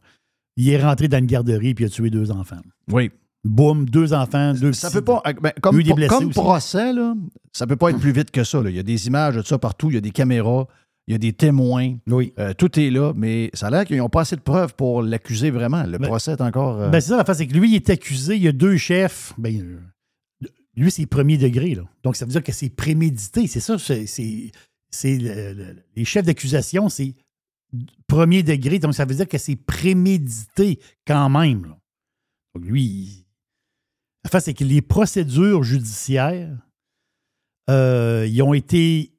Il 0.60 0.70
est 0.70 0.82
rentré 0.84 1.08
dans 1.08 1.18
une 1.20 1.26
garderie 1.26 1.74
puis 1.74 1.86
il 1.86 1.88
a 1.88 1.90
tué 1.90 2.10
deux 2.10 2.32
enfants. 2.32 2.60
Oui. 2.92 3.12
Boum, 3.46 3.90
deux 3.90 4.14
enfants, 4.14 4.54
deux 4.54 4.74
Ça 4.74 4.90
petits- 4.90 4.98
peut 4.98 5.06
pas. 5.06 5.24
ben, 5.42 5.54
comme 5.62 5.82
des 5.82 5.94
blessés 5.94 6.10
comme 6.10 6.26
aussi. 6.26 6.34
procès, 6.40 6.92
là, 6.92 7.16
ça 7.54 7.66
peut 7.66 7.78
pas 7.78 7.92
être 7.92 8.00
plus 8.00 8.12
vite 8.12 8.32
que 8.32 8.44
ça. 8.44 8.62
là. 8.62 8.70
Il 8.70 8.76
y 8.76 8.80
a 8.80 8.84
des 8.84 9.08
images 9.08 9.36
de 9.36 9.42
ça 9.42 9.58
partout, 9.58 9.90
il 9.90 9.94
y 9.96 9.98
a 9.98 10.02
des 10.02 10.12
caméras, 10.12 10.68
il 11.08 11.14
y 11.14 11.16
a 11.16 11.18
des 11.18 11.32
témoins. 11.32 11.96
Oui. 12.08 12.34
Euh, 12.38 12.54
tout 12.54 12.78
est 12.78 12.90
là, 12.90 13.14
mais 13.16 13.50
ça 13.54 13.68
a 13.68 13.70
l'air 13.70 13.86
qu'ils 13.86 13.98
n'ont 13.98 14.10
pas 14.10 14.22
assez 14.22 14.36
de 14.36 14.42
preuves 14.42 14.76
pour 14.76 15.02
l'accuser 15.02 15.52
vraiment. 15.52 15.84
Le 15.84 15.98
Ben- 15.98 16.08
procès 16.08 16.34
est 16.34 16.42
encore. 16.42 16.82
euh, 16.82 16.90
Ben, 16.90 17.00
c'est 17.00 17.10
ça, 17.12 17.18
la 17.18 17.24
face, 17.24 17.38
c'est 17.38 17.48
que 17.48 17.54
lui, 17.54 17.70
il 17.72 17.76
est 17.76 17.90
accusé. 17.90 18.36
Il 18.36 18.44
y 18.44 18.48
a 18.50 18.52
deux 18.52 18.76
chefs. 18.76 19.34
Ben, 19.38 19.58
euh, 19.62 20.48
lui, 20.76 20.92
c'est 20.92 21.06
premier 21.06 21.38
degré. 21.38 21.76
Là. 21.76 21.84
Donc, 22.04 22.18
ça 22.18 22.26
veut 22.26 22.32
dire 22.32 22.44
que 22.44 22.52
c'est 22.52 22.70
prémédité. 22.70 23.48
C'est 23.48 23.62
ça. 23.62 23.78
C'est, 23.80 24.06
c'est, 24.06 24.52
c'est 24.92 25.18
le- 25.18 25.54
le- 25.54 25.76
les 25.96 26.04
chefs 26.06 26.26
d'accusation, 26.26 26.90
c'est 26.90 27.16
premier 28.08 28.44
degré. 28.44 28.80
Donc, 28.80 28.94
ça 28.94 29.06
veut 29.06 29.16
dire 29.16 29.28
que 29.28 29.38
c'est 29.38 29.56
prémédité 29.56 30.80
quand 31.06 31.30
même. 31.30 31.76
Donc, 32.56 32.66
lui, 32.66 33.26
la 34.24 34.30
face, 34.30 34.46
c'est 34.46 34.54
que 34.54 34.64
les 34.64 34.82
procédures 34.82 35.64
judiciaires, 35.64 36.58
euh, 37.70 38.26
ils 38.28 38.42
ont 38.42 38.54
été. 38.54 39.14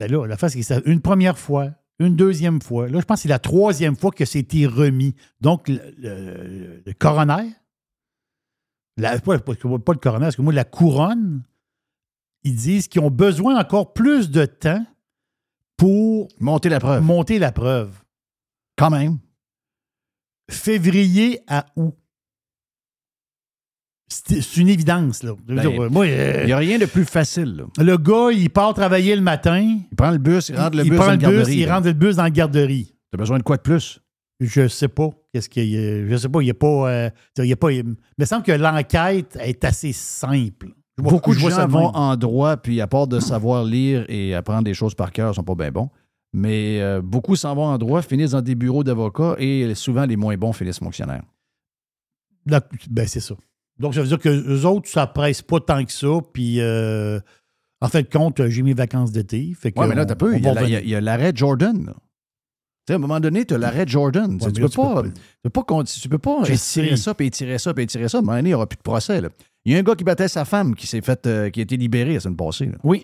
Ben 0.00 0.10
là, 0.10 0.26
la 0.26 0.36
face, 0.36 0.58
c'est 0.60 0.82
une 0.86 1.00
première 1.00 1.38
fois, 1.38 1.70
une 1.98 2.16
deuxième 2.16 2.60
fois. 2.60 2.88
Là, 2.88 2.98
je 3.00 3.04
pense 3.04 3.18
que 3.18 3.22
c'est 3.22 3.28
la 3.28 3.38
troisième 3.38 3.94
fois 3.96 4.10
que 4.10 4.24
c'était 4.24 4.66
remis. 4.66 5.14
Donc, 5.40 5.68
le, 5.68 6.82
coroner, 6.98 7.50
la- 8.96 9.20
pas, 9.20 9.38
pas- 9.38 9.54
pas 9.54 9.92
le 9.92 9.98
coroner, 9.98 10.24
parce 10.26 10.36
que 10.36 10.42
moi, 10.42 10.52
la 10.52 10.64
couronne, 10.64 11.42
ils 12.42 12.56
disent 12.56 12.88
qu'ils 12.88 13.00
ont 13.02 13.10
besoin 13.10 13.60
encore 13.60 13.92
plus 13.92 14.30
de 14.30 14.44
temps 14.46 14.84
pour 15.76 16.28
monter 16.40 16.68
la 16.68 16.80
preuve. 16.80 17.02
Monter 17.02 17.38
la 17.38 17.52
preuve. 17.52 17.90
Quand 18.76 18.90
même. 18.90 19.18
Février 20.50 21.40
à 21.46 21.66
août. 21.76 21.94
C'est 24.08 24.56
une 24.58 24.68
évidence, 24.68 25.22
là. 25.22 25.32
Ben, 25.46 25.60
dire, 25.60 25.90
moi, 25.90 26.04
euh, 26.06 26.40
Il 26.42 26.46
n'y 26.46 26.52
a 26.52 26.58
rien 26.58 26.78
de 26.78 26.84
plus 26.84 27.06
facile. 27.06 27.56
là. 27.56 27.64
le 27.82 27.96
gars, 27.96 28.30
il 28.30 28.50
part 28.50 28.74
travailler 28.74 29.16
le 29.16 29.22
matin. 29.22 29.78
Il 29.90 29.96
prend 29.96 30.10
le 30.10 30.18
bus, 30.18 30.50
il 30.50 30.56
rentre 30.56 30.76
le 30.76 30.84
il 30.84 30.90
bus 30.90 30.98
prend 30.98 31.06
dans 31.06 31.12
le 31.12 31.14
une 31.16 31.28
bus, 31.30 31.36
garderie. 31.38 31.56
il 31.56 31.70
rentre 31.70 31.86
le 31.86 31.92
bus 31.94 32.16
dans 32.16 32.22
la 32.24 32.30
garderie. 32.30 32.94
T'as 33.10 33.16
besoin 33.18 33.38
de 33.38 33.42
quoi 33.42 33.56
de 33.56 33.62
plus? 33.62 34.00
Je 34.40 34.68
sais 34.68 34.88
pas. 34.88 35.08
Qu'est-ce 35.32 35.48
qu'il 35.48 35.64
y 35.70 35.78
a- 35.78 36.06
Je 36.08 36.16
sais 36.16 36.28
pas. 36.28 36.42
Il 36.42 36.44
n'y 36.44 36.50
a 36.50 36.54
pas. 36.54 36.90
euh, 36.90 37.10
il 37.38 37.46
y 37.46 37.52
a 37.52 37.56
pas. 37.56 37.72
Il 37.72 37.94
me 38.18 38.24
semble 38.26 38.42
que 38.44 38.52
l'enquête 38.52 39.38
est 39.40 39.64
assez 39.64 39.92
simple. 39.92 40.68
Beaucoup 40.98 41.34
de 41.34 41.38
gens 41.38 41.66
de 41.66 41.72
vont 41.72 41.88
en 41.94 42.16
droit, 42.16 42.56
puis 42.56 42.80
à 42.80 42.86
part 42.86 43.06
de 43.06 43.18
savoir 43.18 43.64
lire 43.64 44.04
et 44.08 44.34
apprendre 44.34 44.64
des 44.64 44.74
choses 44.74 44.94
par 44.94 45.10
cœur, 45.12 45.34
sont 45.34 45.42
pas 45.42 45.54
bien 45.54 45.70
bons. 45.70 45.88
Mais 46.34 46.80
euh, 46.80 47.00
beaucoup 47.02 47.36
s'en 47.36 47.54
vont 47.54 47.64
en 47.66 47.78
droit, 47.78 48.02
finissent 48.02 48.30
dans 48.32 48.42
des 48.42 48.54
bureaux 48.54 48.84
d'avocats 48.84 49.36
et 49.38 49.74
souvent 49.74 50.04
les 50.06 50.16
moins 50.16 50.36
bons 50.36 50.52
finissent 50.52 50.78
fonctionnaires. 50.78 51.22
La- 52.46 52.66
ben, 52.90 53.06
c'est 53.06 53.20
ça. 53.20 53.34
Donc, 53.78 53.94
ça 53.94 54.02
veut 54.02 54.08
dire 54.08 54.18
que 54.18 54.28
les 54.28 54.64
autres, 54.64 54.88
ça 54.88 55.06
presse 55.06 55.42
pas 55.42 55.60
tant 55.60 55.84
que 55.84 55.92
ça. 55.92 56.08
Puis, 56.32 56.60
euh, 56.60 57.20
en 57.80 57.88
fait, 57.88 58.10
compte, 58.12 58.46
j'ai 58.48 58.62
mes 58.62 58.74
vacances 58.74 59.12
d'été. 59.12 59.52
Fait 59.58 59.72
que 59.72 59.80
mais 59.80 59.94
là, 59.94 60.04
t'as 60.06 60.14
peu. 60.14 60.36
Il 60.36 60.88
y 60.88 60.94
a 60.94 61.00
l'arrêt 61.00 61.32
Jordan. 61.34 61.86
là. 61.86 61.92
Tu 61.94 62.88
sais, 62.88 62.92
à 62.94 62.96
un 62.96 62.98
moment 62.98 63.20
donné, 63.20 63.44
tu 63.44 63.54
as 63.54 63.58
l'arrêt 63.58 63.86
Jordan. 63.86 64.38
Tu 64.38 64.44
Ouais, 64.44 64.52
peux 64.52 64.60
là, 64.62 64.68
tu 64.68 64.76
pas, 64.76 65.02
peux 65.02 65.10
tu 66.02 66.08
peux 66.08 66.18
pas, 66.18 66.42
tu 66.42 66.52
peux 66.52 66.54
étirer 66.54 66.96
ça, 66.96 67.14
puis 67.14 67.26
étirer 67.28 67.58
ça, 67.58 67.72
puis 67.74 67.84
étirer 67.84 68.08
ça. 68.08 68.18
À 68.18 68.20
un 68.20 68.22
moment 68.24 68.36
donné, 68.36 68.48
il 68.48 68.50
n'y 68.50 68.54
aura 68.54 68.66
plus 68.66 68.76
de 68.76 68.82
procès. 68.82 69.20
là. 69.20 69.28
Il 69.64 69.72
y 69.72 69.76
a 69.76 69.78
un 69.78 69.82
gars 69.82 69.94
qui 69.94 70.04
battait 70.04 70.28
sa 70.28 70.44
femme 70.44 70.74
qui 70.74 70.86
s'est 70.86 71.00
fait, 71.02 71.26
euh, 71.26 71.50
qui 71.50 71.60
a 71.60 71.62
été 71.62 71.76
libéré 71.76 72.14
la 72.14 72.20
semaine 72.20 72.36
passée. 72.36 72.66
là. 72.66 72.78
Oui. 72.84 73.02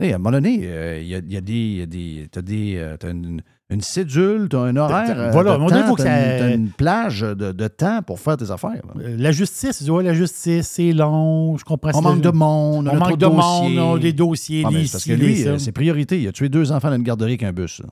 Tu 0.00 0.06
sais, 0.06 0.12
à 0.12 0.16
un 0.16 0.18
moment 0.18 0.32
donné, 0.32 0.60
euh, 0.64 1.00
il 1.00 1.08
y, 1.08 1.14
a, 1.14 1.18
il 1.18 1.32
y 1.32 1.36
a 1.36 1.40
des. 1.40 1.52
il 1.54 1.76
y 1.78 1.82
a 1.82 1.86
des 1.86 2.28
t'as 2.30 2.42
des 2.42 2.76
euh, 2.76 2.96
t'as 2.96 3.10
une, 3.10 3.42
une 3.70 3.80
cédule, 3.80 4.46
tu 4.48 4.56
as 4.56 4.60
un 4.60 4.76
horaire. 4.76 5.18
euh, 5.18 5.30
Voilà, 5.32 5.52
à 5.52 5.54
un 5.54 5.56
de 5.56 5.60
moment 5.60 5.70
donné, 5.70 5.82
temps, 5.82 5.88
faut 5.88 5.96
que 5.96 6.02
t'as 6.02 6.08
ça- 6.20 6.32
une, 6.34 6.38
t'as 6.38 6.54
une 6.54 6.70
plage 6.70 7.20
de, 7.22 7.50
de 7.52 7.68
temps 7.68 8.02
pour 8.02 8.20
faire 8.20 8.36
tes 8.36 8.50
affaires. 8.50 8.70
là. 8.86 9.02
Euh, 9.02 9.16
La 9.18 9.32
justice, 9.32 9.80
ouais, 9.88 10.04
la 10.04 10.14
justice, 10.14 10.68
c'est 10.68 10.92
long. 10.92 11.56
Je 11.56 11.64
comprends 11.64 11.90
On 11.94 12.02
manque 12.02 12.20
de 12.20 12.30
monde, 12.30 12.86
on, 12.86 12.90
On 12.92 12.94
a 12.94 13.00
trop 13.00 13.08
manque 13.10 13.18
de 13.18 13.26
dossiers. 13.26 13.76
monde, 13.76 13.78
on 13.78 13.96
a 13.96 13.98
des 13.98 14.12
dossiers, 14.12 14.62
Ah, 14.66 14.70
mais 14.70 14.84
c'est 14.86 14.92
parce 14.92 15.04
que 15.04 15.12
lui, 15.14 15.36
ça. 15.38 15.48
euh, 15.50 15.58
c'est 15.58 15.72
priorité. 15.72 16.20
Il 16.22 16.28
a 16.28 16.32
tué 16.32 16.48
deux 16.48 16.70
enfants 16.70 16.90
dans 16.90 16.96
une 16.96 17.02
garderie 17.02 17.32
avec 17.32 17.42
un 17.42 17.52
bus. 17.52 17.80
là. 17.80 17.88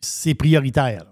c'est 0.00 0.34
prioritaire. 0.34 1.06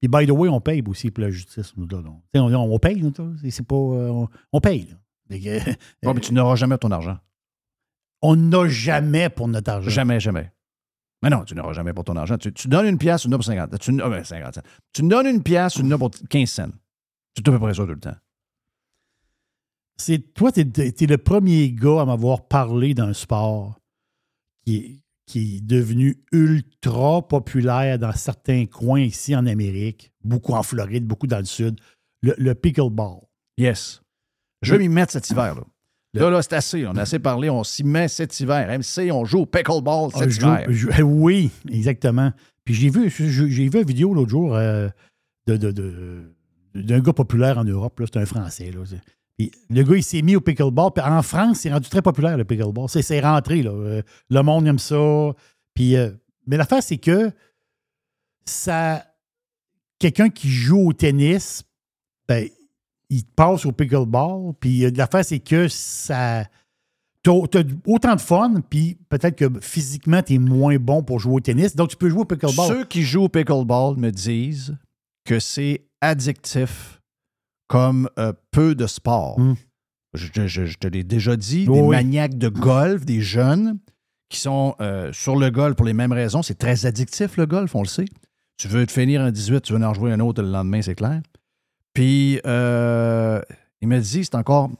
Puis, 0.00 0.08
by 0.08 0.26
the 0.26 0.30
way, 0.30 0.48
on 0.48 0.60
paye 0.60 0.82
aussi 0.86 1.10
pour 1.10 1.22
la 1.22 1.30
justice. 1.30 1.74
nous, 1.76 1.86
là. 1.86 2.02
Tu 2.32 2.40
On, 2.40 2.46
on 2.74 2.78
paye, 2.78 3.12
toi. 3.12 3.32
C'est- 3.42 3.62
pas. 3.66 3.74
euh, 3.74 4.08
on, 4.08 4.28
on 4.52 4.60
paye. 4.60 4.86
là. 4.88 4.96
Que, 5.38 5.70
Ouais, 6.06 6.14
mais 6.14 6.20
tu 6.20 6.32
n'auras 6.34 6.56
jamais 6.56 6.78
ton 6.78 6.90
argent. 6.90 7.18
on 8.22 8.34
n'a 8.36 8.68
jamais 8.68 9.28
pour 9.28 9.46
notre 9.48 9.70
argent. 9.70 9.90
Jamais, 9.90 10.18
jamais. 10.20 10.50
Mais 11.22 11.28
non, 11.30 11.44
tu 11.44 11.54
n'auras 11.54 11.74
jamais 11.74 11.92
pour 11.92 12.04
ton 12.04 12.16
argent. 12.16 12.38
Tu, 12.38 12.52
tu 12.52 12.66
donnes 12.68 12.86
une 12.86 12.96
pièce, 12.98 13.22
tu 13.22 13.28
n'as 13.28 13.36
pour 13.36 13.44
50. 13.44 13.78
Tu, 13.78 13.92
50 14.24 14.54
cents. 14.54 14.60
Tu 14.92 15.02
donnes 15.02 15.26
une 15.26 15.42
pièce, 15.42 15.74
tu 15.74 15.82
n'as 15.84 15.98
pour 15.98 16.10
15 16.30 16.48
cents. 16.48 16.70
C'est 17.36 17.46
à 17.46 17.52
peu 17.52 17.58
près 17.58 17.74
ça 17.74 17.84
tout 17.84 17.90
le 17.90 18.00
temps. 18.00 18.16
C'est 19.96 20.32
toi, 20.34 20.50
tu 20.50 20.60
es, 20.60 21.06
le 21.06 21.18
premier 21.18 21.72
gars 21.72 22.00
à 22.00 22.04
m'avoir 22.06 22.48
parlé 22.48 22.94
d'un 22.94 23.12
sport 23.12 23.78
qui 24.64 24.76
est, 24.76 25.02
qui 25.30 25.56
est 25.56 25.60
devenu 25.60 26.18
ultra 26.32 27.26
populaire 27.26 27.98
dans 27.98 28.12
certains 28.12 28.66
coins 28.66 29.00
ici 29.02 29.36
en 29.36 29.46
Amérique, 29.46 30.12
beaucoup 30.24 30.52
en 30.54 30.62
Floride, 30.62 31.06
beaucoup 31.06 31.26
dans 31.28 31.38
le 31.38 31.44
sud, 31.44 31.78
le, 32.22 32.34
le 32.36 32.54
pickleball. 32.54 33.20
Yes. 33.56 34.02
Je 34.62 34.72
vais 34.74 34.78
m'y 34.80 34.88
mettre 34.88 35.12
cet 35.12 35.30
hiver. 35.30 35.54
Là, 35.54 35.62
là, 36.14 36.30
là 36.30 36.42
c'est 36.42 36.54
assez. 36.54 36.86
On 36.86 36.96
a 36.96 37.02
assez 37.02 37.18
parlé. 37.20 37.48
On 37.48 37.62
s'y 37.64 37.84
met 37.84 38.08
cet 38.08 38.38
hiver. 38.40 38.68
MC, 38.68 39.10
on 39.12 39.24
joue 39.24 39.40
au 39.40 39.46
pickleball 39.46 40.10
cet 40.12 40.22
Ah, 40.22 40.28
je 40.28 40.40
joue- 40.40 40.46
hiver. 40.48 40.66
je- 40.70 41.02
oui, 41.02 41.50
exactement. 41.70 42.32
Puis 42.64 42.74
j'ai 42.74 42.90
vu, 42.90 43.08
j'ai 43.08 43.68
vu 43.68 43.78
une 43.80 43.86
vidéo 43.86 44.12
l'autre 44.12 44.30
jour 44.30 44.54
euh, 44.56 44.88
de- 45.46 46.34
d'un 46.74 47.00
gars 47.00 47.12
populaire 47.12 47.58
en 47.58 47.64
Europe. 47.64 48.00
C'est 48.04 48.18
un 48.18 48.26
Français. 48.26 48.70
Là. 48.72 48.80
Le 49.68 49.82
gars, 49.82 49.96
il 49.96 50.02
s'est 50.02 50.22
mis 50.22 50.36
au 50.36 50.40
pickleball. 50.40 50.90
Puis 50.94 51.04
en 51.04 51.22
France, 51.22 51.60
c'est 51.60 51.72
rendu 51.72 51.88
très 51.88 52.02
populaire, 52.02 52.36
le 52.36 52.44
pickleball. 52.44 52.88
C'est, 52.88 53.20
rentré. 53.20 53.62
Là. 53.62 53.70
Euh, 53.70 54.02
Le 54.28 54.42
monde 54.42 54.66
aime 54.66 54.78
ça. 54.78 55.32
Puis, 55.74 55.96
euh, 55.96 56.10
mais 56.46 56.56
l'affaire, 56.56 56.82
c'est 56.82 56.98
que 56.98 57.30
ça. 58.44 59.04
Quelqu'un 59.98 60.30
qui 60.30 60.48
joue 60.48 60.88
au 60.88 60.92
tennis, 60.92 61.62
ben, 62.26 62.48
il 63.10 63.24
passe 63.24 63.66
au 63.66 63.72
pickleball. 63.72 64.54
Puis 64.58 64.84
euh, 64.84 64.90
l'affaire, 64.94 65.24
c'est 65.24 65.40
que 65.40 65.68
ça. 65.68 66.44
T'as 67.22 67.32
t'as 67.50 67.62
autant 67.86 68.16
de 68.16 68.20
fun, 68.20 68.62
puis 68.70 68.96
peut-être 69.10 69.36
que 69.36 69.60
physiquement, 69.60 70.22
tu 70.22 70.34
es 70.34 70.38
moins 70.38 70.76
bon 70.78 71.02
pour 71.02 71.18
jouer 71.18 71.34
au 71.34 71.40
tennis. 71.40 71.76
Donc, 71.76 71.90
tu 71.90 71.96
peux 71.96 72.08
jouer 72.08 72.22
au 72.22 72.24
pickleball. 72.24 72.68
Ceux 72.68 72.84
qui 72.86 73.02
jouent 73.02 73.24
au 73.24 73.28
pickleball 73.28 73.98
me 73.98 74.10
disent 74.10 74.74
que 75.26 75.38
c'est 75.38 75.84
addictif 76.00 76.99
comme 77.70 78.08
euh, 78.18 78.32
peu 78.50 78.74
de 78.74 78.86
sports. 78.88 79.38
Je, 80.12 80.26
je- 80.34 80.46
je- 80.48 80.64
je 80.66 80.76
te 80.78 80.88
l'ai 80.88 81.04
déjà 81.04 81.36
dit, 81.36 81.66
des 81.66 81.82
maniaques 81.90 82.36
de 82.36 82.48
golf, 82.48 83.04
des 83.04 83.20
jeunes 83.20 83.78
qui 84.28 84.40
sont 84.40 84.74
euh, 84.80 85.12
sur 85.12 85.36
le 85.36 85.50
golf 85.50 85.76
pour 85.76 85.86
les 85.86 85.92
mêmes 85.92 86.10
raisons. 86.12 86.42
C'est 86.42 86.58
très 86.58 86.84
addictif, 86.84 87.36
le 87.36 87.46
golf, 87.46 87.72
on 87.76 87.82
le 87.82 87.86
sait. 87.88 88.06
Tu 88.58 88.66
veux 88.66 88.84
te 88.86 88.90
finir 88.92 89.20
un 89.20 89.30
18, 89.30 89.60
tu 89.62 89.72
veux 89.72 89.84
en 89.84 89.94
jouer 89.94 90.12
un 90.12 90.18
autre 90.18 90.42
le 90.42 90.50
lendemain, 90.50 90.82
c'est 90.82 90.96
clair. 90.96 91.20
Puis, 91.94 92.40
euh, 92.44 93.40
il 93.80 93.86
me 93.88 94.00
dit, 94.00 94.24
c'est 94.24 94.34
encore... 94.34 94.70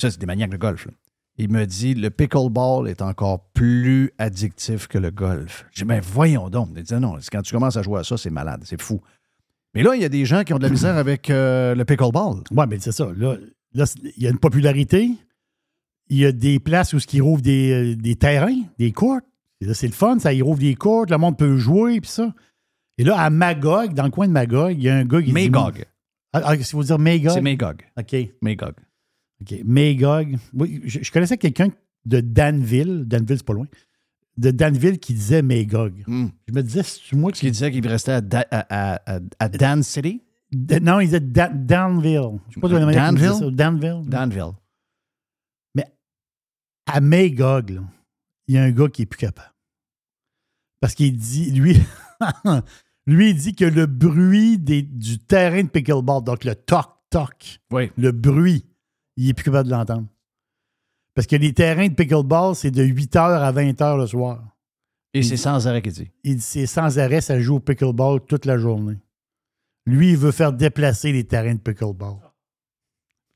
Ça, 0.00 0.10
c'est 0.10 0.18
des 0.18 0.26
maniaques 0.26 0.50
de 0.50 0.56
golf. 0.56 0.86
là. 0.86 0.92
Il 1.38 1.50
me 1.50 1.64
dit, 1.66 1.94
le 1.94 2.10
pickleball 2.10 2.88
est 2.88 3.02
encore 3.02 3.44
plus 3.54 4.10
addictif 4.18 4.88
que 4.88 4.98
le 4.98 5.10
golf. 5.12 5.66
J'ai 5.72 5.84
dit, 5.84 5.88
ben 5.88 6.00
voyons 6.02 6.50
donc. 6.50 6.70
Il 6.76 6.82
dit, 6.82 6.94
non, 6.94 7.16
quand 7.30 7.42
tu 7.42 7.52
commences 7.54 7.76
à 7.76 7.82
jouer 7.82 8.00
à 8.00 8.04
ça, 8.04 8.16
c'est 8.16 8.30
malade, 8.30 8.62
c'est 8.64 8.80
fou. 8.82 9.00
Mais 9.76 9.82
là, 9.82 9.94
il 9.94 10.02
y 10.02 10.04
a 10.04 10.08
des 10.08 10.24
gens 10.24 10.42
qui 10.42 10.52
ont 10.52 10.58
de 10.58 10.62
la 10.64 10.70
misère 10.70 10.96
avec 10.96 11.30
euh, 11.30 11.74
le 11.74 11.84
pickleball. 11.84 12.42
Oui, 12.50 12.64
mais 12.68 12.78
c'est 12.80 12.92
ça. 12.92 13.08
Là, 13.16 13.36
là, 13.74 13.84
il 14.16 14.22
y 14.22 14.26
a 14.26 14.30
une 14.30 14.38
popularité. 14.38 15.10
Il 16.08 16.18
y 16.18 16.24
a 16.24 16.32
des 16.32 16.58
places 16.58 16.92
où 16.92 16.98
ils 17.12 17.22
rouvrent 17.22 17.42
des, 17.42 17.92
euh, 17.92 17.96
des 17.96 18.16
terrains, 18.16 18.60
des 18.78 18.92
courts. 18.92 19.20
Et 19.60 19.66
là, 19.66 19.74
c'est 19.74 19.86
le 19.86 19.92
fun, 19.92 20.18
ça, 20.18 20.32
ils 20.32 20.42
rouvrent 20.42 20.60
des 20.60 20.74
courts, 20.74 21.06
le 21.08 21.16
monde 21.18 21.36
peut 21.38 21.56
jouer, 21.56 22.00
puis 22.00 22.10
ça. 22.10 22.34
Et 22.98 23.04
là, 23.04 23.18
à 23.18 23.30
Magog, 23.30 23.92
dans 23.94 24.04
le 24.04 24.10
coin 24.10 24.26
de 24.28 24.32
Magog, 24.32 24.72
il 24.76 24.82
y 24.82 24.88
a 24.88 24.96
un 24.96 25.04
gars 25.04 25.20
qui 25.20 25.32
dit- 25.32 25.32
Magog. 25.50 25.84
Ah, 26.32 26.42
ah, 26.44 26.56
c'est 26.56 26.72
vous 26.72 26.84
dire 26.84 26.98
Magog? 26.98 27.32
C'est 27.32 27.40
Magog. 27.40 27.82
OK. 27.98 28.16
Magog. 28.42 28.74
OK. 29.40 29.54
Magog. 29.64 30.36
Oui, 30.54 30.80
je, 30.84 30.98
je 31.02 31.10
connaissais 31.12 31.36
quelqu'un 31.38 31.68
de 32.04 32.20
Danville. 32.20 33.04
Danville, 33.06 33.36
c'est 33.38 33.46
pas 33.46 33.54
loin. 33.54 33.66
De 34.36 34.50
Danville 34.50 34.98
qui 34.98 35.14
disait 35.14 35.40
Magog. 35.42 36.04
Je 36.46 36.52
me 36.52 36.62
disais, 36.62 36.82
c'est 36.82 37.16
moi 37.16 37.32
qui. 37.32 37.40
Qui 37.40 37.50
disait 37.50 37.70
qu'il 37.70 37.86
restait 37.88 38.12
à, 38.12 38.20
Da- 38.20 38.46
à, 38.50 38.94
à- 38.94 39.16
à- 39.16 39.20
à 39.38 39.48
Dan 39.48 39.82
City? 39.82 40.22
Non, 40.82 41.00
il 41.00 41.06
disait 41.06 41.20
Da- 41.20 41.48
Danville. 41.48 42.38
Je 42.50 42.54
sais 42.54 42.60
pas 42.60 42.68
de 42.68 42.74
la 42.76 42.86
disait 43.12 43.28
ça. 43.38 43.50
Danville? 43.50 44.08
Danville. 44.10 44.52
Mais 45.74 45.86
à 46.86 47.00
Magog, 47.00 47.70
là, 47.70 47.80
il 48.48 48.54
y 48.54 48.58
a 48.58 48.62
un 48.64 48.70
gars 48.70 48.88
qui 48.88 49.02
est 49.02 49.06
plus 49.06 49.18
capable. 49.18 49.52
Parce 50.80 50.94
qu'il 50.94 51.16
dit, 51.16 51.50
lui, 51.52 51.78
lui, 53.06 53.30
il 53.30 53.36
dit 53.36 53.54
que 53.54 53.64
le 53.64 53.86
bruit 53.86 54.58
des- 54.58 54.82
du 54.82 55.18
terrain 55.18 55.62
de 55.62 55.68
pickleball, 55.68 56.22
donc 56.22 56.44
le 56.44 56.54
toc-toc, 56.54 57.60
le 57.96 58.12
bruit, 58.12 58.64
il 59.16 59.30
est 59.30 59.34
plus 59.34 59.44
capable 59.44 59.68
de 59.68 59.74
l'entendre. 59.74 60.06
Parce 61.16 61.26
que 61.26 61.34
les 61.34 61.52
terrains 61.54 61.88
de 61.88 61.94
pickleball, 61.94 62.54
c'est 62.54 62.70
de 62.70 62.84
8h 62.84 63.18
à 63.18 63.50
20h 63.50 63.96
le 63.96 64.06
soir. 64.06 64.44
Et 65.14 65.22
c'est 65.22 65.38
sans 65.38 65.66
arrêt 65.66 65.80
qu'il 65.80 65.92
dit. 65.92 66.10
Il 66.24 66.36
dit 66.36 66.42
c'est 66.42 66.66
sans 66.66 66.98
arrêt, 66.98 67.22
ça 67.22 67.40
joue 67.40 67.56
au 67.56 67.60
pickleball 67.60 68.20
toute 68.20 68.44
la 68.44 68.58
journée. 68.58 68.98
Lui, 69.86 70.10
il 70.10 70.16
veut 70.18 70.30
faire 70.30 70.52
déplacer 70.52 71.12
les 71.12 71.24
terrains 71.24 71.54
de 71.54 71.60
pickleball. 71.60 72.16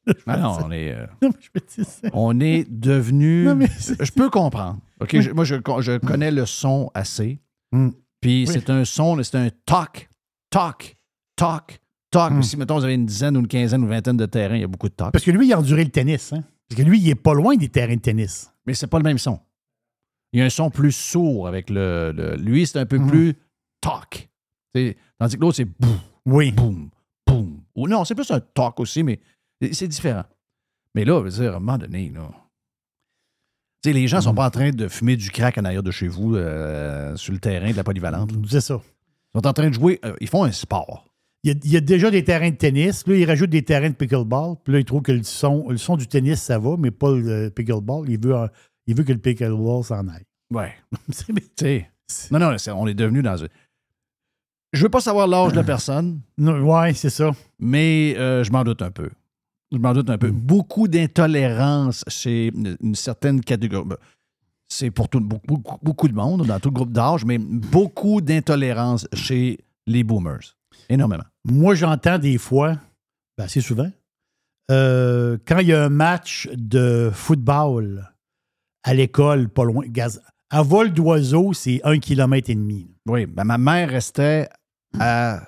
Ah 0.26 0.36
non, 0.38 0.56
on 0.64 0.70
est, 0.72 0.92
euh, 0.92 1.06
Non, 1.22 1.30
je 1.40 2.08
on 2.12 2.40
est 2.40 2.68
devenu. 2.70 3.44
Non, 3.46 3.54
mais 3.54 3.68
je 3.68 4.10
peux 4.12 4.28
comprendre. 4.30 4.80
OK, 5.00 5.20
je- 5.20 5.30
moi, 5.30 5.44
je, 5.44 5.54
je 5.80 5.98
connais 5.98 6.30
le 6.30 6.46
son 6.46 6.90
assez. 6.94 7.38
Hmm. 7.72 7.90
Puis 8.20 8.44
Oui. 8.46 8.52
c'est 8.52 8.68
un 8.70 8.84
son, 8.84 9.22
c'est 9.22 9.36
un 9.36 9.48
toc, 9.66 10.08
toc, 10.50 10.96
toc, 11.36 11.80
toc. 12.10 12.32
Hmm. 12.32 12.42
Si, 12.42 12.56
mettons, 12.56 12.76
vous 12.78 12.84
avez 12.84 12.94
une 12.94 13.06
dizaine 13.06 13.36
ou 13.36 13.40
une 13.40 13.48
quinzaine 13.48 13.80
ou 13.82 13.84
une 13.84 13.90
vingtaine 13.90 14.16
de 14.16 14.26
terrains, 14.26 14.56
il 14.56 14.62
y 14.62 14.64
a 14.64 14.68
beaucoup 14.68 14.88
de 14.88 14.94
toc. 14.94 15.12
Parce 15.12 15.24
que 15.24 15.30
lui, 15.30 15.46
il 15.46 15.52
a 15.52 15.58
enduré 15.58 15.84
le 15.84 15.90
tennis. 15.90 16.32
Hein? 16.32 16.42
Parce 16.70 16.80
que 16.80 16.86
lui, 16.88 17.00
il 17.00 17.08
est 17.10 17.14
pas 17.16 17.34
loin 17.34 17.56
des 17.56 17.68
terrains 17.68 17.96
de 17.96 18.00
tennis. 18.00 18.50
Mais 18.64 18.74
c'est 18.74 18.86
pas 18.86 18.98
le 18.98 19.02
même 19.04 19.18
son. 19.18 19.40
Il 20.32 20.38
y 20.38 20.42
a 20.42 20.46
un 20.46 20.50
son 20.50 20.70
plus 20.70 20.92
sourd 20.92 21.48
avec 21.48 21.68
le. 21.68 22.12
le- 22.16 22.36
lui, 22.36 22.64
c'est 22.66 22.78
un 22.78 22.86
peu 22.86 23.04
plus 23.04 23.34
toc. 23.80 24.28
C'est- 24.72 24.96
Tandis 25.18 25.36
que 25.36 25.40
l'autre, 25.40 25.56
c'est 25.56 25.64
boum, 25.64 25.98
oui. 26.26 26.52
boum, 26.52 26.88
boum. 27.26 27.60
Ou 27.74 27.88
non, 27.88 28.04
c'est 28.04 28.14
plus 28.14 28.30
un 28.30 28.38
toc 28.40 28.78
aussi, 28.78 29.02
mais 29.02 29.18
c'est- 29.72 29.88
différent. 29.88 30.22
Mais 30.94 31.04
là, 31.04 31.18
je 31.18 31.24
veux 31.24 31.30
dire, 31.42 31.52
à 31.54 31.56
un 31.56 31.58
moment 31.60 31.76
donné, 31.78 32.10
là. 32.14 32.30
Tu 33.82 33.88
sais, 33.90 33.92
les 33.92 34.06
gens 34.06 34.20
sont 34.20 34.34
pas 34.34 34.46
en 34.46 34.50
train 34.50 34.70
de 34.70 34.86
fumer 34.88 35.16
du 35.16 35.30
crack 35.30 35.56
en 35.58 35.64
arrière 35.64 35.82
de 35.82 35.90
chez 35.90 36.06
vous 36.06 36.36
euh, 36.36 37.16
sur 37.16 37.32
le 37.32 37.38
terrain 37.40 37.70
de 37.72 37.76
la 37.76 37.82
polyvalente. 37.84 38.30
C'est 38.48 38.60
ça. 38.60 38.80
Ils 39.34 39.38
sont 39.40 39.46
en 39.46 39.52
train 39.52 39.68
de 39.70 39.74
jouer. 39.74 39.98
euh, 40.04 40.14
ils 40.20 40.28
font 40.28 40.44
un 40.44 40.52
sport. 40.52 41.06
Il 41.42 41.48
y, 41.48 41.54
a, 41.54 41.56
il 41.64 41.72
y 41.72 41.76
a 41.76 41.80
déjà 41.80 42.10
des 42.10 42.22
terrains 42.22 42.50
de 42.50 42.56
tennis. 42.56 43.06
Là, 43.06 43.14
il 43.16 43.24
rajoute 43.24 43.48
des 43.50 43.62
terrains 43.62 43.88
de 43.88 43.94
pickleball. 43.94 44.56
Puis 44.62 44.74
là, 44.74 44.78
il 44.80 44.84
trouve 44.84 45.00
que 45.02 45.12
le 45.12 45.22
son, 45.22 45.68
le 45.70 45.78
son 45.78 45.96
du 45.96 46.06
tennis, 46.06 46.40
ça 46.42 46.58
va, 46.58 46.76
mais 46.78 46.90
pas 46.90 47.10
le 47.12 47.48
pickleball. 47.48 48.08
Il 48.10 48.20
veut, 48.22 48.34
un- 48.36 48.50
il 48.86 48.94
veut 48.94 49.04
que 49.04 49.12
le 49.12 49.18
pickleball 49.18 49.82
s'en 49.84 50.06
aille. 50.08 50.24
Ouais. 50.52 50.72
C'est- 51.10 51.32
Tu 51.32 51.40
sais. 51.56 51.90
Non, 52.30 52.38
non, 52.40 52.54
on 52.74 52.86
est 52.86 52.94
devenu 52.94 53.22
dans 53.22 53.42
un. 53.42 53.46
Je 54.72 54.82
veux 54.82 54.88
pas 54.88 55.00
savoir 55.00 55.26
l'âge 55.26 55.52
de 55.52 55.56
la 55.56 55.64
personne. 55.64 56.20
Non, 56.38 56.60
ouais, 56.60 56.92
c'est 56.94 57.10
ça. 57.10 57.30
Mais 57.58 58.14
euh, 58.18 58.44
je 58.44 58.52
m'en 58.52 58.62
doute 58.62 58.82
un 58.82 58.90
peu. 58.90 59.10
Je 59.72 59.78
m'en 59.78 59.92
doute 59.94 60.10
un 60.10 60.18
peu. 60.18 60.30
Beaucoup 60.30 60.88
d'intolérance 60.88 62.04
chez 62.08 62.48
une, 62.54 62.76
une 62.82 62.94
certaine 62.94 63.40
catégorie. 63.40 63.86
Ben, 63.88 63.96
C'est 64.68 64.90
pour 64.90 65.08
tout, 65.08 65.20
beaucoup, 65.20 65.46
beaucoup- 65.56 65.78
beaucoup 65.82 66.08
de 66.08 66.14
monde, 66.14 66.44
dans 66.46 66.60
tout 66.60 66.70
groupe 66.72 66.92
d'âge, 66.92 67.24
mais 67.24 67.38
beaucoup 67.38 68.20
d'intolérance 68.20 69.06
chez 69.12 69.58
les 69.86 70.04
boomers. 70.04 70.56
Énormément. 70.88 71.24
Moi, 71.44 71.74
j'entends 71.74 72.18
des 72.18 72.38
fois, 72.38 72.78
ben, 73.38 73.44
assez 73.44 73.60
souvent, 73.60 73.90
euh, 74.70 75.38
quand 75.46 75.58
il 75.58 75.68
y 75.68 75.72
a 75.72 75.84
un 75.84 75.88
match 75.88 76.48
de 76.52 77.10
football 77.12 78.12
à 78.82 78.94
l'école, 78.94 79.48
pas 79.48 79.64
loin, 79.64 79.84
à 80.50 80.62
vol 80.62 80.92
d'oiseau, 80.92 81.52
c'est 81.52 81.80
un 81.84 81.98
kilomètre 81.98 82.50
et 82.50 82.54
demi. 82.54 82.90
Oui, 83.06 83.26
ben, 83.26 83.44
ma 83.44 83.58
mère 83.58 83.88
restait 83.90 84.48
à 84.98 85.42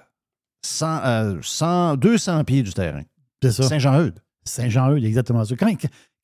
100, 0.64 1.04
euh, 1.04 1.38
100 1.42 1.96
200 1.96 2.44
pieds 2.44 2.62
du 2.62 2.72
terrain. 2.72 3.02
C'est 3.42 3.52
ça. 3.52 3.64
Saint-Jean-Eudes. 3.64 4.20
Saint-Jean-Eudes, 4.44 5.04
exactement 5.04 5.44
ça. 5.44 5.54
Quand, 5.56 5.72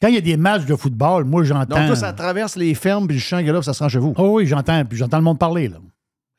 quand 0.01 0.09
il 0.09 0.15
y 0.15 0.19
a 0.19 0.23
des 0.23 0.37
matchs 0.37 0.65
de 0.65 0.77
football, 0.77 1.25
moi, 1.25 1.45
j'entends. 1.45 1.77
Donc, 1.77 1.87
toi, 1.87 1.97
ça 1.97 2.13
traverse 2.13 2.57
les 2.57 2.75
fermes, 2.75 3.07
puis 3.07 3.17
le 3.17 3.21
champ 3.21 3.41
là, 3.41 3.63
ça 3.63 3.75
se 3.75 3.83
rend 3.83 3.89
chez 3.89 3.99
vous. 3.99 4.15
Oh 4.17 4.37
oui, 4.37 4.47
j'entends, 4.47 4.85
puis 4.85 4.97
j'entends 4.97 5.19
le 5.19 5.25
monde 5.25 5.39
parler. 5.39 5.69
Là. 5.69 5.79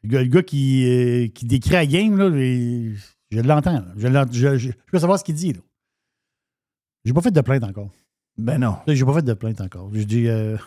Le 0.04 0.10
gars, 0.10 0.22
le 0.22 0.28
gars 0.28 0.44
qui, 0.44 0.86
euh, 0.88 1.28
qui 1.28 1.46
décrit 1.46 1.72
la 1.72 1.86
game, 1.86 2.18
là, 2.18 2.30
je 3.32 3.40
l'entends. 3.42 3.84
Je, 3.96 4.58
je, 4.58 4.72
peux 4.92 5.00
savoir 5.00 5.20
ce 5.20 5.24
qu'il 5.24 5.36
dit. 5.36 5.54
J'ai 7.06 7.14
pas 7.14 7.22
fait 7.22 7.32
de 7.32 7.42
plainte 7.42 7.64
encore. 7.64 7.92
Ben 8.38 8.58
non. 8.58 8.78
J'ai 8.88 9.06
pas 9.06 9.14
fait 9.16 9.22
de 9.22 9.34
plainte 9.34 9.62
encore. 9.62 9.90
Je 9.94 10.04
dis. 10.04 10.28
euh, 10.28 10.58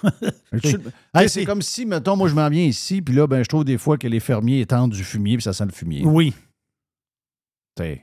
c'est 1.28 1.44
comme 1.44 1.62
si, 1.62 1.86
mettons, 1.86 2.16
moi, 2.16 2.28
je 2.28 2.34
m'en 2.34 2.48
viens 2.48 2.64
ici, 2.64 3.00
puis 3.02 3.14
là, 3.14 3.26
ben, 3.26 3.42
je 3.42 3.48
trouve 3.48 3.64
des 3.64 3.78
fois 3.78 3.96
que 3.98 4.06
les 4.06 4.20
fermiers 4.20 4.60
étendent 4.60 4.92
du 4.92 5.04
fumier, 5.04 5.36
puis 5.36 5.42
ça 5.44 5.52
sent 5.52 5.64
le 5.66 5.72
fumier. 5.72 6.04
Oui, 6.04 6.34
Tu 7.76 7.82
sais, 7.82 8.02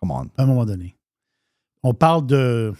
come 0.00 0.10
on. 0.10 0.28
à 0.36 0.42
un 0.42 0.46
moment 0.46 0.66
donné. 0.66 0.94
On 1.82 1.94
parle 1.94 2.26
de, 2.26 2.74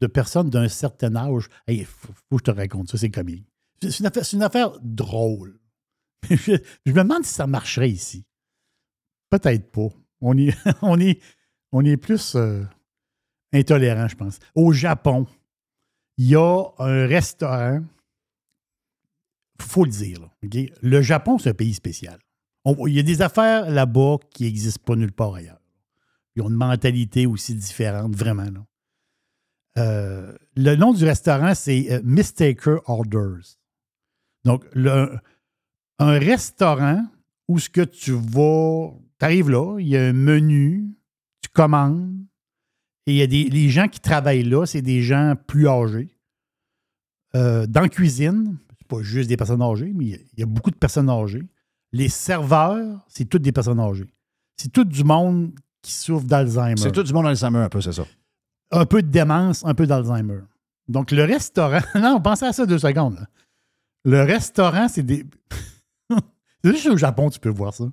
de 0.00 0.06
personnes 0.06 0.48
d'un 0.50 0.68
certain 0.68 1.14
âge. 1.16 1.48
Il 1.68 1.84
faut, 1.84 2.12
faut 2.12 2.36
que 2.36 2.44
je 2.46 2.52
te 2.52 2.56
raconte 2.56 2.88
ça, 2.88 2.96
c'est 2.98 3.10
comique. 3.10 3.46
C'est 3.82 3.98
une 4.00 4.06
affaire, 4.06 4.24
une 4.32 4.42
affaire 4.42 4.70
drôle. 4.82 5.58
Je, 6.30 6.56
je 6.86 6.92
me 6.92 7.02
demande 7.02 7.24
si 7.24 7.34
ça 7.34 7.46
marcherait 7.46 7.90
ici. 7.90 8.24
Peut-être 9.28 9.70
pas. 9.70 9.88
On 10.26 10.36
est, 10.38 10.56
on 10.82 10.98
on 11.72 11.84
est 11.84 11.96
plus 11.96 12.34
euh, 12.34 12.64
intolérant, 13.52 14.08
je 14.08 14.16
pense. 14.16 14.38
Au 14.54 14.72
Japon, 14.72 15.26
il 16.16 16.28
y 16.28 16.36
a 16.36 16.64
un 16.78 17.06
restaurant 17.06 17.82
faut 19.60 19.84
le 19.84 19.90
dire, 19.90 20.20
là, 20.20 20.62
le 20.82 21.02
Japon, 21.02 21.38
c'est 21.38 21.50
un 21.50 21.54
pays 21.54 21.74
spécial. 21.74 22.18
Il 22.64 22.94
y 22.94 22.98
a 22.98 23.02
des 23.02 23.22
affaires 23.22 23.70
là-bas 23.70 24.16
qui 24.30 24.44
n'existent 24.44 24.82
pas 24.84 24.96
nulle 24.96 25.12
part 25.12 25.34
ailleurs. 25.34 25.60
Ils 26.34 26.42
ont 26.42 26.48
une 26.48 26.56
mentalité 26.56 27.26
aussi 27.26 27.54
différente, 27.54 28.14
vraiment. 28.14 28.44
là. 28.44 28.66
Euh, 29.76 30.36
le 30.56 30.76
nom 30.76 30.92
du 30.92 31.04
restaurant, 31.04 31.54
c'est 31.54 31.92
euh, 31.92 32.00
Mistaker 32.04 32.80
Orders. 32.88 33.58
Donc, 34.44 34.64
un 34.76 36.18
restaurant 36.18 37.04
où 37.48 37.58
ce 37.58 37.68
que 37.68 37.80
tu 37.82 38.12
vas, 38.12 38.92
tu 39.18 39.24
arrives 39.24 39.50
là, 39.50 39.78
il 39.78 39.88
y 39.88 39.96
a 39.96 40.02
un 40.06 40.12
menu, 40.12 40.86
tu 41.42 41.48
commandes, 41.50 42.14
et 43.06 43.12
il 43.12 43.16
y 43.18 43.22
a 43.22 43.26
des 43.26 43.44
les 43.44 43.68
gens 43.68 43.88
qui 43.88 44.00
travaillent 44.00 44.42
là, 44.44 44.66
c'est 44.66 44.82
des 44.82 45.02
gens 45.02 45.34
plus 45.46 45.68
âgés. 45.68 46.08
Euh, 47.34 47.66
dans 47.66 47.80
la 47.80 47.88
cuisine, 47.88 48.56
c'est 48.78 48.86
pas 48.88 49.02
juste 49.02 49.28
des 49.28 49.36
personnes 49.36 49.62
âgées, 49.62 49.92
mais 49.94 50.04
il 50.04 50.10
y 50.10 50.14
a- 50.14 50.18
il 50.34 50.40
y, 50.40 50.42
a 50.42 50.46
beaucoup 50.46 50.70
de 50.70 50.76
personnes 50.76 51.10
âgées. 51.10 51.42
Les 51.92 52.08
serveurs, 52.08 53.04
c'est 53.08 53.24
toutes 53.24 53.42
des 53.42 53.52
personnes 53.52 53.80
âgées. 53.80 54.08
C'est 54.56 54.70
tout 54.72 54.84
du 54.84 55.02
monde 55.04 55.52
qui 55.82 55.92
souffre 55.92 56.24
d'Alzheimer. 56.24 56.76
C'est 56.76 56.92
tout 56.92 57.02
du 57.02 57.12
monde 57.12 57.26
Alzheimer, 57.26 57.58
un 57.58 57.68
peu, 57.68 57.80
c'est 57.80 57.92
ça. 57.92 58.04
Un 58.70 58.86
peu 58.86 59.02
de 59.02 59.08
démence, 59.08 59.64
un 59.64 59.74
peu 59.74 59.86
d'Alzheimer. 59.86 60.40
Donc, 60.88 61.10
le 61.10 61.24
restaurant. 61.24 61.80
non, 61.94 62.20
pensez 62.20 62.44
à 62.46 62.52
ça 62.52 62.66
deux 62.66 62.78
secondes. 62.78 63.14
là. 63.16 63.26
Le 64.04 64.22
restaurant, 64.22 64.88
c'est 64.88 65.02
des. 65.02 65.24
c'est 66.64 66.72
juste 66.72 66.86
au 66.86 66.96
Japon, 66.96 67.30
tu 67.30 67.40
peux 67.40 67.48
voir 67.50 67.74
ça. 67.74 67.84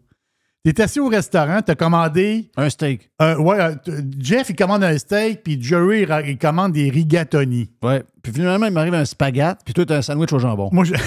Tu 0.63 0.69
es 0.71 0.81
assis 0.81 0.99
au 0.99 1.07
restaurant, 1.07 1.61
tu 1.63 1.71
as 1.71 1.75
commandé. 1.75 2.51
Un 2.55 2.69
steak. 2.69 3.09
ouais, 3.19 3.59
euh, 3.59 3.75
Jeff, 4.19 4.49
il 4.49 4.55
commande 4.55 4.83
un 4.83 4.95
steak, 4.97 5.41
puis 5.43 5.61
Jerry, 5.61 6.05
il 6.27 6.37
commande 6.37 6.73
des 6.73 6.89
rigatoni. 6.89 7.71
Ouais. 7.81 8.03
Puis 8.21 8.31
finalement, 8.31 8.67
il 8.67 8.71
m'arrive 8.73 8.93
un 8.93 9.05
spaghette, 9.05 9.57
puis 9.65 9.73
toi, 9.73 9.85
t'as 9.87 9.97
un 9.97 10.01
sandwich 10.03 10.31
au 10.33 10.39
jambon. 10.39 10.69
Moi, 10.71 10.83
je. 10.85 10.93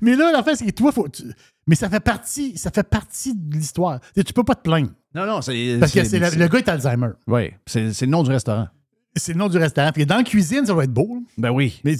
Mais 0.00 0.16
là, 0.16 0.32
la 0.32 0.42
fait, 0.42 0.56
c'est 0.56 0.66
que 0.66 0.70
toi, 0.72 0.90
faut. 0.90 1.08
tu- 1.08 1.22
Mais 1.66 1.76
ça 1.76 1.88
fait 1.88 2.00
partie, 2.00 2.58
ça 2.58 2.70
fait 2.72 2.82
partie 2.82 3.34
de 3.36 3.54
l'histoire. 3.54 4.00
Tu 4.16 4.32
peux 4.32 4.42
pas 4.42 4.56
te 4.56 4.62
plaindre. 4.62 4.90
Non, 5.14 5.26
non, 5.26 5.40
c'est. 5.42 5.76
Parce 5.78 5.92
que 5.92 6.02
c'est 6.04 6.18
le, 6.18 6.28
le 6.36 6.48
gars 6.48 6.58
est 6.58 6.68
Alzheimer. 6.68 7.10
Oui, 7.28 7.52
c'est 7.66 8.00
le 8.00 8.06
nom 8.06 8.22
du 8.24 8.30
restaurant. 8.30 8.66
C'est 9.14 9.34
le 9.34 9.38
nom 9.38 9.48
du 9.48 9.58
restaurant. 9.58 9.92
Puis 9.92 10.04
dans 10.06 10.16
la 10.16 10.24
cuisine, 10.24 10.66
ça 10.66 10.74
va 10.74 10.84
être 10.84 10.92
beau. 10.92 11.08
là. 11.14 11.20
Ben 11.38 11.50
oui. 11.50 11.80
Mais 11.84 11.96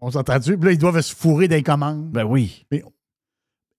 on 0.00 0.10
s'entend-tu? 0.10 0.58
Puis 0.58 0.66
là, 0.66 0.72
ils 0.72 0.78
doivent 0.78 1.00
se 1.00 1.14
fourrer 1.14 1.48
des 1.48 1.62
commandes. 1.62 2.10
Ben 2.10 2.24
oui. 2.24 2.66
Mais 2.70 2.82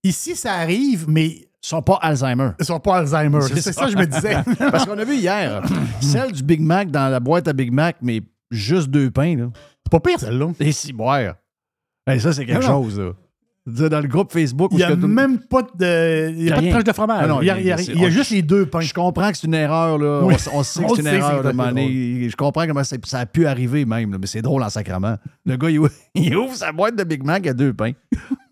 ici, 0.08 0.36
ça 0.36 0.54
arrive, 0.54 1.06
mais. 1.08 1.28
Ils 1.28 1.68
sont 1.70 1.82
pas 1.82 2.00
Alzheimer. 2.02 2.52
Ils 2.60 2.66
sont 2.66 2.80
pas 2.80 2.98
Alzheimer. 2.98 3.42
C'est 3.42 3.74
ça. 3.74 3.86
que 3.86 3.92
je 3.92 3.98
me 3.98 4.06
disais. 4.06 4.38
Parce 4.72 4.86
qu'on 4.86 4.98
a 4.98 5.04
vu 5.04 5.16
hier, 5.16 5.62
celle 6.00 6.32
du 6.32 6.44
Big 6.44 6.62
Mac 6.62 6.90
dans 6.92 7.10
la 7.10 7.20
boîte 7.20 7.48
à 7.48 7.54
Big 7.54 7.72
Mac, 7.72 7.98
mais 8.02 8.22
juste 8.52 8.90
deux 8.90 9.12
pains. 9.12 9.50
C'est 9.84 9.92
pas 9.92 10.00
pire, 10.00 10.20
celle-là. 10.20 10.52
Et 10.60 10.72
si 10.72 10.94
boire. 10.94 11.36
Hey, 12.06 12.22
ça, 12.22 12.32
c'est 12.32 12.46
quelque 12.46 12.62
non. 12.62 12.84
chose. 12.84 13.00
Là. 13.00 13.12
Dans 13.70 14.00
le 14.00 14.08
groupe 14.08 14.32
Facebook. 14.32 14.70
Il 14.72 14.78
n'y 14.78 14.84
a 14.84 14.96
même 14.96 15.40
pas 15.40 15.62
de, 15.62 16.30
il 16.32 16.44
y 16.46 16.50
a 16.50 16.56
pas 16.56 16.62
de 16.62 16.66
rien. 16.68 16.72
tranche 16.72 16.84
de 16.86 16.94
fromage. 16.94 17.20
Ah 17.24 17.28
non, 17.28 17.42
il 17.42 17.48
y 17.48 17.50
a, 17.50 17.60
il 17.60 17.66
y 17.66 17.72
a- 17.74 17.78
c'est- 17.78 17.92
il 17.92 18.00
y 18.00 18.06
a 18.06 18.08
on- 18.08 18.12
juste 18.12 18.32
les 18.32 18.42
deux 18.42 18.66
pains. 18.66 18.80
Je 18.80 18.94
comprends 18.94 19.30
que 19.30 19.36
c'est 19.38 19.46
une 19.46 19.54
erreur. 19.56 19.98
Là. 19.98 20.22
Oui. 20.24 20.36
On, 20.54 20.60
on 20.60 20.64
sait 20.64 20.84
que 20.86 20.96
c'est 20.96 21.02
une 21.02 21.08
erreur. 21.08 21.46
à 21.46 21.52
donné. 21.52 22.30
Je 22.30 22.36
comprends 22.38 22.66
comment 22.66 22.84
ça 22.86 22.96
a 23.20 23.26
pu 23.26 23.46
arriver 23.46 23.84
même, 23.84 24.14
là, 24.14 24.18
mais 24.22 24.28
c'est 24.28 24.42
drôle 24.42 24.64
en 24.64 24.70
sacrement. 24.70 25.18
Le 25.46 25.58
gars, 25.58 25.70
il, 25.70 25.80
ou- 25.80 25.90
il 26.16 26.34
ouvre 26.38 26.56
sa 26.56 26.72
boîte 26.72 26.96
de 26.96 27.04
Big 27.04 27.24
Mac, 27.26 27.46
a 27.46 27.54
deux 27.54 27.74
pains. 27.74 27.92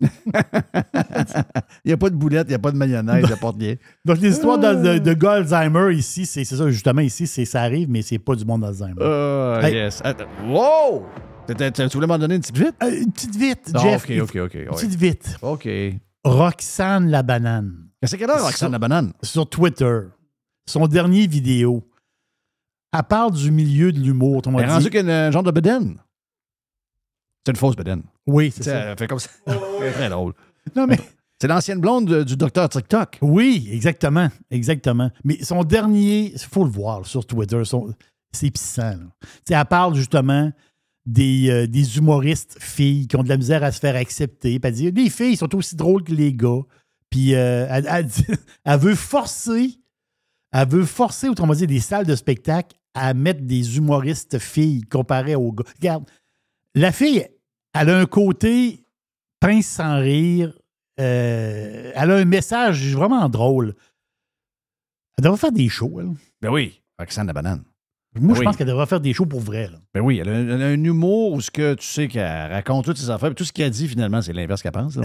il 0.02 1.86
n'y 1.86 1.92
a 1.92 1.96
pas 1.96 2.10
de 2.10 2.14
boulette, 2.16 2.46
il 2.48 2.50
n'y 2.50 2.54
a 2.56 2.58
pas 2.58 2.70
de 2.72 2.76
mayonnaise, 2.76 3.22
il 3.22 3.26
n'y 3.28 3.32
a 3.32 3.36
pas 3.36 3.52
de 3.52 3.58
rien. 3.58 3.74
Donc, 4.04 4.18
l'histoire 4.18 4.58
de, 4.58 4.74
de, 4.74 4.98
de 4.98 5.14
gars 5.14 5.32
Alzheimer 5.32 5.94
ici, 5.94 6.26
c'est 6.26 6.44
ça, 6.44 6.68
justement, 6.70 7.00
ici, 7.00 7.26
ça 7.26 7.62
arrive, 7.62 7.88
mais 7.90 8.02
c'est 8.02 8.18
pas 8.18 8.34
du 8.34 8.44
monde 8.44 8.64
Alzheimer. 8.64 9.00
Ah, 9.00 9.60
Hey. 9.62 9.74
yes. 9.74 10.02
Attends. 10.04 10.24
Wow! 10.46 11.04
Tu 11.46 11.82
voulais 11.94 12.06
m'en 12.06 12.18
donner 12.18 12.34
une 12.36 12.40
petite 12.40 12.56
vite? 12.58 12.74
Euh, 12.82 13.02
une 13.02 13.12
petite 13.12 13.36
vite, 13.36 13.70
Ah, 13.74 13.78
Jeff. 13.78 14.04
OK, 14.04 14.16
OK, 14.22 14.36
OK. 14.36 14.54
Une 14.54 14.60
ouais. 14.60 14.66
petite 14.66 14.94
vite. 14.94 15.36
OK. 15.42 15.68
Roxane 16.24 17.08
la 17.10 17.22
banane. 17.22 17.88
Qu'est-ce 18.00 18.16
qu'elle 18.16 18.30
a, 18.30 18.42
Roxane 18.42 18.72
la 18.72 18.78
banane? 18.78 19.12
Sur 19.22 19.48
Twitter. 19.48 20.00
Son 20.68 20.86
dernier 20.88 21.26
vidéo. 21.26 21.88
Elle 22.92 23.02
parle 23.04 23.32
du 23.32 23.50
milieu 23.50 23.92
de 23.92 24.00
l'humour. 24.00 24.42
Elle 24.46 24.60
est 24.60 24.66
rendue 24.66 24.90
qu'un 24.90 25.08
euh, 25.08 25.30
genre 25.32 25.42
de 25.42 25.50
bedaine. 25.50 25.98
C'est 27.46 27.52
une 27.52 27.56
fausse 27.56 27.76
bedaine. 27.76 28.02
Oui, 28.26 28.52
c'est 28.54 28.64
ça. 28.64 28.76
Elle 28.76 28.98
fait 28.98 29.06
comme 29.06 29.18
ça. 29.20 29.30
C'est 29.46 29.92
très 29.92 30.08
drôle. 30.08 30.32
Non, 30.74 30.86
mais. 30.86 30.98
C'est 31.40 31.48
l'ancienne 31.48 31.80
blonde 31.80 32.06
de- 32.06 32.24
du 32.24 32.34
docteur 32.34 32.66
TikTok. 32.68 33.18
Oui, 33.20 33.68
exactement. 33.70 34.28
Exactement. 34.50 35.10
Mais 35.22 35.44
son 35.44 35.62
dernier, 35.64 36.32
il 36.32 36.38
faut 36.38 36.64
le 36.64 36.70
voir 36.70 37.00
là, 37.00 37.04
sur 37.04 37.26
Twitter, 37.26 37.62
son- 37.64 37.94
c'est 38.32 38.56
sais, 38.56 38.96
Elle 39.50 39.64
parle 39.66 39.94
justement 39.94 40.50
des, 41.06 41.48
euh, 41.50 41.66
des 41.66 41.98
humoristes 41.98 42.58
filles 42.60 43.06
qui 43.06 43.16
ont 43.16 43.22
de 43.22 43.28
la 43.28 43.36
misère 43.36 43.62
à 43.62 43.72
se 43.72 43.78
faire 43.80 43.96
accepter. 43.96 44.58
Puis 44.58 44.68
elle 44.68 44.74
dit 44.74 44.90
les 44.90 45.10
filles 45.10 45.36
sont 45.36 45.54
aussi 45.54 45.76
drôles 45.76 46.02
que 46.02 46.12
les 46.12 46.34
gars. 46.34 46.62
Puis 47.10 47.34
euh, 47.34 47.66
elle, 47.70 48.06
veut 48.78 48.94
forcer, 48.96 49.78
elle 50.52 50.68
veut 50.68 50.84
forcer, 50.84 51.28
autrement 51.28 51.54
dit, 51.54 51.66
des 51.66 51.80
salles 51.80 52.06
de 52.06 52.16
spectacle 52.16 52.76
à 52.94 53.14
mettre 53.14 53.42
des 53.42 53.76
humoristes 53.76 54.38
filles 54.38 54.82
comparés 54.82 55.36
aux 55.36 55.52
gars. 55.52 55.64
Regarde, 55.76 56.10
la 56.74 56.92
fille, 56.92 57.26
elle 57.72 57.90
a 57.90 57.98
un 57.98 58.06
côté 58.06 58.84
pince 59.40 59.66
sans 59.66 60.00
rire. 60.00 60.52
euh, 60.98 61.92
elle 61.94 62.10
a 62.10 62.16
un 62.16 62.24
message 62.24 62.94
vraiment 62.94 63.28
drôle. 63.28 63.74
Elle 65.16 65.24
devrait 65.24 65.38
faire 65.38 65.52
des 65.52 65.68
shows, 65.68 66.00
elle. 66.00 66.10
Ben 66.42 66.50
oui, 66.50 66.82
Roxane 66.98 67.26
la 67.26 67.32
banane. 67.32 67.64
Moi, 68.20 68.34
je 68.36 68.42
pense 68.42 68.56
qu'elle 68.56 68.66
devrait 68.66 68.86
faire 68.86 69.00
des 69.00 69.12
shows 69.12 69.26
pour 69.26 69.40
vrai. 69.40 69.68
là. 69.70 69.78
Ben 69.94 70.00
oui, 70.00 70.18
elle 70.18 70.28
a, 70.28 70.32
un- 70.32 70.48
elle 70.48 70.62
a 70.62 70.66
un 70.66 70.82
humour 70.84 71.32
où 71.32 71.40
ce 71.40 71.50
que 71.50 71.74
tu 71.74 71.86
sais 71.86 72.08
qu'elle 72.08 72.52
raconte 72.52 72.84
toutes 72.84 72.98
ses 72.98 73.10
affaires. 73.10 73.28
puis 73.30 73.34
Tout 73.34 73.44
ce 73.44 73.52
qu'elle 73.52 73.70
dit, 73.70 73.88
finalement, 73.88 74.22
c'est 74.22 74.32
l'inverse 74.32 74.62
qu'elle 74.62 74.72
pense. 74.72 74.94
c'est- 74.94 75.00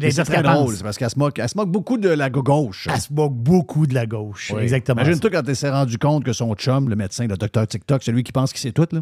l'inverse 0.00 0.28
qu'elle 0.28 0.42
drôle. 0.42 0.54
pense. 0.66 0.74
C'est 0.76 0.82
parce 0.84 0.98
qu'elle 0.98 1.10
se 1.10 1.18
moque, 1.18 1.38
elle 1.38 1.48
se 1.48 1.56
moque 1.56 1.70
beaucoup 1.70 1.98
de 1.98 2.08
la 2.08 2.30
gauche. 2.30 2.88
Elle 2.92 3.00
se 3.00 3.12
moque 3.12 3.34
beaucoup 3.34 3.86
de 3.86 3.94
la 3.94 4.06
gauche. 4.06 4.52
Oui. 4.54 4.62
Exactement. 4.62 5.00
Imagine-toi 5.02 5.30
quand 5.30 5.48
elle 5.48 5.56
s'est 5.56 5.70
rendu 5.70 5.98
compte 5.98 6.24
que 6.24 6.32
son 6.32 6.54
chum, 6.54 6.88
le 6.88 6.96
médecin, 6.96 7.26
le 7.26 7.36
docteur 7.36 7.66
TikTok, 7.66 8.02
celui 8.02 8.22
qui 8.22 8.32
pense 8.32 8.52
qu'il 8.52 8.60
sait 8.60 8.72
tout, 8.72 8.86
là. 8.92 9.00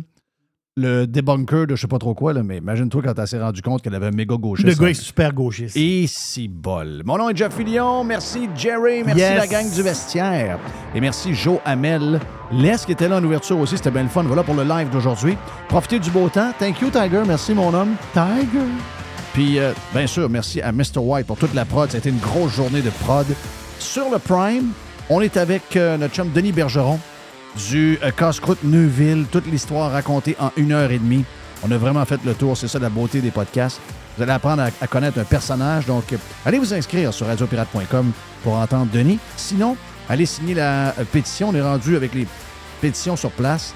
Le 0.79 1.05
débunker 1.07 1.67
de 1.67 1.77
je 1.77 1.83
sais 1.83 1.87
pas 1.87 1.99
trop 1.99 2.15
quoi, 2.15 2.33
là, 2.33 2.43
mais 2.43 2.57
imagine-toi 2.57 3.03
quand 3.05 3.19
elle 3.19 3.29
s'est 3.29 3.39
rendu 3.39 3.61
compte 3.61 3.83
qu'elle 3.83 3.95
avait 3.95 4.07
un 4.07 4.11
méga 4.11 4.37
gauchiste. 4.37 4.67
Le 4.67 4.75
gars 4.75 4.89
est 4.89 4.95
super 4.95 5.31
gauchiste. 5.35 5.77
Et 5.77 6.07
si 6.07 6.49
bol. 6.49 7.03
Mon 7.05 7.19
nom 7.19 7.29
est 7.29 7.37
Jeff 7.37 7.55
Fillion. 7.55 8.03
Merci 8.05 8.49
Jerry. 8.57 9.03
Merci 9.05 9.21
Yes. 9.21 9.37
la 9.37 9.47
gang 9.47 9.71
du 9.71 9.83
vestiaire. 9.83 10.59
Et 10.95 11.01
merci 11.03 11.35
Joe 11.35 11.59
Hamel. 11.67 12.19
Les 12.53 12.75
qui 12.87 12.93
était 12.93 13.07
là 13.07 13.17
en 13.19 13.23
ouverture 13.25 13.59
aussi. 13.59 13.77
C'était 13.77 13.91
bien 13.91 14.05
le 14.05 14.09
fun. 14.09 14.23
Voilà 14.23 14.43
pour 14.45 14.55
le 14.55 14.65
live 14.65 14.89
d'aujourd'hui. 14.89 15.37
Profitez 15.69 15.99
du 15.99 16.11
beau 16.11 16.31
temps. 16.31 16.53
Thank 16.59 16.81
you, 16.81 16.89
Tiger. 16.89 17.21
Merci, 17.27 17.53
mon 17.53 17.75
homme. 17.75 17.95
Tiger. 18.15 18.65
Puis, 19.35 19.59
euh, 19.59 19.73
bien 19.95 20.07
sûr, 20.07 20.31
merci 20.31 20.63
à 20.63 20.73
Mr. 20.73 21.01
White 21.01 21.27
pour 21.27 21.37
toute 21.37 21.53
la 21.53 21.67
prod. 21.67 21.91
Ça 21.91 21.97
a 21.97 21.99
été 21.99 22.09
une 22.09 22.19
grosse 22.19 22.55
journée 22.55 22.81
de 22.81 22.89
prod. 23.05 23.27
Sur 23.79 24.09
le 24.11 24.19
Prime, 24.19 24.71
on 25.11 25.21
est 25.21 25.37
avec 25.37 25.77
euh, 25.77 25.99
notre 25.99 26.15
chum 26.15 26.31
Denis 26.33 26.53
Bergeron 26.53 26.99
du 27.57 27.99
euh, 28.03 28.11
Casse-Croûte 28.11 28.63
Neuville. 28.65 29.27
Toute 29.31 29.47
l'histoire 29.47 29.93
racontée 29.93 30.37
en 30.39 30.51
une 30.57 30.73
heure 30.73 30.91
et 30.91 30.99
demie. 30.99 31.25
On 31.63 31.71
a 31.71 31.79
vraiment 31.79 32.05
fait 32.05 32.21
le 32.25 32.35
tour. 32.35 32.57
C'est 32.57 32.69
ça 32.69 32.79
la 32.79 32.89
beauté 32.89 33.21
des 33.21 33.31
podcasts. 33.31 33.81
Vous 34.17 34.23
allez 34.23 34.33
apprendre 34.33 34.63
à, 34.81 34.87
connaître 34.87 35.19
un 35.19 35.25
personnage. 35.25 35.87
Donc, 35.87 36.13
euh, 36.13 36.17
allez 36.45 36.59
vous 36.59 36.75
inscrire 36.75 37.13
sur 37.15 37.27
radiopirate.com 37.27 38.13
pour 38.43 38.55
entendre 38.55 38.91
Denis. 38.93 39.19
Sinon, 39.37 39.77
allez 40.09 40.27
signer 40.27 40.55
la 40.55 40.89
euh, 40.89 41.05
pétition. 41.11 41.51
On 41.51 41.55
est 41.55 41.63
rendu 41.63 41.97
avec 41.97 42.15
les 42.15 42.27
pétitions 42.81 43.17
sur 43.17 43.31
place. 43.31 43.75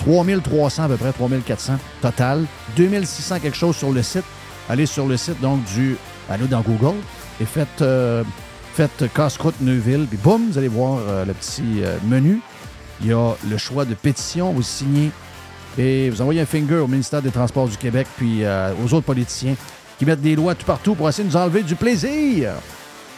3300 0.00 0.84
à 0.84 0.88
peu 0.88 0.96
près, 0.96 1.12
3400 1.12 1.78
total. 2.02 2.44
2600 2.76 3.40
quelque 3.40 3.56
chose 3.56 3.76
sur 3.76 3.92
le 3.92 4.02
site. 4.02 4.24
Allez 4.68 4.86
sur 4.86 5.06
le 5.06 5.16
site 5.16 5.40
donc 5.40 5.62
du... 5.64 5.96
Allez 6.28 6.46
dans 6.46 6.62
Google 6.62 6.96
et 7.40 7.44
faites, 7.44 7.82
euh, 7.82 8.22
faites 8.74 9.12
Casse-Croûte 9.14 9.60
Neuville. 9.60 10.06
Puis 10.08 10.18
boum, 10.18 10.50
vous 10.50 10.58
allez 10.58 10.68
voir 10.68 10.98
euh, 11.00 11.24
le 11.24 11.34
petit 11.34 11.82
euh, 11.82 11.96
menu. 12.04 12.40
Il 13.00 13.08
y 13.08 13.12
a 13.12 13.32
le 13.48 13.56
choix 13.58 13.84
de 13.84 13.94
pétition. 13.94 14.52
Vous 14.52 14.62
signez 14.62 15.10
et 15.76 16.08
vous 16.10 16.20
envoyez 16.22 16.40
un 16.40 16.46
finger 16.46 16.76
au 16.76 16.86
ministère 16.86 17.20
des 17.20 17.30
Transports 17.30 17.68
du 17.68 17.76
Québec 17.76 18.06
puis 18.16 18.44
euh, 18.44 18.72
aux 18.84 18.94
autres 18.94 19.06
politiciens 19.06 19.56
qui 19.98 20.06
mettent 20.06 20.20
des 20.20 20.36
lois 20.36 20.54
tout 20.54 20.66
partout 20.66 20.94
pour 20.94 21.08
essayer 21.08 21.24
de 21.24 21.28
nous 21.32 21.36
enlever 21.36 21.62
du 21.62 21.74
plaisir. 21.74 22.52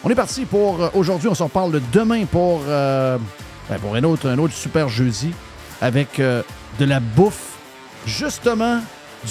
On 0.04 0.10
est 0.10 0.14
parti 0.14 0.44
pour 0.44 0.82
euh, 0.82 0.88
aujourd'hui. 0.94 1.28
On 1.28 1.34
s'en 1.34 1.48
parle 1.48 1.72
de 1.72 1.82
demain 1.92 2.24
pour, 2.26 2.62
euh, 2.68 3.18
ben, 3.68 3.78
pour 3.78 3.94
un, 3.94 4.04
autre, 4.04 4.28
un 4.28 4.38
autre 4.38 4.54
super 4.54 4.88
jeudi 4.88 5.32
avec 5.80 6.20
euh, 6.20 6.42
de 6.78 6.84
la 6.84 7.00
bouffe, 7.00 7.54
justement, 8.06 8.80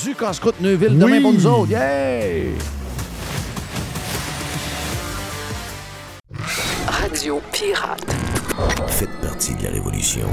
du 0.04 0.14
casse-croûte 0.16 0.56
Neuville 0.62 0.98
demain 0.98 1.14
Oui. 1.18 1.22
pour 1.22 1.34
nous 1.34 1.48
autres. 1.48 1.72
Yeah! 1.72 2.52
Radio 6.88 7.42
Pirate. 7.52 8.25
Faites 8.88 9.10
partie 9.22 9.54
de 9.56 9.64
la 9.64 9.70
révolution. 9.72 10.28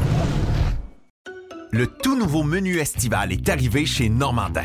Le 1.70 1.86
tout 1.86 2.16
nouveau 2.16 2.42
menu 2.42 2.78
estival 2.78 3.32
est 3.32 3.48
arrivé 3.48 3.86
chez 3.86 4.08
Normandin. 4.08 4.64